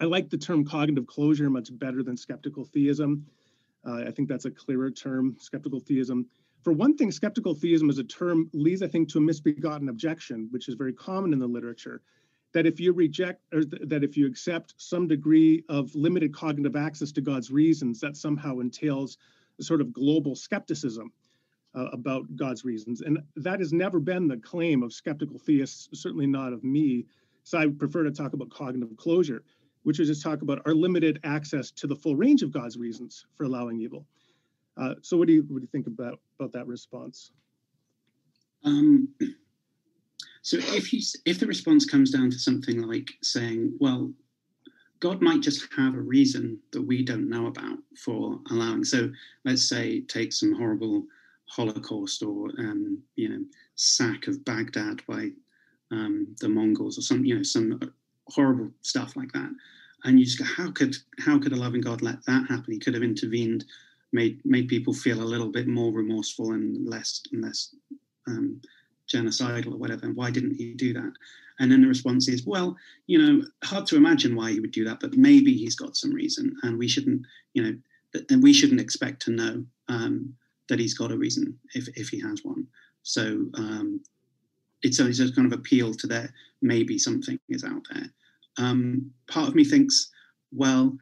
I 0.00 0.04
like 0.04 0.30
the 0.30 0.38
term 0.38 0.64
cognitive 0.64 1.06
closure 1.06 1.50
much 1.50 1.68
better 1.78 2.02
than 2.02 2.16
skeptical 2.16 2.64
theism. 2.64 3.26
Uh, 3.86 4.04
I 4.06 4.10
think 4.10 4.28
that's 4.28 4.44
a 4.44 4.50
clearer 4.50 4.90
term, 4.90 5.36
skeptical 5.38 5.80
theism. 5.80 6.26
For 6.62 6.72
one 6.72 6.96
thing, 6.96 7.10
skeptical 7.10 7.54
theism 7.54 7.88
as 7.88 7.98
a 7.98 8.04
term 8.04 8.50
leads, 8.52 8.82
I 8.82 8.88
think, 8.88 9.08
to 9.10 9.18
a 9.18 9.20
misbegotten 9.20 9.88
objection, 9.88 10.48
which 10.50 10.68
is 10.68 10.74
very 10.74 10.92
common 10.92 11.32
in 11.32 11.38
the 11.38 11.46
literature, 11.46 12.02
that 12.52 12.66
if 12.66 12.80
you 12.80 12.92
reject 12.92 13.42
or 13.52 13.62
th- 13.62 13.82
that 13.86 14.04
if 14.04 14.16
you 14.16 14.26
accept 14.26 14.74
some 14.76 15.06
degree 15.06 15.64
of 15.68 15.94
limited 15.94 16.34
cognitive 16.34 16.76
access 16.76 17.12
to 17.12 17.20
God's 17.20 17.50
reasons, 17.50 18.00
that 18.00 18.16
somehow 18.16 18.58
entails 18.58 19.18
a 19.58 19.62
sort 19.62 19.80
of 19.80 19.92
global 19.92 20.34
skepticism 20.34 21.12
uh, 21.74 21.86
about 21.92 22.24
God's 22.36 22.64
reasons. 22.64 23.00
And 23.02 23.18
that 23.36 23.60
has 23.60 23.72
never 23.72 24.00
been 24.00 24.26
the 24.26 24.36
claim 24.38 24.82
of 24.82 24.92
skeptical 24.92 25.38
theists, 25.38 25.88
certainly 25.92 26.26
not 26.26 26.52
of 26.52 26.64
me. 26.64 27.06
So 27.44 27.58
I 27.58 27.68
prefer 27.68 28.02
to 28.02 28.10
talk 28.10 28.32
about 28.32 28.50
cognitive 28.50 28.96
closure, 28.96 29.44
which 29.82 30.00
is 30.00 30.08
just 30.08 30.22
talk 30.22 30.42
about 30.42 30.62
our 30.66 30.74
limited 30.74 31.20
access 31.24 31.70
to 31.72 31.86
the 31.86 31.96
full 31.96 32.16
range 32.16 32.42
of 32.42 32.52
God's 32.52 32.76
reasons 32.76 33.26
for 33.34 33.44
allowing 33.44 33.80
evil. 33.80 34.06
Uh, 34.76 34.94
so 35.02 35.16
what 35.16 35.26
do 35.26 35.34
you 35.34 35.42
what 35.48 35.58
do 35.58 35.62
you 35.62 35.68
think 35.68 35.86
about 35.86 36.20
about 36.38 36.52
that 36.52 36.66
response? 36.66 37.32
Um, 38.64 39.08
so 40.42 40.56
if 40.58 40.92
you 40.92 41.00
if 41.26 41.38
the 41.38 41.46
response 41.46 41.84
comes 41.84 42.10
down 42.10 42.30
to 42.30 42.38
something 42.38 42.82
like 42.82 43.10
saying, 43.22 43.76
well, 43.78 44.10
God 45.00 45.20
might 45.22 45.40
just 45.40 45.66
have 45.76 45.94
a 45.94 46.00
reason 46.00 46.58
that 46.72 46.82
we 46.82 47.02
don't 47.02 47.28
know 47.28 47.46
about 47.46 47.78
for 47.96 48.38
allowing. 48.50 48.84
So 48.84 49.10
let's 49.44 49.68
say 49.68 50.00
take 50.02 50.32
some 50.32 50.54
horrible 50.54 51.04
Holocaust 51.46 52.22
or 52.22 52.48
um, 52.58 53.02
you 53.16 53.28
know 53.28 53.44
sack 53.74 54.28
of 54.28 54.44
Baghdad 54.44 55.02
by 55.06 55.30
um, 55.90 56.34
the 56.40 56.48
Mongols 56.48 56.98
or 56.98 57.02
some 57.02 57.24
you 57.24 57.36
know 57.36 57.42
some 57.42 57.80
horrible 58.28 58.70
stuff 58.82 59.16
like 59.16 59.32
that, 59.32 59.50
and 60.04 60.18
you 60.18 60.24
just 60.24 60.38
go, 60.38 60.44
how 60.44 60.70
could 60.70 60.96
how 61.18 61.38
could 61.38 61.52
a 61.52 61.56
loving 61.56 61.80
God 61.82 62.02
let 62.02 62.24
that 62.26 62.46
happen? 62.48 62.72
He 62.72 62.78
could 62.78 62.94
have 62.94 63.02
intervened, 63.02 63.64
made 64.12 64.40
made 64.44 64.68
people 64.68 64.94
feel 64.94 65.20
a 65.22 65.24
little 65.32 65.48
bit 65.48 65.66
more 65.66 65.92
remorseful 65.92 66.52
and 66.52 66.88
less 66.88 67.22
and 67.32 67.42
less 67.42 67.74
um, 68.26 68.60
genocidal 69.12 69.74
or 69.74 69.78
whatever. 69.78 70.06
And 70.06 70.16
why 70.16 70.30
didn't 70.30 70.54
he 70.54 70.74
do 70.74 70.92
that? 70.94 71.12
And 71.58 71.70
then 71.70 71.82
the 71.82 71.88
response 71.88 72.28
is, 72.28 72.46
well, 72.46 72.76
you 73.06 73.18
know, 73.18 73.44
hard 73.64 73.86
to 73.88 73.96
imagine 73.96 74.34
why 74.34 74.52
he 74.52 74.60
would 74.60 74.72
do 74.72 74.84
that, 74.84 75.00
but 75.00 75.16
maybe 75.16 75.54
he's 75.54 75.74
got 75.76 75.96
some 75.96 76.12
reason, 76.12 76.54
and 76.62 76.78
we 76.78 76.88
shouldn't, 76.88 77.22
you 77.52 77.62
know, 77.62 78.22
and 78.30 78.42
we 78.42 78.52
shouldn't 78.52 78.80
expect 78.80 79.22
to 79.22 79.30
know. 79.30 79.64
Um, 79.88 80.34
that 80.70 80.78
he's 80.78 80.94
got 80.94 81.12
a 81.12 81.18
reason 81.18 81.58
if, 81.74 81.86
if 81.96 82.08
he 82.08 82.18
has 82.20 82.42
one. 82.42 82.66
So 83.02 83.44
um, 83.54 84.00
it's, 84.82 84.98
a, 85.00 85.06
it's 85.06 85.20
a 85.20 85.30
kind 85.32 85.52
of 85.52 85.58
appeal 85.58 85.92
to 85.92 86.06
that 86.06 86.30
maybe 86.62 86.96
something 86.96 87.38
is 87.50 87.64
out 87.64 87.82
there. 87.92 88.06
Um, 88.56 89.10
part 89.28 89.48
of 89.48 89.54
me 89.54 89.64
thinks, 89.64 90.10
well, 90.52 90.96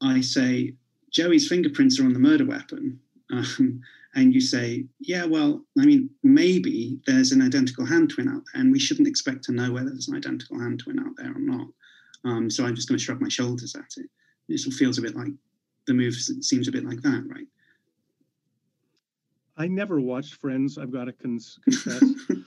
I 0.00 0.22
say 0.22 0.74
Joey's 1.10 1.48
fingerprints 1.48 2.00
are 2.00 2.04
on 2.04 2.14
the 2.14 2.18
murder 2.18 2.46
weapon. 2.46 2.98
Um, 3.32 3.80
and 4.14 4.32
you 4.32 4.40
say, 4.40 4.84
yeah, 5.00 5.24
well, 5.24 5.64
I 5.78 5.84
mean, 5.84 6.10
maybe 6.22 6.98
there's 7.06 7.32
an 7.32 7.42
identical 7.42 7.84
hand 7.84 8.10
twin 8.10 8.28
out 8.28 8.42
there, 8.52 8.62
and 8.62 8.70
we 8.70 8.78
shouldn't 8.78 9.08
expect 9.08 9.44
to 9.44 9.52
know 9.52 9.72
whether 9.72 9.90
there's 9.90 10.08
an 10.08 10.16
identical 10.16 10.58
hand 10.58 10.80
twin 10.80 11.00
out 11.00 11.16
there 11.16 11.32
or 11.32 11.40
not. 11.40 11.66
Um, 12.24 12.50
so 12.50 12.64
I'm 12.64 12.74
just 12.74 12.88
going 12.88 12.98
to 12.98 13.04
shrug 13.04 13.20
my 13.20 13.28
shoulders 13.28 13.74
at 13.74 13.92
it. 13.96 14.06
It 14.48 14.58
sort 14.58 14.74
of 14.74 14.78
feels 14.78 14.98
a 14.98 15.02
bit 15.02 15.16
like 15.16 15.32
the 15.86 15.94
move 15.94 16.14
seems 16.14 16.68
a 16.68 16.72
bit 16.72 16.84
like 16.84 17.02
that, 17.02 17.24
right? 17.28 17.46
I 19.56 19.68
never 19.68 20.00
watched 20.00 20.34
Friends. 20.34 20.78
I've 20.78 20.90
got 20.92 21.04
to 21.04 21.12
cons- 21.12 21.58
confess. 21.64 22.02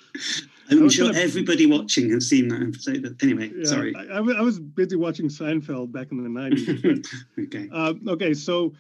I'm 0.70 0.89
sure 0.89 1.07
gonna... 1.07 1.20
everybody 1.20 1.65
watching 1.65 2.11
has 2.11 2.28
seen 2.28 2.49
that 2.49 2.61
episode. 2.61 3.03
But 3.03 3.24
anyway, 3.24 3.51
yeah, 3.55 3.65
sorry. 3.65 3.95
I, 3.95 4.18
I, 4.18 4.41
was 4.41 4.59
busy 4.59 4.97
watching 4.97 5.30
Seinfeld 5.30 5.91
back 5.91 6.11
in 6.11 6.22
the 6.22 6.30
90s. 6.30 6.82
But, 7.38 7.43
okay. 7.45 7.70
Uh, 7.72 7.93
okay, 8.11 8.34
so 8.34 8.74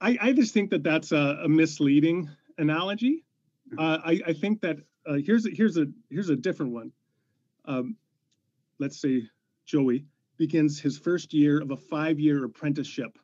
I, 0.00 0.18
I, 0.20 0.32
just 0.32 0.52
think 0.52 0.70
that 0.70 0.82
that's 0.82 1.12
a, 1.12 1.40
a 1.44 1.48
misleading 1.48 2.28
analogy. 2.58 3.24
Uh-huh. 3.72 3.82
Uh, 3.82 4.00
I, 4.04 4.20
I, 4.28 4.32
think 4.32 4.60
that 4.60 4.78
uh, 5.06 5.14
here's 5.14 5.46
a, 5.46 5.50
here's 5.50 5.76
a 5.76 5.86
here's 6.10 6.28
a 6.28 6.36
different 6.36 6.72
one. 6.72 6.92
Um, 7.64 7.96
let's 8.78 9.00
say 9.00 9.22
Joey 9.64 10.06
begins 10.36 10.78
his 10.78 10.98
first 10.98 11.32
year 11.32 11.60
of 11.60 11.70
a 11.70 11.76
five-year 11.76 12.44
apprenticeship 12.44 13.18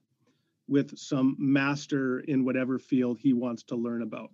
with 0.66 0.96
some 0.96 1.36
master 1.38 2.20
in 2.20 2.44
whatever 2.44 2.78
field 2.78 3.18
he 3.18 3.32
wants 3.32 3.62
to 3.64 3.76
learn 3.76 4.02
about. 4.02 4.30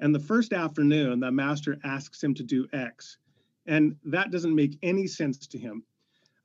And 0.00 0.14
the 0.14 0.20
first 0.20 0.52
afternoon, 0.52 1.20
that 1.20 1.32
master 1.32 1.78
asks 1.84 2.22
him 2.22 2.34
to 2.34 2.42
do 2.42 2.66
X, 2.72 3.18
and 3.66 3.96
that 4.04 4.30
doesn't 4.30 4.54
make 4.54 4.78
any 4.82 5.06
sense 5.06 5.46
to 5.48 5.58
him. 5.58 5.82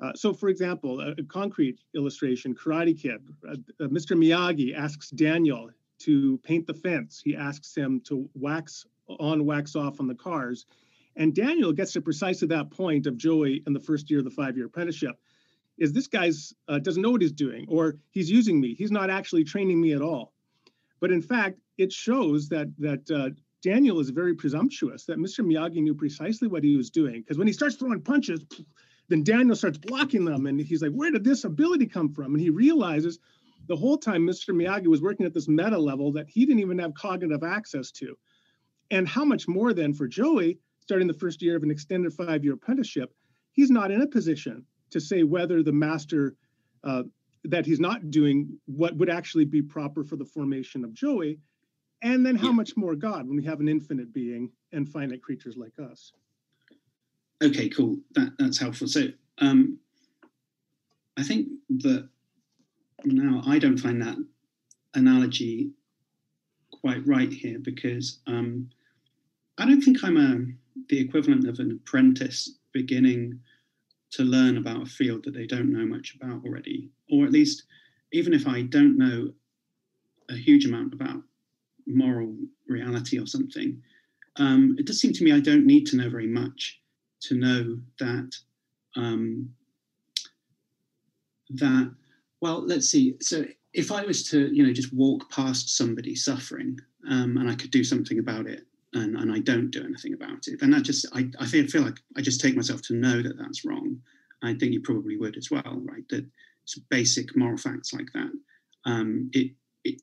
Uh, 0.05 0.11
so, 0.15 0.33
for 0.33 0.49
example, 0.49 1.01
a, 1.01 1.11
a, 1.11 1.23
concrete 1.23 1.79
illustration 1.95 2.53
Karate 2.53 2.99
Kid, 2.99 3.27
uh, 3.47 3.53
uh, 3.53 3.87
Mr. 3.87 4.15
Miyagi 4.15 4.75
asks 4.75 5.09
Daniel 5.09 5.71
to 5.99 6.37
paint 6.43 6.67
the 6.67 6.73
fence. 6.73 7.21
He 7.23 7.35
asks 7.35 7.75
him 7.75 8.01
to 8.01 8.29
wax 8.35 8.85
on, 9.07 9.45
wax 9.45 9.75
off 9.75 9.99
on 9.99 10.07
the 10.07 10.15
cars. 10.15 10.67
And 11.15 11.33
Daniel 11.33 11.71
gets 11.71 11.93
to 11.93 12.01
precisely 12.01 12.47
that 12.49 12.69
point 12.69 13.07
of 13.07 13.17
Joey 13.17 13.63
in 13.65 13.73
the 13.73 13.79
first 13.79 14.11
year 14.11 14.19
of 14.19 14.25
the 14.25 14.31
five 14.31 14.55
year 14.57 14.67
apprenticeship 14.67 15.15
is 15.77 15.91
this 15.91 16.07
guy's 16.07 16.53
uh, 16.67 16.79
doesn't 16.79 17.01
know 17.01 17.11
what 17.11 17.21
he's 17.21 17.31
doing 17.31 17.65
or 17.67 17.97
he's 18.11 18.29
using 18.29 18.61
me 18.61 18.73
he's 18.73 18.91
not 18.91 19.09
actually 19.09 19.43
training 19.43 19.81
me 19.81 19.91
at 19.91 20.01
all 20.01 20.31
but 21.01 21.11
in 21.11 21.21
fact 21.21 21.59
it 21.77 21.91
shows 21.91 22.47
that 22.47 22.71
that 22.77 23.11
uh, 23.11 23.29
daniel 23.61 23.99
is 23.99 24.09
very 24.09 24.33
presumptuous 24.33 25.05
that 25.05 25.17
mr 25.17 25.45
miyagi 25.45 25.81
knew 25.81 25.93
precisely 25.93 26.47
what 26.47 26.63
he 26.63 26.77
was 26.77 26.89
doing 26.89 27.21
because 27.21 27.37
when 27.37 27.47
he 27.47 27.51
starts 27.51 27.75
throwing 27.75 28.01
punches 28.01 28.39
then 29.09 29.23
daniel 29.23 29.55
starts 29.55 29.77
blocking 29.77 30.25
them 30.25 30.45
and 30.45 30.59
he's 30.59 30.81
like 30.81 30.91
where 30.91 31.11
did 31.11 31.23
this 31.23 31.43
ability 31.43 31.85
come 31.85 32.11
from 32.11 32.33
and 32.33 32.41
he 32.41 32.49
realizes 32.49 33.19
the 33.67 33.75
whole 33.75 33.97
time 33.97 34.21
mr 34.25 34.49
miyagi 34.53 34.87
was 34.87 35.01
working 35.01 35.25
at 35.25 35.33
this 35.33 35.47
meta 35.47 35.77
level 35.77 36.11
that 36.11 36.27
he 36.29 36.45
didn't 36.45 36.61
even 36.61 36.79
have 36.79 36.93
cognitive 36.93 37.43
access 37.43 37.91
to 37.91 38.15
and 38.91 39.07
how 39.07 39.25
much 39.25 39.47
more 39.47 39.73
then 39.73 39.93
for 39.93 40.07
joey 40.07 40.57
starting 40.79 41.07
the 41.07 41.13
first 41.13 41.41
year 41.41 41.55
of 41.55 41.63
an 41.63 41.71
extended 41.71 42.13
five 42.13 42.43
year 42.43 42.53
apprenticeship 42.53 43.13
he's 43.51 43.71
not 43.71 43.91
in 43.91 44.01
a 44.01 44.07
position 44.07 44.65
to 44.91 44.99
say 44.99 45.23
whether 45.23 45.63
the 45.63 45.71
master 45.71 46.35
uh, 46.83 47.03
that 47.45 47.65
he's 47.65 47.79
not 47.79 48.09
doing 48.09 48.59
what 48.65 48.95
would 48.97 49.09
actually 49.09 49.45
be 49.45 49.61
proper 49.61 50.03
for 50.03 50.15
the 50.15 50.25
formation 50.25 50.83
of 50.83 50.93
Joey, 50.93 51.39
and 52.01 52.25
then 52.25 52.35
how 52.35 52.47
yeah. 52.47 52.53
much 52.53 52.75
more 52.75 52.95
God 52.95 53.27
when 53.27 53.37
we 53.37 53.43
have 53.43 53.59
an 53.59 53.67
infinite 53.67 54.13
being 54.13 54.51
and 54.71 54.89
finite 54.89 55.21
creatures 55.21 55.55
like 55.57 55.73
us. 55.79 56.11
Okay, 57.43 57.69
cool. 57.69 57.97
That 58.11 58.33
that's 58.39 58.57
helpful. 58.57 58.87
So 58.87 59.07
um, 59.39 59.77
I 61.17 61.23
think 61.23 61.49
that 61.69 62.07
now 63.03 63.41
I 63.45 63.59
don't 63.59 63.77
find 63.77 64.01
that 64.01 64.17
analogy 64.93 65.71
quite 66.71 67.05
right 67.05 67.31
here 67.31 67.59
because 67.59 68.19
um, 68.27 68.69
I 69.57 69.65
don't 69.65 69.81
think 69.81 70.03
I'm 70.03 70.17
a 70.17 70.45
the 70.89 70.99
equivalent 70.99 71.47
of 71.47 71.59
an 71.59 71.71
apprentice 71.71 72.57
beginning 72.73 73.39
to 74.11 74.23
learn 74.23 74.57
about 74.57 74.83
a 74.83 74.85
field 74.85 75.23
that 75.23 75.33
they 75.33 75.47
don't 75.47 75.71
know 75.71 75.85
much 75.85 76.15
about 76.15 76.43
already, 76.45 76.89
or 77.09 77.25
at 77.25 77.31
least 77.31 77.63
even 78.11 78.33
if 78.33 78.47
I 78.47 78.61
don't 78.61 78.97
know 78.97 79.33
a 80.29 80.35
huge 80.35 80.65
amount 80.65 80.93
about 80.93 81.21
moral 81.85 82.35
reality 82.67 83.19
or 83.19 83.27
something, 83.27 83.81
um, 84.37 84.75
it 84.79 84.85
does 84.85 84.99
seem 84.99 85.13
to 85.13 85.23
me 85.23 85.31
I 85.33 85.39
don't 85.39 85.65
need 85.65 85.85
to 85.87 85.97
know 85.97 86.09
very 86.09 86.27
much 86.27 86.79
to 87.27 87.35
know 87.35 87.77
that 87.99 88.35
um, 88.95 89.49
that 91.49 91.93
well, 92.41 92.61
let's 92.65 92.89
see. 92.89 93.15
So 93.21 93.45
if 93.73 93.91
I 93.91 94.03
was 94.03 94.27
to 94.29 94.53
you 94.53 94.65
know 94.65 94.73
just 94.73 94.93
walk 94.93 95.29
past 95.31 95.75
somebody 95.75 96.15
suffering 96.15 96.79
um, 97.09 97.37
and 97.37 97.49
I 97.49 97.55
could 97.55 97.71
do 97.71 97.83
something 97.83 98.19
about 98.19 98.47
it, 98.47 98.65
and, 98.93 99.15
and 99.17 99.31
I 99.31 99.39
don't 99.39 99.71
do 99.71 99.83
anything 99.83 100.13
about 100.13 100.47
it, 100.47 100.59
then 100.59 100.73
I 100.73 100.79
just 100.79 101.05
I, 101.13 101.29
I 101.39 101.45
feel, 101.45 101.67
feel 101.67 101.83
like 101.83 101.99
I 102.17 102.21
just 102.21 102.41
take 102.41 102.55
myself 102.55 102.81
to 102.83 102.95
know 102.95 103.21
that 103.21 103.37
that's 103.37 103.65
wrong. 103.65 103.99
I 104.43 104.53
think 104.53 104.73
you 104.73 104.81
probably 104.81 105.17
would 105.17 105.37
as 105.37 105.49
well, 105.49 105.81
right? 105.85 106.07
That 106.09 106.25
basic 106.89 107.35
moral 107.35 107.57
facts 107.57 107.93
like 107.93 108.11
that. 108.13 108.31
Um, 108.85 109.29
it, 109.33 109.51
it 109.83 110.01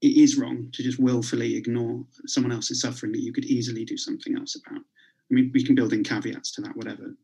it 0.00 0.16
is 0.16 0.38
wrong 0.38 0.68
to 0.72 0.82
just 0.82 0.98
willfully 0.98 1.56
ignore 1.56 2.04
someone 2.26 2.52
else's 2.52 2.80
suffering 2.80 3.12
that 3.12 3.22
you 3.22 3.32
could 3.32 3.44
easily 3.44 3.84
do 3.84 3.96
something 3.96 4.36
else 4.36 4.56
about. 4.56 4.82
I 5.30 5.34
mean, 5.34 5.50
we 5.54 5.64
can 5.64 5.74
build 5.74 5.92
in 5.92 6.02
caveats 6.02 6.52
to 6.52 6.60
that, 6.62 6.76
whatever. 6.76 7.14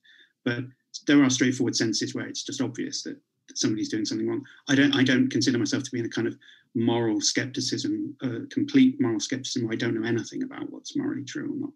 But 0.44 0.64
there 1.06 1.22
are 1.22 1.30
straightforward 1.30 1.76
senses 1.76 2.14
where 2.14 2.26
it's 2.26 2.44
just 2.44 2.60
obvious 2.60 3.02
that, 3.02 3.16
that 3.48 3.58
somebody's 3.58 3.88
doing 3.88 4.04
something 4.04 4.28
wrong. 4.28 4.44
I 4.68 4.74
don't. 4.74 4.94
I 4.94 5.02
don't 5.02 5.30
consider 5.30 5.58
myself 5.58 5.82
to 5.84 5.90
be 5.90 5.98
in 5.98 6.06
a 6.06 6.10
kind 6.10 6.26
of 6.26 6.36
moral 6.74 7.20
skepticism, 7.20 8.14
uh, 8.22 8.46
complete 8.50 9.00
moral 9.00 9.20
skepticism, 9.20 9.66
where 9.66 9.74
I 9.74 9.76
don't 9.76 10.00
know 10.00 10.06
anything 10.06 10.42
about 10.42 10.70
what's 10.70 10.96
morally 10.96 11.24
true 11.24 11.52
or 11.52 11.56
not. 11.56 11.70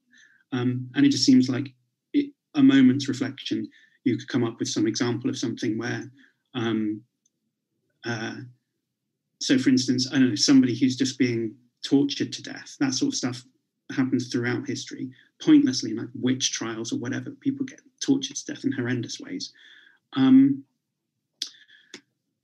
Um, 0.52 0.90
and 0.94 1.06
it 1.06 1.10
just 1.10 1.24
seems 1.24 1.48
like 1.48 1.72
it, 2.12 2.32
a 2.54 2.62
moment's 2.62 3.08
reflection, 3.08 3.68
you 4.04 4.16
could 4.16 4.28
come 4.28 4.44
up 4.44 4.58
with 4.58 4.68
some 4.68 4.86
example 4.86 5.30
of 5.30 5.38
something 5.38 5.78
where, 5.78 6.10
um, 6.54 7.02
uh, 8.04 8.36
so 9.40 9.58
for 9.58 9.70
instance, 9.70 10.08
I 10.10 10.18
don't 10.18 10.30
know, 10.30 10.34
somebody 10.34 10.78
who's 10.78 10.96
just 10.96 11.18
being 11.18 11.54
tortured 11.84 12.32
to 12.32 12.42
death, 12.42 12.76
that 12.80 12.94
sort 12.94 13.12
of 13.12 13.16
stuff 13.16 13.44
happens 13.92 14.28
throughout 14.28 14.66
history, 14.66 15.10
pointlessly, 15.42 15.94
like 15.94 16.08
witch 16.14 16.52
trials 16.52 16.92
or 16.92 16.98
whatever. 16.98 17.30
People 17.30 17.66
get 17.66 17.80
tortured 18.00 18.36
to 18.36 18.46
death 18.46 18.64
in 18.64 18.72
horrendous 18.72 19.20
ways. 19.20 19.52
Um, 20.14 20.64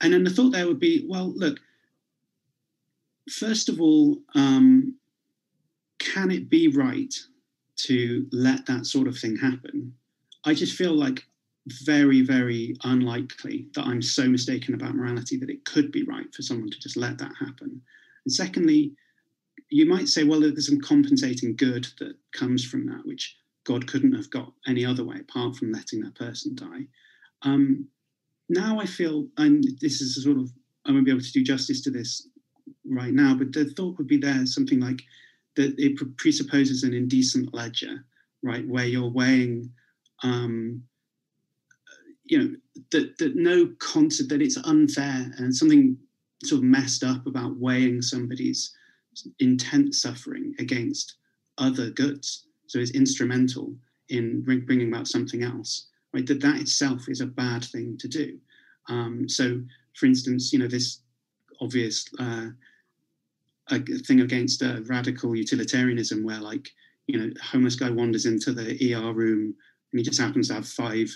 and 0.00 0.12
then 0.12 0.24
the 0.24 0.30
thought 0.30 0.50
there 0.50 0.66
would 0.66 0.80
be, 0.80 1.04
well, 1.08 1.32
look, 1.34 1.58
first 3.30 3.68
of 3.68 3.80
all, 3.80 4.18
um, 4.34 4.94
can 5.98 6.30
it 6.30 6.48
be 6.48 6.68
right 6.68 7.14
to 7.76 8.26
let 8.32 8.66
that 8.66 8.86
sort 8.86 9.08
of 9.08 9.18
thing 9.18 9.36
happen? 9.36 9.94
I 10.44 10.54
just 10.54 10.76
feel 10.76 10.94
like 10.94 11.24
very, 11.84 12.22
very 12.22 12.76
unlikely 12.84 13.66
that 13.74 13.86
I'm 13.86 14.00
so 14.00 14.28
mistaken 14.28 14.74
about 14.74 14.94
morality 14.94 15.36
that 15.38 15.50
it 15.50 15.64
could 15.64 15.90
be 15.90 16.04
right 16.04 16.32
for 16.34 16.42
someone 16.42 16.70
to 16.70 16.78
just 16.78 16.96
let 16.96 17.18
that 17.18 17.32
happen. 17.40 17.80
And 18.24 18.32
secondly, 18.32 18.92
you 19.70 19.86
might 19.86 20.08
say, 20.08 20.24
well, 20.24 20.40
there's 20.40 20.68
some 20.68 20.80
compensating 20.80 21.56
good 21.56 21.86
that 21.98 22.14
comes 22.32 22.64
from 22.64 22.86
that, 22.86 23.04
which 23.04 23.36
God 23.64 23.86
couldn't 23.86 24.14
have 24.14 24.30
got 24.30 24.52
any 24.66 24.84
other 24.84 25.04
way 25.04 25.16
apart 25.20 25.56
from 25.56 25.72
letting 25.72 26.00
that 26.00 26.14
person 26.14 26.54
die. 26.54 26.86
Um, 27.42 27.88
now 28.48 28.78
I 28.80 28.86
feel, 28.86 29.26
and 29.38 29.64
this 29.80 30.00
is 30.00 30.22
sort 30.22 30.38
of, 30.38 30.50
I 30.86 30.92
won't 30.92 31.04
be 31.04 31.10
able 31.10 31.20
to 31.20 31.32
do 31.32 31.42
justice 31.42 31.80
to 31.82 31.90
this 31.90 32.28
right 32.88 33.12
now, 33.12 33.34
but 33.34 33.52
the 33.52 33.64
thought 33.64 33.98
would 33.98 34.06
be 34.06 34.18
there 34.18 34.46
something 34.46 34.80
like 34.80 35.02
that 35.56 35.74
it 35.78 35.96
presupposes 36.18 36.82
an 36.82 36.94
indecent 36.94 37.52
ledger, 37.52 38.04
right, 38.42 38.66
where 38.68 38.84
you're 38.84 39.10
weighing, 39.10 39.70
um, 40.22 40.82
you 42.24 42.38
know, 42.38 42.56
that, 42.92 43.18
that 43.18 43.34
no 43.34 43.68
concept, 43.78 44.28
that 44.28 44.42
it's 44.42 44.58
unfair 44.58 45.32
and 45.38 45.54
something 45.54 45.96
sort 46.44 46.58
of 46.58 46.64
messed 46.64 47.02
up 47.02 47.26
about 47.26 47.56
weighing 47.56 48.02
somebody's 48.02 48.75
intense 49.40 50.02
suffering 50.02 50.54
against 50.58 51.16
other 51.58 51.90
goods. 51.90 52.46
So 52.66 52.78
it's 52.78 52.90
instrumental 52.92 53.74
in 54.08 54.42
bringing 54.42 54.88
about 54.92 55.08
something 55.08 55.42
else, 55.42 55.88
right? 56.12 56.26
That 56.26 56.40
that 56.40 56.60
itself 56.60 57.08
is 57.08 57.20
a 57.20 57.26
bad 57.26 57.64
thing 57.64 57.96
to 57.98 58.08
do. 58.08 58.38
Um, 58.88 59.28
so, 59.28 59.60
for 59.94 60.06
instance, 60.06 60.52
you 60.52 60.58
know, 60.58 60.68
this 60.68 61.00
obvious 61.60 62.06
uh, 62.18 62.48
thing 64.06 64.20
against 64.20 64.62
uh, 64.62 64.80
radical 64.84 65.34
utilitarianism, 65.34 66.24
where 66.24 66.40
like, 66.40 66.68
you 67.06 67.18
know, 67.18 67.30
homeless 67.42 67.76
guy 67.76 67.90
wanders 67.90 68.26
into 68.26 68.52
the 68.52 68.94
ER 68.94 69.12
room 69.12 69.54
and 69.92 69.98
he 69.98 70.02
just 70.02 70.20
happens 70.20 70.48
to 70.48 70.54
have 70.54 70.68
five 70.68 71.08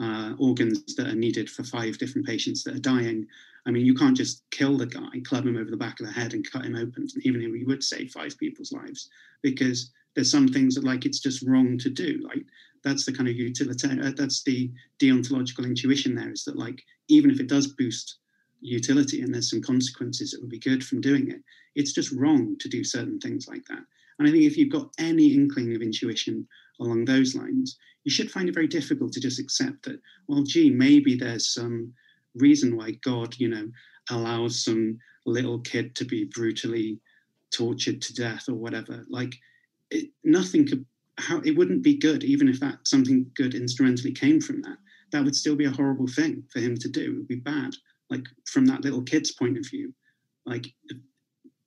uh, 0.00 0.34
organs 0.38 0.94
that 0.96 1.08
are 1.08 1.14
needed 1.14 1.50
for 1.50 1.64
five 1.64 1.98
different 1.98 2.26
patients 2.26 2.62
that 2.64 2.76
are 2.76 2.80
dying. 2.80 3.26
I 3.66 3.70
mean, 3.70 3.84
you 3.84 3.94
can't 3.94 4.16
just 4.16 4.42
kill 4.50 4.78
the 4.78 4.86
guy, 4.86 5.20
club 5.24 5.46
him 5.46 5.56
over 5.56 5.70
the 5.70 5.76
back 5.76 6.00
of 6.00 6.06
the 6.06 6.12
head, 6.12 6.32
and 6.32 6.50
cut 6.50 6.64
him 6.64 6.76
open, 6.76 7.06
even 7.22 7.42
if 7.42 7.54
he 7.54 7.64
would 7.64 7.84
save 7.84 8.10
five 8.10 8.38
people's 8.38 8.72
lives, 8.72 9.10
because 9.42 9.90
there's 10.14 10.30
some 10.30 10.48
things 10.48 10.74
that 10.74 10.84
like 10.84 11.04
it's 11.04 11.20
just 11.20 11.46
wrong 11.46 11.78
to 11.78 11.90
do. 11.90 12.20
Like 12.24 12.44
that's 12.82 13.04
the 13.04 13.12
kind 13.12 13.28
of 13.28 13.36
utilitarian, 13.36 14.02
uh, 14.02 14.12
that's 14.16 14.42
the 14.42 14.70
deontological 15.00 15.64
intuition 15.64 16.14
there 16.14 16.32
is 16.32 16.44
that 16.44 16.58
like 16.58 16.82
even 17.08 17.30
if 17.30 17.40
it 17.40 17.48
does 17.48 17.68
boost 17.68 18.16
utility 18.60 19.22
and 19.22 19.32
there's 19.32 19.50
some 19.50 19.62
consequences 19.62 20.30
that 20.30 20.40
would 20.40 20.50
be 20.50 20.58
good 20.58 20.84
from 20.84 21.00
doing 21.00 21.30
it, 21.30 21.40
it's 21.74 21.92
just 21.92 22.12
wrong 22.12 22.56
to 22.58 22.68
do 22.68 22.82
certain 22.82 23.18
things 23.20 23.46
like 23.46 23.64
that. 23.66 23.82
And 24.18 24.26
I 24.26 24.32
think 24.32 24.44
if 24.44 24.56
you've 24.56 24.72
got 24.72 24.90
any 24.98 25.34
inkling 25.34 25.74
of 25.74 25.82
intuition 25.82 26.46
along 26.80 27.04
those 27.04 27.34
lines, 27.34 27.78
you 28.04 28.10
should 28.10 28.30
find 28.30 28.48
it 28.48 28.54
very 28.54 28.66
difficult 28.66 29.12
to 29.12 29.20
just 29.20 29.38
accept 29.38 29.84
that, 29.84 30.00
well, 30.26 30.42
gee, 30.42 30.70
maybe 30.70 31.14
there's 31.14 31.52
some 31.52 31.92
reason 32.38 32.76
why 32.76 32.92
God, 33.02 33.34
you 33.38 33.48
know, 33.48 33.68
allows 34.10 34.64
some 34.64 34.98
little 35.26 35.60
kid 35.60 35.94
to 35.96 36.04
be 36.04 36.24
brutally 36.24 37.00
tortured 37.50 38.00
to 38.02 38.14
death 38.14 38.48
or 38.48 38.54
whatever. 38.54 39.04
Like, 39.08 39.34
it, 39.90 40.10
nothing 40.24 40.66
could, 40.66 40.84
how 41.18 41.40
it 41.40 41.56
wouldn't 41.56 41.82
be 41.82 41.96
good, 41.96 42.24
even 42.24 42.48
if 42.48 42.60
that 42.60 42.78
something 42.84 43.30
good 43.34 43.54
instrumentally 43.54 44.12
came 44.12 44.40
from 44.40 44.62
that. 44.62 44.78
That 45.12 45.24
would 45.24 45.36
still 45.36 45.56
be 45.56 45.64
a 45.64 45.70
horrible 45.70 46.06
thing 46.06 46.44
for 46.52 46.60
him 46.60 46.76
to 46.76 46.88
do. 46.88 47.12
It 47.12 47.14
would 47.16 47.28
be 47.28 47.36
bad, 47.36 47.74
like 48.10 48.26
from 48.46 48.66
that 48.66 48.84
little 48.84 49.02
kid's 49.02 49.32
point 49.32 49.56
of 49.56 49.66
view. 49.66 49.92
Like, 50.44 50.66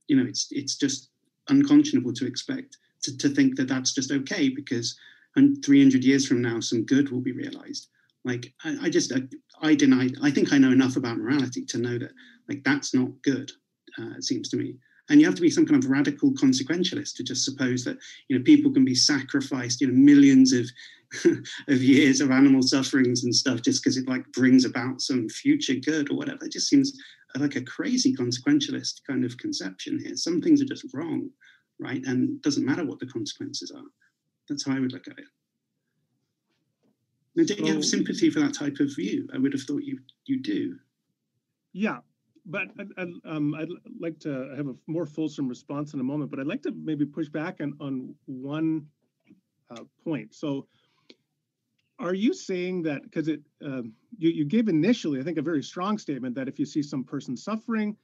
you 0.07 0.15
know, 0.15 0.26
it's 0.26 0.47
it's 0.51 0.76
just 0.76 1.09
unconscionable 1.49 2.13
to 2.13 2.28
expect 2.28 2.78
to, 3.03 3.17
to 3.17 3.30
think 3.30 3.55
that 3.55 3.67
that's 3.67 3.93
just 3.93 4.11
okay 4.11 4.49
because 4.49 4.95
and 5.36 5.63
300 5.63 6.03
years 6.03 6.28
from 6.28 6.41
now 6.41 6.59
some 6.59 6.84
good 6.84 7.09
will 7.09 7.22
be 7.22 7.32
realized 7.32 7.88
like 8.26 8.53
i, 8.63 8.76
I 8.84 8.89
just 8.89 9.11
I, 9.13 9.22
I, 9.61 9.76
deny 9.76 10.09
i 10.22 10.32
think 10.32 10.53
i 10.53 10.57
know 10.57 10.72
enough 10.72 10.95
about 10.95 11.17
morality 11.17 11.65
to 11.65 11.78
know 11.78 11.97
that 11.97 12.11
like 12.47 12.63
that's 12.63 12.93
not 12.93 13.09
good 13.24 13.51
uh, 13.99 14.11
it 14.17 14.24
seems 14.24 14.49
to 14.49 14.57
me. 14.57 14.76
And 15.09 15.19
you 15.19 15.26
have 15.26 15.36
to 15.36 15.41
be 15.41 15.49
some 15.49 15.65
kind 15.65 15.84
of 15.84 15.89
radical 15.89 16.32
consequentialist 16.32 17.15
to 17.15 17.24
just 17.24 17.43
suppose 17.43 17.84
that 17.84 17.97
you 18.30 18.38
know 18.38 18.43
people 18.43 18.72
can 18.72 18.86
be 18.86 18.95
sacrificed 18.95 19.82
you 19.82 19.88
know 19.88 19.93
millions 19.93 20.53
of 20.53 20.69
of 21.67 21.84
years 21.84 22.22
of 22.22 22.32
animal 22.32 22.61
sufferings 22.61 23.26
and 23.26 23.36
stuff 23.36 23.61
just 23.61 23.84
because 23.84 23.97
it 23.97 24.07
like 24.07 24.24
brings 24.32 24.63
about 24.63 25.01
some 25.01 25.28
future 25.28 25.76
good 25.76 26.09
or 26.09 26.15
whatever. 26.15 26.45
It 26.45 26.53
just 26.53 26.69
seems 26.69 26.97
like 27.36 27.57
a 27.57 27.63
crazy 27.65 28.15
consequentialist 28.15 29.01
kind 29.05 29.26
of 29.26 29.38
conception 29.38 29.99
here. 29.99 30.15
Some 30.15 30.41
things 30.41 30.61
are 30.61 30.65
just 30.65 30.86
wrong 30.93 31.30
right? 31.80 32.01
And 32.05 32.30
it 32.30 32.41
doesn't 32.43 32.65
matter 32.65 32.86
what 32.86 32.99
the 32.99 33.07
consequences 33.07 33.72
are. 33.76 33.84
That's 34.47 34.67
how 34.67 34.76
I 34.76 34.80
would 34.80 34.93
look 34.93 35.07
at 35.07 35.17
it. 35.17 35.26
Now, 37.36 37.44
do 37.44 37.54
you 37.54 37.74
have 37.74 37.86
sympathy 37.86 38.30
for 38.30 38.42
that 38.42 38.54
type 38.54 38.80
of 38.80 38.94
view? 38.96 39.28
I 39.34 39.38
would 39.38 39.54
have 39.54 39.62
thought 39.62 39.84
you 39.84 40.00
you 40.26 40.42
do. 40.42 40.78
Yeah, 41.74 42.00
but 42.46 42.68
I, 42.78 43.02
I, 43.02 43.06
um, 43.26 43.56
I'd 43.56 43.70
like 44.00 44.20
to 44.22 44.54
have 44.58 44.68
a 44.68 44.76
more 44.88 45.06
fulsome 45.06 45.48
response 45.48 45.94
in 45.94 46.00
a 46.00 46.04
moment. 46.04 46.30
But 46.32 46.40
I'd 46.40 46.48
like 46.48 46.64
to 46.64 46.72
maybe 46.72 47.06
push 47.06 47.30
back 47.30 47.62
on 47.62 47.74
on 47.80 48.16
one 48.26 48.88
uh, 49.70 49.84
point. 50.04 50.34
So, 50.34 50.68
are 52.00 52.14
you 52.14 52.34
saying 52.34 52.84
that 52.84 53.04
because 53.04 53.30
it 53.30 53.42
um, 53.64 53.94
you 54.18 54.30
you 54.30 54.46
gave 54.46 54.68
initially, 54.68 55.22
I 55.22 55.24
think, 55.24 55.38
a 55.38 55.42
very 55.42 55.64
strong 55.64 55.98
statement 55.98 56.36
that 56.36 56.50
if 56.50 56.60
you 56.60 56.66
see 56.66 56.84
some 56.84 57.04
person 57.04 57.38
suffering, 57.38 57.96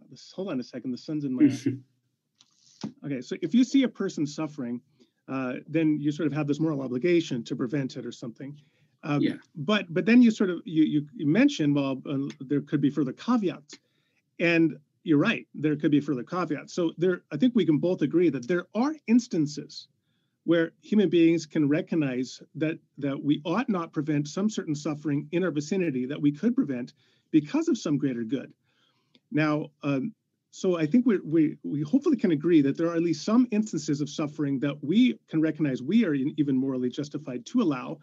uh, 0.00 0.04
this 0.10 0.32
hold 0.34 0.50
on 0.50 0.58
a 0.58 0.64
second, 0.64 0.90
the 0.90 0.98
sun's 0.98 1.24
in 1.24 1.34
my. 1.34 1.44
okay, 3.06 3.20
so 3.20 3.36
if 3.42 3.54
you 3.54 3.62
see 3.62 3.84
a 3.84 3.88
person 3.88 4.26
suffering, 4.26 4.80
uh, 5.28 5.54
then 5.68 6.00
you 6.00 6.10
sort 6.10 6.26
of 6.26 6.32
have 6.32 6.48
this 6.48 6.58
moral 6.58 6.82
obligation 6.82 7.44
to 7.44 7.54
prevent 7.54 7.96
it 7.96 8.04
or 8.04 8.12
something. 8.12 8.58
Um, 9.04 9.20
yeah. 9.20 9.34
But 9.56 9.92
but 9.92 10.06
then 10.06 10.22
you 10.22 10.30
sort 10.30 10.50
of 10.50 10.60
you 10.64 10.84
you, 10.84 11.06
you 11.14 11.26
mentioned 11.26 11.74
well 11.74 12.00
uh, 12.08 12.18
there 12.40 12.60
could 12.60 12.80
be 12.80 12.90
further 12.90 13.12
caveats, 13.12 13.78
and 14.38 14.78
you're 15.04 15.18
right 15.18 15.46
there 15.54 15.76
could 15.76 15.90
be 15.90 16.00
further 16.00 16.22
caveats. 16.22 16.72
So 16.72 16.92
there 16.98 17.22
I 17.32 17.36
think 17.36 17.54
we 17.54 17.66
can 17.66 17.78
both 17.78 18.02
agree 18.02 18.30
that 18.30 18.46
there 18.46 18.66
are 18.74 18.94
instances 19.06 19.88
where 20.44 20.72
human 20.80 21.08
beings 21.08 21.46
can 21.46 21.68
recognize 21.68 22.42
that 22.54 22.78
that 22.98 23.22
we 23.22 23.40
ought 23.44 23.68
not 23.68 23.92
prevent 23.92 24.28
some 24.28 24.48
certain 24.48 24.74
suffering 24.74 25.28
in 25.32 25.44
our 25.44 25.50
vicinity 25.50 26.06
that 26.06 26.20
we 26.20 26.32
could 26.32 26.54
prevent 26.54 26.94
because 27.30 27.68
of 27.68 27.78
some 27.78 27.98
greater 27.98 28.24
good. 28.24 28.52
Now, 29.30 29.70
um, 29.82 30.12
so 30.50 30.78
I 30.78 30.86
think 30.86 31.06
we 31.06 31.18
we 31.24 31.56
we 31.62 31.80
hopefully 31.80 32.16
can 32.16 32.32
agree 32.32 32.60
that 32.62 32.76
there 32.76 32.88
are 32.88 32.94
at 32.94 33.02
least 33.02 33.24
some 33.24 33.48
instances 33.50 34.00
of 34.00 34.10
suffering 34.10 34.60
that 34.60 34.76
we 34.82 35.18
can 35.28 35.40
recognize 35.40 35.82
we 35.82 36.04
are 36.04 36.14
even 36.14 36.56
morally 36.56 36.90
justified 36.90 37.46
to 37.46 37.62
allow. 37.62 37.98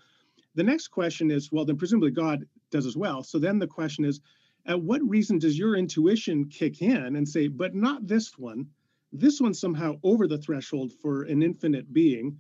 The 0.56 0.64
next 0.64 0.90
question 0.90 1.32
is, 1.32 1.52
well, 1.52 1.66
then 1.66 1.78
presumably 1.78 2.12
God 2.12 2.46
does 2.72 2.86
as 2.86 2.98
well. 2.98 3.24
So 3.24 3.40
then 3.40 3.60
the 3.60 3.68
question 3.68 4.06
is, 4.06 4.20
at 4.66 4.80
what 4.80 5.02
reason 5.08 5.40
does 5.40 5.58
your 5.58 5.76
intuition 5.76 6.46
kick 6.46 6.82
in 6.82 7.16
and 7.16 7.28
say, 7.28 7.48
but 7.48 7.76
not 7.76 8.08
this 8.08 8.38
one? 8.38 8.68
This 9.12 9.42
one's 9.42 9.60
somehow 9.60 9.96
over 10.04 10.28
the 10.28 10.38
threshold 10.38 10.92
for 11.02 11.24
an 11.24 11.42
infinite 11.42 11.92
being. 11.94 12.40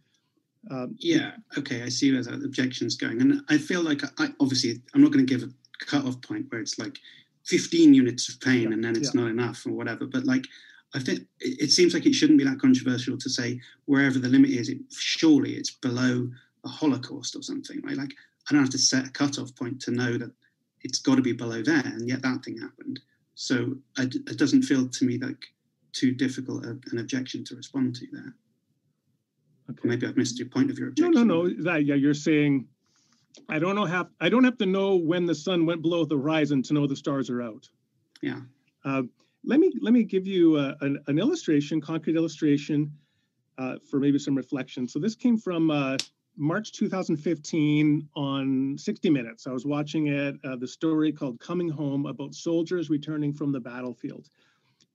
Um, 0.69 0.95
yeah, 0.99 1.31
okay, 1.57 1.83
I 1.83 1.89
see 1.89 2.11
where 2.11 2.21
that 2.21 2.43
objection's 2.43 2.95
going, 2.95 3.21
and 3.21 3.41
I 3.49 3.57
feel 3.57 3.81
like 3.81 4.01
I 4.19 4.27
obviously 4.41 4.81
I'm 4.93 5.01
not 5.01 5.11
going 5.11 5.25
to 5.25 5.33
give 5.33 5.47
a 5.47 5.53
cut-off 5.85 6.21
point 6.21 6.47
where 6.49 6.59
it's 6.61 6.77
like 6.77 6.99
15 7.45 7.93
units 7.93 8.29
of 8.29 8.39
pain 8.41 8.63
yeah. 8.63 8.69
and 8.71 8.83
then 8.83 8.95
it's 8.95 9.15
yeah. 9.15 9.21
not 9.21 9.29
enough 9.29 9.65
or 9.65 9.71
whatever. 9.71 10.05
But 10.05 10.25
like, 10.25 10.45
I 10.93 10.99
think 10.99 11.21
it 11.39 11.71
seems 11.71 11.93
like 11.93 12.05
it 12.05 12.13
shouldn't 12.13 12.39
be 12.39 12.45
that 12.45 12.59
controversial 12.59 13.17
to 13.17 13.29
say 13.29 13.61
wherever 13.85 14.19
the 14.19 14.27
limit 14.27 14.51
is, 14.51 14.69
it, 14.69 14.79
surely 14.91 15.53
it's 15.53 15.71
below 15.71 16.29
a 16.69 16.71
Holocaust 16.71 17.35
or 17.35 17.41
something, 17.41 17.81
right? 17.83 17.97
Like, 17.97 18.13
I 18.49 18.53
don't 18.53 18.61
have 18.61 18.71
to 18.71 18.77
set 18.77 19.07
a 19.07 19.11
cutoff 19.11 19.55
point 19.55 19.81
to 19.81 19.91
know 19.91 20.17
that 20.17 20.31
it's 20.81 20.99
got 20.99 21.15
to 21.15 21.21
be 21.21 21.33
below 21.33 21.61
there, 21.61 21.83
and 21.85 22.07
yet 22.07 22.21
that 22.21 22.43
thing 22.43 22.57
happened. 22.57 22.99
So 23.35 23.75
it 23.97 24.37
doesn't 24.37 24.63
feel 24.63 24.87
to 24.87 25.05
me 25.05 25.17
like 25.17 25.45
too 25.93 26.11
difficult 26.11 26.65
an 26.65 26.99
objection 26.99 27.43
to 27.45 27.55
respond 27.55 27.95
to 27.95 28.07
there. 28.11 28.35
Okay. 29.69 29.87
Maybe 29.87 30.07
I've 30.07 30.17
missed 30.17 30.39
your 30.39 30.49
point 30.49 30.71
of 30.71 30.79
your 30.79 30.89
objection. 30.89 31.13
No, 31.13 31.23
no, 31.23 31.43
no. 31.43 31.63
That 31.63 31.85
yeah, 31.85 31.95
you're 31.95 32.13
saying 32.13 32.67
I 33.47 33.59
don't 33.59 33.75
know 33.75 33.85
have 33.85 34.07
I 34.19 34.29
don't 34.29 34.43
have 34.43 34.57
to 34.57 34.65
know 34.65 34.95
when 34.95 35.25
the 35.25 35.35
sun 35.35 35.65
went 35.65 35.81
below 35.81 36.05
the 36.05 36.17
horizon 36.17 36.63
to 36.63 36.73
know 36.73 36.87
the 36.87 36.95
stars 36.95 37.29
are 37.29 37.41
out. 37.41 37.69
Yeah. 38.21 38.41
Uh, 38.83 39.03
let 39.45 39.59
me 39.59 39.71
let 39.81 39.93
me 39.93 40.03
give 40.03 40.27
you 40.27 40.55
uh, 40.55 40.75
an, 40.81 40.99
an, 41.07 41.19
illustration, 41.19 41.79
concrete 41.79 42.15
illustration, 42.15 42.91
uh, 43.57 43.75
for 43.89 43.99
maybe 43.99 44.19
some 44.19 44.35
reflection. 44.35 44.87
So 44.87 44.99
this 44.99 45.15
came 45.15 45.37
from 45.37 45.71
uh, 45.71 45.97
March 46.41 46.71
2015 46.71 48.07
on 48.15 48.77
60 48.77 49.09
Minutes. 49.09 49.45
I 49.45 49.51
was 49.51 49.65
watching 49.65 50.07
it, 50.07 50.37
uh, 50.45 50.55
the 50.55 50.69
story 50.69 51.11
called 51.11 51.37
"Coming 51.41 51.67
Home" 51.67 52.05
about 52.05 52.33
soldiers 52.33 52.89
returning 52.89 53.33
from 53.33 53.51
the 53.51 53.59
battlefield. 53.59 54.29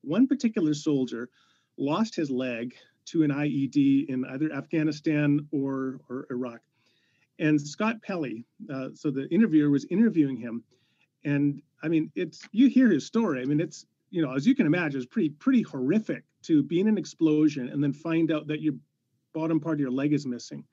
One 0.01 0.27
particular 0.27 0.73
soldier 0.73 1.29
lost 1.77 2.17
his 2.17 2.31
leg 2.31 2.75
to 3.07 3.25
an 3.25 3.31
IED 3.31 4.07
in 4.09 4.25
either 4.25 4.51
Afghanistan 4.55 5.47
or, 5.53 6.01
or 6.09 6.27
Iraq. 6.31 6.61
And 7.39 7.61
Scott 7.61 8.01
Pelley, 8.03 8.47
uh, 8.73 8.89
so 8.95 9.11
the 9.11 9.29
interviewer 9.29 9.69
was 9.69 9.85
interviewing 9.91 10.39
him, 10.39 10.65
and 11.27 11.61
I 11.83 11.89
mean, 11.89 12.11
it's 12.15 12.41
you 12.53 12.69
hear 12.69 12.89
his 12.89 13.05
story. 13.05 13.43
I 13.43 13.45
mean, 13.45 13.61
it's 13.61 13.85
you 14.09 14.23
know, 14.23 14.33
as 14.33 14.47
you 14.47 14.55
can 14.55 14.65
imagine, 14.65 14.99
it's 14.99 15.13
pretty 15.13 15.29
pretty 15.29 15.61
horrific 15.61 16.25
to 16.45 16.63
be 16.63 16.81
in 16.81 16.89
an 16.89 16.97
explosion 16.97 17.69
and 17.69 17.85
then 17.85 17.93
find 17.93 18.33
out 18.33 18.47
that 18.47 18.63
your 18.63 18.75
bottom 19.35 19.61
part 19.61 19.75
of 19.75 19.81
your 19.81 19.91
leg 19.91 20.15
is 20.15 20.25
missing. 20.25 20.65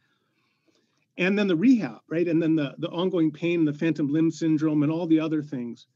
And 1.18 1.38
then 1.38 1.48
the 1.48 1.56
rehab, 1.56 2.00
right? 2.10 2.28
And 2.28 2.42
then 2.42 2.56
the 2.56 2.76
the 2.78 2.90
ongoing 2.90 3.32
pain, 3.32 3.66
the 3.66 3.74
phantom 3.74 4.08
limb 4.08 4.32
syndrome, 4.32 4.84
and 4.84 4.92
all 4.92 5.08
the 5.08 5.20
other 5.20 5.44
things. 5.44 5.88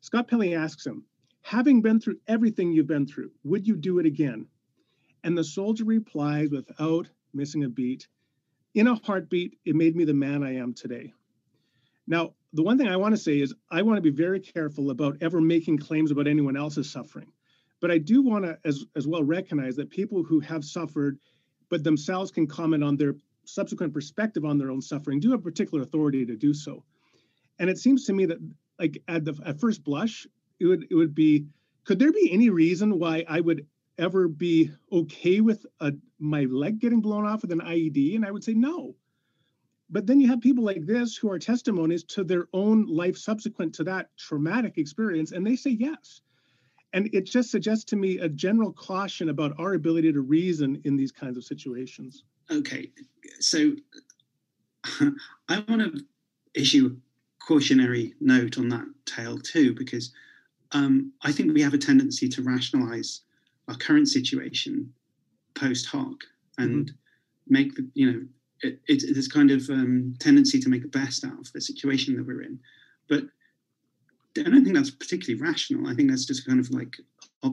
Scott 0.00 0.28
Pelley 0.28 0.54
asks 0.54 0.86
him, 0.86 1.04
having 1.42 1.80
been 1.80 2.00
through 2.00 2.18
everything 2.26 2.72
you've 2.72 2.86
been 2.86 3.06
through, 3.06 3.30
would 3.44 3.66
you 3.66 3.76
do 3.76 3.98
it 3.98 4.06
again? 4.06 4.46
And 5.22 5.36
the 5.36 5.44
soldier 5.44 5.84
replies 5.84 6.50
without 6.50 7.08
missing 7.32 7.64
a 7.64 7.68
beat, 7.68 8.06
in 8.74 8.88
a 8.88 8.94
heartbeat, 8.96 9.58
it 9.64 9.76
made 9.76 9.94
me 9.94 10.04
the 10.04 10.14
man 10.14 10.42
I 10.42 10.56
am 10.56 10.74
today. 10.74 11.12
Now, 12.06 12.34
the 12.52 12.62
one 12.62 12.76
thing 12.76 12.88
I 12.88 12.96
want 12.96 13.14
to 13.14 13.20
say 13.20 13.40
is 13.40 13.54
I 13.70 13.82
want 13.82 13.96
to 13.96 14.02
be 14.02 14.10
very 14.10 14.40
careful 14.40 14.90
about 14.90 15.16
ever 15.20 15.40
making 15.40 15.78
claims 15.78 16.10
about 16.10 16.26
anyone 16.26 16.56
else's 16.56 16.90
suffering. 16.90 17.32
But 17.80 17.90
I 17.90 17.98
do 17.98 18.22
want 18.22 18.44
to 18.44 18.58
as, 18.64 18.84
as 18.96 19.06
well 19.06 19.22
recognize 19.22 19.76
that 19.76 19.90
people 19.90 20.22
who 20.22 20.40
have 20.40 20.64
suffered, 20.64 21.18
but 21.68 21.84
themselves 21.84 22.30
can 22.30 22.46
comment 22.46 22.82
on 22.82 22.96
their 22.96 23.14
subsequent 23.44 23.92
perspective 23.92 24.44
on 24.44 24.58
their 24.58 24.70
own 24.70 24.80
suffering, 24.80 25.20
do 25.20 25.30
have 25.30 25.42
particular 25.42 25.82
authority 25.82 26.24
to 26.26 26.36
do 26.36 26.54
so. 26.54 26.84
And 27.58 27.70
it 27.70 27.78
seems 27.78 28.04
to 28.06 28.12
me 28.12 28.26
that, 28.26 28.38
like 28.78 29.02
at 29.08 29.24
the 29.24 29.38
at 29.44 29.60
first 29.60 29.84
blush, 29.84 30.26
it 30.58 30.66
would 30.66 30.86
it 30.90 30.94
would 30.94 31.14
be, 31.14 31.46
could 31.84 31.98
there 31.98 32.12
be 32.12 32.30
any 32.32 32.50
reason 32.50 32.98
why 32.98 33.24
I 33.28 33.40
would 33.40 33.66
ever 33.98 34.26
be 34.26 34.70
okay 34.90 35.40
with 35.40 35.64
a, 35.80 35.92
my 36.18 36.44
leg 36.44 36.80
getting 36.80 37.00
blown 37.00 37.26
off 37.26 37.42
with 37.42 37.52
an 37.52 37.60
IED? 37.60 38.16
And 38.16 38.24
I 38.24 38.30
would 38.30 38.42
say 38.42 38.54
no. 38.54 38.96
But 39.90 40.06
then 40.06 40.18
you 40.18 40.28
have 40.28 40.40
people 40.40 40.64
like 40.64 40.86
this 40.86 41.16
who 41.16 41.30
are 41.30 41.38
testimonies 41.38 42.04
to 42.04 42.24
their 42.24 42.48
own 42.52 42.86
life 42.86 43.16
subsequent 43.16 43.74
to 43.74 43.84
that 43.84 44.08
traumatic 44.16 44.78
experience, 44.78 45.30
and 45.32 45.46
they 45.46 45.56
say 45.56 45.70
yes. 45.70 46.22
And 46.92 47.10
it 47.12 47.26
just 47.26 47.50
suggests 47.50 47.84
to 47.86 47.96
me 47.96 48.18
a 48.18 48.28
general 48.28 48.72
caution 48.72 49.28
about 49.28 49.58
our 49.58 49.74
ability 49.74 50.12
to 50.12 50.20
reason 50.20 50.80
in 50.84 50.96
these 50.96 51.12
kinds 51.12 51.36
of 51.36 51.44
situations. 51.44 52.24
Okay, 52.50 52.90
so 53.40 53.72
I 55.48 55.64
want 55.68 55.80
to 55.80 56.04
issue 56.54 56.86
a 56.86 57.44
cautionary 57.44 58.14
note 58.20 58.58
on 58.58 58.68
that 58.68 58.86
tale 59.06 59.38
too, 59.38 59.74
because 59.74 60.12
um, 60.72 61.12
I 61.22 61.32
think 61.32 61.52
we 61.52 61.62
have 61.62 61.74
a 61.74 61.78
tendency 61.78 62.28
to 62.28 62.42
rationalize 62.42 63.22
our 63.68 63.76
current 63.76 64.08
situation 64.08 64.92
post 65.54 65.86
hoc 65.86 66.24
and 66.58 66.86
mm-hmm. 66.86 67.54
make 67.54 67.74
the, 67.74 67.88
you 67.94 68.12
know, 68.12 68.20
it, 68.60 68.80
it, 68.88 69.04
there's 69.12 69.28
kind 69.28 69.50
of 69.50 69.68
um, 69.70 70.14
tendency 70.18 70.58
to 70.60 70.68
make 70.68 70.82
the 70.82 70.88
best 70.88 71.24
out 71.24 71.38
of 71.38 71.52
the 71.52 71.60
situation 71.60 72.16
that 72.16 72.26
we're 72.26 72.42
in. 72.42 72.58
But 73.08 73.24
I 74.38 74.42
don't 74.42 74.64
think 74.64 74.74
that's 74.74 74.90
particularly 74.90 75.40
rational. 75.40 75.88
I 75.88 75.94
think 75.94 76.10
that's 76.10 76.24
just 76.24 76.46
kind 76.46 76.60
of 76.60 76.70
like 76.70 76.96
a 77.42 77.50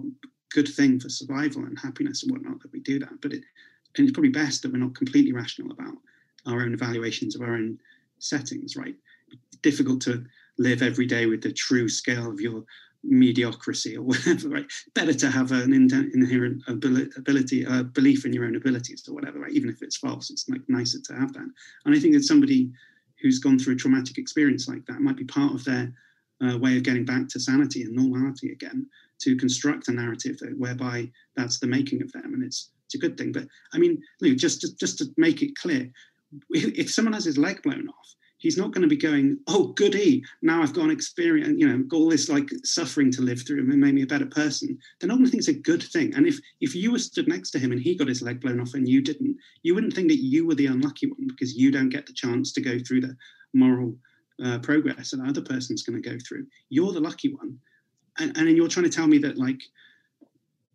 good 0.52 0.68
thing 0.68 1.00
for 1.00 1.10
survival 1.10 1.64
and 1.64 1.78
happiness 1.78 2.24
and 2.24 2.32
whatnot 2.32 2.62
that 2.62 2.72
we 2.72 2.80
do 2.80 3.00
that. 3.00 3.22
But 3.22 3.34
it, 3.34 3.44
and 3.98 4.08
it's 4.08 4.14
probably 4.14 4.32
best 4.32 4.62
that 4.62 4.72
we're 4.72 4.78
not 4.78 4.96
completely 4.96 5.34
rational 5.34 5.72
about 5.72 5.96
our 6.48 6.62
own 6.62 6.74
evaluations 6.74 7.36
of 7.36 7.42
our 7.42 7.54
own 7.54 7.78
settings, 8.20 8.76
right? 8.76 8.96
It's 9.32 9.58
difficult 9.58 10.02
to 10.02 10.26
live 10.58 10.82
every 10.82 11.06
day 11.06 11.26
with 11.26 11.42
the 11.42 11.52
true 11.52 11.88
scale 11.90 12.30
of 12.30 12.40
your 12.40 12.64
mediocrity 13.04 13.98
or 13.98 14.02
whatever, 14.12 14.50
right? 14.50 14.66
Better 14.94 15.14
to 15.14 15.32
have 15.32 15.52
an 15.52 15.74
inherent 15.74 16.64
ability, 16.68 17.66
uh, 17.66 17.84
belief 17.84 18.26
in 18.26 18.34
your 18.34 18.46
own 18.46 18.56
abilities 18.56 19.08
or 19.08 19.14
whatever, 19.14 19.40
right? 19.40 19.52
Even 19.52 19.70
if 19.70 19.82
it's 19.82 19.98
false, 19.98 20.30
it's 20.30 20.48
like 20.50 20.62
nicer 20.68 21.00
to 21.00 21.16
have 21.16 21.34
that. 21.34 21.48
And 21.86 21.96
I 21.96 22.00
think 22.00 22.14
that 22.14 22.24
somebody 22.24 22.72
who's 23.22 23.40
gone 23.40 23.60
through 23.60 23.76
a 23.76 23.78
traumatic 23.78 24.18
experience 24.18 24.68
like 24.68 24.86
that 24.86 25.02
might 25.02 25.18
be 25.18 25.26
part 25.26 25.54
of 25.54 25.64
their 25.64 25.94
uh, 26.44 26.58
way 26.58 26.76
of 26.76 26.84
getting 26.84 27.06
back 27.06 27.28
to 27.30 27.40
sanity 27.40 27.84
and 27.84 27.96
normality 27.96 28.52
again 28.52 28.88
to 29.20 29.36
construct 29.36 29.88
a 29.88 29.92
narrative 29.92 30.38
that, 30.40 30.58
whereby 30.58 31.10
that's 31.36 31.60
the 31.60 31.68
making 31.68 32.02
of 32.02 32.12
them, 32.12 32.34
and 32.34 32.44
it's 32.44 32.72
it's 32.92 33.04
a 33.04 33.08
good 33.08 33.18
thing. 33.18 33.32
But 33.32 33.48
I 33.74 33.78
mean, 33.78 34.02
look, 34.20 34.38
just 34.38 34.62
to, 34.62 34.76
just 34.76 34.98
to 35.00 35.06
make 35.18 35.42
it 35.42 35.56
clear, 35.56 35.90
if 36.50 36.92
someone 36.92 37.14
has 37.14 37.26
his 37.26 37.38
leg 37.38 37.62
blown 37.64 37.88
off, 37.88 38.16
he's 38.38 38.58
not 38.58 38.72
going 38.72 38.82
to 38.82 38.88
be 38.88 38.98
going, 38.98 39.38
oh, 39.48 39.68
goody, 39.68 40.24
now 40.42 40.62
I've 40.62 40.74
got 40.74 40.86
an 40.86 40.92
experience, 40.92 41.60
you 41.60 41.68
know, 41.68 41.84
all 41.94 42.10
this 42.10 42.28
like 42.28 42.50
suffering 42.64 43.12
to 43.12 43.22
live 43.22 43.46
through 43.46 43.60
and 43.60 43.68
made 43.80 43.94
me 43.94 44.02
a 44.02 44.08
better 44.08 44.26
person. 44.26 44.78
They're 45.00 45.08
not 45.08 45.18
going 45.18 45.30
think 45.30 45.40
it's 45.40 45.48
a 45.48 45.54
good 45.54 45.84
thing. 45.84 46.14
And 46.16 46.28
if 46.28 46.40
if 46.60 46.76
you 46.76 46.92
were 46.92 47.00
stood 47.00 47.28
next 47.28 47.52
to 47.52 47.60
him 47.60 47.72
and 47.72 47.80
he 47.80 47.96
got 47.96 48.08
his 48.08 48.22
leg 48.22 48.42
blown 48.42 48.60
off 48.60 48.74
and 48.74 48.90
you 48.90 49.02
didn't, 49.02 49.38
you 49.64 49.74
wouldn't 49.76 49.94
think 49.94 50.10
that 50.10 50.24
you 50.24 50.46
were 50.46 50.56
the 50.56 50.68
unlucky 50.68 51.08
one 51.08 51.28
because 51.28 51.56
you 51.56 51.72
don't 51.72 51.90
get 51.90 52.06
the 52.06 52.14
chance 52.14 52.52
to 52.54 52.62
go 52.62 52.80
through 52.80 53.02
the 53.02 53.16
moral 53.54 53.96
uh, 54.44 54.60
progress 54.60 55.12
that 55.12 55.28
other 55.28 55.42
person's 55.42 55.84
going 55.84 56.02
to 56.02 56.10
go 56.10 56.18
through. 56.28 56.46
You're 56.70 56.94
the 56.94 57.00
lucky 57.00 57.34
one. 57.34 57.58
And, 58.18 58.36
and 58.38 58.48
then 58.48 58.56
you're 58.56 58.68
trying 58.68 58.90
to 58.90 58.92
tell 58.92 59.08
me 59.08 59.20
that 59.20 59.38
like 59.38 59.62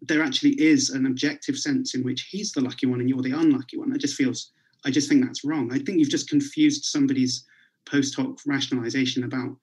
there 0.08 0.22
actually 0.22 0.60
is 0.60 0.90
an 0.90 1.06
objective 1.06 1.58
sense 1.58 1.94
in 1.94 2.02
which 2.02 2.28
he's 2.30 2.52
the 2.52 2.60
lucky 2.60 2.86
one 2.86 3.00
and 3.00 3.08
you're 3.08 3.22
the 3.22 3.32
unlucky 3.32 3.78
one. 3.78 3.92
It 3.92 4.00
just 4.00 4.16
feels 4.16 4.52
I 4.84 4.90
just 4.90 5.08
think 5.08 5.24
that's 5.24 5.44
wrong. 5.44 5.72
I 5.72 5.78
think 5.78 5.98
you've 5.98 6.10
just 6.10 6.28
confused 6.28 6.84
somebody's 6.84 7.44
post 7.86 8.14
hoc 8.14 8.38
rationalization 8.46 9.24
about 9.24 9.56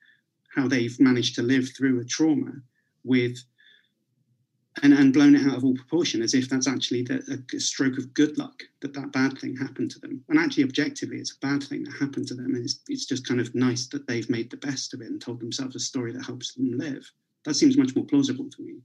how 0.53 0.67
they've 0.67 0.99
managed 0.99 1.35
to 1.35 1.43
live 1.43 1.69
through 1.75 1.99
a 1.99 2.05
trauma 2.05 2.51
with 3.03 3.37
and, 4.81 4.93
and 4.93 5.13
blown 5.13 5.35
it 5.35 5.45
out 5.45 5.55
of 5.55 5.63
all 5.63 5.75
proportion 5.75 6.21
as 6.21 6.33
if 6.33 6.49
that's 6.49 6.67
actually 6.67 7.03
the, 7.03 7.43
a 7.53 7.59
stroke 7.59 7.97
of 7.97 8.13
good 8.13 8.37
luck 8.37 8.63
that 8.81 8.93
that 8.93 9.11
bad 9.11 9.37
thing 9.37 9.55
happened 9.55 9.91
to 9.91 9.99
them 9.99 10.23
and 10.29 10.39
actually 10.39 10.63
objectively 10.63 11.17
it's 11.17 11.35
a 11.35 11.45
bad 11.45 11.61
thing 11.61 11.83
that 11.83 11.93
happened 11.99 12.27
to 12.27 12.33
them 12.33 12.55
and 12.55 12.63
it's, 12.63 12.79
it's 12.87 13.05
just 13.05 13.27
kind 13.27 13.39
of 13.39 13.53
nice 13.53 13.87
that 13.87 14.07
they've 14.07 14.29
made 14.29 14.49
the 14.49 14.57
best 14.57 14.93
of 14.93 15.01
it 15.01 15.07
and 15.07 15.21
told 15.21 15.39
themselves 15.39 15.75
a 15.75 15.79
story 15.79 16.11
that 16.11 16.25
helps 16.25 16.53
them 16.55 16.75
live 16.77 17.09
that 17.45 17.53
seems 17.53 17.77
much 17.77 17.95
more 17.95 18.05
plausible 18.05 18.49
to 18.49 18.63
me 18.63 18.75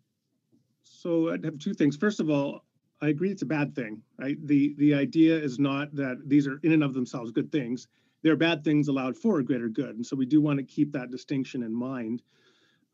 so 0.99 1.31
i 1.31 1.37
have 1.45 1.59
two 1.59 1.75
things 1.75 1.97
first 1.97 2.21
of 2.21 2.29
all 2.31 2.65
i 3.01 3.09
agree 3.09 3.31
it's 3.31 3.43
a 3.43 3.47
bad 3.47 3.75
thing 3.75 4.03
right 4.19 4.37
the 4.47 4.75
the 4.79 4.95
idea 4.95 5.37
is 5.37 5.59
not 5.59 5.95
that 5.95 6.17
these 6.27 6.47
are 6.47 6.59
in 6.63 6.73
and 6.73 6.83
of 6.83 6.95
themselves 6.95 7.31
good 7.31 7.51
things 7.53 7.89
there 8.23 8.33
are 8.33 8.37
bad 8.37 8.65
things 8.65 8.89
allowed 8.89 9.17
for 9.17 9.39
a 9.39 9.45
greater 9.45 9.69
good. 9.69 9.97
And 9.97 10.05
so 10.05 10.17
we 10.17 10.27
do 10.27 10.41
want 10.41 10.59
to 10.59 10.65
keep 10.65 10.93
that 10.93 11.11
distinction 11.11 11.63
in 11.63 11.73
mind. 11.73 12.23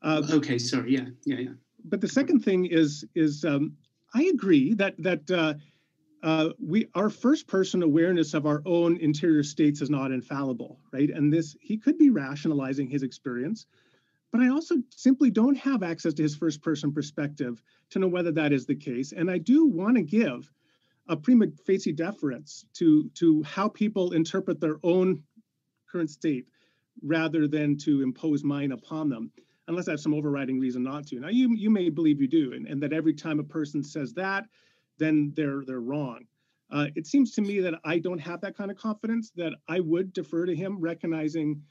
Uh, 0.01 0.21
okay, 0.31 0.57
sorry. 0.57 0.93
Yeah, 0.93 1.05
yeah, 1.25 1.37
yeah. 1.37 1.49
But 1.85 2.01
the 2.01 2.07
second 2.07 2.41
thing 2.41 2.65
is 2.65 3.05
is 3.15 3.45
um, 3.45 3.73
I 4.13 4.23
agree 4.25 4.73
that 4.75 4.95
that 4.99 5.31
uh, 5.31 5.53
uh, 6.23 6.49
we 6.59 6.87
our 6.95 7.09
first 7.09 7.47
person 7.47 7.81
awareness 7.81 8.33
of 8.33 8.45
our 8.45 8.61
own 8.65 8.97
interior 8.97 9.43
states 9.43 9.81
is 9.81 9.89
not 9.89 10.11
infallible, 10.11 10.79
right? 10.91 11.09
And 11.09 11.33
this 11.33 11.55
he 11.59 11.77
could 11.77 11.97
be 11.97 12.09
rationalizing 12.09 12.87
his 12.87 13.03
experience, 13.03 13.65
but 14.35 14.43
I 14.43 14.49
also 14.49 14.75
simply 14.89 15.31
don't 15.31 15.55
have 15.55 15.81
access 15.81 16.13
to 16.15 16.21
his 16.21 16.35
first 16.35 16.61
person 16.61 16.91
perspective 16.91 17.63
to 17.91 17.99
know 17.99 18.09
whether 18.09 18.33
that 18.33 18.51
is 18.51 18.65
the 18.65 18.75
case. 18.75 19.13
And 19.13 19.31
I 19.31 19.37
do 19.37 19.65
want 19.65 19.95
to 19.95 20.03
give 20.03 20.51
a 21.07 21.15
prima 21.15 21.45
facie 21.65 21.93
deference 21.93 22.65
to 22.73 23.09
to 23.13 23.43
how 23.43 23.69
people 23.69 24.11
interpret 24.11 24.59
their 24.59 24.75
own 24.83 25.23
current 25.89 26.09
state 26.09 26.47
rather 27.01 27.47
than 27.47 27.77
to 27.77 28.01
impose 28.01 28.43
mine 28.43 28.73
upon 28.73 29.07
them 29.07 29.31
unless 29.67 29.87
i 29.87 29.91
have 29.91 29.99
some 29.99 30.13
overriding 30.13 30.59
reason 30.59 30.81
not 30.81 31.05
to 31.05 31.19
now 31.19 31.27
you 31.27 31.53
you 31.53 31.69
may 31.69 31.89
believe 31.89 32.19
you 32.19 32.27
do 32.27 32.53
and, 32.53 32.65
and 32.65 32.81
that 32.81 32.93
every 32.93 33.13
time 33.13 33.39
a 33.39 33.43
person 33.43 33.83
says 33.83 34.13
that 34.13 34.45
then 34.97 35.31
they're 35.35 35.61
they're 35.67 35.81
wrong 35.81 36.21
uh, 36.71 36.87
it 36.95 37.05
seems 37.05 37.31
to 37.33 37.41
me 37.41 37.59
that 37.59 37.75
i 37.83 37.99
don't 37.99 38.17
have 38.17 38.41
that 38.41 38.57
kind 38.57 38.71
of 38.71 38.77
confidence 38.77 39.31
that 39.35 39.53
i 39.67 39.79
would 39.79 40.11
defer 40.13 40.45
to 40.45 40.55
him 40.55 40.79
recognizing 40.79 41.61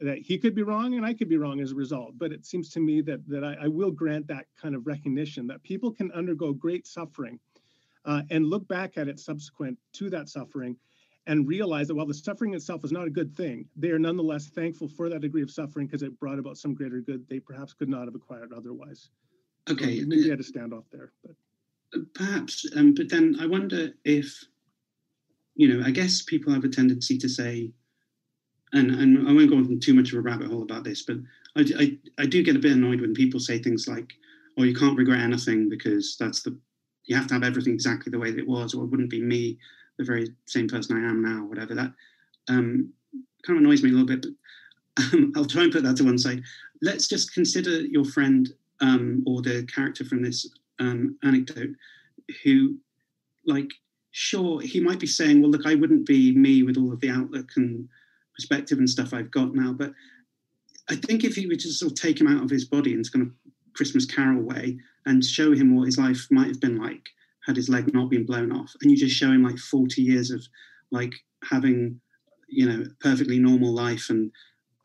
that 0.00 0.18
he 0.18 0.38
could 0.38 0.54
be 0.54 0.62
wrong 0.62 0.94
and 0.94 1.04
i 1.04 1.12
could 1.12 1.28
be 1.28 1.36
wrong 1.36 1.60
as 1.60 1.72
a 1.72 1.74
result 1.74 2.12
but 2.18 2.32
it 2.32 2.44
seems 2.44 2.70
to 2.70 2.80
me 2.80 3.00
that 3.00 3.26
that 3.28 3.44
I, 3.44 3.64
I 3.64 3.68
will 3.68 3.90
grant 3.90 4.26
that 4.28 4.46
kind 4.60 4.74
of 4.74 4.86
recognition 4.86 5.46
that 5.48 5.62
people 5.62 5.90
can 5.92 6.12
undergo 6.12 6.52
great 6.52 6.86
suffering 6.86 7.38
uh, 8.04 8.22
and 8.30 8.46
look 8.46 8.66
back 8.68 8.96
at 8.96 9.08
it 9.08 9.20
subsequent 9.20 9.78
to 9.94 10.10
that 10.10 10.28
suffering 10.28 10.76
and 11.26 11.46
realize 11.46 11.86
that 11.88 11.94
while 11.94 12.06
the 12.06 12.14
suffering 12.14 12.54
itself 12.54 12.84
is 12.84 12.90
not 12.90 13.06
a 13.06 13.10
good 13.10 13.36
thing, 13.36 13.66
they 13.76 13.90
are 13.90 13.98
nonetheless 13.98 14.46
thankful 14.46 14.88
for 14.88 15.10
that 15.10 15.20
degree 15.20 15.42
of 15.42 15.50
suffering 15.50 15.86
because 15.86 16.02
it 16.02 16.18
brought 16.18 16.38
about 16.38 16.56
some 16.56 16.74
greater 16.74 17.00
good 17.00 17.28
they 17.28 17.38
perhaps 17.38 17.74
could 17.74 17.88
not 17.88 18.06
have 18.06 18.14
acquired 18.14 18.50
otherwise. 18.52 19.10
Okay, 19.70 20.00
so 20.00 20.06
maybe 20.06 20.24
uh, 20.24 20.30
had 20.30 20.40
a 20.40 20.42
standoff 20.42 20.84
there, 20.90 21.12
but 21.22 22.14
perhaps. 22.14 22.64
Um, 22.74 22.94
but 22.94 23.10
then 23.10 23.36
I 23.38 23.46
wonder 23.46 23.90
if 24.04 24.42
you 25.54 25.68
know, 25.68 25.84
I 25.84 25.90
guess 25.90 26.22
people 26.22 26.52
have 26.54 26.64
a 26.64 26.68
tendency 26.68 27.18
to 27.18 27.28
say, 27.28 27.72
and 28.72 28.90
and 28.90 29.28
I 29.28 29.32
won't 29.32 29.50
go 29.50 29.56
on 29.56 29.80
too 29.80 29.94
much 29.94 30.12
of 30.12 30.18
a 30.18 30.22
rabbit 30.22 30.48
hole 30.48 30.62
about 30.62 30.84
this, 30.84 31.02
but 31.02 31.16
I, 31.56 31.64
I, 31.78 31.98
I 32.22 32.26
do 32.26 32.42
get 32.42 32.56
a 32.56 32.60
bit 32.60 32.72
annoyed 32.72 33.00
when 33.00 33.14
people 33.14 33.40
say 33.40 33.58
things 33.58 33.88
like, 33.88 34.12
"Oh, 34.56 34.62
you 34.64 34.74
can't 34.74 34.96
regret 34.96 35.20
anything 35.20 35.68
because 35.68 36.16
that's 36.18 36.42
the 36.42 36.56
you 37.04 37.16
have 37.16 37.26
to 37.28 37.34
have 37.34 37.42
everything 37.42 37.72
exactly 37.72 38.10
the 38.10 38.18
way 38.18 38.30
that 38.30 38.38
it 38.38 38.48
was, 38.48 38.74
or 38.74 38.84
it 38.84 38.88
wouldn't 38.88 39.10
be 39.10 39.22
me, 39.22 39.58
the 39.96 40.04
very 40.04 40.34
same 40.46 40.68
person 40.68 40.96
I 40.96 41.08
am 41.08 41.22
now, 41.22 41.44
whatever." 41.44 41.74
That 41.74 41.92
um, 42.48 42.92
kind 43.46 43.58
of 43.58 43.64
annoys 43.64 43.82
me 43.82 43.90
a 43.90 43.92
little 43.92 44.06
bit. 44.06 44.26
But 44.96 45.04
um, 45.14 45.32
I'll 45.36 45.44
try 45.44 45.62
and 45.62 45.72
put 45.72 45.82
that 45.84 45.96
to 45.96 46.04
one 46.04 46.18
side. 46.18 46.42
Let's 46.82 47.08
just 47.08 47.34
consider 47.34 47.80
your 47.80 48.04
friend 48.04 48.48
um, 48.80 49.24
or 49.26 49.42
the 49.42 49.66
character 49.74 50.04
from 50.04 50.22
this 50.22 50.48
um, 50.78 51.18
anecdote, 51.24 51.74
who, 52.44 52.76
like, 53.46 53.70
sure, 54.12 54.60
he 54.60 54.80
might 54.80 55.00
be 55.00 55.06
saying, 55.06 55.40
"Well, 55.40 55.50
look, 55.50 55.66
I 55.66 55.74
wouldn't 55.74 56.06
be 56.06 56.36
me 56.36 56.62
with 56.62 56.76
all 56.76 56.92
of 56.92 57.00
the 57.00 57.10
outlook 57.10 57.50
and 57.56 57.88
perspective 58.38 58.78
and 58.78 58.88
stuff 58.88 59.12
I've 59.12 59.30
got 59.30 59.54
now," 59.54 59.72
but 59.72 59.92
I 60.88 60.94
think 60.96 61.24
if 61.24 61.34
he 61.34 61.46
were 61.46 61.56
to 61.56 61.72
sort 61.72 61.92
of 61.92 62.00
take 62.00 62.20
him 62.20 62.28
out 62.28 62.44
of 62.44 62.50
his 62.50 62.64
body 62.64 62.92
into 62.92 63.10
kind 63.10 63.26
of 63.26 63.32
Christmas 63.74 64.06
Carol 64.06 64.42
way 64.42 64.78
and 65.06 65.24
show 65.24 65.52
him 65.52 65.74
what 65.74 65.86
his 65.86 65.98
life 65.98 66.26
might 66.30 66.48
have 66.48 66.60
been 66.60 66.78
like 66.78 67.06
had 67.46 67.56
his 67.56 67.68
leg 67.68 67.92
not 67.92 68.10
been 68.10 68.26
blown 68.26 68.52
off, 68.52 68.74
and 68.80 68.90
you 68.90 68.96
just 68.96 69.16
show 69.16 69.30
him 69.30 69.42
like 69.42 69.58
40 69.58 70.02
years 70.02 70.30
of 70.30 70.46
like 70.90 71.14
having, 71.44 72.00
you 72.48 72.68
know, 72.68 72.84
perfectly 73.00 73.38
normal 73.38 73.72
life 73.72 74.10
and 74.10 74.30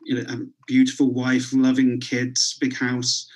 you 0.05 0.15
know, 0.15 0.33
a 0.33 0.37
beautiful 0.67 1.13
wife, 1.13 1.53
loving 1.53 1.99
kids, 1.99 2.57
big 2.59 2.75
house, 2.75 3.27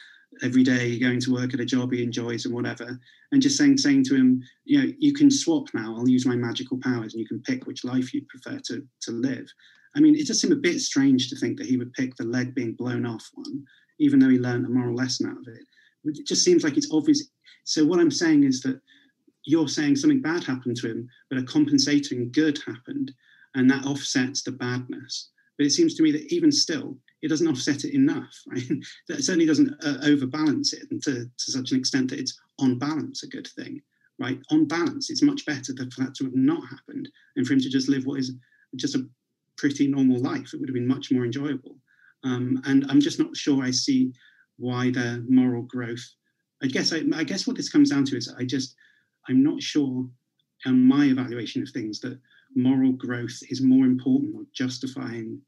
every 0.43 0.63
day 0.63 0.99
going 0.99 1.20
to 1.22 1.34
work 1.34 1.53
at 1.53 1.59
a 1.59 1.65
job 1.65 1.91
he 1.91 2.03
enjoys 2.03 2.45
and 2.45 2.53
whatever, 2.53 2.99
and 3.32 3.41
just 3.41 3.57
saying 3.57 3.78
saying 3.78 4.03
to 4.05 4.15
him, 4.15 4.41
you 4.65 4.80
know, 4.80 4.93
you 4.99 5.13
can 5.13 5.32
swap 5.32 5.68
now. 5.74 5.95
I'll 5.95 6.09
use 6.09 6.26
my 6.26 6.36
magical 6.36 6.78
powers, 6.78 7.13
and 7.13 7.22
you 7.22 7.28
can 7.28 7.41
pick 7.41 7.65
which 7.65 7.84
life 7.84 8.13
you 8.13 8.24
prefer 8.30 8.59
to 8.65 8.86
to 9.01 9.11
live. 9.11 9.47
I 9.97 9.99
mean, 9.99 10.15
it 10.15 10.27
just 10.27 10.39
seemed 10.39 10.53
a 10.53 10.57
bit 10.57 10.79
strange 10.79 11.27
to 11.29 11.35
think 11.35 11.57
that 11.57 11.65
he 11.65 11.75
would 11.75 11.91
pick 11.93 12.15
the 12.15 12.23
leg 12.23 12.53
being 12.53 12.73
blown 12.73 13.05
off 13.05 13.27
one, 13.33 13.65
even 13.99 14.19
though 14.19 14.29
he 14.29 14.37
learned 14.37 14.65
a 14.65 14.69
moral 14.69 14.95
lesson 14.95 15.27
out 15.27 15.39
of 15.39 15.47
it. 15.47 15.63
It 16.05 16.27
just 16.27 16.43
seems 16.43 16.63
like 16.63 16.77
it's 16.77 16.91
obvious. 16.93 17.23
So 17.63 17.83
what 17.83 17.99
I'm 17.99 18.11
saying 18.11 18.43
is 18.43 18.61
that 18.61 18.79
you're 19.45 19.67
saying 19.67 19.95
something 19.95 20.21
bad 20.21 20.43
happened 20.43 20.77
to 20.77 20.91
him, 20.91 21.09
but 21.29 21.39
a 21.39 21.43
compensating 21.43 22.31
good 22.31 22.59
happened, 22.67 23.11
and 23.55 23.69
that 23.71 23.85
offsets 23.85 24.43
the 24.43 24.51
badness. 24.51 25.29
But 25.57 25.65
it 25.65 25.71
seems 25.71 25.95
to 25.95 26.03
me 26.03 26.11
that 26.11 26.31
even 26.31 26.51
still, 26.51 26.95
it 27.23 27.29
doesn't 27.29 27.47
offset 27.47 27.83
it 27.83 27.95
enough. 27.95 28.31
Right? 28.47 28.69
that 29.07 29.23
certainly 29.23 29.47
doesn't 29.47 29.83
uh, 29.83 29.97
overbalance 30.03 30.73
it 30.73 30.89
to, 30.89 31.25
to 31.25 31.51
such 31.51 31.71
an 31.71 31.79
extent 31.79 32.11
that 32.11 32.19
it's 32.19 32.39
on 32.59 32.77
balance 32.77 33.23
a 33.23 33.27
good 33.27 33.47
thing. 33.47 33.81
Right? 34.19 34.39
On 34.51 34.65
balance, 34.65 35.09
it's 35.09 35.23
much 35.23 35.45
better 35.45 35.73
for 35.75 36.03
that 36.03 36.13
to 36.15 36.25
have 36.25 36.35
not 36.35 36.61
happened 36.69 37.09
and 37.35 37.47
for 37.47 37.53
him 37.53 37.61
to 37.61 37.69
just 37.69 37.89
live 37.89 38.05
what 38.05 38.19
is 38.19 38.33
just 38.75 38.95
a 38.95 39.07
pretty 39.57 39.87
normal 39.87 40.19
life. 40.19 40.53
It 40.53 40.59
would 40.59 40.69
have 40.69 40.75
been 40.75 40.87
much 40.87 41.11
more 41.11 41.25
enjoyable. 41.25 41.77
Um, 42.23 42.61
and 42.65 42.85
I'm 42.89 43.01
just 43.01 43.19
not 43.19 43.35
sure 43.35 43.63
I 43.63 43.71
see 43.71 44.11
why 44.57 44.91
the 44.91 45.25
moral 45.29 45.63
growth. 45.63 46.03
I 46.63 46.67
guess 46.67 46.93
I, 46.93 47.03
I 47.13 47.23
guess 47.23 47.45
what 47.45 47.55
this 47.55 47.69
comes 47.69 47.89
down 47.89 48.05
to 48.05 48.17
is 48.17 48.33
I 48.37 48.43
just 48.43 48.75
I'm 49.27 49.43
not 49.43 49.61
sure 49.61 50.07
on 50.65 50.87
my 50.87 51.05
evaluation 51.05 51.61
of 51.61 51.69
things 51.69 51.99
that 52.01 52.19
moral 52.55 52.93
growth 52.93 53.37
is 53.49 53.61
more 53.61 53.85
important 53.85 54.35
or 54.35 54.43
justifying. 54.53 55.39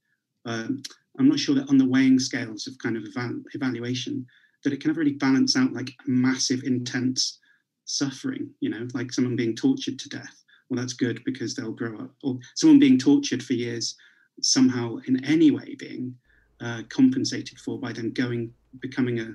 Um, 0.45 0.82
I'm 1.18 1.28
not 1.28 1.39
sure 1.39 1.55
that 1.55 1.70
on 1.70 1.78
the 1.78 1.88
weighing 1.88 2.20
scales 2.20 2.68
of 2.68 2.78
kind 2.78 2.95
of 2.95 3.03
eval- 3.05 3.43
evaluation 3.53 4.26
that 4.64 4.74
it 4.74 4.82
can 4.82 4.93
really 4.93 5.14
balance 5.14 5.55
out 5.55 5.74
like 5.74 5.91
massive, 6.05 6.64
intense 6.64 7.39
suffering. 7.86 8.49
You 8.60 8.70
know, 8.70 8.88
like 8.93 9.12
someone 9.12 9.36
being 9.36 9.55
tortured 9.55 9.97
to 9.99 10.10
death. 10.10 10.39
Well, 10.70 10.80
that's 10.80 10.94
good 10.94 11.24
because 11.26 11.56
they'll 11.56 11.72
grow 11.72 12.00
up, 12.00 12.12
or 12.24 12.38
someone 12.56 12.80
being 12.80 13.00
tortured 13.00 13.44
for 13.44 13.54
years 13.54 13.96
somehow 14.42 14.98
in 15.08 15.24
any 15.26 15.52
way 15.52 15.76
being 15.76 16.16
uh, 16.62 16.84
compensated 16.90 17.58
for 17.60 17.80
by 17.80 17.92
them 17.92 18.12
going 18.12 18.54
becoming 18.80 19.20
a 19.20 19.34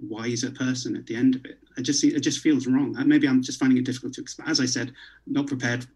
wiser 0.00 0.50
person 0.50 0.96
at 0.96 1.06
the 1.06 1.14
end 1.14 1.36
of 1.36 1.44
it. 1.44 1.58
I 1.78 1.82
just 1.82 2.02
it 2.02 2.20
just 2.20 2.40
feels 2.40 2.66
wrong. 2.66 2.94
Maybe 3.06 3.28
I'm 3.28 3.42
just 3.42 3.60
finding 3.60 3.78
it 3.78 3.84
difficult 3.84 4.14
to 4.14 4.20
explain. 4.20 4.48
As 4.48 4.60
I 4.60 4.66
said, 4.66 4.92
not 5.26 5.46
prepared 5.46 5.86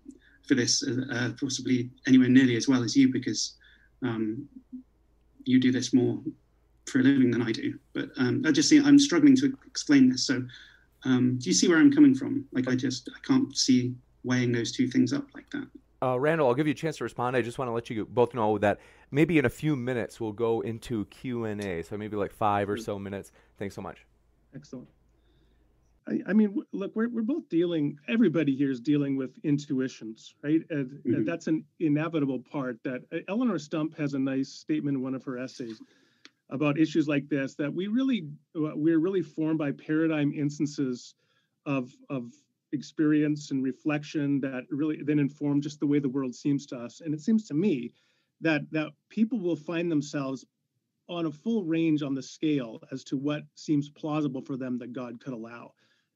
for 0.47 0.55
this 0.55 0.83
uh, 0.83 1.13
uh, 1.13 1.31
possibly 1.41 1.91
anywhere 2.07 2.29
nearly 2.29 2.57
as 2.57 2.69
well 2.69 2.83
as 2.85 2.97
you 2.97 3.13
because 3.13 3.55
um, 4.03 4.49
you 5.45 5.59
do 5.59 5.73
this 5.73 5.93
more 5.93 6.21
for 6.87 7.01
a 7.01 7.03
living 7.03 7.31
than 7.31 7.43
I 7.43 7.53
do. 7.53 7.79
But 7.95 8.11
um, 8.17 8.43
I 8.47 8.53
just 8.53 8.69
see 8.69 8.79
I'm 8.79 8.99
struggling 8.99 9.37
to 9.37 9.57
explain 9.67 10.09
this. 10.09 10.27
So 10.27 10.45
um, 11.05 11.39
do 11.39 11.51
you 11.51 11.55
see 11.55 11.69
where 11.69 11.79
I'm 11.79 11.93
coming 11.93 12.15
from? 12.15 12.45
Like 12.53 12.69
I 12.69 12.77
just 12.77 13.09
I 13.15 13.19
can't 13.27 13.57
see 13.57 13.95
weighing 14.27 14.53
those 14.53 14.73
two 14.73 14.89
things 14.89 15.13
up 15.13 15.25
like 15.35 15.49
that. 15.51 15.67
Uh, 16.03 16.21
Randall, 16.21 16.49
I'll 16.49 16.55
give 16.55 16.67
you 16.67 16.73
a 16.73 16.77
chance 16.77 16.99
to 16.99 17.05
respond. 17.05 17.37
I 17.37 17.43
just 17.43 17.59
want 17.59 17.69
to 17.69 17.73
let 17.73 17.89
you 17.89 18.05
both 18.05 18.35
know 18.35 18.59
that 18.59 18.79
maybe 19.11 19.39
in 19.39 19.47
a 19.47 19.51
few 19.51 19.75
minutes 19.77 20.21
we'll 20.21 20.33
go 20.33 20.61
into 20.61 21.07
Q 21.07 21.47
and 21.47 21.65
A. 21.65 21.83
So 21.83 21.97
maybe 21.97 22.17
like 22.17 22.33
five 22.33 22.69
or 22.69 22.77
so 22.77 22.99
minutes. 22.99 23.33
Thanks 23.59 23.75
so 23.75 23.81
much. 23.81 24.05
Excellent. 24.55 24.89
I, 26.09 26.21
I 26.29 26.33
mean, 26.35 26.63
look, 26.73 26.95
we're 26.95 27.09
we're 27.09 27.23
both 27.23 27.49
dealing. 27.49 27.99
Everybody 28.09 28.55
here 28.55 28.71
is 28.71 28.81
dealing 28.81 29.17
with 29.17 29.39
intuitions, 29.43 30.35
right? 30.43 30.61
And, 30.71 30.91
mm-hmm. 30.91 31.15
and 31.15 31.27
that's 31.27 31.47
an 31.47 31.65
inevitable 31.81 32.41
part. 32.41 32.79
That 32.85 33.03
uh, 33.13 33.19
Eleonore 33.29 33.59
Stump 33.59 33.97
has 33.97 34.15
a 34.15 34.19
nice 34.19 34.51
statement 34.51 34.99
in 34.99 35.03
one 35.03 35.15
of 35.15 35.25
her 35.25 35.39
essays 35.39 35.81
about 36.51 36.79
issues 36.79 37.09
like 37.09 37.29
this. 37.29 37.55
That 37.55 37.73
we 37.73 37.89
really 37.89 38.29
uh, 38.55 38.77
we're 38.77 39.01
really 39.01 39.23
formed 39.23 39.59
by 39.59 39.73
paradigm 39.73 40.33
instances 40.33 41.15
of 41.65 41.91
of 42.11 42.33
experience 42.73 43.51
and 43.51 43.63
reflection 43.63 44.41
that 44.41 44.65
really 44.71 45.03
then 45.03 45.19
inform 45.19 45.61
just 45.61 45.81
the 45.81 45.87
way 45.87 45.99
the 45.99 46.09
world 46.09 46.35
seems 46.35 46.67
to 46.67 46.77
us. 46.77 47.01
And 47.01 47.15
it 47.15 47.21
seems 47.21 47.47
to 47.49 47.55
me 47.55 47.93
that 48.41 48.63
that 48.73 48.89
people 49.09 49.39
will 49.39 49.57
find 49.57 49.91
themselves 49.91 50.45
on 51.09 51.27
a 51.27 51.31
full 51.31 51.65
range 51.65 52.03
on 52.03 52.15
the 52.15 52.23
scale 52.23 52.81
as 52.91 53.05
to 53.05 53.17
what 53.17 53.43
seems 53.55 53.89
plausible 53.89 54.43
for 54.43 54.57
them 54.57 54.79
that 54.79 54.93
God 54.93 55.21
could 55.21 55.33
allow. 55.33 55.73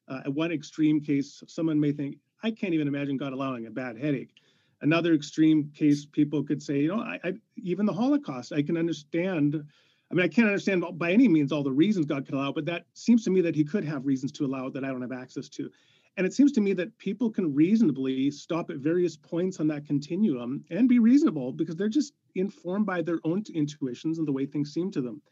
Uh, 0.08 0.20
at 0.24 0.34
one 0.34 0.50
extreme 0.50 1.00
case, 1.00 1.42
someone 1.46 1.78
may 1.78 1.92
think, 1.92 2.16
I 2.42 2.50
can't 2.50 2.74
even 2.74 2.88
imagine 2.88 3.16
God 3.16 3.32
allowing 3.32 3.66
a 3.66 3.70
bad 3.70 3.96
headache. 3.96 4.34
Another 4.82 5.14
extreme 5.14 5.70
case, 5.74 6.06
people 6.06 6.42
could 6.42 6.62
say, 6.62 6.80
you 6.80 6.88
know, 6.88 7.00
I, 7.00 7.20
I, 7.22 7.32
even 7.56 7.86
the 7.86 7.92
Holocaust, 7.92 8.52
I 8.52 8.62
can 8.62 8.76
understand. 8.76 9.62
I 10.10 10.14
mean, 10.14 10.24
I 10.24 10.28
can't 10.28 10.48
understand 10.48 10.84
by 10.94 11.12
any 11.12 11.28
means 11.28 11.52
all 11.52 11.62
the 11.62 11.70
reasons 11.70 12.06
God 12.06 12.24
could 12.24 12.34
allow, 12.34 12.50
but 12.50 12.64
that 12.64 12.86
seems 12.94 13.22
to 13.24 13.30
me 13.30 13.42
that 13.42 13.54
He 13.54 13.62
could 13.62 13.84
have 13.84 14.06
reasons 14.06 14.32
to 14.32 14.46
allow 14.46 14.70
that 14.70 14.84
I 14.84 14.88
don't 14.88 15.02
have 15.02 15.12
access 15.12 15.48
to. 15.50 15.70
And 16.16 16.26
it 16.26 16.34
seems 16.34 16.52
to 16.52 16.60
me 16.60 16.72
that 16.74 16.96
people 16.98 17.30
can 17.30 17.54
reasonably 17.54 18.30
stop 18.30 18.70
at 18.70 18.76
various 18.76 19.16
points 19.16 19.60
on 19.60 19.68
that 19.68 19.86
continuum 19.86 20.64
and 20.70 20.88
be 20.88 20.98
reasonable 20.98 21.52
because 21.52 21.76
they're 21.76 21.88
just 21.88 22.12
informed 22.34 22.86
by 22.86 23.00
their 23.00 23.20
own 23.24 23.42
intuitions 23.54 24.18
and 24.18 24.26
the 24.26 24.32
way 24.32 24.44
things 24.44 24.72
seem 24.72 24.90
to 24.90 25.00
them. 25.00 25.22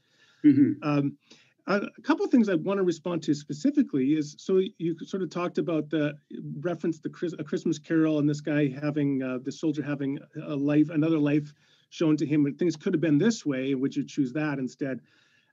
Mm-hmm. 0.45 0.89
Um, 0.89 1.19
a 1.69 2.03
couple 2.03 2.25
of 2.25 2.31
things 2.31 2.49
I 2.49 2.55
want 2.55 2.79
to 2.79 2.85
respond 2.85 3.23
to 3.25 3.35
specifically 3.35 4.13
is 4.13 4.35
so 4.39 4.63
you 4.79 4.97
sort 5.05 5.23
of 5.23 5.29
talked 5.29 5.59
about 5.59 5.91
the 5.91 6.15
reference 6.61 6.99
the 6.99 7.11
Chris, 7.11 7.35
a 7.39 7.45
Christmas 7.45 7.79
Carol 7.79 8.19
and 8.19 8.29
this 8.29 8.41
guy 8.41 8.69
having 8.69 9.23
uh, 9.23 9.39
the 9.43 9.53
soldier 9.53 9.83
having 9.83 10.19
a 10.47 10.57
life, 10.57 10.89
another 10.89 11.19
life 11.19 11.53
shown 11.91 12.17
to 12.17 12.27
him, 12.27 12.47
and 12.47 12.59
things 12.59 12.77
could 12.77 12.95
have 12.95 13.01
been 13.01 13.19
this 13.19 13.45
way. 13.45 13.75
Would 13.75 13.95
you 13.95 14.05
choose 14.05 14.33
that 14.33 14.59
instead? 14.59 15.01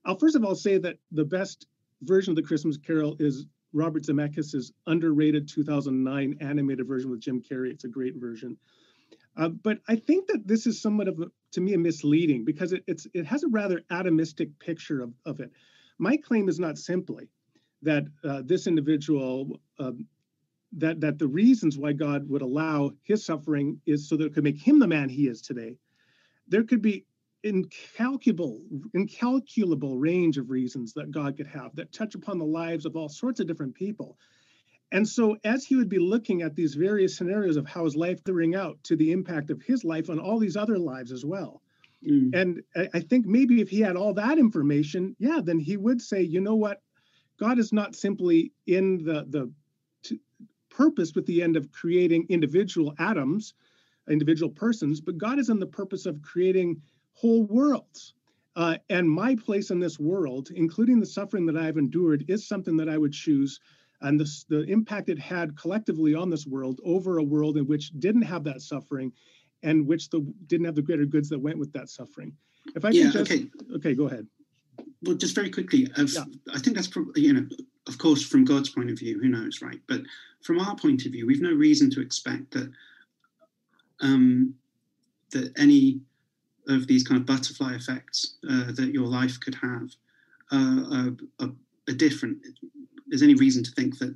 I'll 0.05 0.17
first 0.17 0.35
of 0.37 0.45
all 0.45 0.55
say 0.55 0.77
that 0.77 0.97
the 1.11 1.25
best 1.25 1.67
version 2.01 2.31
of 2.31 2.35
the 2.37 2.43
Christmas 2.43 2.77
Carol 2.77 3.17
is 3.19 3.45
Robert 3.75 4.03
Zemeckis' 4.03 4.71
underrated 4.87 5.47
2009 5.49 6.37
animated 6.39 6.87
version 6.87 7.11
with 7.11 7.19
Jim 7.19 7.41
Carrey. 7.41 7.71
It's 7.71 7.83
a 7.83 7.89
great 7.89 8.15
version. 8.15 8.57
Uh, 9.37 9.49
but 9.49 9.79
I 9.87 9.97
think 9.97 10.27
that 10.27 10.47
this 10.47 10.65
is 10.65 10.81
somewhat 10.81 11.09
of, 11.09 11.19
a, 11.19 11.25
to 11.51 11.61
me, 11.61 11.73
a 11.73 11.77
misleading 11.77 12.45
because 12.45 12.71
it, 12.71 12.83
it's 12.87 13.05
it 13.13 13.25
has 13.25 13.43
a 13.43 13.49
rather 13.49 13.81
atomistic 13.91 14.51
picture 14.59 15.01
of, 15.01 15.13
of 15.25 15.41
it. 15.41 15.51
My 15.97 16.15
claim 16.15 16.47
is 16.47 16.57
not 16.57 16.77
simply 16.77 17.27
that 17.81 18.05
uh, 18.23 18.43
this 18.45 18.65
individual 18.65 19.59
um, 19.77 20.07
that 20.77 21.01
that 21.01 21.19
the 21.19 21.27
reasons 21.27 21.77
why 21.77 21.91
God 21.91 22.29
would 22.29 22.41
allow 22.41 22.91
his 23.03 23.25
suffering 23.25 23.81
is 23.85 24.07
so 24.07 24.15
that 24.15 24.27
it 24.27 24.33
could 24.33 24.45
make 24.45 24.57
him 24.57 24.79
the 24.79 24.87
man 24.87 25.09
he 25.09 25.27
is 25.27 25.41
today. 25.41 25.75
There 26.47 26.63
could 26.63 26.81
be 26.81 27.05
incalculable, 27.45 28.59
incalculable 28.95 29.97
range 29.97 30.37
of 30.37 30.49
reasons 30.49 30.93
that 30.93 31.11
God 31.11 31.37
could 31.37 31.47
have 31.47 31.75
that 31.75 31.93
touch 31.93 32.15
upon 32.15 32.39
the 32.39 32.45
lives 32.45 32.85
of 32.85 32.95
all 32.95 33.07
sorts 33.07 33.39
of 33.39 33.47
different 33.47 33.75
people. 33.75 34.17
And 34.91 35.07
so, 35.07 35.37
as 35.43 35.63
he 35.63 35.75
would 35.75 35.89
be 35.89 35.99
looking 35.99 36.41
at 36.41 36.55
these 36.55 36.73
various 36.73 37.15
scenarios 37.15 37.55
of 37.55 37.67
how 37.67 37.85
his 37.85 37.95
life 37.95 38.23
could 38.23 38.35
ring 38.35 38.55
out 38.55 38.83
to 38.83 38.95
the 38.95 39.11
impact 39.11 39.51
of 39.51 39.61
his 39.61 39.83
life 39.83 40.09
on 40.09 40.19
all 40.19 40.39
these 40.39 40.57
other 40.57 40.77
lives 40.77 41.11
as 41.11 41.23
well. 41.23 41.61
Mm. 42.07 42.35
And 42.35 42.63
I, 42.93 42.99
think 42.99 43.25
maybe 43.25 43.61
if 43.61 43.69
he 43.69 43.79
had 43.79 43.95
all 43.95 44.13
that 44.15 44.37
information, 44.37 45.15
yeah, 45.19 45.39
then 45.43 45.59
he 45.59 45.77
would 45.77 46.01
say, 46.01 46.21
you 46.21 46.41
know 46.41 46.55
what? 46.55 46.81
God 47.39 47.59
is 47.59 47.73
not 47.73 47.95
simply 47.95 48.51
in 48.67 49.03
the, 49.03 49.25
the 49.29 49.51
t- 50.03 50.19
purpose 50.69 51.13
with 51.13 51.25
the 51.25 51.41
end 51.41 51.57
of 51.57 51.71
creating 51.71 52.27
individual 52.29 52.93
atoms, 52.99 53.53
individual 54.09 54.51
persons, 54.51 55.01
but 55.01 55.17
God 55.17 55.39
is 55.39 55.49
in 55.49 55.59
the 55.59 55.65
purpose 55.65 56.05
of 56.05 56.21
creating 56.21 56.81
whole 57.15 57.43
worlds. 57.45 58.13
Uh, 58.55 58.77
and 58.89 59.09
my 59.09 59.35
place 59.35 59.69
in 59.69 59.79
this 59.79 59.99
world, 59.99 60.49
including 60.55 60.99
the 60.99 61.05
suffering 61.05 61.45
that 61.45 61.57
I've 61.57 61.77
endured, 61.77 62.23
is 62.29 62.47
something 62.47 62.77
that 62.77 62.87
I 62.87 62.97
would 62.97 63.11
choose 63.11 63.59
and 64.01 64.19
the, 64.19 64.43
the 64.49 64.63
impact 64.63 65.09
it 65.09 65.19
had 65.19 65.57
collectively 65.57 66.13
on 66.13 66.29
this 66.29 66.45
world 66.45 66.79
over 66.85 67.17
a 67.17 67.23
world 67.23 67.57
in 67.57 67.65
which 67.65 67.91
didn't 67.99 68.21
have 68.21 68.43
that 68.43 68.61
suffering 68.61 69.11
and 69.63 69.87
which 69.87 70.09
the 70.09 70.21
didn't 70.47 70.65
have 70.65 70.75
the 70.75 70.81
greater 70.81 71.05
goods 71.05 71.29
that 71.29 71.39
went 71.39 71.57
with 71.57 71.71
that 71.73 71.89
suffering. 71.89 72.33
If 72.75 72.85
I 72.85 72.89
yeah, 72.89 73.03
can 73.03 73.11
just 73.11 73.31
okay. 73.31 73.47
okay, 73.75 73.95
go 73.95 74.05
ahead. 74.05 74.27
Well, 75.01 75.15
just 75.15 75.35
very 75.35 75.49
quickly, 75.49 75.87
Yeah. 75.97 76.23
I 76.53 76.59
think 76.59 76.75
that's 76.75 76.87
probably 76.87 77.21
you 77.21 77.33
know, 77.33 77.47
of 77.87 77.97
course, 77.97 78.23
from 78.23 78.43
God's 78.45 78.69
point 78.69 78.89
of 78.89 78.99
view, 78.99 79.19
who 79.19 79.29
knows, 79.29 79.61
right? 79.61 79.79
But 79.87 80.01
from 80.43 80.59
our 80.59 80.75
point 80.75 81.05
of 81.05 81.11
view, 81.11 81.25
we've 81.25 81.41
no 81.41 81.53
reason 81.53 81.89
to 81.91 82.01
expect 82.01 82.51
that 82.51 82.71
um, 84.01 84.53
that 85.31 85.57
any 85.57 86.01
of 86.67 86.87
these 86.87 87.03
kind 87.03 87.19
of 87.19 87.25
butterfly 87.25 87.73
effects 87.73 88.35
uh, 88.49 88.71
that 88.71 88.91
your 88.93 89.07
life 89.07 89.39
could 89.39 89.55
have 89.55 89.89
uh, 90.51 90.83
are, 90.91 91.45
are, 91.45 91.93
different. 91.95 92.39
There's 93.07 93.21
any 93.21 93.35
reason 93.35 93.63
to 93.63 93.71
think 93.71 93.99
that 93.99 94.15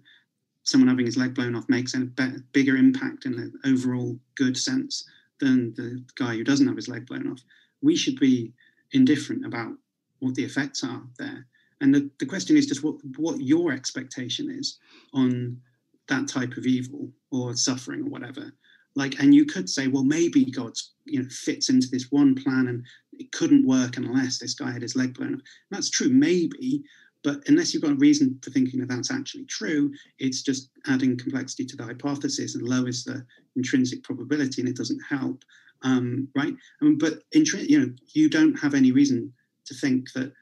someone 0.63 0.87
having 0.87 1.05
his 1.05 1.17
leg 1.17 1.35
blown 1.35 1.55
off 1.55 1.69
makes 1.69 1.93
a 1.93 1.99
be- 1.99 2.43
bigger 2.51 2.75
impact 2.75 3.25
in 3.25 3.33
an 3.35 3.53
overall 3.65 4.17
good 4.35 4.57
sense 4.57 5.05
than 5.39 5.73
the 5.75 6.03
guy 6.15 6.35
who 6.35 6.43
doesn't 6.43 6.67
have 6.67 6.75
his 6.75 6.87
leg 6.87 7.05
blown 7.05 7.31
off. 7.31 7.41
We 7.81 7.95
should 7.95 8.19
be 8.19 8.51
indifferent 8.91 9.45
about 9.45 9.73
what 10.19 10.35
the 10.35 10.43
effects 10.43 10.83
are 10.83 11.03
there. 11.17 11.45
And 11.81 11.93
the, 11.93 12.09
the 12.19 12.25
question 12.25 12.57
is 12.57 12.65
just 12.65 12.83
what, 12.83 12.95
what 13.17 13.39
your 13.39 13.71
expectation 13.71 14.49
is 14.49 14.79
on 15.13 15.61
that 16.07 16.27
type 16.27 16.57
of 16.57 16.65
evil 16.65 17.09
or 17.31 17.55
suffering 17.55 18.01
or 18.01 18.09
whatever. 18.09 18.51
Like, 18.99 19.17
and 19.21 19.33
you 19.33 19.45
could 19.45 19.69
say, 19.69 19.87
well, 19.87 20.03
maybe 20.03 20.43
God's, 20.43 20.91
you 21.05 21.23
know, 21.23 21.29
fits 21.29 21.69
into 21.69 21.87
this 21.89 22.11
one 22.11 22.35
plan 22.35 22.67
and 22.67 22.83
it 23.13 23.31
couldn't 23.31 23.65
work 23.65 23.95
unless 23.95 24.39
this 24.39 24.53
guy 24.53 24.71
had 24.71 24.81
his 24.81 24.97
leg 24.97 25.13
blown 25.13 25.35
off. 25.35 25.41
That's 25.71 25.89
true, 25.89 26.09
maybe, 26.09 26.83
but 27.23 27.41
unless 27.47 27.73
you've 27.73 27.83
got 27.83 27.93
a 27.93 27.95
reason 27.95 28.37
for 28.43 28.51
thinking 28.51 28.81
that 28.81 28.89
that's 28.89 29.09
actually 29.09 29.45
true, 29.45 29.93
it's 30.19 30.41
just 30.41 30.69
adding 30.87 31.17
complexity 31.17 31.65
to 31.67 31.77
the 31.77 31.85
hypothesis 31.85 32.55
and 32.55 32.67
lowers 32.67 33.05
the 33.05 33.25
intrinsic 33.55 34.03
probability, 34.03 34.61
and 34.61 34.69
it 34.69 34.75
doesn't 34.75 35.01
help, 35.09 35.45
um, 35.83 36.27
right? 36.35 36.53
I 36.81 36.85
mean, 36.85 36.97
but 36.97 37.23
you 37.31 37.79
know, 37.79 37.93
you 38.13 38.29
don't 38.29 38.59
have 38.59 38.73
any 38.73 38.91
reason 38.91 39.31
to 39.63 39.75
think 39.75 40.11
that 40.11 40.33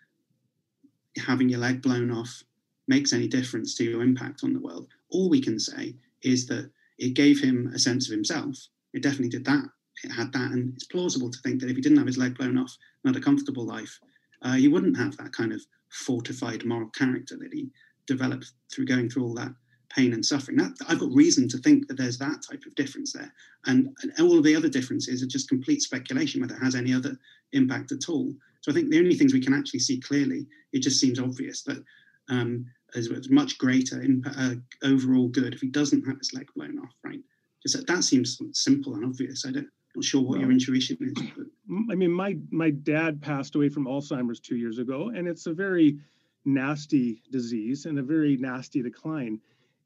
having 1.15 1.47
your 1.47 1.59
leg 1.59 1.83
blown 1.83 2.09
off 2.09 2.43
makes 2.87 3.13
any 3.13 3.27
difference 3.27 3.75
to 3.75 3.83
your 3.83 4.01
impact 4.01 4.43
on 4.43 4.53
the 4.53 4.59
world. 4.59 4.87
All 5.11 5.29
we 5.29 5.41
can 5.41 5.59
say 5.59 5.93
is 6.23 6.47
that 6.47 6.71
it 6.97 7.13
gave 7.13 7.39
him 7.39 7.71
a 7.73 7.79
sense 7.79 8.07
of 8.07 8.13
himself. 8.13 8.55
It 8.93 9.03
definitely 9.03 9.29
did 9.29 9.45
that. 9.45 9.65
It 10.03 10.11
had 10.11 10.31
that, 10.33 10.51
and 10.51 10.73
it's 10.73 10.85
plausible 10.85 11.31
to 11.31 11.39
think 11.39 11.59
that 11.61 11.69
if 11.69 11.75
he 11.75 11.81
didn't 11.81 11.97
have 11.97 12.07
his 12.07 12.17
leg 12.17 12.37
blown 12.37 12.57
off 12.57 12.75
and 13.03 13.15
had 13.15 13.21
a 13.21 13.25
comfortable 13.25 13.65
life, 13.65 13.99
uh, 14.43 14.53
he 14.53 14.67
wouldn't 14.67 14.97
have 14.97 15.17
that 15.17 15.33
kind 15.33 15.51
of 15.51 15.61
fortified 15.89 16.65
moral 16.65 16.89
character 16.89 17.35
that 17.37 17.53
he 17.53 17.69
developed 18.05 18.51
through 18.71 18.85
going 18.85 19.09
through 19.09 19.23
all 19.23 19.33
that 19.33 19.53
pain 19.89 20.13
and 20.13 20.25
suffering. 20.25 20.57
That 20.57 20.73
I've 20.87 20.99
got 20.99 21.11
reason 21.13 21.47
to 21.49 21.57
think 21.57 21.87
that 21.87 21.97
there's 21.97 22.17
that 22.19 22.43
type 22.47 22.63
of 22.65 22.75
difference 22.75 23.13
there, 23.13 23.31
and, 23.65 23.95
and 24.01 24.13
all 24.19 24.37
of 24.37 24.43
the 24.43 24.55
other 24.55 24.69
differences 24.69 25.23
are 25.23 25.27
just 25.27 25.49
complete 25.49 25.81
speculation 25.81 26.41
whether 26.41 26.55
it 26.55 26.63
has 26.63 26.75
any 26.75 26.93
other 26.93 27.17
impact 27.53 27.91
at 27.91 28.09
all. 28.09 28.33
So 28.61 28.71
I 28.71 28.75
think 28.75 28.89
the 28.89 28.99
only 28.99 29.15
things 29.15 29.33
we 29.33 29.41
can 29.41 29.53
actually 29.53 29.79
see 29.79 29.99
clearly, 29.99 30.45
it 30.73 30.79
just 30.79 30.99
seems 30.99 31.19
obvious 31.19 31.63
that 31.63 31.83
um, 32.29 32.65
as, 32.95 33.11
as 33.11 33.29
much 33.29 33.57
greater 33.57 34.01
impact, 34.01 34.37
uh, 34.39 34.55
overall 34.83 35.27
good 35.27 35.53
if 35.53 35.61
he 35.61 35.67
doesn't 35.67 36.05
have 36.05 36.17
his 36.17 36.33
leg 36.33 36.47
blown 36.55 36.79
off, 36.79 36.93
right? 37.03 37.19
Just 37.61 37.77
that, 37.77 37.87
that 37.87 38.03
seems 38.03 38.39
simple 38.53 38.95
and 38.95 39.05
obvious. 39.05 39.45
I 39.45 39.51
don't. 39.51 39.67
Not 39.95 40.03
sure 40.03 40.21
what 40.21 40.39
your 40.39 40.51
intuition 40.51 40.97
is. 41.01 41.13
But. 41.37 41.47
I 41.91 41.95
mean, 41.95 42.11
my 42.11 42.37
my 42.51 42.69
dad 42.69 43.19
passed 43.19 43.55
away 43.55 43.69
from 43.69 43.85
Alzheimer's 43.85 44.39
two 44.39 44.55
years 44.55 44.77
ago, 44.77 45.09
and 45.09 45.27
it's 45.27 45.47
a 45.47 45.53
very 45.53 45.97
nasty 46.45 47.21
disease 47.31 47.85
and 47.85 47.99
a 47.99 48.03
very 48.03 48.37
nasty 48.37 48.81
decline. 48.81 49.39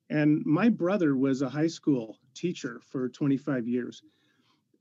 And 0.09 0.45
my 0.45 0.69
brother 0.69 1.15
was 1.15 1.41
a 1.41 1.49
high 1.49 1.67
school 1.67 2.19
teacher 2.33 2.81
for 2.85 3.09
25 3.09 3.67
years. 3.67 4.03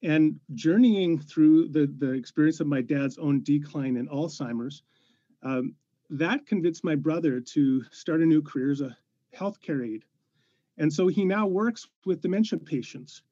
And 0.03 0.41
journeying 0.55 1.19
through 1.21 1.69
the, 1.69 1.87
the 1.99 2.13
experience 2.13 2.61
of 2.61 2.67
my 2.67 2.81
dad's 2.81 3.19
own 3.19 3.43
decline 3.43 3.97
in 3.97 4.09
Alzheimer's, 4.09 4.83
um, 5.43 5.75
that 6.11 6.47
convinced 6.47 6.85
my 6.85 6.97
brother 6.97 7.41
to 7.41 7.85
start 7.91 8.21
a 8.21 8.27
new 8.27 8.43
career 8.43 8.71
as 8.71 8.81
a 8.81 8.97
healthcare 9.35 9.87
aide. 9.87 10.05
And 10.77 10.93
so 10.93 11.09
he 11.09 11.25
now 11.25 11.47
works 11.47 11.87
with 12.05 12.23
dementia 12.23 12.59
patients 12.59 13.23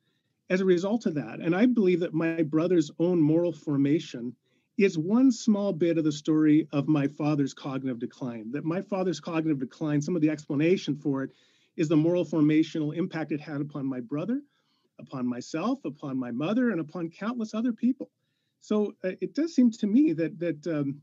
as 0.50 0.60
a 0.60 0.64
result 0.64 1.06
of 1.06 1.14
that. 1.14 1.40
And 1.40 1.54
I 1.54 1.66
believe 1.66 2.00
that 2.00 2.14
my 2.14 2.42
brother's 2.42 2.90
own 2.98 3.20
moral 3.20 3.52
formation 3.52 4.34
is 4.76 4.96
one 4.96 5.32
small 5.32 5.72
bit 5.72 5.98
of 5.98 6.04
the 6.04 6.12
story 6.12 6.68
of 6.72 6.86
my 6.86 7.08
father's 7.08 7.52
cognitive 7.52 7.98
decline. 7.98 8.52
That 8.52 8.64
my 8.64 8.80
father's 8.80 9.18
cognitive 9.18 9.58
decline, 9.58 10.00
some 10.00 10.14
of 10.14 10.22
the 10.22 10.30
explanation 10.30 10.94
for 10.94 11.24
it 11.24 11.30
is 11.76 11.88
the 11.88 11.96
moral 11.96 12.24
formational 12.24 12.96
impact 12.96 13.32
it 13.32 13.40
had 13.40 13.60
upon 13.60 13.86
my 13.86 14.00
brother, 14.00 14.40
upon 15.00 15.26
myself, 15.26 15.84
upon 15.84 16.16
my 16.16 16.30
mother, 16.30 16.70
and 16.70 16.80
upon 16.80 17.10
countless 17.10 17.54
other 17.54 17.72
people. 17.72 18.10
So 18.60 18.94
uh, 19.04 19.12
it 19.20 19.34
does 19.34 19.54
seem 19.54 19.70
to 19.72 19.86
me 19.86 20.12
that 20.12 20.38
that 20.38 20.66
um, 20.66 21.00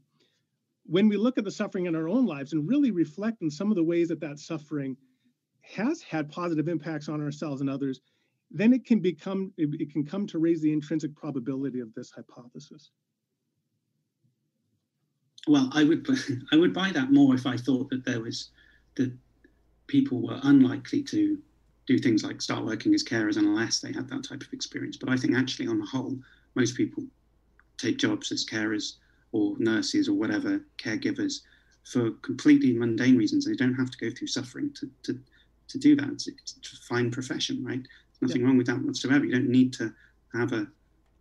when 0.86 1.10
we 1.10 1.18
look 1.18 1.38
at 1.38 1.44
the 1.44 1.52
suffering 1.52 1.88
in 1.88 1.96
our 1.96 2.08
own 2.08 2.26
lives 2.26 2.54
and 2.54 2.68
really 2.68 2.92
reflect 2.92 3.42
on 3.42 3.50
some 3.50 3.72
of 3.72 3.76
the 3.76 3.84
ways 3.84 4.08
that 4.10 4.20
that 4.20 4.40
suffering 4.40 4.96
has 5.62 6.02
had 6.02 6.30
positive 6.30 6.68
impacts 6.68 7.10
on 7.10 7.22
ourselves 7.22 7.62
and 7.62 7.70
others, 7.70 8.02
then 8.52 8.72
it 8.74 8.86
can 8.86 9.00
become 9.00 9.52
it, 9.58 9.92
can 9.92 10.06
come 10.06 10.28
to 10.28 10.38
raise 10.38 10.62
the 10.62 10.72
intrinsic 10.72 11.16
probability 11.16 11.80
of 11.80 11.94
this 11.96 12.12
hypothesis. 12.12 12.92
Well, 15.48 15.70
I 15.74 15.84
would 15.84 16.08
I 16.52 16.58
would 16.58 16.74
buy 16.74 16.92
that 16.92 17.12
more 17.12 17.34
if 17.34 17.48
I 17.48 17.58
thought 17.58 17.90
that 17.90 18.06
there 18.06 18.22
was 18.22 18.52
that 18.96 19.12
people 19.88 20.22
were 20.22 20.40
unlikely 20.44 21.04
to 21.04 21.40
do 21.88 22.00
things 22.00 22.24
like 22.24 22.42
start 22.42 22.66
working 22.66 22.94
as 22.94 23.04
carers 23.04 23.38
unless 23.38 23.80
they 23.80 23.92
had 23.92 24.08
that 24.10 24.24
type 24.24 24.42
of 24.42 24.54
experience. 24.54 24.98
But 24.98 25.10
I 25.10 25.18
think 25.18 25.36
actually, 25.36 25.68
on 25.68 25.80
the 25.80 25.86
whole, 25.86 26.18
most 26.56 26.76
people 26.76 27.04
take 27.78 27.98
jobs 27.98 28.32
as 28.32 28.46
carers 28.46 28.94
or 29.36 29.56
nurses 29.60 30.08
or 30.08 30.14
whatever 30.14 30.62
caregivers 30.78 31.42
for 31.84 32.12
completely 32.30 32.74
mundane 32.74 33.18
reasons. 33.18 33.46
They 33.46 33.54
don't 33.54 33.76
have 33.76 33.92
to 33.92 33.98
go 33.98 34.10
through 34.10 34.28
suffering 34.28 34.72
to 34.80 34.90
to, 35.04 35.20
to 35.68 35.78
do 35.78 35.96
that. 35.96 36.10
It's, 36.10 36.28
it's 36.28 36.74
a 36.74 36.86
fine 36.88 37.12
profession, 37.12 37.64
right? 37.64 37.82
There's 38.20 38.30
nothing 38.30 38.46
wrong 38.46 38.58
with 38.58 38.68
that 38.68 38.82
whatsoever. 38.82 39.26
You 39.26 39.34
don't 39.34 39.50
need 39.50 39.74
to 39.74 39.94
have 40.34 40.54
a 40.54 40.68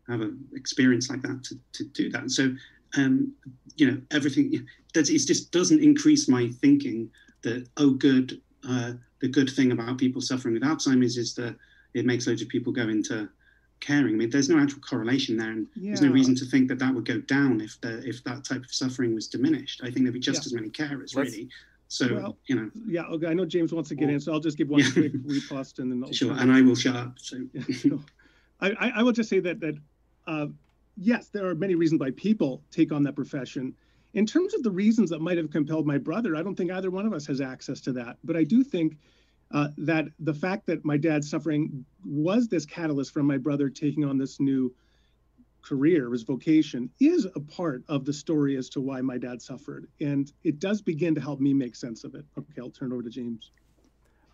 have 0.09 0.21
an 0.21 0.39
experience 0.55 1.09
like 1.11 1.23
that 1.23 1.43
to, 1.45 1.59
to 1.73 1.85
do 1.85 2.11
that. 2.11 2.31
So 2.31 2.55
um, 2.97 3.33
you 3.77 3.91
know, 3.91 4.01
everything 4.13 4.67
that 4.93 5.11
it 5.11 5.27
just 5.27 5.51
doesn't 5.51 5.83
increase 5.83 6.29
my 6.29 6.49
thinking 6.61 7.11
that 7.43 7.67
oh, 7.77 7.91
good. 7.91 8.41
Uh, 8.67 8.95
the 9.21 9.29
good 9.29 9.49
thing 9.49 9.73
about 9.73 9.97
people 9.97 10.21
suffering 10.21 10.53
with 10.53 10.63
Alzheimer's 10.63 11.17
is 11.17 11.35
that 11.35 11.57
it 11.95 12.05
makes 12.05 12.27
loads 12.27 12.43
of 12.43 12.49
people 12.49 12.73
go 12.73 12.89
into 12.89 13.29
caring. 13.85 14.15
I 14.15 14.19
mean, 14.19 14.31
there's 14.31 14.49
no 14.49 14.59
actual 14.59 14.81
correlation 14.81 15.37
there, 15.37 15.51
and 15.51 15.67
there's 15.77 16.01
no 16.01 16.11
reason 16.11 16.35
to 16.37 16.45
think 16.47 16.69
that 16.69 16.79
that 16.79 16.95
would 16.95 17.05
go 17.05 17.19
down 17.21 17.61
if 17.61 17.81
the 17.81 18.07
if 18.09 18.25
that 18.25 18.45
type 18.45 18.65
of 18.65 18.73
suffering 18.73 19.15
was 19.15 19.29
diminished. 19.29 19.81
I 19.83 19.91
think 19.91 20.05
there'd 20.05 20.15
be 20.15 20.21
just 20.21 20.43
Yeah. 20.43 20.47
as 20.47 20.53
many 20.55 20.71
carers, 20.71 21.15
Let's- 21.15 21.33
really. 21.33 21.49
So 21.89 22.15
Well, 22.15 22.39
you 22.47 22.57
know, 22.57 22.71
Yeah, 22.87 23.03
okay, 23.05 23.27
I 23.27 23.35
know 23.35 23.45
James 23.45 23.73
wants 23.73 23.91
to 23.91 23.95
get 23.95 24.07
Well, 24.07 24.15
in, 24.15 24.21
so 24.21 24.33
I'll 24.33 24.41
just 24.41 24.57
give 24.57 24.69
one 24.69 24.81
yeah. 24.81 24.91
quick 24.91 25.13
riposte 25.23 25.79
and 25.79 25.93
then 25.93 26.03
I'll 26.03 26.13
sure, 26.21 26.33
and 26.33 26.51
I 26.51 26.61
will 26.63 26.75
shut 26.75 26.97
up. 26.97 27.19
So 27.19 27.37
Yeah, 27.53 27.99
I, 28.61 28.71
I, 28.73 28.89
I 28.97 29.03
will 29.03 29.13
just 29.13 29.29
say 29.29 29.39
that 29.41 29.61
that 29.61 29.77
uh, 30.27 30.47
yes, 30.97 31.29
there 31.29 31.47
are 31.47 31.55
many 31.55 31.75
reasons 31.75 32.01
why 32.01 32.11
people 32.13 32.63
take 32.71 32.91
on 32.91 33.03
that 33.05 33.15
profession. 33.15 33.75
In 34.15 34.25
terms 34.27 34.55
of 34.55 34.63
the 34.63 34.71
reasons 34.71 35.11
that 35.11 35.21
might 35.21 35.37
have 35.37 35.51
compelled 35.51 35.87
my 35.87 35.99
brother, 35.99 36.35
I 36.37 36.43
don't 36.43 36.55
think 36.57 36.71
either 36.73 36.91
one 36.91 37.05
of 37.07 37.13
us 37.13 37.27
has 37.27 37.41
access 37.41 37.81
to 37.83 37.93
that. 37.93 38.17
But 38.25 38.37
I 38.37 38.45
do 38.45 38.65
think 38.65 38.97
uh, 39.55 39.69
that 39.79 40.07
the 40.19 40.35
fact 40.35 40.67
that 40.67 40.85
my 40.85 40.97
dad's 40.97 41.31
suffering 41.31 41.85
was 42.05 42.49
this 42.49 42.67
catalyst 42.67 43.13
from 43.13 43.25
my 43.25 43.39
brother 43.39 43.71
taking 43.71 44.05
on 44.05 44.19
this 44.19 44.41
new 44.41 44.75
career, 45.63 46.11
his 46.11 46.25
vocation, 46.25 46.91
is 47.01 47.27
a 47.37 47.41
part 47.41 47.83
of 47.89 48.05
the 48.05 48.13
story 48.13 48.57
as 48.57 48.69
to 48.69 48.81
why 48.81 49.01
my 49.01 49.17
dad 49.17 49.41
suffered, 49.41 49.87
and 50.01 50.33
it 50.43 50.59
does 50.59 50.83
begin 50.83 51.15
to 51.15 51.21
help 51.21 51.41
me 51.41 51.55
make 51.55 51.77
sense 51.77 52.05
of 52.05 52.15
it. 52.17 52.25
Okay, 52.37 52.61
I'll 52.61 52.71
turn 52.71 52.91
it 52.91 52.95
over 52.95 53.03
to 53.05 53.09
James. 53.09 53.53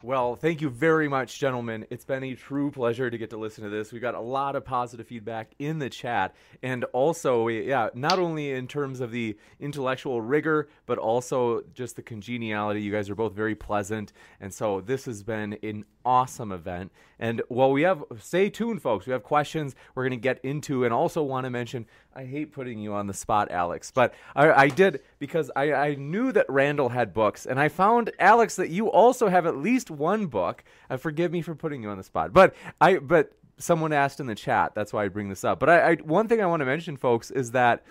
Well, 0.03 0.35
thank 0.35 0.63
you 0.63 0.71
very 0.71 1.09
much, 1.09 1.39
gentlemen. 1.39 1.87
It's 1.91 2.07
been 2.07 2.25
a 2.25 2.35
true 2.35 2.71
pleasure 2.71 3.11
to 3.11 3.19
get 3.19 3.29
to 3.31 3.37
listen 3.37 3.65
to 3.65 3.69
this. 3.69 3.93
We 3.93 4.01
got 4.01 4.15
a 4.15 4.21
lot 4.21 4.57
of 4.57 4.65
positive 4.65 5.07
feedback 5.07 5.53
in 5.59 5.79
the 5.79 5.91
chat, 5.91 6.35
and 6.63 6.85
also, 6.95 7.49
yeah, 7.49 7.91
not 7.93 8.19
only 8.19 8.53
in 8.53 8.67
terms 8.67 9.01
of 9.01 9.11
the 9.11 9.37
intellectual 9.59 10.23
rigor, 10.23 10.71
but 10.87 10.97
also 10.97 11.65
just 11.75 11.97
the 11.97 12.03
congeniality. 12.03 12.81
You 12.81 12.91
guys 12.91 13.11
are 13.11 13.15
both 13.15 13.35
very 13.35 13.55
pleasant, 13.55 14.15
and 14.41 14.55
so 14.55 14.81
this 14.81 15.05
has 15.05 15.23
been 15.23 15.59
an 15.63 15.85
awesome 16.03 16.51
event. 16.51 16.93
And 17.21 17.43
while 17.49 17.71
we 17.71 17.83
have, 17.83 18.03
stay 18.19 18.49
tuned, 18.49 18.81
folks. 18.81 19.07
We 19.07 19.13
have 19.13 19.23
questions 19.23 19.77
we're 19.95 20.05
going 20.05 20.19
to 20.19 20.23
get 20.23 20.41
into, 20.43 20.85
and 20.85 20.93
also 20.93 21.23
want 21.23 21.45
to 21.45 21.51
mention. 21.51 21.87
I 22.17 22.25
hate 22.25 22.53
putting 22.53 22.79
you 22.81 22.95
on 22.95 23.07
the 23.07 23.15
spot, 23.15 23.53
Alex, 23.53 23.93
but 23.93 24.15
I, 24.35 24.51
I 24.51 24.69
did 24.69 25.03
because 25.21 25.51
I, 25.55 25.73
I 25.73 25.95
knew 25.95 26.33
that 26.33 26.47
Randall 26.49 26.89
had 26.89 27.13
books, 27.13 27.47
and 27.47 27.61
I 27.61 27.69
found 27.69 28.11
Alex 28.19 28.57
that 28.57 28.71
you 28.71 28.91
also 28.91 29.29
have 29.29 29.47
at 29.47 29.57
least 29.57 29.91
one 29.91 30.27
book. 30.27 30.65
Uh, 30.89 30.97
forgive 30.97 31.31
me 31.31 31.43
for 31.43 31.55
putting 31.55 31.83
you 31.83 31.91
on 31.91 31.99
the 31.99 32.03
spot, 32.03 32.33
but 32.33 32.55
I 32.81 32.97
but 32.97 33.33
someone 33.59 33.93
asked 33.93 34.19
in 34.19 34.27
the 34.27 34.35
chat. 34.35 34.75
That's 34.75 34.93
why 34.93 35.05
I 35.05 35.09
bring 35.09 35.29
this 35.29 35.45
up. 35.45 35.61
But 35.61 35.69
I, 35.69 35.91
I 35.91 35.95
one 35.97 36.27
thing 36.27 36.41
I 36.41 36.47
want 36.47 36.61
to 36.61 36.67
mention, 36.67 36.97
folks, 36.97 37.31
is 37.31 37.53
that 37.53 37.85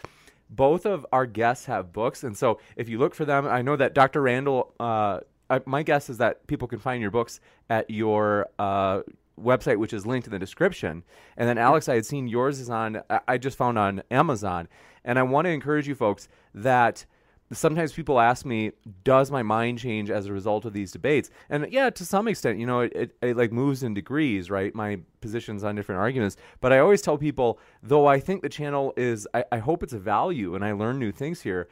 both 0.50 0.88
of 0.88 1.06
our 1.14 1.28
guests 1.28 1.68
have 1.68 1.94
books, 1.94 2.24
and 2.24 2.36
so 2.36 2.60
if 2.76 2.90
you 2.90 2.98
look 2.98 3.14
for 3.14 3.26
them, 3.26 3.48
I 3.48 3.62
know 3.62 3.76
that 3.76 3.94
Dr. 3.94 4.24
Randall 4.24 4.74
uh, 4.80 5.20
uh, 5.50 5.60
my 5.66 5.84
guess 5.84 6.10
is 6.10 6.18
that 6.18 6.46
people 6.48 6.68
can 6.68 6.80
find 6.80 7.02
your 7.02 7.12
books 7.12 7.40
at 7.70 7.90
your 7.90 8.48
uh, 8.60 9.02
website, 9.40 9.78
which 9.78 9.94
is 9.94 10.06
linked 10.06 10.28
in 10.28 10.32
the 10.32 10.40
description. 10.40 11.04
And 11.38 11.48
then, 11.48 11.58
Alex, 11.58 11.90
I 11.90 11.96
had 11.96 12.06
seen 12.06 12.28
yours 12.28 12.60
is 12.60 12.70
on, 12.70 13.02
I 13.28 13.38
just 13.38 13.58
found 13.58 13.80
on 13.80 14.04
Amazon. 14.12 14.68
And 15.04 15.18
I 15.18 15.24
want 15.24 15.46
to 15.46 15.52
encourage 15.52 15.88
you 15.88 15.96
folks 15.96 16.28
that 16.54 17.06
sometimes 17.52 17.94
people 17.94 18.20
ask 18.20 18.46
me, 18.46 18.72
does 19.04 19.32
my 19.32 19.42
mind 19.42 19.80
change 19.80 20.12
as 20.12 20.28
a 20.28 20.34
result 20.34 20.66
of 20.66 20.74
these 20.74 20.92
debates? 20.92 21.30
And 21.50 21.72
yeah, 21.72 21.90
to 21.90 22.06
some 22.06 22.28
extent, 22.28 22.60
you 22.60 22.66
know, 22.66 22.82
it, 22.82 22.94
it, 22.96 23.18
it, 23.22 23.38
like 23.38 23.52
moves 23.52 23.82
in 23.82 23.94
degrees, 23.94 24.52
right? 24.52 24.74
My 24.76 25.00
positions 25.22 25.64
on 25.64 25.76
different 25.76 26.00
arguments. 26.00 26.38
But 26.62 26.74
I 26.74 26.80
always 26.80 27.02
tell 27.02 27.18
people, 27.18 27.60
though 27.82 28.06
I 28.06 28.20
think 28.20 28.42
the 28.42 28.50
channel 28.50 28.94
is, 28.96 29.28
I, 29.34 29.46
I 29.52 29.58
hope 29.60 29.84
it's 29.84 29.94
a 29.94 30.00
value 30.00 30.54
and 30.54 30.64
I 30.64 30.74
learn 30.74 31.00
new 31.00 31.12
things 31.12 31.42
here, 31.42 31.68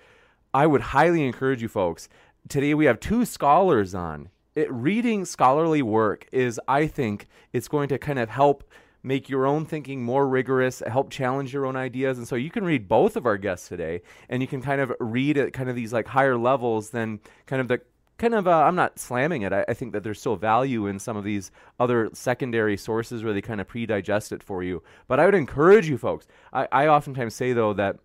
I 0.54 0.66
would 0.66 0.82
highly 0.82 1.26
encourage 1.26 1.62
you 1.62 1.68
folks. 1.68 2.10
Today 2.50 2.74
we 2.74 2.86
have 2.86 3.00
two 3.00 3.26
scholars 3.26 3.94
on. 3.94 4.30
It, 4.56 4.72
reading 4.72 5.26
scholarly 5.26 5.82
work 5.82 6.28
is, 6.32 6.62
I 6.68 6.88
think, 6.88 7.28
it's 7.52 7.68
going 7.68 7.90
to 7.90 7.98
kind 7.98 8.20
of 8.20 8.30
help 8.30 8.64
make 9.04 9.28
your 9.28 9.46
own 9.46 9.66
thinking 9.66 10.04
more 10.04 10.28
rigorous, 10.28 10.82
help 10.88 11.10
challenge 11.10 11.54
your 11.54 11.66
own 11.66 11.76
ideas. 11.76 12.18
And 12.18 12.28
so 12.28 12.36
you 12.36 12.50
can 12.50 12.64
read 12.64 12.88
both 12.88 13.16
of 13.18 13.26
our 13.26 13.38
guests 13.38 13.68
today, 13.68 14.02
and 14.30 14.42
you 14.42 14.48
can 14.48 14.62
kind 14.62 14.80
of 14.80 14.94
read 15.00 15.38
at 15.38 15.52
kind 15.52 15.70
of 15.70 15.76
these 15.76 15.92
like 15.92 16.08
higher 16.08 16.38
levels 16.38 16.92
than 16.92 17.20
kind 17.48 17.60
of 17.60 17.68
the 17.68 17.82
kind 18.18 18.34
of 18.34 18.48
uh, 18.48 18.64
i'm 18.64 18.74
not 18.74 18.98
slamming 18.98 19.44
it 19.44 19.54
I, 19.54 19.64
I, 19.68 19.76
think 19.76 19.94
that 19.94 20.02
there's 20.02 20.20
still 20.20 20.36
value 20.36 20.88
in 20.88 20.98
some 20.98 21.16
of 21.16 21.24
these 21.24 21.52
other 21.80 22.10
secondary 22.14 22.76
sources 22.76 23.24
where 23.24 23.32
they 23.32 23.44
kind 23.44 23.62
of 23.62 23.68
pre-digest 23.68 24.32
it 24.32 24.42
for 24.42 24.64
you 24.64 24.82
but 25.08 25.20
i 25.20 25.26
would 25.26 25.36
encourage 25.36 25.88
you 25.88 26.00
folks 26.00 26.26
I, 26.52 26.68
I 26.72 26.88
oftentimes 26.88 27.36
say 27.36 27.54
though 27.54 27.74
that 27.74 28.00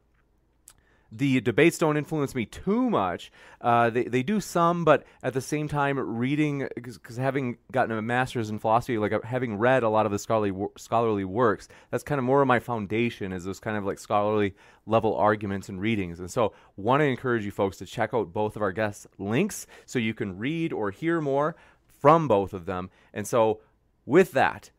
the 1.15 1.41
debates 1.43 1.77
don't 1.77 1.99
influence 1.99 2.35
me 2.35 2.47
too 2.47 2.89
much. 2.89 3.31
Uh, 3.61 3.91
they, 3.91 4.05
they 4.05 4.23
do 4.23 4.41
some, 4.41 4.85
but 4.85 5.05
at 5.23 5.35
the 5.35 5.41
same 5.43 5.69
time, 5.69 5.99
reading, 5.99 6.69
because 6.75 7.19
having 7.19 7.59
gotten 7.71 7.97
a 7.97 8.01
master's 8.01 8.49
in 8.49 8.59
philosophy, 8.59 8.97
like 8.97 9.13
uh, 9.13 9.21
having 9.23 9.59
read 9.59 9.83
a 9.83 9.91
lot 9.91 10.07
of 10.07 10.13
the 10.13 10.19
scholarly, 10.19 10.53
scholarly 10.79 11.25
works, 11.25 11.69
that's 11.91 12.03
kind 12.03 12.19
of 12.19 12.25
more 12.25 12.41
of 12.41 12.49
my 12.49 12.59
foundation 12.59 13.33
is 13.33 13.45
those 13.45 13.61
kind 13.61 13.77
of 13.77 13.85
like 13.85 13.99
scholarly 13.99 14.55
level 14.87 15.15
arguments 15.15 15.69
and 15.69 15.81
readings. 15.81 16.19
And 16.19 16.31
so, 16.31 16.55
want 16.77 17.01
to 17.01 17.05
encourage 17.05 17.45
you 17.45 17.51
folks 17.51 17.77
to 17.79 17.87
check 17.87 18.15
out 18.15 18.33
both 18.33 18.57
of 18.57 18.63
our 18.63 18.73
guests' 18.73 19.07
links 19.19 19.67
so 19.85 19.99
you 19.99 20.15
can 20.15 20.39
read 20.39 20.73
or 20.73 20.91
hear 20.91 21.21
more 21.21 21.55
from 22.01 22.27
both 22.27 22.55
of 22.55 22.65
them. 22.65 22.89
And 23.13 23.27
so, 23.27 23.61
with 24.07 24.33
that, 24.33 24.71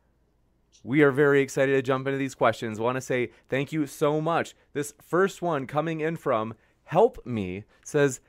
we 0.84 1.02
are 1.02 1.12
very 1.12 1.42
excited 1.42 1.74
to 1.74 1.82
jump 1.82 2.08
into 2.08 2.18
these 2.18 2.36
questions. 2.36 2.80
Want 2.80 2.98
to 2.98 3.02
say 3.02 3.32
thank 3.50 3.72
you 3.72 3.88
so 3.88 4.20
much. 4.20 4.56
This 4.74 4.94
first 5.02 5.42
one 5.42 5.66
coming 5.66 6.02
in 6.02 6.18
from 6.18 6.54
Help 6.84 7.26
Me 7.26 7.64
says, 7.84 8.20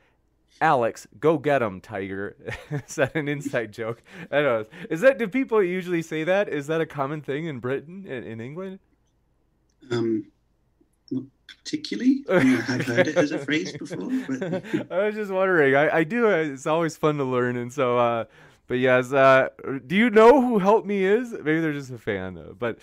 Alex, 0.61 1.07
go 1.19 1.37
get 1.37 1.63
him, 1.63 1.81
Tiger. 1.81 2.37
Is 2.87 2.95
that 2.95 3.17
an 3.17 3.29
inside 3.29 3.73
joke? 3.73 4.03
I 4.31 4.41
don't 4.41 4.45
know. 4.45 4.79
Is 4.89 5.01
that 5.01 5.19
do 5.19 5.27
people 5.27 5.63
usually 5.63 6.03
say 6.03 6.23
that? 6.25 6.49
Is 6.49 6.69
that 6.69 6.81
a 6.81 6.87
common 6.87 7.21
thing 7.21 7.47
in 7.47 7.59
Britain 7.59 8.07
in, 8.07 8.23
in 8.23 8.41
England? 8.41 8.79
Um, 9.91 10.27
not 11.11 11.25
particularly. 11.49 12.25
I 12.31 12.39
have 12.39 12.87
heard 12.87 13.09
it 13.09 13.17
as 13.17 13.33
a 13.33 13.39
phrase 13.39 13.77
before. 13.77 14.11
But... 14.29 14.91
I 14.93 15.07
was 15.07 15.15
just 15.17 15.33
wondering. 15.33 15.75
I, 15.75 15.97
I 15.97 16.05
do. 16.05 16.29
It's 16.29 16.67
always 16.67 16.97
fun 16.97 17.17
to 17.19 17.25
learn, 17.25 17.57
and 17.57 17.73
so 17.73 17.99
uh, 17.99 18.25
but 18.67 18.75
yes, 18.75 19.12
uh, 19.12 19.49
do 19.87 19.95
you 19.95 20.11
know 20.11 20.41
who 20.41 20.59
Help 20.59 20.87
Me 20.87 21.05
is? 21.05 21.33
Maybe 21.33 21.61
they're 21.61 21.73
just 21.73 21.91
a 21.91 21.99
fan, 21.99 22.35
though. 22.35 22.57
But 22.59 22.79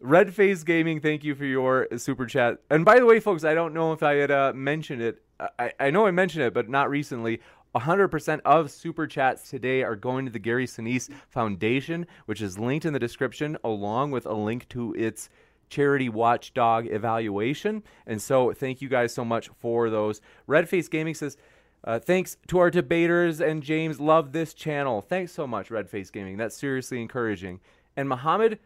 Red 0.00 0.34
Face 0.34 0.62
Gaming, 0.62 1.00
thank 1.00 1.24
you 1.24 1.34
for 1.34 1.44
your 1.44 1.88
super 1.96 2.26
chat. 2.26 2.58
And 2.70 2.84
by 2.84 2.98
the 2.98 3.06
way, 3.06 3.20
folks, 3.20 3.44
I 3.44 3.54
don't 3.54 3.74
know 3.74 3.92
if 3.92 4.02
I 4.02 4.14
had 4.14 4.30
uh, 4.30 4.52
mentioned 4.54 5.02
it. 5.02 5.22
I, 5.58 5.72
I 5.78 5.90
know 5.90 6.06
I 6.06 6.10
mentioned 6.10 6.44
it, 6.44 6.54
but 6.54 6.68
not 6.68 6.88
recently. 6.88 7.40
100% 7.74 8.40
of 8.46 8.70
super 8.70 9.06
chats 9.06 9.50
today 9.50 9.82
are 9.82 9.96
going 9.96 10.24
to 10.24 10.32
the 10.32 10.38
Gary 10.38 10.66
Sinise 10.66 11.10
Foundation, 11.28 12.06
which 12.24 12.40
is 12.40 12.58
linked 12.58 12.86
in 12.86 12.94
the 12.94 12.98
description, 12.98 13.58
along 13.64 14.10
with 14.12 14.24
a 14.24 14.32
link 14.32 14.66
to 14.70 14.94
its 14.94 15.28
charity 15.68 16.08
watchdog 16.08 16.86
evaluation. 16.86 17.82
And 18.06 18.20
so, 18.22 18.52
thank 18.52 18.80
you 18.80 18.88
guys 18.88 19.12
so 19.12 19.24
much 19.24 19.50
for 19.58 19.90
those. 19.90 20.22
Red 20.46 20.68
Face 20.68 20.88
Gaming 20.88 21.14
says, 21.14 21.36
uh, 21.84 21.98
thanks 21.98 22.36
to 22.48 22.58
our 22.58 22.70
debaters 22.70 23.40
and 23.40 23.62
James. 23.62 24.00
Love 24.00 24.32
this 24.32 24.54
channel. 24.54 25.00
Thanks 25.00 25.32
so 25.32 25.46
much, 25.46 25.70
Red 25.70 25.88
Face 25.88 26.10
Gaming. 26.10 26.36
That's 26.36 26.56
seriously 26.56 27.00
encouraging. 27.00 27.60
And 27.96 28.08
Mohammed 28.08 28.58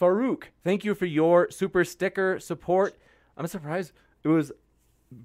Farouk, 0.00 0.44
thank 0.62 0.84
you 0.84 0.94
for 0.94 1.06
your 1.06 1.50
super 1.50 1.84
sticker 1.84 2.38
support. 2.38 2.96
I'm 3.36 3.46
surprised 3.46 3.92
it 4.22 4.28
was 4.28 4.52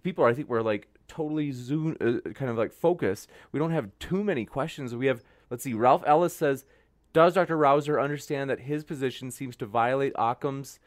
people. 0.04 0.26
I 0.26 0.34
think 0.34 0.50
were 0.50 0.64
like 0.64 0.88
totally 1.08 1.52
zoom, 1.52 1.98
uh, 2.02 2.30
kind 2.32 2.50
of 2.52 2.58
like 2.58 2.74
focused. 2.74 3.30
We 3.52 3.60
don't 3.60 3.72
have 3.72 3.90
too 4.00 4.24
many 4.24 4.46
questions. 4.46 4.96
We 4.96 5.08
have. 5.08 5.24
Let's 5.50 5.64
see. 5.64 5.74
Ralph 5.74 6.04
Ellis 6.06 6.36
says, 6.36 6.66
"Does 7.14 7.34
Dr. 7.34 7.58
Rauser 7.58 8.00
understand 8.00 8.50
that 8.50 8.62
his 8.62 8.84
position 8.84 9.32
seems 9.32 9.56
to 9.58 9.66
violate 9.66 10.14
Occam's 10.16 10.80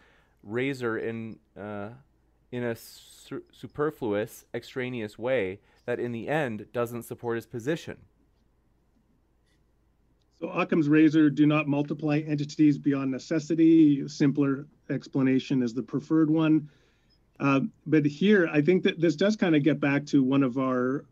razor 0.43 0.99
in 0.99 1.39
uh, 1.59 1.91
in 2.53 2.63
a 2.63 2.77
su- 2.77 3.43
superfluous, 3.51 4.45
extraneous 4.55 5.19
way?" 5.19 5.59
that 5.85 5.99
in 5.99 6.13
the 6.13 6.29
end 6.29 6.67
doesn't 6.73 7.03
support 7.03 7.37
his 7.37 7.47
position. 7.47 7.97
So 10.41 10.49
Occam's 10.49 10.89
razor 10.89 11.31
do 11.31 11.47
not 11.47 11.69
multiply 11.69 12.19
entities 12.19 12.79
beyond 12.79 13.11
necessity. 13.11 14.07
Simpler 14.09 14.67
explanation 14.91 15.63
is 15.63 15.73
the 15.73 15.83
preferred 15.83 16.31
one. 16.31 16.69
Uh, 17.39 17.61
but 17.87 18.05
here, 18.05 18.49
I 18.53 18.61
think 18.61 18.83
that 18.85 19.01
this 19.01 19.17
does 19.17 19.37
kind 19.37 19.55
of 19.57 19.63
get 19.63 19.81
back 19.81 20.05
to 20.07 20.23
one 20.23 20.43
of 20.43 20.59
our 20.59 21.05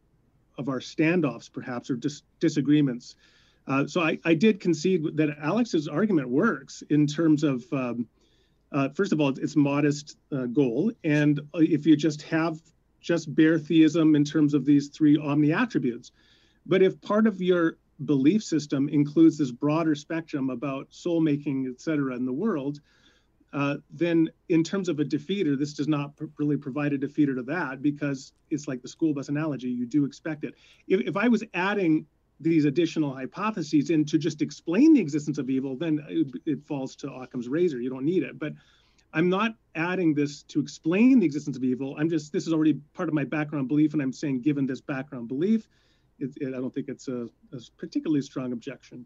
of 0.59 0.69
our 0.69 0.81
standoffs, 0.81 1.51
perhaps, 1.51 1.91
or 1.91 1.97
dis- 1.97 2.23
disagreements. 2.39 3.17
Uh, 3.67 3.87
so 3.87 4.01
I, 4.03 4.19
I, 4.25 4.35
did 4.35 4.61
concede 4.61 5.17
that 5.17 5.39
Alex's 5.41 5.89
argument 5.89 6.29
works 6.29 6.83
in 6.91 7.07
terms 7.07 7.45
of, 7.45 7.65
um, 7.73 8.07
uh, 8.73 8.89
first 8.91 9.13
of 9.13 9.21
all, 9.21 9.31
its 9.31 9.57
modest 9.57 10.17
uh, 10.33 10.47
goal, 10.47 10.93
and 11.05 11.41
if 11.55 11.87
you 11.87 11.97
just 11.97 12.23
have 12.23 12.61
just 13.01 13.35
bare 13.35 13.59
theism 13.59 14.15
in 14.15 14.25
terms 14.25 14.55
of 14.55 14.65
these 14.65 14.89
three 14.89 15.17
omni 15.19 15.53
attributes. 15.53 16.13
But 16.67 16.83
if 16.83 17.01
part 17.01 17.27
of 17.27 17.41
your 17.41 17.79
belief 18.05 18.43
system 18.43 18.89
includes 18.89 19.39
this 19.39 19.51
broader 19.51 19.95
spectrum 19.95 20.51
about 20.51 20.87
soul 20.91 21.21
making, 21.21 21.67
et 21.67 21.81
cetera, 21.81 22.15
in 22.15 22.27
the 22.27 22.33
world, 22.33 22.81
uh, 23.53 23.77
then 23.91 24.31
in 24.49 24.63
terms 24.63 24.89
of 24.89 25.01
a 25.01 25.05
defeater, 25.05 25.59
this 25.59 25.75
does 25.75 25.89
not 25.89 26.17
pr- 26.17 26.27
really 26.39 26.57
provide 26.57 26.93
a 26.93 26.99
defeater 26.99 27.35
to 27.35 27.43
that 27.43 27.83
because 27.83 28.33
it's 28.51 28.69
like 28.69 28.81
the 28.83 28.89
school 28.89 29.13
bus 29.13 29.29
analogy. 29.29 29.69
You 29.69 29.87
do 29.87 30.05
expect 30.05 30.45
it. 30.45 30.55
If, 30.87 31.01
if 31.01 31.17
I 31.17 31.29
was 31.29 31.43
adding 31.55 32.07
these 32.41 32.65
additional 32.65 33.15
hypotheses 33.15 33.91
and 33.91 34.09
to 34.09 34.19
just 34.19 34.41
explain 34.41 34.95
the 34.95 35.01
existence 35.01 35.39
of 35.39 35.51
evil, 35.51 35.77
then 35.77 36.05
it, 36.09 36.27
it 36.47 36.67
falls 36.67 36.97
to 36.97 37.13
Occam's 37.13 37.49
razor. 37.49 37.81
You 37.81 37.91
don't 37.91 38.05
need 38.05 38.23
it. 38.23 38.39
But 38.39 38.55
I'm 39.13 39.29
not 39.29 39.55
adding 39.75 40.15
this 40.15 40.43
to 40.45 40.61
explain 40.61 41.19
the 41.19 41.27
existence 41.27 41.57
of 41.57 41.65
evil. 41.65 41.97
I'm 41.99 42.09
just, 42.09 42.33
this 42.33 42.47
is 42.47 42.53
already 42.53 42.75
part 42.95 43.09
of 43.09 43.15
my 43.15 43.25
background 43.25 43.69
belief. 43.69 43.93
And 43.93 44.01
I'm 44.01 44.13
saying, 44.13 44.41
given 44.41 44.67
this 44.67 44.81
background 44.81 45.29
belief, 45.29 45.69
it, 46.19 46.31
it, 46.41 46.49
I 46.49 46.59
don't 46.59 46.73
think 46.73 46.89
it's 46.89 47.09
a, 47.09 47.29
a, 47.53 47.61
particularly 47.77 48.23
strong 48.23 48.53
objection. 48.53 49.05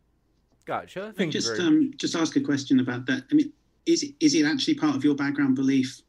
Gotcha. 0.65 1.13
Thank 1.17 1.33
just, 1.33 1.57
very... 1.57 1.67
um, 1.67 1.93
just 1.97 2.15
ask 2.15 2.37
a 2.37 2.41
question 2.41 2.81
about 2.81 3.07
that. 3.07 3.25
I 3.31 3.35
mean, 3.35 3.53
is 3.87 4.03
it, 4.03 4.15
is 4.21 4.35
it 4.35 4.47
actually 4.47 4.75
part 4.75 4.95
of 4.95 5.05
your 5.05 5.15
background 5.15 5.57
belief 5.57 6.01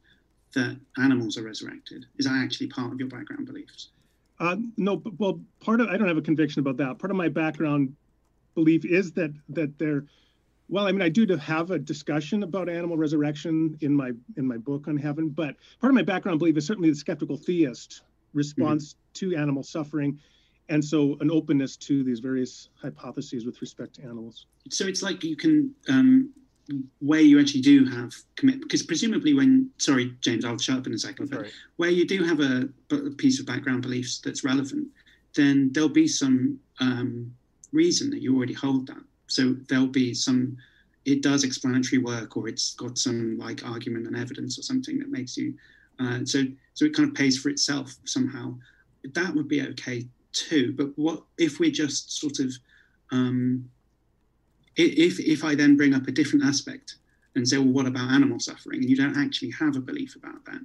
that 0.54 0.80
animals 0.98 1.38
are 1.38 1.44
resurrected? 1.44 2.06
Is 2.18 2.26
that 2.26 2.42
actually 2.44 2.68
part 2.68 2.94
of 2.94 3.00
your 3.00 3.10
background 3.10 3.46
beliefs? 3.46 3.90
Uh, 4.40 4.58
no, 4.78 5.02
well, 5.18 5.40
part 5.62 5.82
of 5.82 5.88
I 5.88 5.98
don't 5.98 6.08
have 6.08 6.18
a 6.18 6.22
conviction 6.22 6.60
about 6.60 6.78
that. 6.78 7.00
Part 7.00 7.12
of 7.12 7.18
my 7.18 7.30
background 7.30 7.96
belief 8.54 8.86
is 8.86 9.12
that 9.14 9.34
that 9.50 9.78
they're 9.78 10.06
well, 10.68 10.88
I 10.88 10.92
mean, 10.92 11.02
I 11.02 11.10
do 11.10 11.26
to 11.28 11.38
have 11.38 11.70
a 11.72 11.78
discussion 11.78 12.42
about 12.42 12.70
animal 12.70 12.98
resurrection 12.98 13.78
in 13.82 13.94
my 13.94 14.12
in 14.38 14.48
my 14.48 14.58
book 14.58 14.88
on 14.88 14.98
heaven, 14.98 15.30
but 15.30 15.56
part 15.80 15.92
of 15.92 15.96
my 15.96 16.02
background 16.02 16.40
belief 16.40 16.58
is 16.58 16.66
certainly 16.66 16.90
the 16.90 16.96
skeptical 16.96 17.38
theist 17.38 18.02
response 18.34 18.94
mm-hmm. 18.94 19.32
to 19.32 19.36
animal 19.38 19.64
suffering, 19.64 20.20
and 20.70 20.84
so 20.84 21.18
an 21.22 21.30
openness 21.30 21.78
to 21.78 22.04
these 22.04 22.20
various 22.20 22.70
hypotheses 22.82 23.46
with 23.46 23.62
respect 23.62 23.96
to 23.96 24.04
animals. 24.04 24.48
So 24.70 24.88
it's 24.88 25.04
like 25.04 25.24
you 25.24 25.36
can 25.36 25.74
um, 25.88 26.34
where 27.00 27.22
you 27.22 27.40
actually 27.40 27.62
do 27.62 27.86
have 27.86 28.14
commit 28.36 28.60
because 28.62 28.82
presumably 28.82 29.34
when 29.34 29.70
sorry 29.78 30.16
James, 30.22 30.46
I'll 30.46 30.58
shut 30.58 30.80
up 30.80 30.88
in 30.88 30.94
a 30.94 30.98
second, 30.98 31.30
but 31.30 31.48
where 31.76 31.92
you 31.92 32.08
do 32.08 32.24
have 32.24 32.40
a, 32.40 32.68
a, 32.92 33.12
piece 33.12 33.40
of 33.40 33.46
background 33.46 33.82
beliefs 33.82 34.20
that's 34.20 34.44
relevant, 34.44 34.88
then 35.36 35.70
there'll 35.74 35.90
be 35.90 36.08
some 36.08 36.60
um, 36.80 37.34
reason 37.72 38.10
that 38.10 38.22
you 38.22 38.36
already 38.36 38.54
hold 38.54 38.88
that 38.88 39.04
so 39.28 39.56
there'll 39.68 39.88
be 39.88 40.14
some, 40.14 40.58
it 41.06 41.22
does 41.22 41.44
explanatory 41.44 42.02
work 42.02 42.38
or 42.38 42.48
it's 42.48 42.74
got 42.76 42.98
some 42.98 43.38
like 43.38 43.66
argument 43.66 44.08
and 44.08 44.16
evidence 44.16 44.58
or 44.58 44.62
something 44.62 45.00
that 45.00 45.10
makes 45.10 45.38
you, 45.38 45.54
uh, 46.00 46.20
so 46.26 46.44
so 46.74 46.86
it 46.86 46.94
kind 46.94 47.08
of 47.08 47.16
pays 47.16 47.38
for 47.38 47.50
itself 47.50 47.96
somehow. 48.04 48.54
That 49.14 49.34
would 49.34 49.48
be 49.48 49.62
okay 49.62 50.08
too. 50.34 50.74
But 50.76 50.90
what 50.98 51.24
if 51.38 51.60
we're 51.60 51.72
just 51.72 52.20
sort 52.20 52.40
of, 52.40 52.52
um, 53.12 53.70
if 54.76 55.20
if 55.20 55.44
I 55.44 55.56
then 55.56 55.78
bring 55.78 55.94
up 55.94 56.08
a 56.08 56.12
different 56.12 56.46
aspect 56.46 56.96
and 57.36 57.48
say, 57.48 57.58
well, 57.58 57.68
what 57.68 57.86
about 57.86 58.12
animal 58.12 58.40
suffering? 58.40 58.82
And 58.82 58.90
you 58.90 58.96
don't 58.96 59.18
actually 59.18 59.52
have 59.52 59.76
a 59.76 59.82
belief 59.82 60.16
about 60.16 60.44
that, 60.46 60.62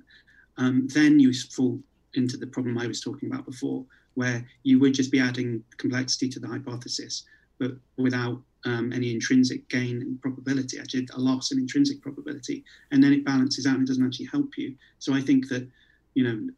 um, 0.56 0.86
then 0.88 1.18
you 1.18 1.32
fall 1.32 1.80
into 2.14 2.36
the 2.36 2.46
problem 2.46 2.78
I 2.78 2.86
was 2.86 3.00
talking 3.00 3.30
about 3.30 3.46
before, 3.46 3.84
where 4.14 4.46
you 4.62 4.78
would 4.80 4.94
just 4.94 5.10
be 5.10 5.20
adding 5.20 5.62
complexity 5.76 6.28
to 6.28 6.40
the 6.40 6.48
hypothesis, 6.48 7.24
but 7.58 7.72
without 7.96 8.40
um, 8.64 8.92
any 8.92 9.12
intrinsic 9.12 9.68
gain 9.68 10.02
in 10.02 10.18
probability, 10.18 10.78
actually 10.78 11.08
a 11.14 11.20
loss 11.20 11.50
in 11.50 11.58
intrinsic 11.58 12.02
probability, 12.02 12.64
and 12.90 13.02
then 13.02 13.12
it 13.12 13.24
balances 13.24 13.66
out 13.66 13.74
and 13.74 13.84
it 13.84 13.86
doesn't 13.86 14.04
actually 14.04 14.26
help 14.26 14.58
you. 14.58 14.74
So 14.98 15.14
I 15.14 15.20
think 15.20 15.48
that, 15.48 15.66
you 16.14 16.24
know, 16.24 16.50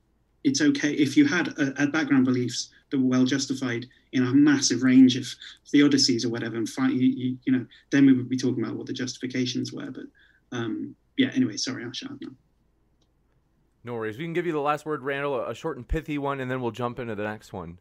it's 0.45 0.61
okay 0.61 0.93
if 0.93 1.17
you 1.17 1.27
had 1.27 1.49
a, 1.59 1.85
a 1.85 1.87
background 1.87 2.25
beliefs 2.25 2.71
that 2.93 3.01
were 3.01 3.09
well 3.09 3.25
justified 3.25 3.87
in 4.13 4.23
a 4.25 4.33
massive 4.33 4.85
range 4.85 5.17
of 5.17 5.27
theodicies 5.73 6.25
or 6.25 6.29
whatever, 6.29 6.57
and 6.57 6.69
fight, 6.69 6.93
you, 6.93 7.09
you, 7.09 7.39
you, 7.45 7.53
know, 7.53 7.67
then 7.91 8.07
we 8.07 8.13
would 8.13 8.29
be 8.29 8.37
talking 8.37 8.63
about 8.63 8.77
what 8.77 8.87
the 8.87 8.93
justifications 8.93 9.73
were. 9.73 9.91
But 9.91 10.05
um, 10.53 10.95
yeah, 11.17 11.31
anyway, 11.35 11.57
sorry, 11.57 11.85
I'll 11.85 11.93
shut 11.93 12.13
up 12.13 12.19
now. 12.21 12.29
No 13.85 13.95
worries. 13.95 14.17
We 14.17 14.25
can 14.25 14.33
give 14.33 14.47
you 14.47 14.53
the 14.53 14.61
last 14.61 14.87
word, 14.87 15.03
Randall, 15.03 15.45
a 15.45 15.55
short 15.55 15.77
and 15.77 15.87
pithy 15.87 16.19
one, 16.19 16.39
and 16.39 16.49
then 16.49 16.61
we'll 16.61 16.71
jump 16.71 17.01
into 17.01 17.17
the 17.17 17.25
next 17.25 17.53
one. 17.53 17.79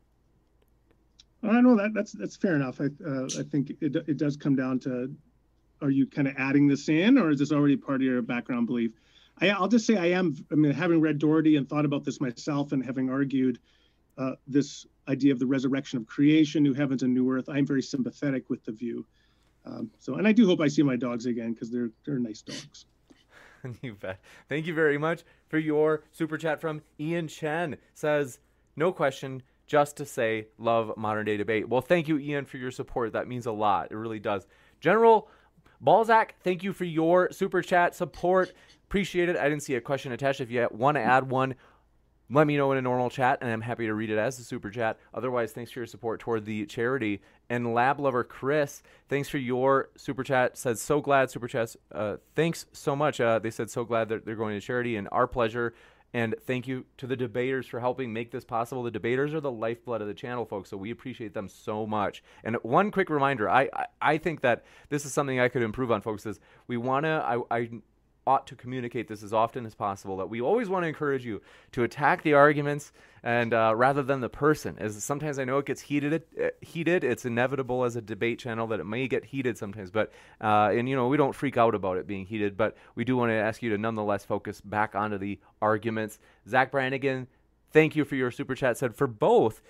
I 1.43 1.61
know 1.61 1.75
that 1.75 1.93
that's 1.93 2.11
that's 2.11 2.35
fair 2.35 2.55
enough. 2.55 2.79
I 2.79 2.85
uh, 3.07 3.25
I 3.39 3.43
think 3.43 3.71
it 3.81 3.95
it 3.95 4.17
does 4.17 4.37
come 4.37 4.55
down 4.55 4.79
to, 4.79 5.13
are 5.81 5.89
you 5.89 6.07
kind 6.07 6.27
of 6.27 6.35
adding 6.37 6.67
this 6.67 6.87
in, 6.89 7.17
or 7.17 7.31
is 7.31 7.39
this 7.39 7.51
already 7.51 7.77
part 7.77 7.97
of 7.97 8.01
your 8.03 8.21
background 8.21 8.67
belief? 8.67 8.91
I, 9.39 9.59
will 9.59 9.67
just 9.67 9.87
say 9.87 9.97
I 9.97 10.07
am. 10.07 10.35
I 10.51 10.55
mean, 10.55 10.71
having 10.71 11.01
read 11.01 11.17
Dougherty 11.17 11.55
and 11.55 11.67
thought 11.67 11.85
about 11.85 12.03
this 12.03 12.21
myself, 12.21 12.71
and 12.71 12.83
having 12.83 13.09
argued 13.09 13.59
uh, 14.17 14.33
this 14.47 14.85
idea 15.07 15.33
of 15.33 15.39
the 15.39 15.45
resurrection 15.45 15.97
of 15.97 16.05
creation, 16.05 16.63
new 16.63 16.73
heavens 16.73 17.03
and 17.03 17.13
new 17.13 17.29
earth, 17.31 17.49
I'm 17.49 17.65
very 17.65 17.81
sympathetic 17.81 18.49
with 18.49 18.63
the 18.65 18.71
view. 18.71 19.05
Um, 19.65 19.91
so, 19.99 20.15
and 20.15 20.27
I 20.27 20.31
do 20.31 20.45
hope 20.45 20.59
I 20.61 20.67
see 20.67 20.83
my 20.83 20.95
dogs 20.95 21.25
again 21.25 21.53
because 21.53 21.69
they're 21.69 21.91
they're 22.05 22.19
nice 22.19 22.41
dogs. 22.41 22.85
you 23.81 23.93
bet. 23.95 24.19
Thank 24.49 24.65
you 24.65 24.73
very 24.73 24.97
much 24.97 25.23
for 25.47 25.57
your 25.57 26.03
super 26.11 26.37
chat 26.37 26.59
from 26.59 26.81
Ian 26.99 27.27
Chen. 27.27 27.77
Says, 27.93 28.39
no 28.75 28.91
question, 28.91 29.43
just 29.67 29.97
to 29.97 30.05
say, 30.05 30.47
love 30.57 30.93
modern 30.97 31.25
day 31.25 31.37
debate. 31.37 31.69
Well, 31.69 31.81
thank 31.81 32.07
you, 32.07 32.17
Ian, 32.17 32.45
for 32.45 32.57
your 32.57 32.71
support. 32.71 33.13
That 33.13 33.27
means 33.27 33.45
a 33.45 33.51
lot. 33.51 33.91
It 33.91 33.95
really 33.95 34.19
does. 34.19 34.47
General 34.79 35.29
Balzac, 35.79 36.35
thank 36.43 36.63
you 36.63 36.73
for 36.73 36.85
your 36.85 37.31
super 37.31 37.61
chat 37.61 37.95
support. 37.95 38.53
Appreciate 38.87 39.29
it. 39.29 39.37
I 39.37 39.47
didn't 39.47 39.63
see 39.63 39.75
a 39.75 39.81
question 39.81 40.11
attached. 40.11 40.41
If 40.41 40.51
you 40.51 40.67
want 40.71 40.95
to 40.95 41.01
add 41.01 41.29
one, 41.29 41.55
let 42.31 42.47
me 42.47 42.55
know 42.55 42.71
in 42.71 42.77
a 42.77 42.81
normal 42.81 43.09
chat, 43.09 43.39
and 43.41 43.51
I'm 43.51 43.61
happy 43.61 43.85
to 43.87 43.93
read 43.93 44.09
it 44.09 44.17
as 44.17 44.39
a 44.39 44.43
super 44.43 44.69
chat. 44.69 44.97
Otherwise, 45.13 45.51
thanks 45.51 45.71
for 45.71 45.79
your 45.79 45.85
support 45.85 46.21
toward 46.21 46.45
the 46.45 46.65
charity. 46.65 47.21
And 47.49 47.73
Lab 47.73 47.99
Lover 47.99 48.23
Chris, 48.23 48.81
thanks 49.09 49.27
for 49.27 49.37
your 49.37 49.89
super 49.97 50.23
chat. 50.23 50.57
Says 50.57 50.81
so 50.81 51.01
glad 51.01 51.29
super 51.29 51.47
chats. 51.47 51.75
Uh, 51.91 52.17
thanks 52.35 52.65
so 52.71 52.95
much. 52.95 53.19
Uh, 53.19 53.39
they 53.39 53.51
said 53.51 53.69
so 53.69 53.83
glad 53.83 54.07
that 54.09 54.25
they're 54.25 54.35
going 54.35 54.59
to 54.59 54.65
charity, 54.65 54.95
and 54.95 55.09
our 55.11 55.27
pleasure. 55.27 55.73
And 56.13 56.35
thank 56.45 56.67
you 56.67 56.85
to 56.97 57.07
the 57.07 57.15
debaters 57.15 57.67
for 57.67 57.79
helping 57.79 58.11
make 58.11 58.31
this 58.31 58.43
possible. 58.43 58.83
The 58.83 58.91
debaters 58.91 59.33
are 59.33 59.39
the 59.39 59.51
lifeblood 59.51 60.01
of 60.01 60.07
the 60.07 60.13
channel, 60.13 60.45
folks, 60.45 60.69
so 60.69 60.75
we 60.75 60.91
appreciate 60.91 61.33
them 61.33 61.47
so 61.47 61.87
much. 61.87 62.21
And 62.43 62.57
one 62.63 62.91
quick 62.91 63.09
reminder 63.09 63.49
I, 63.49 63.69
I, 63.73 63.85
I 64.01 64.17
think 64.17 64.41
that 64.41 64.65
this 64.89 65.05
is 65.05 65.13
something 65.13 65.39
I 65.39 65.47
could 65.47 65.61
improve 65.61 65.89
on, 65.89 66.01
folks, 66.01 66.25
is 66.25 66.41
we 66.67 66.75
want 66.75 67.05
to, 67.05 67.23
I, 67.25 67.59
I 67.59 67.69
ought 68.27 68.45
to 68.47 68.55
communicate 68.55 69.07
this 69.07 69.23
as 69.23 69.33
often 69.33 69.65
as 69.65 69.73
possible. 69.73 70.17
That 70.17 70.29
we 70.29 70.41
always 70.41 70.69
want 70.69 70.83
to 70.83 70.87
encourage 70.87 71.25
you 71.25 71.41
to 71.71 71.83
attack 71.83 72.21
the 72.23 72.33
arguments 72.33 72.91
and 73.23 73.53
uh, 73.53 73.73
rather 73.75 74.03
than 74.03 74.21
the 74.21 74.29
person. 74.29 74.75
As 74.79 75.03
sometimes 75.03 75.39
I 75.39 75.45
know 75.45 75.57
it 75.57 75.65
gets 75.65 75.81
heated. 75.81 76.23
Uh, 76.41 76.49
heated. 76.61 77.03
It's 77.03 77.25
inevitable 77.25 77.83
as 77.83 77.95
a 77.95 78.01
debate 78.01 78.39
channel 78.39 78.67
that 78.67 78.79
it 78.79 78.85
may 78.85 79.07
get 79.07 79.25
heated 79.25 79.57
sometimes. 79.57 79.91
But 79.91 80.11
uh, 80.39 80.71
and 80.73 80.87
you 80.87 80.95
know 80.95 81.07
we 81.07 81.17
don't 81.17 81.33
freak 81.33 81.57
out 81.57 81.75
about 81.75 81.97
it 81.97 82.07
being 82.07 82.25
heated. 82.25 82.57
But 82.57 82.77
we 82.95 83.03
do 83.03 83.17
want 83.17 83.31
to 83.31 83.35
ask 83.35 83.61
you 83.61 83.69
to 83.71 83.77
nonetheless 83.77 84.25
focus 84.25 84.61
back 84.61 84.95
onto 84.95 85.17
the 85.17 85.39
arguments. 85.61 86.19
Zach 86.47 86.71
Brannigan, 86.71 87.27
thank 87.71 87.95
you 87.95 88.05
for 88.05 88.15
your 88.15 88.31
super 88.31 88.55
chat. 88.55 88.77
Said 88.77 88.95
for 88.95 89.07
both. 89.07 89.61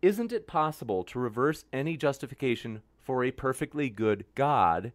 Isn't 0.00 0.32
it 0.32 0.48
possible 0.48 1.04
to 1.04 1.20
reverse 1.20 1.64
any 1.72 1.96
justification 1.96 2.82
for 3.02 3.22
a 3.22 3.30
perfectly 3.30 3.88
good 3.88 4.24
God 4.34 4.92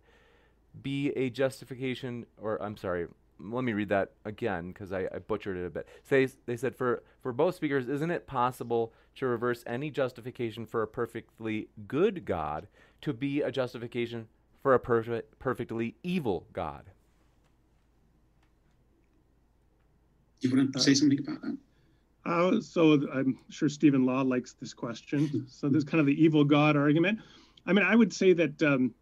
be 0.83 1.09
a 1.15 1.29
justification, 1.29 2.25
or 2.41 2.61
I'm 2.61 2.77
sorry, 2.77 3.07
let 3.39 3.63
me 3.63 3.73
read 3.73 3.89
that 3.89 4.11
again 4.25 4.69
because 4.69 4.91
I, 4.91 5.07
I, 5.13 5.19
butchered 5.19 5.57
it 5.57 5.65
a 5.65 5.69
bit. 5.69 5.87
They, 6.09 6.27
they 6.45 6.57
said 6.57 6.75
for, 6.75 7.03
for 7.21 7.31
both 7.31 7.55
speakers, 7.55 7.87
isn't 7.87 8.09
it 8.09 8.25
possible 8.25 8.93
to 9.15 9.27
reverse 9.27 9.63
any 9.67 9.91
justification 9.91 10.65
for 10.65 10.81
a 10.81 10.87
perfectly 10.87 11.69
good 11.87 12.25
God 12.25 12.67
to 13.01 13.13
be 13.13 13.41
a 13.41 13.51
justification 13.51 14.27
for 14.61 14.73
a 14.73 14.79
perfect, 14.79 15.37
perfectly 15.39 15.95
evil 16.03 16.47
God? 16.53 16.89
You 20.41 20.55
want 20.55 20.73
to 20.73 20.79
say 20.79 20.93
something 20.93 21.19
about 21.19 21.41
that? 21.41 21.57
Uh, 22.25 22.59
so 22.59 22.93
I'm 23.13 23.39
sure 23.49 23.69
Stephen 23.69 24.05
Law 24.05 24.21
likes 24.21 24.53
this 24.53 24.73
question. 24.73 25.45
so 25.49 25.69
there's 25.69 25.83
kind 25.83 25.99
of 25.99 26.05
the 26.05 26.21
evil 26.21 26.43
God 26.43 26.75
argument. 26.75 27.19
I 27.65 27.73
mean, 27.73 27.85
I 27.85 27.95
would 27.95 28.13
say 28.13 28.33
that 28.33 28.61
um, 28.61 28.93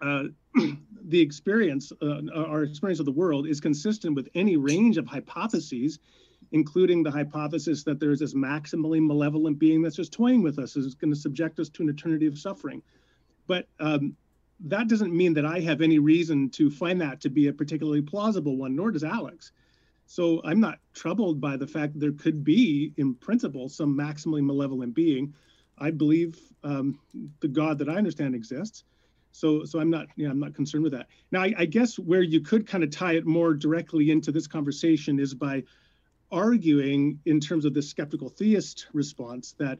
uh, 0.00 0.24
the 1.08 1.20
experience, 1.20 1.92
uh, 2.02 2.20
our 2.34 2.62
experience 2.62 3.00
of 3.00 3.06
the 3.06 3.12
world, 3.12 3.46
is 3.46 3.60
consistent 3.60 4.14
with 4.14 4.28
any 4.34 4.56
range 4.56 4.96
of 4.96 5.06
hypotheses, 5.06 5.98
including 6.52 7.02
the 7.02 7.10
hypothesis 7.10 7.84
that 7.84 8.00
there's 8.00 8.20
this 8.20 8.34
maximally 8.34 9.04
malevolent 9.04 9.58
being 9.58 9.82
that's 9.82 9.96
just 9.96 10.12
toying 10.12 10.42
with 10.42 10.58
us, 10.58 10.76
is 10.76 10.94
going 10.94 11.12
to 11.12 11.18
subject 11.18 11.58
us 11.58 11.68
to 11.68 11.82
an 11.82 11.88
eternity 11.88 12.26
of 12.26 12.38
suffering. 12.38 12.82
But 13.46 13.68
um, 13.80 14.16
that 14.60 14.88
doesn't 14.88 15.14
mean 15.14 15.34
that 15.34 15.44
I 15.44 15.60
have 15.60 15.80
any 15.80 15.98
reason 15.98 16.50
to 16.50 16.70
find 16.70 17.00
that 17.00 17.20
to 17.22 17.30
be 17.30 17.48
a 17.48 17.52
particularly 17.52 18.02
plausible 18.02 18.56
one, 18.56 18.74
nor 18.74 18.90
does 18.90 19.04
Alex. 19.04 19.52
So 20.06 20.40
I'm 20.44 20.60
not 20.60 20.78
troubled 20.94 21.40
by 21.40 21.56
the 21.56 21.66
fact 21.66 21.94
that 21.94 21.98
there 21.98 22.12
could 22.12 22.44
be, 22.44 22.92
in 22.96 23.14
principle, 23.14 23.68
some 23.68 23.96
maximally 23.96 24.44
malevolent 24.44 24.94
being. 24.94 25.34
I 25.78 25.90
believe 25.90 26.38
um, 26.62 26.98
the 27.40 27.48
God 27.48 27.78
that 27.78 27.88
I 27.88 27.96
understand 27.96 28.34
exists. 28.34 28.84
So, 29.36 29.64
so 29.64 29.78
I'm 29.78 29.90
not, 29.90 30.06
yeah, 30.16 30.30
I'm 30.30 30.40
not 30.40 30.54
concerned 30.54 30.82
with 30.82 30.92
that. 30.94 31.08
Now, 31.30 31.42
I, 31.42 31.52
I 31.58 31.64
guess 31.66 31.98
where 31.98 32.22
you 32.22 32.40
could 32.40 32.66
kind 32.66 32.82
of 32.82 32.90
tie 32.90 33.16
it 33.16 33.26
more 33.26 33.52
directly 33.52 34.10
into 34.10 34.32
this 34.32 34.46
conversation 34.46 35.20
is 35.20 35.34
by 35.34 35.62
arguing 36.32 37.20
in 37.26 37.38
terms 37.38 37.66
of 37.66 37.74
the 37.74 37.82
skeptical 37.82 38.30
theist 38.30 38.86
response 38.94 39.54
that, 39.58 39.78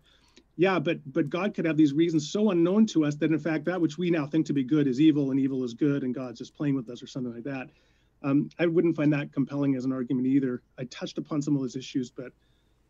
yeah, 0.58 0.78
but 0.78 0.98
but 1.10 1.30
God 1.30 1.54
could 1.54 1.64
have 1.64 1.78
these 1.78 1.94
reasons 1.94 2.30
so 2.30 2.50
unknown 2.50 2.84
to 2.88 3.06
us 3.06 3.16
that 3.16 3.30
in 3.30 3.38
fact 3.38 3.64
that 3.64 3.80
which 3.80 3.96
we 3.96 4.10
now 4.10 4.26
think 4.26 4.44
to 4.46 4.52
be 4.52 4.62
good 4.62 4.86
is 4.86 5.00
evil 5.00 5.30
and 5.30 5.40
evil 5.40 5.64
is 5.64 5.72
good 5.72 6.02
and 6.02 6.14
God's 6.14 6.38
just 6.38 6.54
playing 6.54 6.74
with 6.74 6.90
us 6.90 7.02
or 7.02 7.06
something 7.06 7.32
like 7.32 7.44
that. 7.44 7.68
Um, 8.22 8.50
I 8.58 8.66
wouldn't 8.66 8.96
find 8.96 9.12
that 9.14 9.32
compelling 9.32 9.74
as 9.74 9.86
an 9.86 9.92
argument 9.92 10.26
either. 10.26 10.62
I 10.78 10.84
touched 10.84 11.16
upon 11.16 11.40
some 11.40 11.54
of 11.56 11.62
those 11.62 11.76
issues, 11.76 12.10
but 12.10 12.32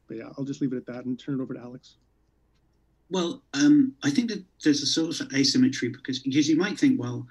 but 0.09 0.17
yeah, 0.17 0.31
I'll 0.37 0.45
just 0.45 0.61
leave 0.61 0.73
it 0.73 0.77
at 0.77 0.87
that 0.87 1.05
and 1.05 1.17
turn 1.19 1.39
it 1.39 1.43
over 1.43 1.55
to 1.55 1.61
Alex. 1.61 1.97
Well, 3.11 3.43
um, 3.55 3.95
I 4.03 4.11
think 4.11 4.31
that 4.31 4.43
there's 4.65 4.83
a 4.83 4.87
sort 4.87 5.21
of 5.21 5.33
asymmetry 5.33 5.89
because 5.89 6.19
because 6.19 6.49
you 6.49 6.57
might 6.57 6.79
think, 6.79 7.01
well, 7.01 7.27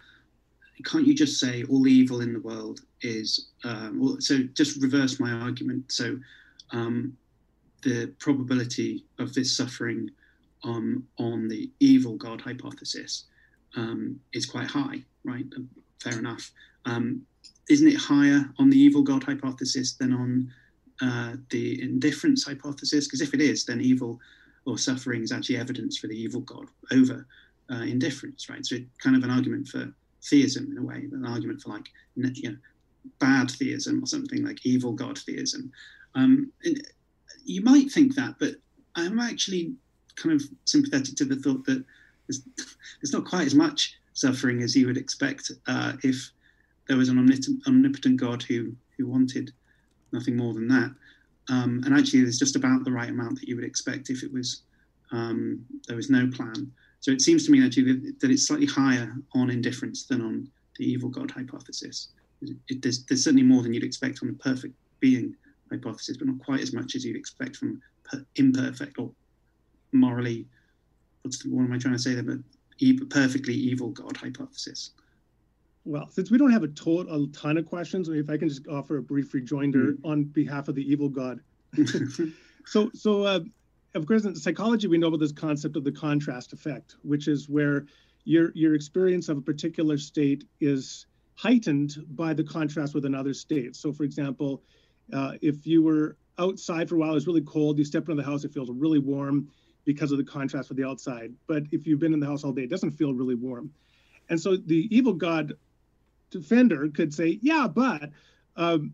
can't 0.86 1.08
you 1.08 1.14
just 1.14 1.40
say 1.40 1.64
all 1.70 1.88
evil 1.88 2.22
in 2.22 2.34
the 2.34 2.40
world 2.40 2.82
is? 3.02 3.50
Um, 3.64 4.00
well, 4.00 4.18
so 4.20 4.40
just 4.54 4.82
reverse 4.82 5.20
my 5.20 5.32
argument. 5.32 5.92
So 5.92 6.18
um, 6.72 7.18
the 7.84 8.14
probability 8.20 9.06
of 9.20 9.34
this 9.34 9.56
suffering 9.56 10.10
um, 10.64 11.06
on 11.20 11.48
the 11.48 11.70
evil 11.80 12.16
God 12.16 12.42
hypothesis 12.42 13.26
um, 13.76 14.20
is 14.34 14.46
quite 14.46 14.68
high, 14.68 15.04
right? 15.24 15.46
Fair 16.02 16.18
enough. 16.18 16.52
Um, 16.86 17.22
isn't 17.70 17.88
it 17.88 17.98
higher 17.98 18.50
on 18.60 18.70
the 18.70 18.78
evil 18.78 19.02
God 19.02 19.24
hypothesis 19.24 19.94
than 19.94 20.14
on 20.14 20.52
uh, 21.02 21.36
the 21.50 21.82
indifference 21.82 22.46
hypothesis? 22.46 23.08
Because 23.08 23.22
if 23.22 23.34
it 23.34 23.42
is, 23.42 23.66
then 23.66 23.82
evil 23.82 24.20
or 24.66 24.78
suffering 24.78 25.22
is 25.22 25.32
actually 25.32 25.58
evidence 25.58 25.98
for 25.98 26.08
the 26.08 26.20
evil 26.20 26.42
God 26.42 26.68
over 26.92 27.26
uh, 27.72 27.84
indifference, 27.84 28.50
right? 28.50 28.66
So 28.66 28.78
kind 29.00 29.16
of 29.16 29.24
an 29.24 29.32
argument 29.32 29.68
for 29.68 29.92
theism 30.24 30.72
in 30.72 30.78
a 30.78 30.82
way, 30.82 31.08
an 31.12 31.26
argument 31.26 31.62
for 31.62 31.70
like 31.70 31.90
you 32.16 32.50
know 32.50 32.58
bad 33.20 33.52
theism 33.52 34.04
or 34.04 34.08
something 34.08 34.44
like 34.44 34.66
evil 34.66 34.92
God 34.92 35.18
theism. 35.18 35.72
Um, 36.16 36.52
you 37.44 37.62
might 37.62 37.92
think 37.92 38.16
that, 38.16 38.36
but 38.40 38.56
I'm 38.96 39.20
actually 39.20 39.74
kind 40.16 40.34
of 40.34 40.48
sympathetic 40.66 41.16
to 41.16 41.26
the 41.26 41.36
thought 41.36 41.66
that 41.66 41.84
there's, 42.28 42.42
there's 43.02 43.14
not 43.14 43.26
quite 43.26 43.46
as 43.46 43.56
much 43.56 43.98
suffering 44.14 44.64
as 44.64 44.76
you 44.76 44.88
would 44.88 44.98
expect 44.98 45.52
uh, 45.68 45.94
if 46.04 46.32
there 46.88 46.98
was 46.98 47.10
an 47.10 47.20
omnipotent, 47.20 47.62
omnipotent 47.68 48.18
God 48.18 48.44
who 48.44 48.74
who 48.98 49.08
wanted 49.08 49.52
nothing 50.12 50.38
more 50.38 50.54
than 50.54 50.68
that. 50.70 50.92
Um, 51.50 51.82
and 51.86 51.94
actually, 51.98 52.22
there's 52.22 52.40
just 52.40 52.56
about 52.56 52.84
the 52.84 52.92
right 52.92 53.10
amount 53.10 53.40
that 53.40 53.48
you 53.48 53.56
would 53.56 53.66
expect 53.66 54.10
if 54.10 54.24
it 54.24 54.34
was 54.34 54.64
um, 55.12 55.64
there 55.88 55.96
was 55.96 56.10
no 56.10 56.28
plan. 56.28 56.72
So 57.00 57.12
it 57.12 57.22
seems 57.22 57.46
to 57.46 57.52
me 57.52 57.64
actually 57.64 57.94
that, 58.20 58.32
it's 58.32 58.48
slightly 58.48 58.66
higher 58.66 59.16
on 59.34 59.50
indifference 59.52 60.06
than 60.06 60.22
on 60.22 60.50
the 60.78 60.86
evil 60.86 61.10
God 61.10 61.30
hypothesis. 61.30 62.10
It, 62.42 62.58
it, 62.68 62.82
there's, 62.82 63.06
there's, 63.06 63.24
certainly 63.24 63.44
more 63.44 63.62
than 63.62 63.74
you'd 63.74 63.84
expect 63.84 64.20
on 64.22 64.28
the 64.28 64.34
perfect 64.34 64.74
being 65.00 65.36
hypothesis, 65.70 66.18
but 66.18 66.28
not 66.28 66.44
quite 66.44 66.62
as 66.62 66.74
much 66.74 66.96
as 66.96 67.06
you'd 67.06 67.16
expect 67.16 67.58
from 67.58 67.82
per, 68.04 68.26
imperfect 68.38 68.98
or 68.98 69.12
morally. 69.92 70.48
What's 71.22 71.44
the, 71.44 71.50
what 71.50 71.64
am 71.64 71.74
I 71.74 71.78
trying 71.78 71.94
to 71.94 72.00
say 72.00 72.16
there? 72.16 72.24
But 72.24 72.40
perfectly 73.10 73.54
evil 73.54 73.90
God 73.90 74.18
hypothesis. 74.18 74.92
Well, 75.86 76.10
since 76.10 76.32
we 76.32 76.38
don't 76.40 76.52
have 76.52 76.64
a, 76.64 76.68
to- 76.68 77.02
a 77.02 77.28
ton 77.28 77.58
of 77.58 77.66
questions, 77.68 78.10
if 78.10 78.30
I 78.30 78.38
can 78.38 78.50
just 78.50 78.68
offer 78.68 78.98
a 78.98 79.02
brief 79.04 79.34
rejoinder 79.34 79.94
mm. 79.94 79.98
on 80.04 80.24
behalf 80.24 80.68
of 80.68 80.76
the 80.76 80.82
evil 80.82 81.10
god. 81.10 81.40
so, 82.66 82.90
so 82.94 83.24
uh, 83.24 83.40
of 83.94 84.06
course, 84.08 84.26
in 84.26 84.36
psychology, 84.36 84.88
we 84.88 84.98
know 84.98 85.08
about 85.08 85.20
this 85.20 85.32
concept 85.32 85.76
of 85.76 85.84
the 85.84 85.92
contrast 85.92 86.54
effect, 86.54 86.96
which 87.04 87.28
is 87.28 87.48
where 87.48 87.86
your 88.24 88.52
your 88.56 88.74
experience 88.74 89.30
of 89.30 89.38
a 89.38 89.42
particular 89.42 89.98
state 89.98 90.46
is 90.60 91.06
heightened 91.36 91.96
by 92.10 92.34
the 92.34 92.44
contrast 92.44 92.96
with 92.96 93.06
another 93.06 93.34
state. 93.34 93.76
So, 93.76 93.94
for 93.94 94.04
example, 94.04 94.64
uh, 95.14 95.34
if 95.42 95.68
you 95.68 95.84
were 95.84 96.18
outside 96.40 96.90
for 96.90 96.96
a 96.96 96.98
while, 96.98 97.16
it's 97.16 97.28
really 97.28 97.42
cold, 97.42 97.78
you 97.78 97.86
step 97.86 98.10
into 98.10 98.16
the 98.16 98.24
house, 98.24 98.44
it 98.44 98.54
feels 98.54 98.70
really 98.72 99.00
warm 99.00 99.50
because 99.86 100.12
of 100.12 100.18
the 100.18 100.24
contrast 100.24 100.70
with 100.70 100.78
the 100.78 100.86
outside. 100.86 101.34
But 101.46 101.64
if 101.72 101.86
you've 101.86 102.00
been 102.00 102.14
in 102.14 102.20
the 102.20 102.26
house 102.26 102.44
all 102.44 102.52
day, 102.52 102.64
it 102.64 102.70
doesn't 102.70 102.92
feel 102.92 103.14
really 103.14 103.36
warm. 103.36 103.72
And 104.30 104.42
so 104.42 104.58
the 104.58 104.88
evil 104.90 105.14
god 105.14 105.54
defender 106.32 106.90
could 106.90 107.14
say, 107.14 107.40
yeah, 107.42 107.68
but 107.68 108.10
um, 108.56 108.94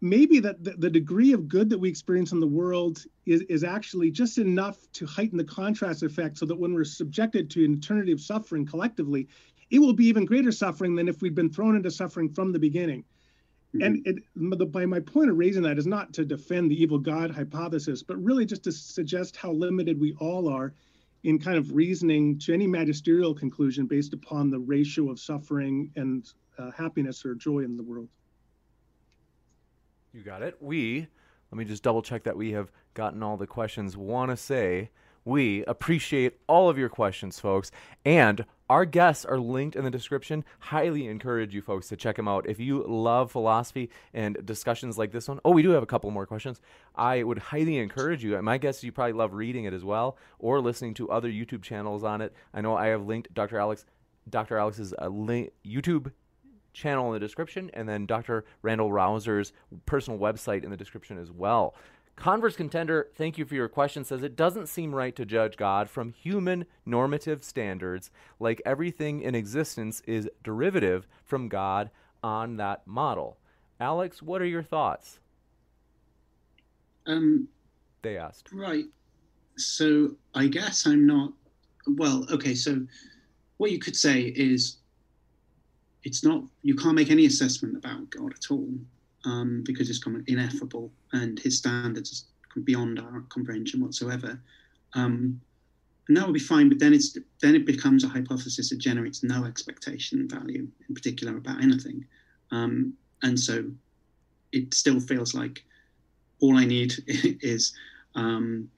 maybe 0.00 0.40
that 0.40 0.62
the, 0.62 0.72
the, 0.72 0.90
degree 0.90 1.32
of 1.32 1.48
good 1.48 1.70
that 1.70 1.78
we 1.78 1.88
experience 1.88 2.32
in 2.32 2.40
the 2.40 2.46
world 2.46 3.04
is, 3.26 3.42
is 3.42 3.64
actually 3.64 4.10
just 4.10 4.38
enough 4.38 4.78
to 4.92 5.06
heighten 5.06 5.38
the 5.38 5.44
contrast 5.44 6.02
effect 6.02 6.38
so 6.38 6.46
that 6.46 6.58
when 6.58 6.74
we're 6.74 6.84
subjected 6.84 7.50
to 7.50 7.64
an 7.64 7.74
eternity 7.74 8.12
of 8.12 8.20
suffering 8.20 8.66
collectively, 8.66 9.28
it 9.70 9.78
will 9.78 9.92
be 9.92 10.06
even 10.06 10.24
greater 10.24 10.52
suffering 10.52 10.94
than 10.94 11.08
if 11.08 11.22
we'd 11.22 11.34
been 11.34 11.50
thrown 11.50 11.76
into 11.76 11.90
suffering 11.90 12.28
from 12.28 12.52
the 12.52 12.58
beginning. 12.58 13.04
Mm-hmm. 13.74 13.82
And 13.82 14.06
it, 14.06 14.72
by 14.72 14.86
my 14.86 15.00
point 15.00 15.30
of 15.30 15.38
raising 15.38 15.62
that 15.62 15.78
is 15.78 15.86
not 15.86 16.12
to 16.14 16.24
defend 16.24 16.70
the 16.70 16.80
evil 16.80 16.98
God 16.98 17.30
hypothesis, 17.30 18.02
but 18.02 18.22
really 18.22 18.44
just 18.44 18.64
to 18.64 18.72
suggest 18.72 19.36
how 19.36 19.52
limited 19.52 19.98
we 19.98 20.14
all 20.20 20.48
are 20.48 20.74
in 21.24 21.38
kind 21.38 21.56
of 21.56 21.72
reasoning 21.72 22.38
to 22.38 22.52
any 22.52 22.66
magisterial 22.66 23.34
conclusion 23.34 23.86
based 23.86 24.12
upon 24.12 24.50
the 24.50 24.58
ratio 24.58 25.10
of 25.10 25.18
suffering 25.18 25.90
and 25.96 26.32
uh, 26.58 26.70
happiness 26.70 27.24
or 27.24 27.34
joy 27.34 27.60
in 27.60 27.76
the 27.76 27.82
world. 27.82 28.08
You 30.12 30.22
got 30.22 30.42
it. 30.42 30.56
We, 30.60 31.08
let 31.50 31.58
me 31.58 31.64
just 31.64 31.82
double 31.82 32.02
check 32.02 32.24
that 32.24 32.36
we 32.36 32.52
have 32.52 32.70
gotten 32.94 33.22
all 33.22 33.36
the 33.36 33.46
questions. 33.46 33.96
Want 33.96 34.30
to 34.30 34.36
say 34.36 34.90
we 35.24 35.64
appreciate 35.64 36.38
all 36.46 36.68
of 36.68 36.78
your 36.78 36.88
questions, 36.88 37.40
folks. 37.40 37.70
And 38.04 38.44
our 38.68 38.84
guests 38.84 39.24
are 39.24 39.38
linked 39.38 39.76
in 39.76 39.84
the 39.84 39.90
description. 39.90 40.44
Highly 40.58 41.06
encourage 41.06 41.54
you 41.54 41.62
folks 41.62 41.88
to 41.88 41.96
check 41.96 42.16
them 42.16 42.28
out. 42.28 42.48
If 42.48 42.60
you 42.60 42.84
love 42.86 43.32
philosophy 43.32 43.90
and 44.12 44.38
discussions 44.44 44.96
like 44.96 45.12
this 45.12 45.28
one, 45.28 45.40
oh, 45.44 45.50
we 45.50 45.62
do 45.62 45.70
have 45.70 45.82
a 45.82 45.86
couple 45.86 46.10
more 46.10 46.26
questions. 46.26 46.60
I 46.94 47.22
would 47.22 47.38
highly 47.38 47.78
encourage 47.78 48.22
you. 48.22 48.40
My 48.42 48.58
guess 48.58 48.78
is 48.78 48.84
you 48.84 48.92
probably 48.92 49.12
love 49.14 49.34
reading 49.34 49.64
it 49.64 49.72
as 49.72 49.84
well 49.84 50.16
or 50.38 50.60
listening 50.60 50.94
to 50.94 51.10
other 51.10 51.30
YouTube 51.30 51.62
channels 51.62 52.04
on 52.04 52.20
it. 52.20 52.32
I 52.52 52.60
know 52.60 52.76
I 52.76 52.86
have 52.88 53.06
linked 53.06 53.32
Dr. 53.34 53.58
Alex, 53.58 53.84
Dr. 54.28 54.58
Alex's 54.58 54.94
uh, 55.00 55.08
link, 55.08 55.50
YouTube 55.66 56.12
channel 56.74 57.06
in 57.06 57.14
the 57.14 57.20
description, 57.20 57.70
and 57.72 57.88
then 57.88 58.04
Dr. 58.04 58.44
Randall 58.60 58.92
Rauser's 58.92 59.52
personal 59.86 60.18
website 60.18 60.64
in 60.64 60.70
the 60.70 60.76
description 60.76 61.18
as 61.18 61.30
well. 61.30 61.74
Converse 62.16 62.54
Contender, 62.56 63.08
thank 63.16 63.38
you 63.38 63.44
for 63.44 63.54
your 63.54 63.68
question, 63.68 64.04
says 64.04 64.22
it 64.22 64.36
doesn't 64.36 64.68
seem 64.68 64.94
right 64.94 65.16
to 65.16 65.24
judge 65.24 65.56
God 65.56 65.90
from 65.90 66.10
human 66.10 66.66
normative 66.86 67.42
standards, 67.42 68.10
like 68.38 68.62
everything 68.64 69.20
in 69.20 69.34
existence 69.34 70.00
is 70.06 70.28
derivative 70.42 71.06
from 71.24 71.48
God 71.48 71.90
on 72.22 72.56
that 72.56 72.86
model. 72.86 73.38
Alex, 73.80 74.22
what 74.22 74.40
are 74.40 74.46
your 74.46 74.62
thoughts? 74.62 75.18
Um, 77.06 77.48
they 78.02 78.16
asked. 78.16 78.50
Right. 78.52 78.84
So 79.56 80.14
I 80.34 80.46
guess 80.46 80.86
I'm 80.86 81.06
not. 81.06 81.32
Well, 81.86 82.24
okay. 82.30 82.54
So 82.54 82.86
what 83.58 83.72
you 83.72 83.78
could 83.78 83.96
say 83.96 84.20
is 84.22 84.78
it's 86.04 86.22
not. 86.22 86.44
You 86.62 86.74
can't 86.74 86.94
make 86.94 87.10
any 87.10 87.26
assessment 87.26 87.76
about 87.76 88.10
God 88.10 88.32
at 88.32 88.50
all 88.50 88.68
um, 89.24 89.62
because 89.64 89.90
it's 89.90 90.00
ineffable 90.26 90.90
and 91.12 91.38
his 91.38 91.58
standards 91.58 92.26
are 92.56 92.60
beyond 92.60 93.00
our 93.00 93.24
comprehension 93.30 93.80
whatsoever. 93.80 94.38
Um, 94.94 95.40
and 96.06 96.16
that 96.16 96.26
would 96.26 96.34
be 96.34 96.40
fine, 96.40 96.68
but 96.68 96.78
then 96.78 96.92
it's 96.92 97.16
then 97.40 97.54
it 97.54 97.64
becomes 97.64 98.04
a 98.04 98.08
hypothesis 98.08 98.70
that 98.70 98.78
generates 98.78 99.22
no 99.22 99.44
expectation 99.44 100.28
value 100.28 100.68
in 100.88 100.94
particular 100.94 101.36
about 101.38 101.62
anything, 101.62 102.04
um, 102.50 102.92
and 103.22 103.40
so 103.40 103.64
it 104.52 104.74
still 104.74 105.00
feels 105.00 105.34
like 105.34 105.64
all 106.40 106.58
I 106.58 106.66
need 106.66 106.94
is 107.06 107.72
um, 108.14 108.70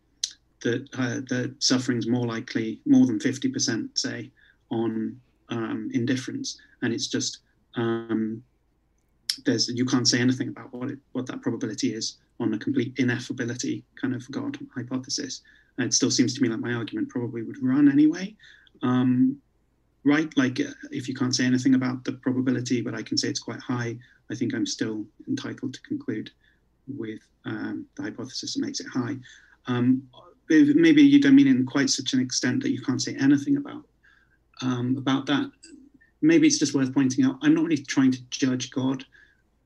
that 0.62 0.89
uh, 0.97 1.20
the 1.28 1.53
suffering's 1.59 2.07
more 2.07 2.27
likely, 2.27 2.81
more 2.86 3.07
than 3.07 3.19
fifty 3.19 3.48
percent, 3.48 3.98
say, 3.98 4.31
on 4.70 5.20
um, 5.48 5.90
indifference, 5.93 6.59
and 6.82 6.93
it's 6.93 7.06
just 7.06 7.39
um, 7.77 8.43
there's 9.44 9.68
you 9.68 9.85
can't 9.85 10.09
say 10.09 10.20
anything 10.20 10.48
about 10.48 10.73
what 10.73 10.90
it, 10.90 10.98
what 11.12 11.27
that 11.27 11.43
probability 11.43 11.93
is 11.93 12.18
on 12.40 12.55
a 12.55 12.59
complete 12.59 12.94
ineffability 12.97 13.82
kind 14.01 14.14
of 14.14 14.31
God 14.31 14.59
hypothesis. 14.74 15.43
And 15.78 15.86
it 15.86 15.94
still 15.94 16.10
seems 16.10 16.35
to 16.35 16.43
me 16.43 16.48
like 16.48 16.60
my 16.60 16.73
argument 16.73 17.09
probably 17.09 17.43
would 17.43 17.62
run 17.62 17.90
anyway. 17.90 18.35
Um, 18.82 19.40
right? 20.05 20.31
Like 20.36 20.60
uh, 20.60 20.73
if 20.90 21.09
you 21.09 21.14
can't 21.14 21.35
say 21.35 21.44
anything 21.44 21.74
about 21.74 22.05
the 22.05 22.12
probability, 22.12 22.81
but 22.81 22.94
I 22.94 23.02
can 23.02 23.18
say 23.18 23.28
it's 23.28 23.40
quite 23.40 23.60
high, 23.60 23.98
I 24.31 24.35
think 24.35 24.55
I'm 24.55 24.66
still 24.66 25.05
entitled 25.28 25.74
to 25.74 25.81
conclude 25.82 26.31
with 26.86 27.20
um, 27.44 27.86
the 27.97 28.05
hypothesis 28.05 28.55
that 28.55 28.60
makes 28.60 28.81
it 28.81 28.86
high. 28.86 29.16
Um, 29.66 30.09
maybe 30.48 31.02
you 31.02 31.20
don't 31.20 31.35
mean 31.35 31.48
in 31.48 31.66
quite 31.66 31.90
such 31.90 32.12
an 32.12 32.20
extent 32.20 32.62
that 32.62 32.70
you 32.70 32.81
can't 32.82 33.02
say 33.02 33.16
anything 33.16 33.56
about 33.56 33.85
um, 34.62 34.97
about 34.97 35.27
that. 35.27 35.51
Maybe 36.23 36.47
it's 36.47 36.59
just 36.59 36.74
worth 36.74 36.95
pointing 36.95 37.24
out. 37.24 37.39
I'm 37.43 37.55
not 37.55 37.65
really 37.65 37.83
trying 37.83 38.12
to 38.12 38.23
judge 38.31 38.70
God 38.70 39.05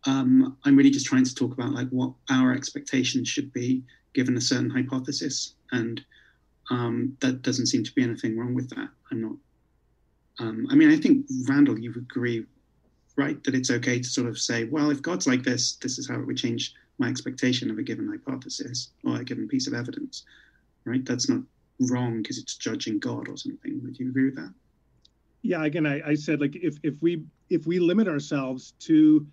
um, 0.07 0.57
I'm 0.65 0.77
really 0.77 0.91
just 0.91 1.07
trying 1.07 1.25
to 1.25 1.35
talk 1.35 1.53
about 1.53 1.73
like 1.73 1.89
what 1.91 2.13
our 2.31 2.53
expectations 2.53 3.29
should 3.29 3.53
be 3.53 3.83
given 4.15 4.37
a 4.37 4.41
certain 4.41 4.71
hypothesis, 4.71 5.55
and 5.73 6.03
um, 6.71 7.17
that 7.21 7.43
doesn't 7.43 7.67
seem 7.67 7.85
to 7.85 7.93
be 7.93 8.03
anything 8.03 8.39
wrong 8.39 8.55
with 8.55 8.71
that. 8.71 8.89
I'm 9.11 9.21
not. 9.21 9.37
Um, 10.39 10.67
I 10.71 10.75
mean, 10.75 10.91
I 10.91 10.97
think 10.97 11.27
Randall, 11.47 11.79
you 11.79 11.93
agree, 11.95 12.47
right, 13.17 13.43
that 13.45 13.55
it's 13.55 13.71
okay 13.71 13.99
to 13.99 14.09
sort 14.09 14.29
of 14.29 14.39
say, 14.39 14.65
well, 14.65 14.91
if 14.91 15.03
God's 15.03 15.27
like 15.27 15.43
this, 15.43 15.77
this 15.77 15.99
is 15.99 16.09
how 16.09 16.19
it 16.19 16.27
would 16.27 16.39
change 16.39 16.75
my 16.99 17.09
expectation 17.09 17.71
of 17.71 17.79
a 17.79 17.83
given 17.83 18.09
hypothesis 18.09 18.91
or 19.05 19.17
a 19.17 19.25
given 19.25 19.49
piece 19.49 19.67
of 19.67 19.75
evidence, 19.75 20.25
right? 20.85 21.05
That's 21.05 21.29
not 21.29 21.43
wrong 21.91 22.23
because 22.23 22.39
it's 22.39 22.57
judging 22.57 22.99
God 22.99 23.29
or 23.29 23.37
something. 23.37 23.81
Would 23.85 23.99
you 23.99 24.09
agree 24.09 24.27
with 24.27 24.37
that? 24.37 24.53
Yeah. 25.43 25.65
Again, 25.65 25.87
I, 25.87 26.11
I 26.11 26.15
said 26.15 26.41
like 26.41 26.57
if 26.57 26.77
if 26.83 27.01
we 27.01 27.25
if 27.49 27.67
we 27.67 27.79
limit 27.79 28.09
ourselves 28.09 28.75
to 28.81 29.27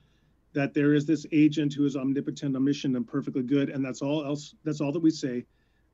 that 0.54 0.74
there 0.74 0.94
is 0.94 1.06
this 1.06 1.26
agent 1.32 1.74
who 1.74 1.86
is 1.86 1.96
omnipotent, 1.96 2.56
omniscient, 2.56 2.96
and 2.96 3.08
perfectly 3.08 3.44
good, 3.44 3.70
and 3.70 3.84
that's 3.86 4.02
all 4.02 4.26
else. 4.26 4.56
That's 4.64 4.82
all 4.82 4.92
that 4.92 5.00
we 5.00 5.12
say. 5.12 5.46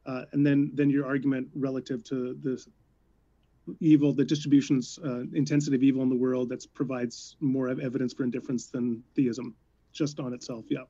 Uh, 0.06 0.26
and 0.31 0.45
then 0.45 0.72
then 0.73 0.90
your 0.90 1.06
argument 1.06 1.48
relative 1.56 2.03
to 2.06 2.38
the 2.41 2.64
evil, 3.80 4.14
the 4.14 4.26
distribution's 4.26 4.99
uh, 5.03 5.23
intensity 5.34 5.76
of 5.76 5.84
evil 5.84 6.02
in 6.03 6.10
the 6.10 6.15
world 6.15 6.49
that 6.49 6.65
provides 6.73 7.35
more 7.40 7.69
evidence 7.69 8.14
for 8.14 8.23
indifference 8.23 8.68
than 8.68 9.03
theism, 9.15 9.56
just 9.94 10.19
on 10.19 10.34
itself. 10.34 10.65
Yeah. 10.69 10.84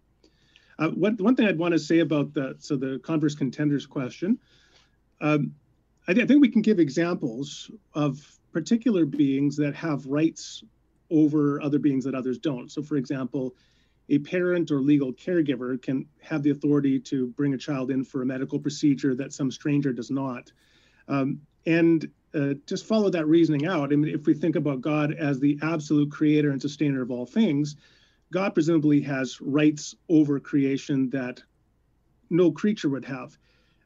Uh, 0.79 0.89
one 0.89 1.15
one 1.17 1.35
thing 1.35 1.47
I'd 1.47 1.57
want 1.57 1.73
to 1.73 1.79
say 1.79 1.99
about 1.99 2.33
the 2.33 2.55
so 2.59 2.75
the 2.75 2.99
converse 2.99 3.35
contenders 3.35 3.85
question. 3.85 4.39
Um, 5.21 5.53
I, 6.07 6.11
I 6.11 6.25
think 6.25 6.41
we 6.41 6.49
can 6.49 6.61
give 6.61 6.79
examples 6.79 7.69
of 7.93 8.19
particular 8.53 9.05
beings 9.05 9.57
that 9.57 9.75
have 9.75 10.05
rights 10.05 10.63
over 11.09 11.61
other 11.61 11.79
beings 11.79 12.05
that 12.05 12.15
others 12.15 12.37
don't. 12.37 12.71
So, 12.71 12.81
for 12.81 12.95
example, 12.95 13.55
a 14.09 14.19
parent 14.19 14.71
or 14.71 14.81
legal 14.81 15.13
caregiver 15.13 15.81
can 15.81 16.05
have 16.21 16.43
the 16.43 16.51
authority 16.51 16.99
to 16.99 17.27
bring 17.27 17.53
a 17.53 17.57
child 17.57 17.91
in 17.91 18.03
for 18.03 18.21
a 18.21 18.25
medical 18.25 18.59
procedure 18.59 19.15
that 19.15 19.33
some 19.33 19.51
stranger 19.51 19.93
does 19.93 20.11
not. 20.11 20.51
Um, 21.07 21.41
and 21.65 22.09
uh, 22.33 22.55
just 22.67 22.85
follow 22.85 23.09
that 23.09 23.27
reasoning 23.27 23.65
out. 23.65 23.93
I 23.93 23.95
mean, 23.95 24.13
if 24.13 24.25
we 24.25 24.33
think 24.33 24.55
about 24.55 24.81
God 24.81 25.13
as 25.13 25.39
the 25.39 25.57
absolute 25.61 26.11
creator 26.11 26.51
and 26.51 26.61
sustainer 26.61 27.01
of 27.01 27.11
all 27.11 27.25
things, 27.25 27.75
God 28.31 28.53
presumably 28.53 29.01
has 29.01 29.39
rights 29.39 29.95
over 30.09 30.39
creation 30.39 31.09
that 31.11 31.41
no 32.29 32.51
creature 32.51 32.89
would 32.89 33.05
have. 33.05 33.37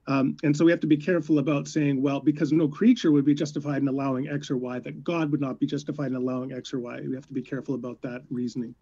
Um, 0.08 0.38
and 0.44 0.56
so 0.56 0.64
we 0.64 0.72
have 0.72 0.80
to 0.80 0.88
be 0.88 0.98
careful 0.98 1.40
about 1.40 1.68
saying, 1.68 2.02
well, 2.02 2.22
because 2.22 2.54
no 2.54 2.68
creature 2.68 3.12
would 3.12 3.26
be 3.26 3.34
justified 3.34 3.82
in 3.82 3.90
allowing 3.90 4.30
X 4.30 4.50
or 4.50 4.56
Y, 4.56 4.80
that 4.80 5.04
God 5.04 5.32
would 5.32 5.42
not 5.42 5.60
be 5.60 5.66
justified 5.66 6.08
in 6.08 6.16
allowing 6.16 6.54
X 6.54 6.74
or 6.74 6.80
Y. 6.80 7.02
We 7.06 7.16
have 7.16 7.28
to 7.28 7.34
be 7.34 7.42
careful 7.42 7.76
about 7.76 8.02
that 8.04 8.24
reasoning. 8.30 8.74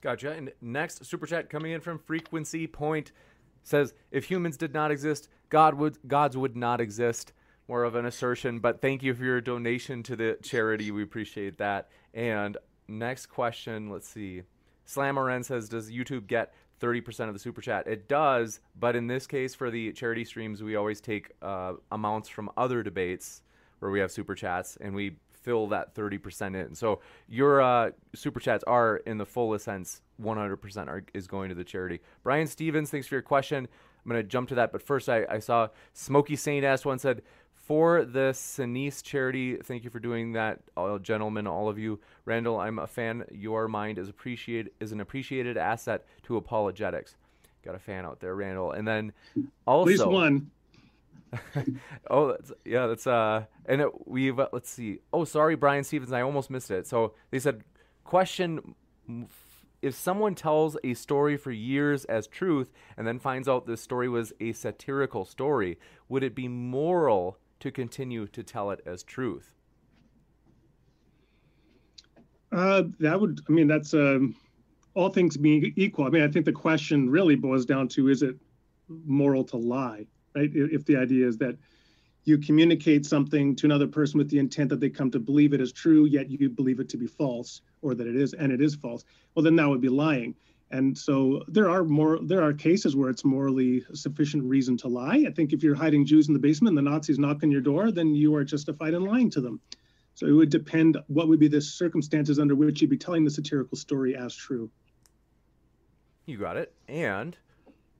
Gotcha. 0.00 0.32
And 0.32 0.52
next 0.60 1.04
super 1.04 1.26
chat 1.26 1.50
coming 1.50 1.72
in 1.72 1.80
from 1.80 1.98
Frequency 1.98 2.66
Point 2.66 3.12
says, 3.62 3.92
if 4.12 4.24
humans 4.24 4.56
did 4.56 4.72
not 4.72 4.90
exist, 4.90 5.28
God 5.48 5.74
would 5.74 5.98
gods 6.06 6.36
would 6.36 6.56
not 6.56 6.80
exist. 6.80 7.32
More 7.68 7.84
of 7.84 7.94
an 7.94 8.04
assertion, 8.04 8.58
but 8.58 8.80
thank 8.80 9.02
you 9.02 9.14
for 9.14 9.22
your 9.22 9.40
donation 9.40 10.02
to 10.04 10.16
the 10.16 10.38
charity. 10.42 10.90
We 10.90 11.04
appreciate 11.04 11.58
that. 11.58 11.88
And 12.14 12.56
next 12.88 13.26
question, 13.26 13.90
let's 13.90 14.08
see. 14.08 14.42
Slamaren 14.88 15.44
says, 15.44 15.68
does 15.68 15.88
YouTube 15.88 16.26
get 16.26 16.52
30% 16.80 17.28
of 17.28 17.34
the 17.34 17.38
super 17.38 17.60
chat. 17.60 17.86
It 17.86 18.08
does, 18.08 18.60
but 18.78 18.96
in 18.96 19.06
this 19.06 19.26
case, 19.26 19.54
for 19.54 19.70
the 19.70 19.92
charity 19.92 20.24
streams, 20.24 20.62
we 20.62 20.76
always 20.76 21.00
take 21.00 21.32
uh, 21.42 21.74
amounts 21.92 22.28
from 22.28 22.50
other 22.56 22.82
debates 22.82 23.42
where 23.80 23.90
we 23.90 24.00
have 24.00 24.10
super 24.10 24.34
chats 24.34 24.76
and 24.80 24.94
we 24.94 25.16
fill 25.42 25.66
that 25.68 25.94
30% 25.94 26.54
in. 26.54 26.74
So 26.74 27.00
your 27.28 27.62
uh, 27.62 27.90
super 28.14 28.40
chats 28.40 28.64
are, 28.64 28.96
in 28.98 29.18
the 29.18 29.26
fullest 29.26 29.64
sense, 29.64 30.02
100% 30.22 30.88
are, 30.88 31.04
is 31.14 31.26
going 31.26 31.48
to 31.48 31.54
the 31.54 31.64
charity. 31.64 32.00
Brian 32.22 32.46
Stevens, 32.46 32.90
thanks 32.90 33.06
for 33.06 33.14
your 33.14 33.22
question. 33.22 33.66
I'm 34.04 34.10
going 34.10 34.22
to 34.22 34.28
jump 34.28 34.48
to 34.50 34.54
that. 34.56 34.72
But 34.72 34.82
first, 34.82 35.08
I, 35.08 35.26
I 35.28 35.38
saw 35.38 35.68
Smoky 35.92 36.36
Saint 36.36 36.64
asked 36.64 36.86
one 36.86 36.98
said, 36.98 37.22
for 37.70 38.04
the 38.04 38.32
Sinise 38.32 39.00
charity, 39.00 39.54
thank 39.54 39.84
you 39.84 39.90
for 39.90 40.00
doing 40.00 40.32
that, 40.32 40.58
all, 40.76 40.98
gentlemen, 40.98 41.46
all 41.46 41.68
of 41.68 41.78
you. 41.78 42.00
Randall, 42.24 42.58
I'm 42.58 42.80
a 42.80 42.86
fan. 42.88 43.24
Your 43.30 43.68
mind 43.68 43.96
is 43.96 44.08
appreciated 44.08 44.72
is 44.80 44.90
an 44.90 45.00
appreciated 45.00 45.56
asset 45.56 46.04
to 46.24 46.36
apologetics. 46.36 47.14
Got 47.64 47.76
a 47.76 47.78
fan 47.78 48.04
out 48.04 48.18
there, 48.18 48.34
Randall. 48.34 48.72
And 48.72 48.88
then 48.88 49.12
also, 49.68 49.82
at 49.82 49.86
least 49.86 50.04
one. 50.04 50.50
oh, 52.10 52.32
that's, 52.32 52.50
yeah, 52.64 52.88
that's 52.88 53.06
uh, 53.06 53.44
and 53.66 53.82
it, 53.82 54.08
we've 54.08 54.40
uh, 54.40 54.48
let's 54.52 54.68
see. 54.68 54.98
Oh, 55.12 55.24
sorry, 55.24 55.54
Brian 55.54 55.84
Stevens, 55.84 56.10
I 56.10 56.22
almost 56.22 56.50
missed 56.50 56.72
it. 56.72 56.88
So 56.88 57.14
they 57.30 57.38
said, 57.38 57.62
question: 58.02 58.74
If 59.80 59.94
someone 59.94 60.34
tells 60.34 60.76
a 60.82 60.94
story 60.94 61.36
for 61.36 61.52
years 61.52 62.04
as 62.06 62.26
truth 62.26 62.72
and 62.96 63.06
then 63.06 63.20
finds 63.20 63.46
out 63.48 63.68
this 63.68 63.80
story 63.80 64.08
was 64.08 64.32
a 64.40 64.54
satirical 64.54 65.24
story, 65.24 65.78
would 66.08 66.24
it 66.24 66.34
be 66.34 66.48
moral 66.48 67.38
to 67.60 67.70
continue 67.70 68.26
to 68.28 68.42
tell 68.42 68.70
it 68.70 68.80
as 68.86 69.02
truth? 69.02 69.54
Uh, 72.52 72.84
that 72.98 73.20
would, 73.20 73.40
I 73.48 73.52
mean, 73.52 73.68
that's 73.68 73.94
um, 73.94 74.34
all 74.94 75.08
things 75.08 75.36
being 75.36 75.72
equal. 75.76 76.06
I 76.06 76.10
mean, 76.10 76.22
I 76.22 76.28
think 76.28 76.44
the 76.44 76.52
question 76.52 77.08
really 77.08 77.36
boils 77.36 77.64
down 77.64 77.88
to 77.88 78.08
is 78.08 78.22
it 78.22 78.36
moral 78.88 79.44
to 79.44 79.56
lie, 79.56 80.06
right? 80.34 80.50
If 80.52 80.84
the 80.84 80.96
idea 80.96 81.26
is 81.26 81.38
that 81.38 81.56
you 82.24 82.38
communicate 82.38 83.06
something 83.06 83.56
to 83.56 83.66
another 83.66 83.86
person 83.86 84.18
with 84.18 84.28
the 84.28 84.38
intent 84.38 84.68
that 84.70 84.80
they 84.80 84.90
come 84.90 85.10
to 85.10 85.18
believe 85.18 85.52
it 85.52 85.60
is 85.60 85.72
true, 85.72 86.06
yet 86.06 86.30
you 86.30 86.50
believe 86.50 86.80
it 86.80 86.88
to 86.90 86.96
be 86.96 87.06
false, 87.06 87.62
or 87.82 87.94
that 87.94 88.06
it 88.06 88.16
is 88.16 88.34
and 88.34 88.52
it 88.52 88.60
is 88.60 88.74
false, 88.74 89.04
well, 89.34 89.42
then 89.42 89.56
that 89.56 89.68
would 89.68 89.80
be 89.80 89.88
lying. 89.88 90.34
And 90.70 90.96
so 90.96 91.42
there 91.48 91.68
are 91.68 91.84
more 91.84 92.20
there 92.22 92.42
are 92.42 92.52
cases 92.52 92.94
where 92.94 93.10
it's 93.10 93.24
morally 93.24 93.84
sufficient 93.92 94.44
reason 94.44 94.76
to 94.78 94.88
lie. 94.88 95.24
I 95.26 95.32
think 95.32 95.52
if 95.52 95.62
you're 95.62 95.74
hiding 95.74 96.06
Jews 96.06 96.28
in 96.28 96.34
the 96.34 96.40
basement 96.40 96.76
and 96.76 96.86
the 96.86 96.90
Nazis 96.90 97.18
knock 97.18 97.42
on 97.42 97.50
your 97.50 97.60
door, 97.60 97.90
then 97.90 98.14
you 98.14 98.34
are 98.36 98.44
justified 98.44 98.94
in 98.94 99.04
lying 99.04 99.30
to 99.30 99.40
them. 99.40 99.60
So 100.14 100.26
it 100.26 100.32
would 100.32 100.50
depend 100.50 100.98
what 101.08 101.28
would 101.28 101.40
be 101.40 101.48
the 101.48 101.60
circumstances 101.60 102.38
under 102.38 102.54
which 102.54 102.80
you'd 102.80 102.90
be 102.90 102.96
telling 102.96 103.24
the 103.24 103.30
satirical 103.30 103.76
story 103.76 104.14
as 104.14 104.34
true. 104.34 104.70
You 106.26 106.38
got 106.38 106.56
it. 106.56 106.72
And 106.88 107.36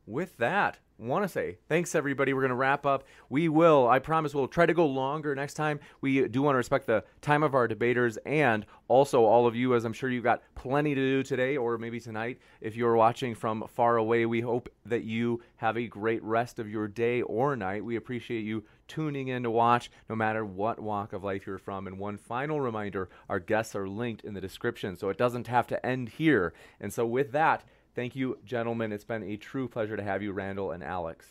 with 0.06 0.36
that, 0.36 0.78
want 1.00 1.24
to 1.24 1.28
say. 1.28 1.58
Thanks 1.68 1.94
everybody. 1.94 2.32
We're 2.32 2.42
going 2.42 2.50
to 2.50 2.54
wrap 2.56 2.84
up. 2.84 3.04
We 3.28 3.48
will 3.48 3.88
i 3.88 3.98
promise 3.98 4.34
we'll 4.34 4.48
try 4.48 4.66
to 4.66 4.74
go 4.74 4.86
longer 4.86 5.34
next 5.34 5.54
time. 5.54 5.80
We 6.00 6.28
do 6.28 6.42
want 6.42 6.54
to 6.54 6.58
respect 6.58 6.86
the 6.86 7.04
time 7.20 7.42
of 7.42 7.54
our 7.54 7.66
debaters 7.66 8.18
and 8.26 8.66
also 8.88 9.24
all 9.24 9.46
of 9.46 9.54
you 9.54 9.74
as 9.74 9.84
i'm 9.84 9.92
sure 9.92 10.10
you've 10.10 10.24
got 10.24 10.42
plenty 10.54 10.94
to 10.94 11.00
do 11.00 11.22
today 11.22 11.56
or 11.56 11.78
maybe 11.78 12.00
tonight 12.00 12.40
if 12.60 12.76
you're 12.76 12.96
watching 12.96 13.34
from 13.34 13.64
far 13.74 13.96
away. 13.96 14.26
We 14.26 14.40
hope 14.40 14.68
that 14.86 15.04
you 15.04 15.42
have 15.56 15.76
a 15.76 15.86
great 15.86 16.22
rest 16.22 16.58
of 16.58 16.68
your 16.68 16.88
day 16.88 17.22
or 17.22 17.56
night. 17.56 17.84
We 17.84 17.96
appreciate 17.96 18.40
you 18.40 18.64
tuning 18.88 19.28
in 19.28 19.44
to 19.44 19.50
watch 19.50 19.90
no 20.08 20.16
matter 20.16 20.44
what 20.44 20.80
walk 20.80 21.12
of 21.12 21.22
life 21.22 21.46
you're 21.46 21.58
from. 21.58 21.86
And 21.86 21.98
one 21.98 22.18
final 22.18 22.60
reminder 22.60 23.08
our 23.28 23.38
guests 23.38 23.76
are 23.76 23.88
linked 23.88 24.24
in 24.24 24.34
the 24.34 24.40
description 24.40 24.96
so 24.96 25.08
it 25.08 25.16
doesn't 25.16 25.46
have 25.46 25.68
to 25.68 25.86
end 25.86 26.08
here. 26.08 26.52
And 26.80 26.92
so 26.92 27.06
with 27.06 27.30
that 27.32 27.64
Thank 27.94 28.14
you, 28.14 28.38
gentlemen. 28.44 28.92
It's 28.92 29.04
been 29.04 29.22
a 29.24 29.36
true 29.36 29.68
pleasure 29.68 29.96
to 29.96 30.02
have 30.02 30.22
you, 30.22 30.32
Randall 30.32 30.72
and 30.72 30.82
Alex. 30.82 31.26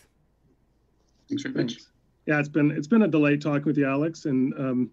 Thanks 1.29 1.43
very 1.43 1.55
much. 1.55 1.77
Yeah, 2.25 2.39
it's 2.39 2.49
been 2.49 2.71
it's 2.71 2.87
been 2.87 3.03
a 3.03 3.07
delight 3.07 3.41
talking 3.41 3.65
with 3.65 3.77
you, 3.77 3.87
Alex, 3.87 4.25
and 4.25 4.53
um, 4.59 4.91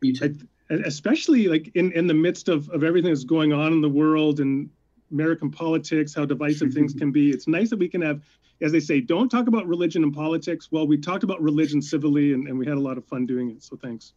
you 0.00 0.14
too. 0.14 0.36
I, 0.70 0.74
especially 0.74 1.46
like 1.46 1.70
in 1.74 1.92
in 1.92 2.06
the 2.06 2.14
midst 2.14 2.48
of 2.48 2.68
of 2.70 2.82
everything 2.82 3.10
that's 3.10 3.24
going 3.24 3.52
on 3.52 3.72
in 3.72 3.80
the 3.80 3.88
world 3.88 4.40
and 4.40 4.68
American 5.10 5.50
politics, 5.50 6.14
how 6.14 6.24
divisive 6.24 6.72
things 6.72 6.94
can 6.98 7.12
be. 7.12 7.30
It's 7.30 7.46
nice 7.46 7.70
that 7.70 7.78
we 7.78 7.88
can 7.88 8.02
have, 8.02 8.22
as 8.60 8.72
they 8.72 8.80
say, 8.80 9.00
don't 9.00 9.28
talk 9.28 9.46
about 9.46 9.66
religion 9.66 10.02
and 10.02 10.12
politics. 10.12 10.70
Well, 10.72 10.86
we 10.86 10.98
talked 10.98 11.22
about 11.22 11.40
religion 11.40 11.80
civilly, 11.80 12.32
and, 12.32 12.48
and 12.48 12.58
we 12.58 12.66
had 12.66 12.76
a 12.76 12.80
lot 12.80 12.98
of 12.98 13.04
fun 13.04 13.24
doing 13.26 13.50
it. 13.50 13.62
So 13.62 13.76
thanks. 13.76 14.14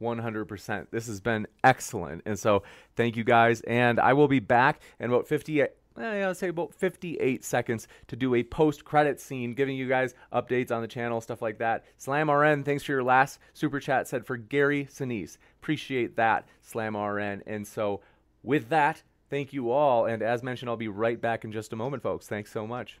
Mm-hmm. 0.00 0.26
100%. 0.26 0.86
This 0.90 1.06
has 1.06 1.20
been 1.20 1.46
excellent. 1.64 2.22
And 2.26 2.38
so 2.38 2.62
thank 2.96 3.16
you 3.16 3.24
guys. 3.24 3.60
And 3.62 3.98
I 4.00 4.12
will 4.12 4.28
be 4.28 4.40
back 4.40 4.80
in 4.98 5.10
about 5.10 5.26
58. 5.26 5.70
I'll 5.98 6.34
say 6.34 6.48
about 6.48 6.74
58 6.74 7.44
seconds 7.44 7.88
to 8.08 8.16
do 8.16 8.34
a 8.34 8.42
post 8.42 8.84
credit 8.84 9.20
scene, 9.20 9.54
giving 9.54 9.76
you 9.76 9.88
guys 9.88 10.14
updates 10.32 10.70
on 10.70 10.82
the 10.82 10.88
channel, 10.88 11.20
stuff 11.20 11.40
like 11.40 11.58
that. 11.58 11.84
Slam 11.96 12.30
RN, 12.30 12.64
thanks 12.64 12.82
for 12.82 12.92
your 12.92 13.02
last 13.02 13.38
super 13.54 13.80
chat. 13.80 14.06
Said 14.06 14.26
for 14.26 14.36
Gary 14.36 14.86
Sinise. 14.92 15.38
Appreciate 15.62 16.16
that, 16.16 16.46
Slam 16.62 16.96
RN. 16.96 17.42
And 17.46 17.66
so, 17.66 18.00
with 18.42 18.68
that, 18.68 19.02
thank 19.30 19.52
you 19.52 19.70
all. 19.70 20.06
And 20.06 20.22
as 20.22 20.42
mentioned, 20.42 20.68
I'll 20.68 20.76
be 20.76 20.88
right 20.88 21.20
back 21.20 21.44
in 21.44 21.52
just 21.52 21.72
a 21.72 21.76
moment, 21.76 22.02
folks. 22.02 22.26
Thanks 22.26 22.52
so 22.52 22.66
much. 22.66 23.00